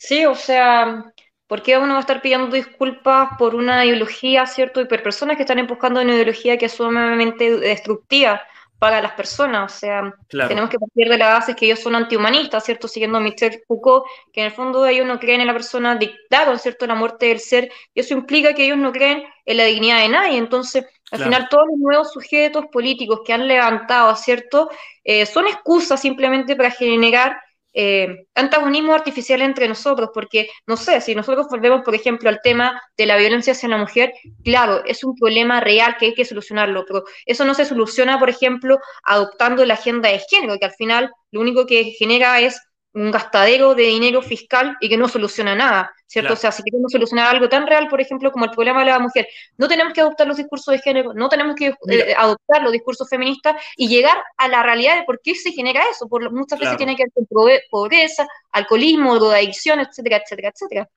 Sí, 0.02 0.26
o 0.26 0.34
sea, 0.34 1.14
¿Por 1.50 1.64
qué 1.64 1.78
uno 1.80 1.94
va 1.94 1.98
a 1.98 2.02
estar 2.02 2.22
pidiendo 2.22 2.56
disculpas 2.56 3.30
por 3.40 3.56
una 3.56 3.84
ideología, 3.84 4.46
¿cierto? 4.46 4.82
Y 4.82 4.86
por 4.86 5.02
personas 5.02 5.36
que 5.36 5.44
están 5.44 5.58
empujando 5.58 6.00
una 6.00 6.14
ideología 6.14 6.58
que 6.60 6.68
es 6.68 6.74
sumamente 6.74 7.58
destructiva 7.58 8.40
para 8.78 9.02
las 9.02 9.14
personas. 9.14 9.74
O 9.74 9.78
sea, 9.80 10.14
tenemos 10.30 10.70
que 10.70 10.78
partir 10.80 11.10
de 11.10 11.18
la 11.18 11.34
base 11.34 11.56
que 11.56 11.66
ellos 11.66 11.80
son 11.80 11.96
antihumanistas, 11.96 12.64
¿cierto? 12.64 12.88
Siguiendo 12.88 13.18
a 13.18 13.22
Michel 13.22 13.64
Foucault, 13.68 14.06
que 14.32 14.42
en 14.42 14.46
el 14.48 14.52
fondo 14.54 14.86
ellos 14.86 15.08
no 15.08 15.20
creen 15.20 15.42
en 15.42 15.48
la 15.48 15.54
persona, 15.54 15.96
dictaron, 15.96 16.60
¿cierto?, 16.60 16.86
la 16.88 16.96
muerte 16.96 17.26
del 17.26 17.40
ser, 17.40 17.72
y 17.96 18.00
eso 18.02 18.14
implica 18.14 18.54
que 18.54 18.66
ellos 18.66 18.78
no 18.78 18.92
creen 18.92 19.24
en 19.46 19.58
la 19.58 19.66
dignidad 19.66 20.02
de 20.02 20.10
nadie. 20.10 20.38
Entonces, 20.38 20.86
Al 21.12 21.20
final, 21.24 21.48
todos 21.50 21.66
los 21.70 21.80
nuevos 21.80 22.14
sujetos 22.14 22.66
políticos 22.72 23.22
que 23.26 23.34
han 23.34 23.48
levantado, 23.48 24.16
¿cierto? 24.16 24.70
Eh, 25.04 25.26
son 25.26 25.48
excusas 25.48 26.00
simplemente 26.00 26.56
para 26.56 26.70
generar 26.70 27.42
eh, 27.74 28.26
antagonismo 28.36 28.94
artificial 28.94 29.42
entre 29.42 29.68
nosotros, 29.68 30.10
porque, 30.14 30.50
no 30.68 30.78
sé, 30.78 31.02
si 31.02 31.16
nosotros 31.16 31.48
volvemos, 31.50 31.82
por 31.84 31.96
ejemplo, 31.96 32.30
al 32.30 32.42
tema 32.42 32.82
de 32.98 33.06
la 33.06 33.18
violencia 33.18 33.54
hacia 33.54 33.70
la 33.70 33.78
mujer, 33.78 34.14
claro, 34.44 34.84
es 34.86 35.04
un 35.04 35.16
problema 35.16 35.60
real 35.60 35.96
que 35.98 36.08
hay 36.08 36.14
que 36.14 36.26
solucionarlo, 36.26 36.86
pero 36.88 37.04
eso 37.26 37.46
no 37.46 37.54
se 37.54 37.66
soluciona, 37.66 38.20
por 38.20 38.30
ejemplo, 38.30 38.80
adoptando 39.04 39.66
la 39.66 39.76
agenda 39.76 40.10
de 40.10 40.20
género, 40.20 40.58
que 40.60 40.66
al 40.66 40.74
final 40.74 41.12
lo 41.32 41.42
único 41.42 41.66
que 41.66 41.92
genera 41.98 42.40
es 42.40 42.60
un 42.94 43.12
gastadero 43.12 43.76
de 43.76 43.84
dinero 43.84 44.22
fiscal 44.22 44.76
y 44.82 44.90
que 44.90 44.98
no 44.98 45.08
soluciona 45.08 45.56
nada, 45.56 45.92
¿cierto? 46.08 46.34
O 46.34 46.36
sea, 46.36 46.52
si 46.52 46.64
queremos 46.64 46.92
solucionar 46.92 47.34
algo 47.36 47.48
tan 47.48 47.68
real, 47.68 47.88
por 47.88 48.02
ejemplo, 48.02 48.32
como 48.32 48.46
el 48.46 48.52
problema 48.52 48.80
de 48.80 48.88
la 48.88 49.00
mujer, 49.00 49.28
no 49.58 49.68
tenemos 49.68 49.94
que 49.94 50.02
adoptar 50.02 50.28
los 50.28 50.38
discursos 50.38 50.72
de 50.72 50.80
género, 50.80 51.14
no 51.14 51.30
tenemos 51.30 51.56
que 51.56 51.68
eh, 51.68 52.14
adoptar 52.18 52.64
los 52.64 52.72
discursos 52.72 53.08
feministas 53.08 53.62
y 53.78 53.88
llegar 53.88 54.18
a 54.38 54.48
la 54.48 54.64
realidad 54.64 54.98
de 54.98 55.04
por 55.04 55.22
qué 55.22 55.36
se 55.36 55.52
genera 55.52 55.82
eso. 55.92 56.08
Por, 56.08 56.32
muchas 56.32 56.60
veces 56.60 56.78
tiene 56.78 56.96
que 56.96 57.04
ver 57.04 57.12
con 57.14 57.56
pobreza, 57.70 58.28
alcoholismo, 58.52 59.16
drogadicción, 59.16 59.80
etcétera, 59.80 60.18
etcétera, 60.18 60.50
etcétera. 60.50 60.90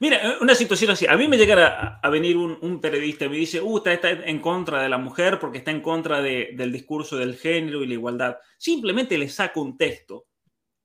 Mira, 0.00 0.16
eh, 0.16 0.36
una 0.40 0.54
situación 0.56 0.90
así, 0.90 1.06
a 1.06 1.16
mí 1.16 1.28
me 1.28 1.38
llegara 1.38 2.00
a, 2.02 2.10
venir 2.10 2.36
un, 2.36 2.80
periodista 2.80 3.26
y 3.26 3.28
me 3.28 3.36
dice, 3.36 3.60
uh, 3.60 3.76
está, 3.78 3.92
está, 3.92 4.10
en 4.10 4.40
contra 4.40 4.82
de 4.82 4.88
la 4.88 4.98
mujer 4.98 5.38
porque 5.38 5.58
está 5.58 5.70
en 5.70 5.80
contra 5.80 6.20
del 6.20 6.72
discurso 6.72 7.16
del 7.16 7.36
género 7.36 7.82
y 7.82 7.86
la 7.86 7.94
igualdad. 7.94 8.36
Simplemente 8.58 9.16
le 9.16 9.28
saco 9.28 9.60
un 9.60 9.78
texto 9.78 10.26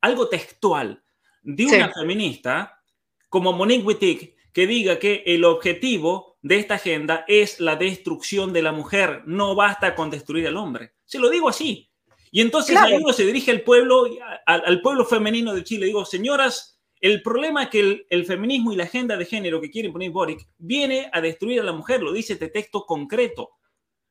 algo 0.01 0.27
textual 0.27 1.03
de 1.43 1.65
una 1.65 1.91
feminista 1.91 2.81
como 3.29 3.53
Monique 3.53 3.85
Wittig 3.85 4.35
que 4.51 4.67
diga 4.67 4.99
que 4.99 5.23
el 5.25 5.45
objetivo 5.45 6.37
de 6.41 6.57
esta 6.57 6.75
agenda 6.75 7.23
es 7.27 7.59
la 7.59 7.75
destrucción 7.75 8.51
de 8.51 8.61
la 8.61 8.71
mujer, 8.71 9.23
no 9.25 9.55
basta 9.55 9.95
con 9.95 10.09
destruir 10.09 10.47
al 10.47 10.57
hombre. 10.57 10.93
Se 11.05 11.19
lo 11.19 11.29
digo 11.29 11.47
así. 11.47 11.89
Y 12.31 12.41
entonces 12.41 12.75
ahí 12.77 12.93
uno 12.93 13.13
se 13.13 13.25
dirige 13.25 13.51
al 13.51 13.61
pueblo, 13.61 14.05
al, 14.45 14.81
pueblo 14.81 15.05
femenino 15.05 15.53
de 15.53 15.63
Chile. 15.63 15.85
Digo, 15.85 16.05
señoras, 16.05 16.79
el 16.99 17.21
problema 17.21 17.63
es 17.63 17.69
que 17.69 18.05
el, 18.09 18.25
feminismo 18.25 18.71
y 18.71 18.77
la 18.77 18.85
agenda 18.85 19.17
de 19.17 19.25
género 19.25 19.59
que 19.59 19.69
quieren 19.69 19.91
poner 19.91 20.11
Boric 20.11 20.47
viene 20.57 21.09
a 21.11 21.19
destruir 21.19 21.59
a 21.59 21.63
la 21.63 21.73
mujer, 21.73 22.01
lo 22.01 22.13
dice 22.13 22.33
este 22.33 22.47
texto 22.47 22.85
concreto. 22.85 23.51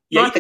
Y 0.09 0.16
no, 0.16 0.30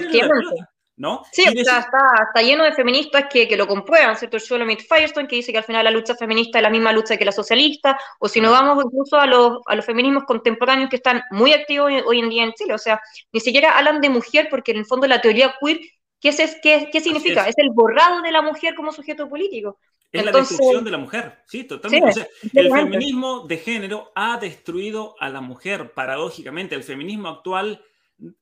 ¿no? 1.00 1.22
Sí, 1.32 1.42
o 1.48 1.64
sea, 1.64 1.78
está, 1.78 2.42
lleno 2.42 2.62
de 2.62 2.72
feministas 2.72 3.24
que, 3.32 3.56
lo 3.56 3.66
comprueban, 3.66 4.18
¿cierto? 4.18 4.36
Shulamit 4.36 4.82
Firestone, 4.86 5.26
que 5.26 5.36
dice 5.36 5.50
que 5.50 5.56
al 5.56 5.64
final 5.64 5.82
la 5.82 5.90
lucha 5.90 6.14
feminista 6.14 6.58
es 6.58 6.62
la 6.62 6.68
misma 6.68 6.92
lucha 6.92 7.16
que 7.16 7.24
la 7.24 7.32
socialista, 7.32 7.98
o 8.18 8.28
si 8.28 8.38
no 8.42 8.50
vamos 8.50 8.84
incluso 8.84 9.16
a 9.16 9.24
los, 9.24 9.60
a 9.66 9.76
los 9.76 9.86
feminismos 9.86 10.24
contemporáneos 10.24 10.90
que 10.90 10.96
están 10.96 11.22
muy 11.30 11.54
activos 11.54 11.90
hoy 12.04 12.18
en 12.18 12.28
día 12.28 12.44
en 12.44 12.52
Chile, 12.52 12.74
o 12.74 12.78
sea, 12.78 13.00
ni 13.32 13.40
siquiera 13.40 13.78
hablan 13.78 14.02
de 14.02 14.10
mujer, 14.10 14.48
porque 14.50 14.72
en 14.72 14.78
el 14.78 14.84
fondo 14.84 15.06
la 15.06 15.22
teoría 15.22 15.54
queer, 15.58 15.80
¿qué, 16.20 16.28
es, 16.28 16.58
qué, 16.62 16.90
qué 16.92 17.00
significa? 17.00 17.48
Es. 17.48 17.56
el 17.56 17.70
borrado 17.70 18.20
de 18.20 18.30
la 18.30 18.42
mujer 18.42 18.74
como 18.74 18.92
sujeto 18.92 19.26
político. 19.26 19.78
Es 20.12 20.22
la 20.22 20.32
destrucción 20.32 20.84
de 20.84 20.90
la 20.90 20.98
mujer, 20.98 21.38
sí, 21.46 21.64
totalmente. 21.64 22.28
el 22.52 22.70
feminismo 22.70 23.46
de 23.46 23.56
género 23.56 24.12
ha 24.14 24.36
destruido 24.36 25.14
a 25.18 25.30
la 25.30 25.40
mujer, 25.40 25.92
paradójicamente. 25.94 26.74
El 26.74 26.82
feminismo 26.82 27.28
actual 27.28 27.82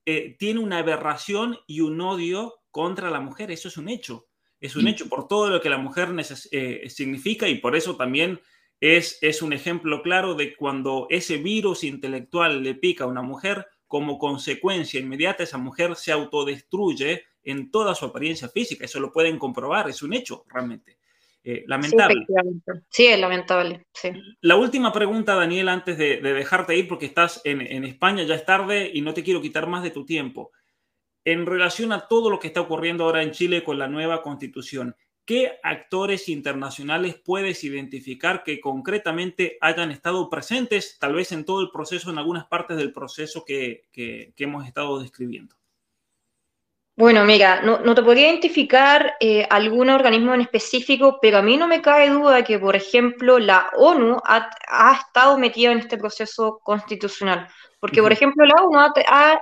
eh, 0.05 0.37
tiene 0.39 0.61
una 0.61 0.79
aberración 0.79 1.59
y 1.67 1.81
un 1.81 2.01
odio 2.01 2.55
contra 2.71 3.11
la 3.11 3.21
mujer. 3.21 3.51
Eso 3.51 3.69
es 3.69 3.77
un 3.77 3.89
hecho. 3.89 4.27
Es 4.61 4.77
un 4.77 4.85
mm. 4.85 4.89
hecho 4.89 5.09
por 5.09 5.29
todo 5.29 5.51
lo 5.51 5.61
que 5.61 5.71
la 5.71 5.79
mujer 5.79 6.09
eh, 6.51 6.89
significa 6.89 7.49
y 7.49 7.57
por 7.57 7.77
eso 7.77 7.97
también 7.97 8.41
es, 8.81 9.19
es 9.23 9.43
un 9.43 9.53
ejemplo 9.53 10.03
claro 10.03 10.35
de 10.35 10.57
cuando 10.57 11.07
ese 11.11 11.37
virus 11.37 11.85
intelectual 11.85 12.63
le 12.63 12.75
pica 12.75 13.05
a 13.05 13.09
una 13.09 13.23
mujer, 13.23 13.67
como 13.87 14.19
consecuencia 14.19 15.01
inmediata 15.01 15.43
esa 15.43 15.59
mujer 15.59 15.97
se 15.97 16.13
autodestruye 16.13 17.25
en 17.43 17.71
toda 17.71 17.95
su 17.95 18.05
apariencia 18.05 18.49
física. 18.49 18.85
Eso 18.85 19.01
lo 19.01 19.13
pueden 19.13 19.39
comprobar, 19.39 19.89
es 19.89 20.03
un 20.03 20.13
hecho 20.13 20.45
realmente. 20.49 20.99
Eh, 21.45 21.65
lamentable. 21.67 22.27
Sí, 22.91 23.07
es 23.07 23.19
lamentable. 23.19 23.87
La 24.41 24.57
última 24.57 24.93
pregunta, 24.93 25.35
Daniel, 25.35 25.69
antes 25.69 25.97
de, 25.97 26.21
dejarte 26.21 26.77
ir, 26.77 26.89
porque 26.89 27.07
estás 27.07 27.41
en, 27.45 27.85
España, 27.85 28.25
ya 28.25 28.35
es 28.35 28.45
tarde 28.45 28.91
y 28.93 29.01
no 29.01 29.15
te 29.15 29.23
quiero 29.23 29.41
quitar 29.41 29.67
más 29.67 29.83
de 29.83 29.91
tu 29.91 30.05
tiempo. 30.05 30.51
En 31.25 31.47
relación 31.47 31.93
a 31.93 32.07
todo 32.09 32.31
lo 32.31 32.39
que 32.39 32.49
está 32.49 32.61
ocurriendo 32.61 33.05
ahora 33.05 33.23
en 33.23 33.33
Chile 33.33 33.63
con 33.63 33.79
la 33.79 33.89
nueva 33.89 34.23
constitución, 34.23 34.97
¿qué 35.25 35.59
actores 35.63 36.29
internacionales 36.29 37.21
puedes 37.23 37.63
identificar 37.65 38.43
que 38.45 38.61
concretamente 38.61 39.59
hayan 39.61 39.91
estado 39.91 40.31
presentes, 40.31 40.99
tal 40.99 41.15
vez 41.15 41.33
en 41.33 41.45
todo 41.45 41.61
el 41.61 41.71
proceso, 41.71 42.11
en 42.11 42.19
algunas 42.19 42.47
partes 42.47 42.77
del 42.77 42.93
proceso 42.93 43.45
que 43.45 43.85
hemos 44.37 44.67
estado 44.67 45.01
describiendo? 45.01 45.58
Bueno, 46.99 47.25
mira, 47.25 47.63
no, 47.63 47.95
te 47.95 48.03
podría 48.03 48.29
identificar 48.29 49.15
eh, 49.21 49.47
algún 49.51 49.89
organismo 49.89 50.35
en 50.35 50.41
específico, 50.41 51.21
pero 51.23 51.39
a 51.39 51.43
mí 51.43 51.57
no 51.57 51.69
me 51.69 51.81
cae 51.81 52.11
duda 52.11 52.43
que, 52.43 52.59
por 52.59 52.75
ejemplo, 52.75 53.39
la 53.39 53.71
ONU 53.77 54.17
ha, 54.25 54.51
estado 55.01 55.39
metida 55.39 55.71
en 55.71 55.79
este 55.79 55.97
proceso 55.97 56.59
constitucional. 56.61 57.47
Porque, 57.79 58.03
por 58.03 58.11
ejemplo, 58.11 58.45
la 58.45 58.65
ONU 58.65 58.81
ha, 58.81 59.41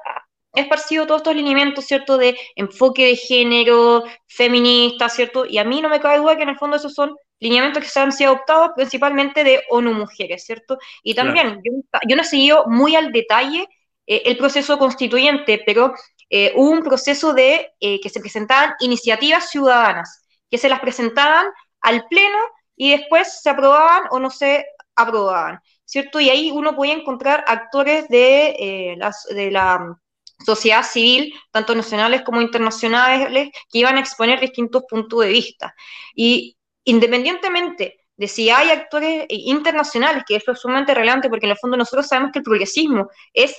esparcido 0.53 1.07
todos 1.07 1.21
estos 1.21 1.35
lineamientos, 1.35 1.87
¿cierto?, 1.87 2.19
de 2.19 2.37
enfoque 2.57 3.07
de 3.07 3.17
género, 3.17 4.05
feminista, 4.29 5.09
¿cierto? 5.09 5.47
Y 5.47 5.57
a 5.57 5.65
mí 5.65 5.81
no 5.81 5.89
me 5.89 6.01
cae 6.01 6.19
duda 6.19 6.37
que 6.37 6.43
en 6.43 6.51
el 6.51 6.59
fondo 6.59 6.77
esos 6.77 6.93
son 6.93 7.17
lineamientos 7.41 7.83
que 7.83 7.89
se 7.89 8.01
han 8.01 8.13
sido 8.13 8.33
adoptados 8.33 8.73
principalmente 8.77 9.45
de 9.45 9.63
ONU 9.71 9.95
Mujeres, 9.95 10.45
¿cierto? 10.45 10.77
Y 11.03 11.15
también, 11.15 11.63
yo, 12.07 12.17
no 12.17 12.23
he 12.23 12.25
seguido 12.27 12.67
muy 12.67 12.97
al 12.97 13.13
detalle 13.13 13.67
eh, 14.07 14.23
el 14.27 14.37
proceso 14.37 14.79
constituyente, 14.79 15.63
pero 15.65 15.95
eh, 16.31 16.53
un 16.57 16.83
proceso 16.83 17.35
de 17.35 17.73
eh, 17.81 18.01
que 18.01 18.09
se 18.09 18.21
presentaban 18.21 18.75
iniciativas 18.81 19.51
ciudadanas, 19.51 20.23
que 20.51 20.59
se 20.59 20.69
las 20.69 20.81
presentaban 20.81 21.47
al 21.81 22.07
Pleno 22.09 22.39
y 22.77 22.91
después 22.91 23.41
se 23.43 23.51
aprobaban 23.51 24.05
o 24.11 24.19
no 24.19 24.31
se 24.31 24.67
aprobaban, 24.97 25.61
¿cierto? 25.85 26.21
Y 26.21 26.31
ahí 26.31 26.51
uno 26.51 26.75
podía 26.75 26.95
encontrar 26.95 27.45
actores 27.47 28.09
de, 28.09 28.57
eh, 28.59 28.95
las, 28.99 29.25
de 29.25 29.51
la 29.51 29.97
sociedad 30.45 30.83
civil, 30.83 31.33
tanto 31.53 31.75
nacionales 31.75 32.23
como 32.23 32.41
internacionales, 32.43 33.51
que 33.71 33.79
iban 33.79 33.97
a 33.97 34.01
exponer 34.01 34.41
distintos 34.41 34.85
puntos 34.89 35.21
de 35.21 35.29
vista. 35.29 35.75
Y 36.15 36.57
independientemente 36.85 38.06
de 38.17 38.29
si 38.29 38.49
hay 38.49 38.71
actores 38.71 39.27
internacionales, 39.29 40.25
que 40.27 40.37
eso 40.37 40.53
es 40.53 40.61
sumamente 40.61 40.95
relevante 40.95 41.29
porque 41.29 41.47
en 41.47 41.53
el 41.53 41.59
fondo 41.59 41.77
nosotros 41.77 42.07
sabemos 42.07 42.33
que 42.33 42.39
el 42.39 42.45
progresismo 42.45 43.11
es, 43.33 43.55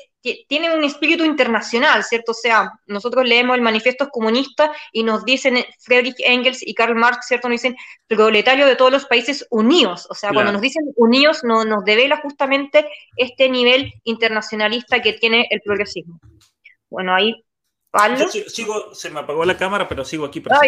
tiene 0.47 0.75
un 0.75 0.83
espíritu 0.83 1.23
internacional, 1.23 2.03
¿cierto? 2.03 2.31
O 2.31 2.35
sea, 2.35 2.71
nosotros 2.87 3.25
leemos 3.25 3.55
el 3.55 3.61
manifiesto 3.61 4.09
comunista 4.09 4.71
y 4.91 5.03
nos 5.03 5.23
dicen 5.25 5.63
Friedrich 5.79 6.17
Engels 6.19 6.65
y 6.65 6.73
Karl 6.73 6.95
Marx, 6.95 7.27
¿cierto? 7.27 7.47
Nos 7.47 7.61
dicen 7.61 7.77
proletario 8.07 8.65
de 8.65 8.75
todos 8.75 8.91
los 8.91 9.05
países 9.05 9.45
unidos. 9.51 10.07
O 10.09 10.15
sea, 10.15 10.31
cuando 10.33 10.51
nos 10.51 10.61
dicen 10.61 10.83
unidos 10.95 11.43
no, 11.43 11.63
nos 11.63 11.83
devela 11.85 12.17
justamente 12.17 12.89
este 13.15 13.49
nivel 13.49 13.93
internacionalista 14.03 15.01
que 15.01 15.13
tiene 15.13 15.47
el 15.51 15.61
progresismo. 15.61 16.19
Bueno, 16.89 17.13
ahí... 17.13 17.43
Pablo. 17.89 18.27
sigo, 18.29 18.93
se 18.93 19.09
me 19.09 19.21
apagó 19.21 19.45
la 19.45 19.57
cámara, 19.57 19.87
pero 19.87 20.03
sigo 20.03 20.25
aquí. 20.25 20.43
Ah, 20.49 20.59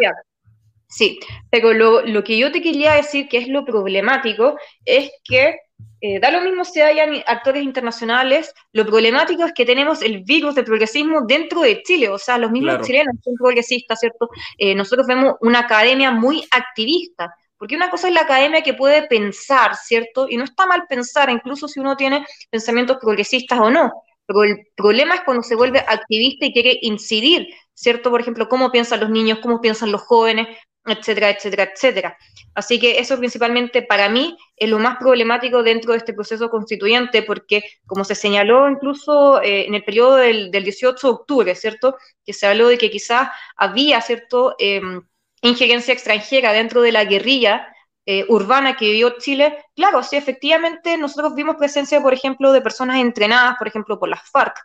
Sí, 0.90 1.20
pero 1.52 1.72
lo, 1.74 2.24
que 2.24 2.38
yo 2.38 2.52
te 2.52 2.64
quería 2.64 2.94
decir 2.94 3.28
que 3.30 3.38
es 3.38 3.48
lo 3.48 3.64
problemático 3.64 4.58
es 4.86 5.12
que 5.24 5.56
eh, 6.02 6.20
da 6.20 6.32
lo 6.32 6.42
mismo 6.42 6.66
si 6.66 6.82
hay 6.82 7.00
actores 7.28 7.64
internacionales, 7.64 8.52
lo 8.74 8.88
problemático 8.88 9.46
es 9.46 9.54
que 9.54 9.66
tenemos 9.66 10.02
el 10.02 10.24
virus 10.24 10.56
del 10.56 10.66
progresismo 10.66 11.22
dentro 11.28 11.62
de 11.62 11.84
Chile, 11.84 12.10
o 12.10 12.18
sea, 12.18 12.40
los 12.40 12.50
mismos 12.50 12.82
chilenos 12.88 13.16
son 13.24 13.36
progresistas, 13.36 14.00
¿cierto? 14.00 14.30
Eh, 14.58 14.74
nosotros 14.74 15.06
vemos 15.06 15.36
una 15.42 15.60
academia 15.60 16.10
muy 16.10 16.44
activista, 16.50 17.36
porque 17.58 17.76
una 17.76 17.92
cosa 17.92 18.08
es 18.08 18.16
la 18.16 18.22
academia 18.22 18.64
que 18.64 18.74
puede 18.74 19.04
pensar, 19.08 19.76
¿cierto? 19.76 20.28
Y 20.28 20.38
no 20.38 20.46
está 20.46 20.66
mal 20.66 20.86
pensar, 20.90 21.30
incluso 21.30 21.68
si 21.68 21.80
uno 21.80 21.98
tiene 21.98 22.26
pensamientos 22.50 22.98
progresistas 23.00 23.60
o 23.60 23.70
no, 23.70 23.92
pero 24.26 24.44
el 24.44 24.68
problema 24.76 25.16
es 25.16 25.22
cuando 25.22 25.44
se 25.44 25.56
vuelve 25.56 25.80
activista 25.80 26.46
y 26.46 26.54
quiere 26.54 26.80
incidir, 26.82 27.48
¿cierto? 27.74 28.10
Por 28.12 28.22
ejemplo, 28.22 28.48
cómo 28.48 28.72
piensan 28.72 29.00
los 29.00 29.10
niños, 29.10 29.40
cómo 29.42 29.60
piensan 29.62 29.92
los 29.92 30.02
jóvenes, 30.02 30.48
etcétera, 30.92 31.30
etcétera, 31.30 31.72
etcétera. 31.74 32.18
Así 32.56 32.80
que 32.80 33.00
eso 33.00 33.18
principalmente 33.18 33.82
para 33.82 34.10
mí 34.10 34.38
es 34.56 34.70
lo 34.70 34.80
más 34.80 34.98
problemático 34.98 35.64
dentro 35.64 35.94
de 35.94 36.00
este 36.00 36.14
proceso 36.14 36.50
constituyente, 36.50 37.24
porque 37.24 37.64
como 37.86 38.04
se 38.04 38.16
señaló 38.16 38.70
incluso 38.70 39.42
eh, 39.42 39.68
en 39.68 39.76
el 39.76 39.84
periodo 39.84 40.18
del, 40.18 40.52
18 40.52 41.08
de 41.08 41.14
octubre, 41.14 41.56
¿cierto? 41.56 41.98
Que 42.26 42.34
se 42.34 42.48
habló 42.48 42.68
de 42.68 42.78
que 42.78 42.90
quizás 42.90 43.30
había, 43.56 44.02
¿cierto?, 44.02 44.56
em, 44.60 45.02
injerencia 45.42 45.94
extranjera 45.94 46.52
dentro 46.54 46.82
de 46.82 46.92
la 46.92 47.06
guerrilla 47.06 47.74
eh, 48.06 48.26
urbana 48.28 48.76
que 48.76 48.86
vivió 48.86 49.18
Chile. 49.20 49.58
Claro, 49.76 50.04
sí, 50.04 50.16
efectivamente 50.18 50.98
nosotros 50.98 51.36
vimos 51.36 51.56
presencia, 51.58 52.02
por 52.02 52.14
ejemplo, 52.14 52.52
de 52.52 52.62
personas 52.62 52.98
entrenadas, 53.00 53.56
por 53.58 53.68
ejemplo, 53.68 54.00
por 54.00 54.10
las 54.10 54.30
FARC, 54.30 54.56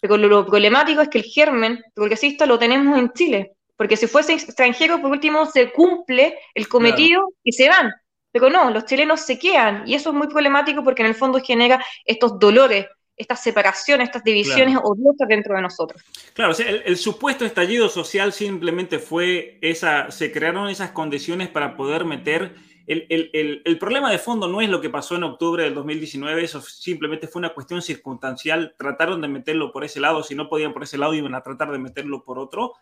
pero 0.00 0.16
lo 0.16 0.46
problemático 0.46 1.00
es 1.00 1.08
que 1.08 1.18
el 1.18 1.24
germen 1.24 1.82
progresista 1.94 2.46
lo 2.46 2.58
tenemos 2.58 2.98
en 2.98 3.12
Chile 3.12 3.56
porque 3.82 3.96
si 3.96 4.06
fuese 4.06 4.34
extranjero, 4.34 5.02
por 5.02 5.10
último, 5.10 5.44
se 5.44 5.72
cumple 5.72 6.38
el 6.54 6.68
cometido 6.68 7.34
y 7.42 7.50
se 7.50 7.68
van. 7.68 7.92
Pero 8.30 8.48
no, 8.48 8.70
los 8.70 8.84
chilenos 8.84 9.22
se 9.22 9.40
quedan 9.40 9.82
y 9.88 9.96
eso 9.96 10.10
es 10.10 10.14
muy 10.14 10.28
problemático 10.28 10.84
porque 10.84 11.02
en 11.02 11.08
el 11.08 11.16
fondo 11.16 11.40
genera 11.40 11.84
estos 12.04 12.38
dolores 12.38 12.86
esta 13.16 13.34
separación, 13.34 14.00
estas 14.00 14.22
divisiones 14.22 14.78
odiosas 14.80 15.26
dentro 15.26 15.56
de 15.56 15.62
nosotros. 15.62 16.00
Claro, 16.32 16.54
el, 16.64 16.96
supuesto 16.96 17.44
estallido 17.44 17.88
social 17.88 18.32
simplemente 18.32 19.00
fue 19.00 19.58
esa, 19.62 20.12
se 20.12 20.30
crearon 20.30 20.68
esas 20.68 20.92
condiciones 20.92 21.48
para 21.48 21.76
poder 21.76 22.04
meter... 22.04 22.54
El, 22.86 23.06
el, 23.10 23.62
el, 23.64 23.78
problema 23.78 24.12
de 24.12 24.18
fondo 24.18 24.46
no 24.46 24.60
es 24.60 24.68
lo 24.68 24.80
que 24.80 24.90
pasó 24.90 25.16
en 25.16 25.24
octubre 25.24 25.64
del 25.64 25.74
2019, 25.74 26.44
eso 26.44 26.60
simplemente 26.60 27.26
fue 27.26 27.40
una 27.40 27.54
cuestión 27.54 27.82
circunstancial. 27.82 28.74
Trataron 28.78 29.20
de 29.20 29.28
meterlo 29.28 29.72
por 29.72 29.84
ese 29.84 29.98
lado, 29.98 30.22
si 30.22 30.34
no 30.36 30.48
podían 30.48 30.72
por 30.72 30.84
ese 30.84 30.98
lado, 30.98 31.14
iban 31.14 31.34
a 31.34 31.42
tratar 31.42 31.70
de 31.72 31.78
meterlo 31.78 32.22
por 32.22 32.38
otro. 32.38 32.74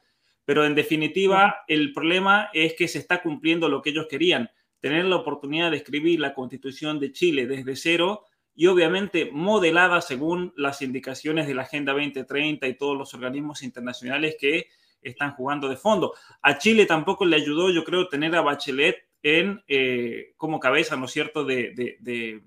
Pero 0.50 0.64
en 0.64 0.74
definitiva, 0.74 1.62
el 1.68 1.92
problema 1.92 2.50
es 2.52 2.74
que 2.74 2.88
se 2.88 2.98
está 2.98 3.22
cumpliendo 3.22 3.68
lo 3.68 3.80
que 3.80 3.90
ellos 3.90 4.08
querían, 4.10 4.50
tener 4.80 5.04
la 5.04 5.14
oportunidad 5.14 5.70
de 5.70 5.76
escribir 5.76 6.18
la 6.18 6.34
constitución 6.34 6.98
de 6.98 7.12
Chile 7.12 7.46
desde 7.46 7.76
cero 7.76 8.24
y 8.56 8.66
obviamente 8.66 9.30
modelada 9.30 10.00
según 10.00 10.52
las 10.56 10.82
indicaciones 10.82 11.46
de 11.46 11.54
la 11.54 11.62
Agenda 11.62 11.92
2030 11.92 12.66
y 12.66 12.74
todos 12.74 12.98
los 12.98 13.14
organismos 13.14 13.62
internacionales 13.62 14.34
que 14.40 14.66
están 15.00 15.36
jugando 15.36 15.68
de 15.68 15.76
fondo. 15.76 16.14
A 16.42 16.58
Chile 16.58 16.84
tampoco 16.84 17.24
le 17.24 17.36
ayudó, 17.36 17.70
yo 17.70 17.84
creo, 17.84 18.08
tener 18.08 18.34
a 18.34 18.40
Bachelet 18.40 18.96
en, 19.22 19.62
eh, 19.68 20.32
como 20.36 20.58
cabeza, 20.58 20.96
¿no 20.96 21.04
es 21.04 21.12
cierto?, 21.12 21.44
de, 21.44 21.96
de, 22.00 22.42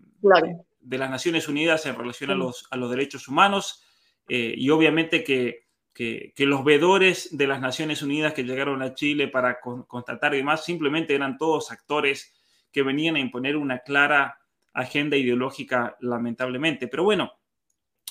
las 0.98 1.10
Naciones 1.10 1.48
Unidas 1.48 1.86
en 1.86 1.96
relación 1.96 2.32
a, 2.32 2.36
los, 2.36 2.68
a 2.70 2.76
los 2.76 2.90
derechos 2.90 3.30
humanos 3.30 3.82
eh, 4.28 4.54
y 4.58 4.70
obviamente 4.72 5.24
que, 5.24 5.63
que, 5.94 6.34
los 6.38 6.64
vedores 6.64 7.38
de 7.38 7.48
las 7.48 7.62
Naciones 7.62 8.02
Unidas 8.02 8.34
que 8.34 8.44
llegaron 8.44 8.82
a 8.82 8.96
Chile 8.96 9.28
para 9.28 9.60
constatar 9.60 10.34
y 10.34 10.38
demás 10.38 10.66
simplemente 10.66 11.14
eran 11.14 11.38
todos 11.38 11.72
actores 11.72 12.34
que 12.72 12.84
venían 12.84 13.16
a 13.16 13.20
imponer 13.20 13.56
una 13.56 13.80
clara 13.80 14.40
agenda 14.74 15.16
ideológica, 15.16 15.96
lamentablemente. 16.00 16.88
Pero 16.88 17.04
bueno, 17.04 17.34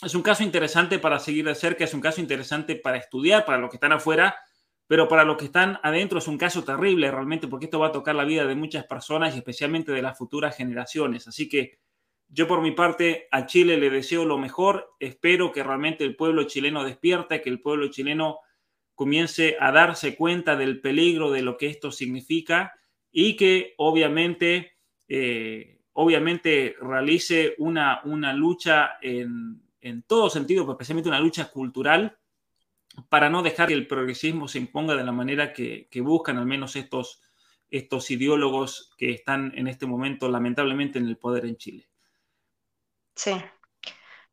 es 0.03 0.15
un 0.15 0.23
caso 0.23 0.45
interesante 0.45 0.99
para 1.01 1.19
seguir 1.19 1.45
de 1.45 1.55
cerca, 1.55 1.85
es 1.85 1.95
un 1.95 2.01
caso 2.01 2.21
interesante 2.21 2.77
para 2.77 2.99
estudiar, 2.99 3.45
para 3.45 3.59
los 3.59 3.71
que 3.71 3.77
están 3.77 3.93
afuera, 3.93 4.37
pero 4.87 5.09
para 5.09 5.25
los 5.25 5.37
que 5.37 5.47
están 5.47 5.81
adentro 5.83 6.19
es 6.19 6.29
un 6.29 6.39
caso 6.39 6.63
terrible 6.63 7.11
realmente, 7.11 7.49
porque 7.49 7.65
esto 7.65 7.81
va 7.81 7.89
a 7.89 7.93
tocar 7.93 8.15
la 8.15 8.25
vida 8.25 8.47
de 8.47 8.55
muchas 8.55 8.85
personas 8.85 9.35
y 9.35 9.39
especialmente 9.39 9.91
de 9.91 10.03
las 10.03 10.17
futuras 10.17 10.57
generaciones. 10.57 11.27
Así 11.27 11.49
que 11.49 11.79
yo 12.33 12.49
por 12.49 12.63
mi 12.63 12.71
parte 12.71 13.29
a 13.31 13.45
Chile 13.45 13.77
le 13.77 13.91
deseo 13.91 14.25
lo 14.25 14.39
mejor, 14.39 14.95
espero 14.99 15.53
que 15.53 15.63
realmente 15.63 16.03
el 16.03 16.17
pueblo 16.17 16.45
chileno 16.45 16.83
despierte, 16.83 17.43
que 17.43 17.51
el 17.51 17.61
pueblo 17.61 17.89
chileno 17.89 18.39
comience 18.95 19.57
a 19.61 19.71
darse 19.71 20.17
cuenta 20.17 20.57
del 20.57 20.81
peligro 20.81 21.31
de 21.31 21.43
lo 21.43 21.59
que 21.59 21.67
esto 21.67 21.93
significa 21.93 22.73
y 23.11 23.37
que 23.37 23.75
obviamente 23.77 24.73
eh, 25.09 25.81
obviamente 25.93 26.75
realice 26.81 27.55
una, 27.59 28.01
una 28.05 28.33
lucha 28.33 28.93
en, 29.03 29.61
en 29.83 30.03
todo 30.03 30.31
sentido, 30.31 30.65
pero 30.65 30.73
especialmente 30.73 31.11
una 31.11 31.21
lucha 31.21 31.51
cultural, 31.51 32.17
para 33.11 33.29
no 33.29 33.43
dejar 33.43 33.69
que 33.69 33.75
el 33.75 33.87
progresismo 33.87 34.49
se 34.49 34.59
imponga 34.59 34.97
de 34.97 35.05
la 35.05 35.13
manera 35.13 35.53
que, 35.53 35.87
que, 35.91 36.01
buscan 36.01 36.39
al 36.39 36.47
menos 36.47 36.77
estos, 36.77 37.21
estos 37.71 38.11
ideólogos 38.11 38.95
que 38.97 39.11
están 39.11 39.53
en 39.55 39.69
este 39.69 39.87
momento 39.87 40.31
lamentablemente 40.31 40.99
en 40.99 41.07
el 41.07 41.19
poder 41.19 41.45
en 41.45 41.57
Chile. 41.57 41.92
Sí, 43.15 43.33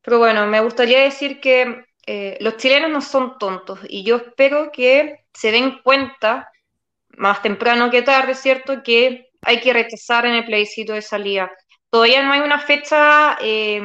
pero 0.01 0.19
bueno, 0.19 0.47
me 0.47 0.61
gustaría 0.61 1.01
decir 1.01 1.39
que 1.39 1.85
eh, 2.05 2.37
los 2.41 2.57
chilenos 2.57 2.89
no 2.89 3.01
son 3.01 3.37
tontos 3.37 3.79
y 3.87 4.03
yo 4.03 4.17
espero 4.17 4.71
que 4.71 5.25
se 5.33 5.51
den 5.51 5.81
cuenta 5.83 6.49
más 7.17 7.41
temprano 7.41 7.91
que 7.91 8.01
tarde, 8.01 8.35
¿cierto? 8.35 8.81
Que 8.83 9.29
hay 9.41 9.59
que 9.59 9.73
rechazar 9.73 10.25
en 10.25 10.35
el 10.35 10.45
plebiscito 10.45 10.93
de 10.93 11.01
salida. 11.01 11.51
Todavía 11.89 12.23
no 12.23 12.33
hay 12.33 12.41
una 12.41 12.59
fecha 12.59 13.37
eh, 13.41 13.81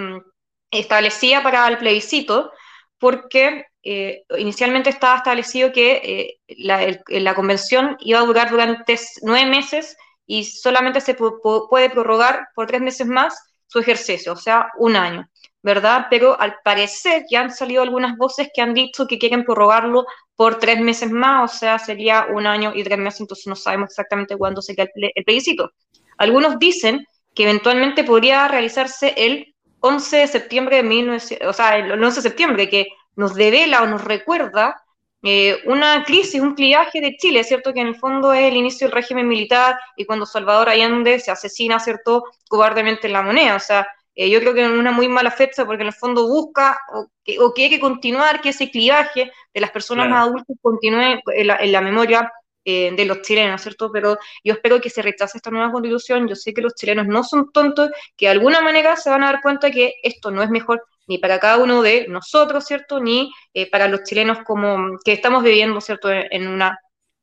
establecida 0.71 1.43
para 1.43 1.66
el 1.69 1.79
plebiscito, 1.79 2.53
porque 2.99 3.66
eh, 3.83 4.25
inicialmente 4.39 4.91
estaba 4.91 5.19
establecido 5.19 5.73
que 5.73 6.39
eh, 6.49 6.55
la, 6.57 7.35
convención 7.35 7.97
iba 8.01 8.19
a 8.19 8.25
durar 8.25 8.51
durante 8.51 8.99
nueve 9.23 9.49
meses 9.49 9.97
y 10.27 10.45
solamente 10.45 11.03
se 11.03 11.15
puede 11.15 11.91
prorrogar 11.91 12.49
por 12.55 12.66
tres 12.66 12.81
meses 12.81 13.07
más 13.07 13.39
su 13.75 13.81
ejercicio, 13.81 14.35
o 14.35 14.37
sea, 14.37 14.69
un 14.79 14.95
año, 14.95 15.29
¿verdad? 15.61 16.07
Pero 16.09 16.41
al 16.41 16.59
parecer 16.63 17.25
ya 17.29 17.41
han 17.41 17.51
salido 17.51 17.83
algunas 17.83 18.17
voces 18.17 18.49
que 18.55 18.63
han 18.63 18.73
dicho 18.73 19.09
que 19.09 19.19
quieren 19.19 19.45
prorrogarlo 19.45 20.07
por 20.37 20.61
tres 20.61 20.79
meses 20.79 21.11
más, 21.11 21.53
o 21.53 21.59
sea, 21.59 21.81
sería 21.81 22.29
un 22.33 22.47
año 22.47 22.71
y 22.73 22.85
tres 22.85 22.99
meses, 22.99 23.23
entonces 23.23 23.49
no 23.49 23.57
sabemos 23.57 23.91
exactamente 23.91 24.37
cuándo 24.37 24.63
se 24.63 24.77
queda 24.77 24.87
el, 24.95 25.25
plebiscito. 25.25 25.73
Algunos 26.19 26.61
dicen 26.61 27.05
que 27.35 27.43
eventualmente 27.43 28.05
podría 28.05 28.47
realizarse 28.47 29.13
el 29.17 29.57
11 29.81 30.19
de 30.19 30.27
septiembre 30.29 30.77
de 30.77 30.85
1900, 30.85 31.49
o 31.49 31.53
sea, 31.53 31.77
el 31.77 31.91
11 32.01 32.15
de 32.15 32.23
septiembre, 32.23 32.69
que 32.69 32.87
nos 33.17 33.35
devela 33.35 33.83
o 33.83 33.89
nos 33.89 34.05
recuerda 34.05 34.84
eh, 35.27 35.63
una 35.65 36.05
crisis, 36.05 36.41
un 36.41 36.55
cliaje 36.55 37.01
de 37.01 37.17
Chile, 37.17 37.45
¿cierto? 37.45 37.73
Que 37.73 37.81
en 37.81 37.89
el 37.89 37.97
fondo 37.97 38.35
es 38.35 38.45
el 38.45 38.57
inicio 38.57 38.87
del 38.87 38.95
régimen 38.95 39.27
militar 39.27 39.79
y 39.97 40.05
cuando 40.05 40.27
Salvador 40.27 40.69
Allende 40.69 41.19
se 41.19 41.31
asesina, 41.31 41.81
¿cierto? 41.81 42.25
Cobardemente 42.47 43.07
en 43.07 43.15
la 43.15 43.23
moneda, 43.23 43.57
o 43.57 43.61
sea, 43.61 43.89
eh, 44.15 44.31
yo 44.31 44.39
creo 44.41 44.55
que 44.55 44.63
es 44.63 44.71
una 44.71 44.93
muy 44.93 45.09
mala 45.09 45.31
fecha 45.31 45.65
porque 45.65 45.83
en 45.83 45.89
el 45.89 45.95
fondo 45.95 46.29
busca 46.29 46.79
o, 46.93 47.09
que, 47.25 47.41
o 47.41 47.53
quiere 47.53 47.81
continuar 47.81 48.41
que 48.43 48.51
ese 48.51 48.71
clivaje 48.71 49.33
de 49.53 49.61
las 49.61 49.71
personas 49.71 50.09
más 50.09 50.29
adultas 50.29 50.57
continúe 50.61 51.21
en 51.27 51.73
la, 51.73 51.81
memoria 51.81 52.31
eh, 52.65 52.93
de 52.95 53.05
los 53.07 53.23
chilenos, 53.23 53.63
¿cierto? 53.63 53.91
Pero 53.91 54.19
yo 54.45 54.53
espero 54.53 54.81
que 54.81 54.91
se 54.91 55.03
rechace 55.03 55.39
esta 55.39 55.51
nueva 55.51 55.73
constitución. 55.73 56.29
Yo 56.29 56.37
sé 56.37 56.55
que 56.55 56.63
los 56.63 56.75
chilenos 56.75 57.07
no 57.07 57.25
son 57.25 57.51
tontos, 57.51 57.91
que 58.17 58.27
de 58.27 58.33
alguna 58.33 58.61
manera 58.61 58.95
se 58.97 59.11
van 59.11 59.25
a 59.25 59.33
dar 59.33 59.41
cuenta 59.43 59.71
que 59.71 59.95
esto 60.03 60.31
no 60.31 60.43
es 60.43 60.51
mejor 60.51 60.85
ni 61.06 61.18
para 61.18 61.39
cada 61.40 61.59
uno 61.59 61.82
de 61.82 62.06
nosotros, 62.09 62.64
¿cierto? 62.64 63.01
Ni 63.01 63.32
eh, 63.52 63.70
para 63.70 63.89
los 63.89 64.02
chilenos 64.05 64.39
como 64.44 64.98
que 65.05 65.12
estamos 65.12 65.43
viviendo, 65.43 65.81
¿cierto? 65.81 66.10
En 66.10 66.48
una 66.48 66.78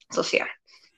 sociedad. 0.09 0.47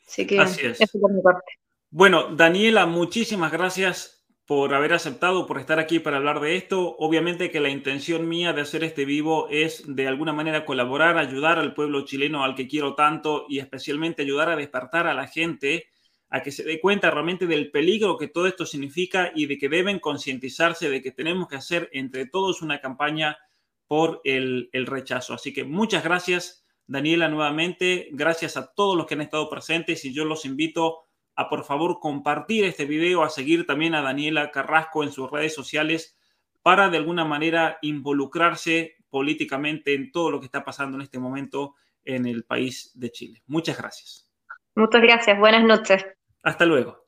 Así 0.07 0.27
que 0.27 0.39
Así 0.39 0.65
es. 0.65 0.81
eso 0.81 0.99
por 0.99 1.11
mi 1.11 1.21
parte. 1.21 1.53
Bueno, 1.89 2.35
Daniela, 2.35 2.85
muchísimas 2.85 3.51
gracias 3.51 4.25
por 4.45 4.73
haber 4.73 4.93
aceptado, 4.93 5.45
por 5.47 5.59
estar 5.59 5.79
aquí 5.79 5.99
para 5.99 6.17
hablar 6.17 6.39
de 6.39 6.55
esto. 6.55 6.95
Obviamente 6.99 7.49
que 7.49 7.59
la 7.59 7.69
intención 7.69 8.27
mía 8.27 8.51
de 8.51 8.61
hacer 8.61 8.83
este 8.83 9.05
vivo 9.05 9.47
es 9.49 9.83
de 9.87 10.07
alguna 10.07 10.33
manera 10.33 10.65
colaborar, 10.65 11.17
ayudar 11.17 11.59
al 11.59 11.73
pueblo 11.73 12.03
chileno 12.03 12.43
al 12.43 12.55
que 12.55 12.67
quiero 12.67 12.95
tanto 12.95 13.45
y 13.47 13.59
especialmente 13.59 14.23
ayudar 14.23 14.49
a 14.49 14.55
despertar 14.55 15.07
a 15.07 15.13
la 15.13 15.27
gente 15.27 15.85
a 16.33 16.41
que 16.41 16.51
se 16.51 16.63
dé 16.63 16.79
cuenta 16.81 17.11
realmente 17.11 17.45
del 17.45 17.69
peligro 17.69 18.17
que 18.17 18.27
todo 18.27 18.47
esto 18.47 18.65
significa 18.65 19.31
y 19.35 19.45
de 19.45 19.59
que 19.59 19.69
deben 19.69 19.99
concientizarse 19.99 20.89
de 20.89 20.99
que 20.99 21.11
tenemos 21.11 21.47
que 21.47 21.57
hacer 21.57 21.91
entre 21.93 22.25
todos 22.25 22.63
una 22.63 22.81
campaña 22.81 23.37
por 23.85 24.19
el, 24.23 24.67
el 24.73 24.87
rechazo. 24.87 25.35
Así 25.35 25.53
que 25.53 25.63
muchas 25.63 26.03
gracias, 26.03 26.65
Daniela, 26.87 27.29
nuevamente. 27.29 28.09
Gracias 28.13 28.57
a 28.57 28.73
todos 28.73 28.97
los 28.97 29.05
que 29.05 29.13
han 29.13 29.21
estado 29.21 29.47
presentes 29.47 30.05
y 30.05 30.11
yo 30.11 30.25
los 30.25 30.43
invito 30.43 31.03
a 31.35 31.49
por 31.49 31.65
favor 31.65 31.99
compartir 31.99 32.65
este 32.65 32.85
video, 32.85 33.21
a 33.21 33.29
seguir 33.29 33.67
también 33.67 33.93
a 33.93 34.01
Daniela 34.01 34.49
Carrasco 34.49 35.03
en 35.03 35.11
sus 35.11 35.29
redes 35.29 35.53
sociales 35.53 36.17
para 36.63 36.89
de 36.89 36.97
alguna 36.97 37.25
manera 37.25 37.77
involucrarse 37.83 38.95
políticamente 39.11 39.93
en 39.93 40.11
todo 40.11 40.31
lo 40.31 40.39
que 40.39 40.47
está 40.47 40.65
pasando 40.65 40.97
en 40.97 41.03
este 41.03 41.19
momento 41.19 41.75
en 42.03 42.25
el 42.25 42.43
país 42.43 42.89
de 42.95 43.11
Chile. 43.11 43.43
Muchas 43.45 43.77
gracias. 43.77 44.27
Muchas 44.75 45.03
gracias, 45.03 45.37
buenas 45.37 45.63
noches. 45.63 46.03
Hasta 46.43 46.65
luego. 46.65 47.07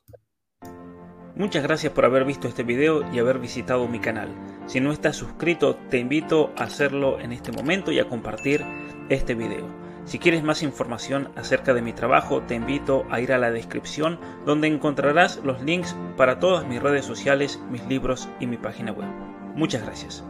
Muchas 1.36 1.64
gracias 1.64 1.91
por 1.91 2.06
haber 2.06 2.24
visto 2.24 2.48
este 2.48 2.64
video 2.64 3.03
y 3.12 3.20
haber 3.20 3.40
visitado 3.40 3.88
mi 3.90 3.99
canal. 3.99 4.30
Si 4.68 4.80
no 4.80 4.94
estás 4.94 5.18
suscrito, 5.18 5.76
te 5.90 5.98
invito 5.98 6.53
a 6.56 6.64
hacerlo 6.64 7.20
en 7.20 7.34
este 7.34 7.52
momento 7.52 7.91
y 7.91 7.99
a 7.99 8.07
compartir 8.07 8.64
este 9.10 9.36
video. 9.36 9.68
Si 10.06 10.20
quieres 10.20 10.44
más 10.44 10.64
información 10.64 11.32
acerca 11.36 11.74
de 11.74 11.82
mi 11.82 11.91
trabajo, 11.91 12.44
te 12.44 12.56
invito 12.56 13.06
a 13.10 13.20
ir 13.20 13.34
a 13.34 13.38
la 13.38 13.52
descripción 13.52 14.20
donde 14.45 14.68
encontrarás 14.70 15.41
los 15.44 15.62
links 15.62 15.95
para 16.16 16.40
todas 16.40 16.66
mis 16.66 16.82
redes 16.82 17.03
sociales, 17.03 17.60
mis 17.70 17.86
libros 17.88 18.30
y 18.40 18.48
mi 18.48 18.56
página 18.56 18.94
web. 18.94 19.10
Muchas 19.56 19.84
gracias. 19.84 20.24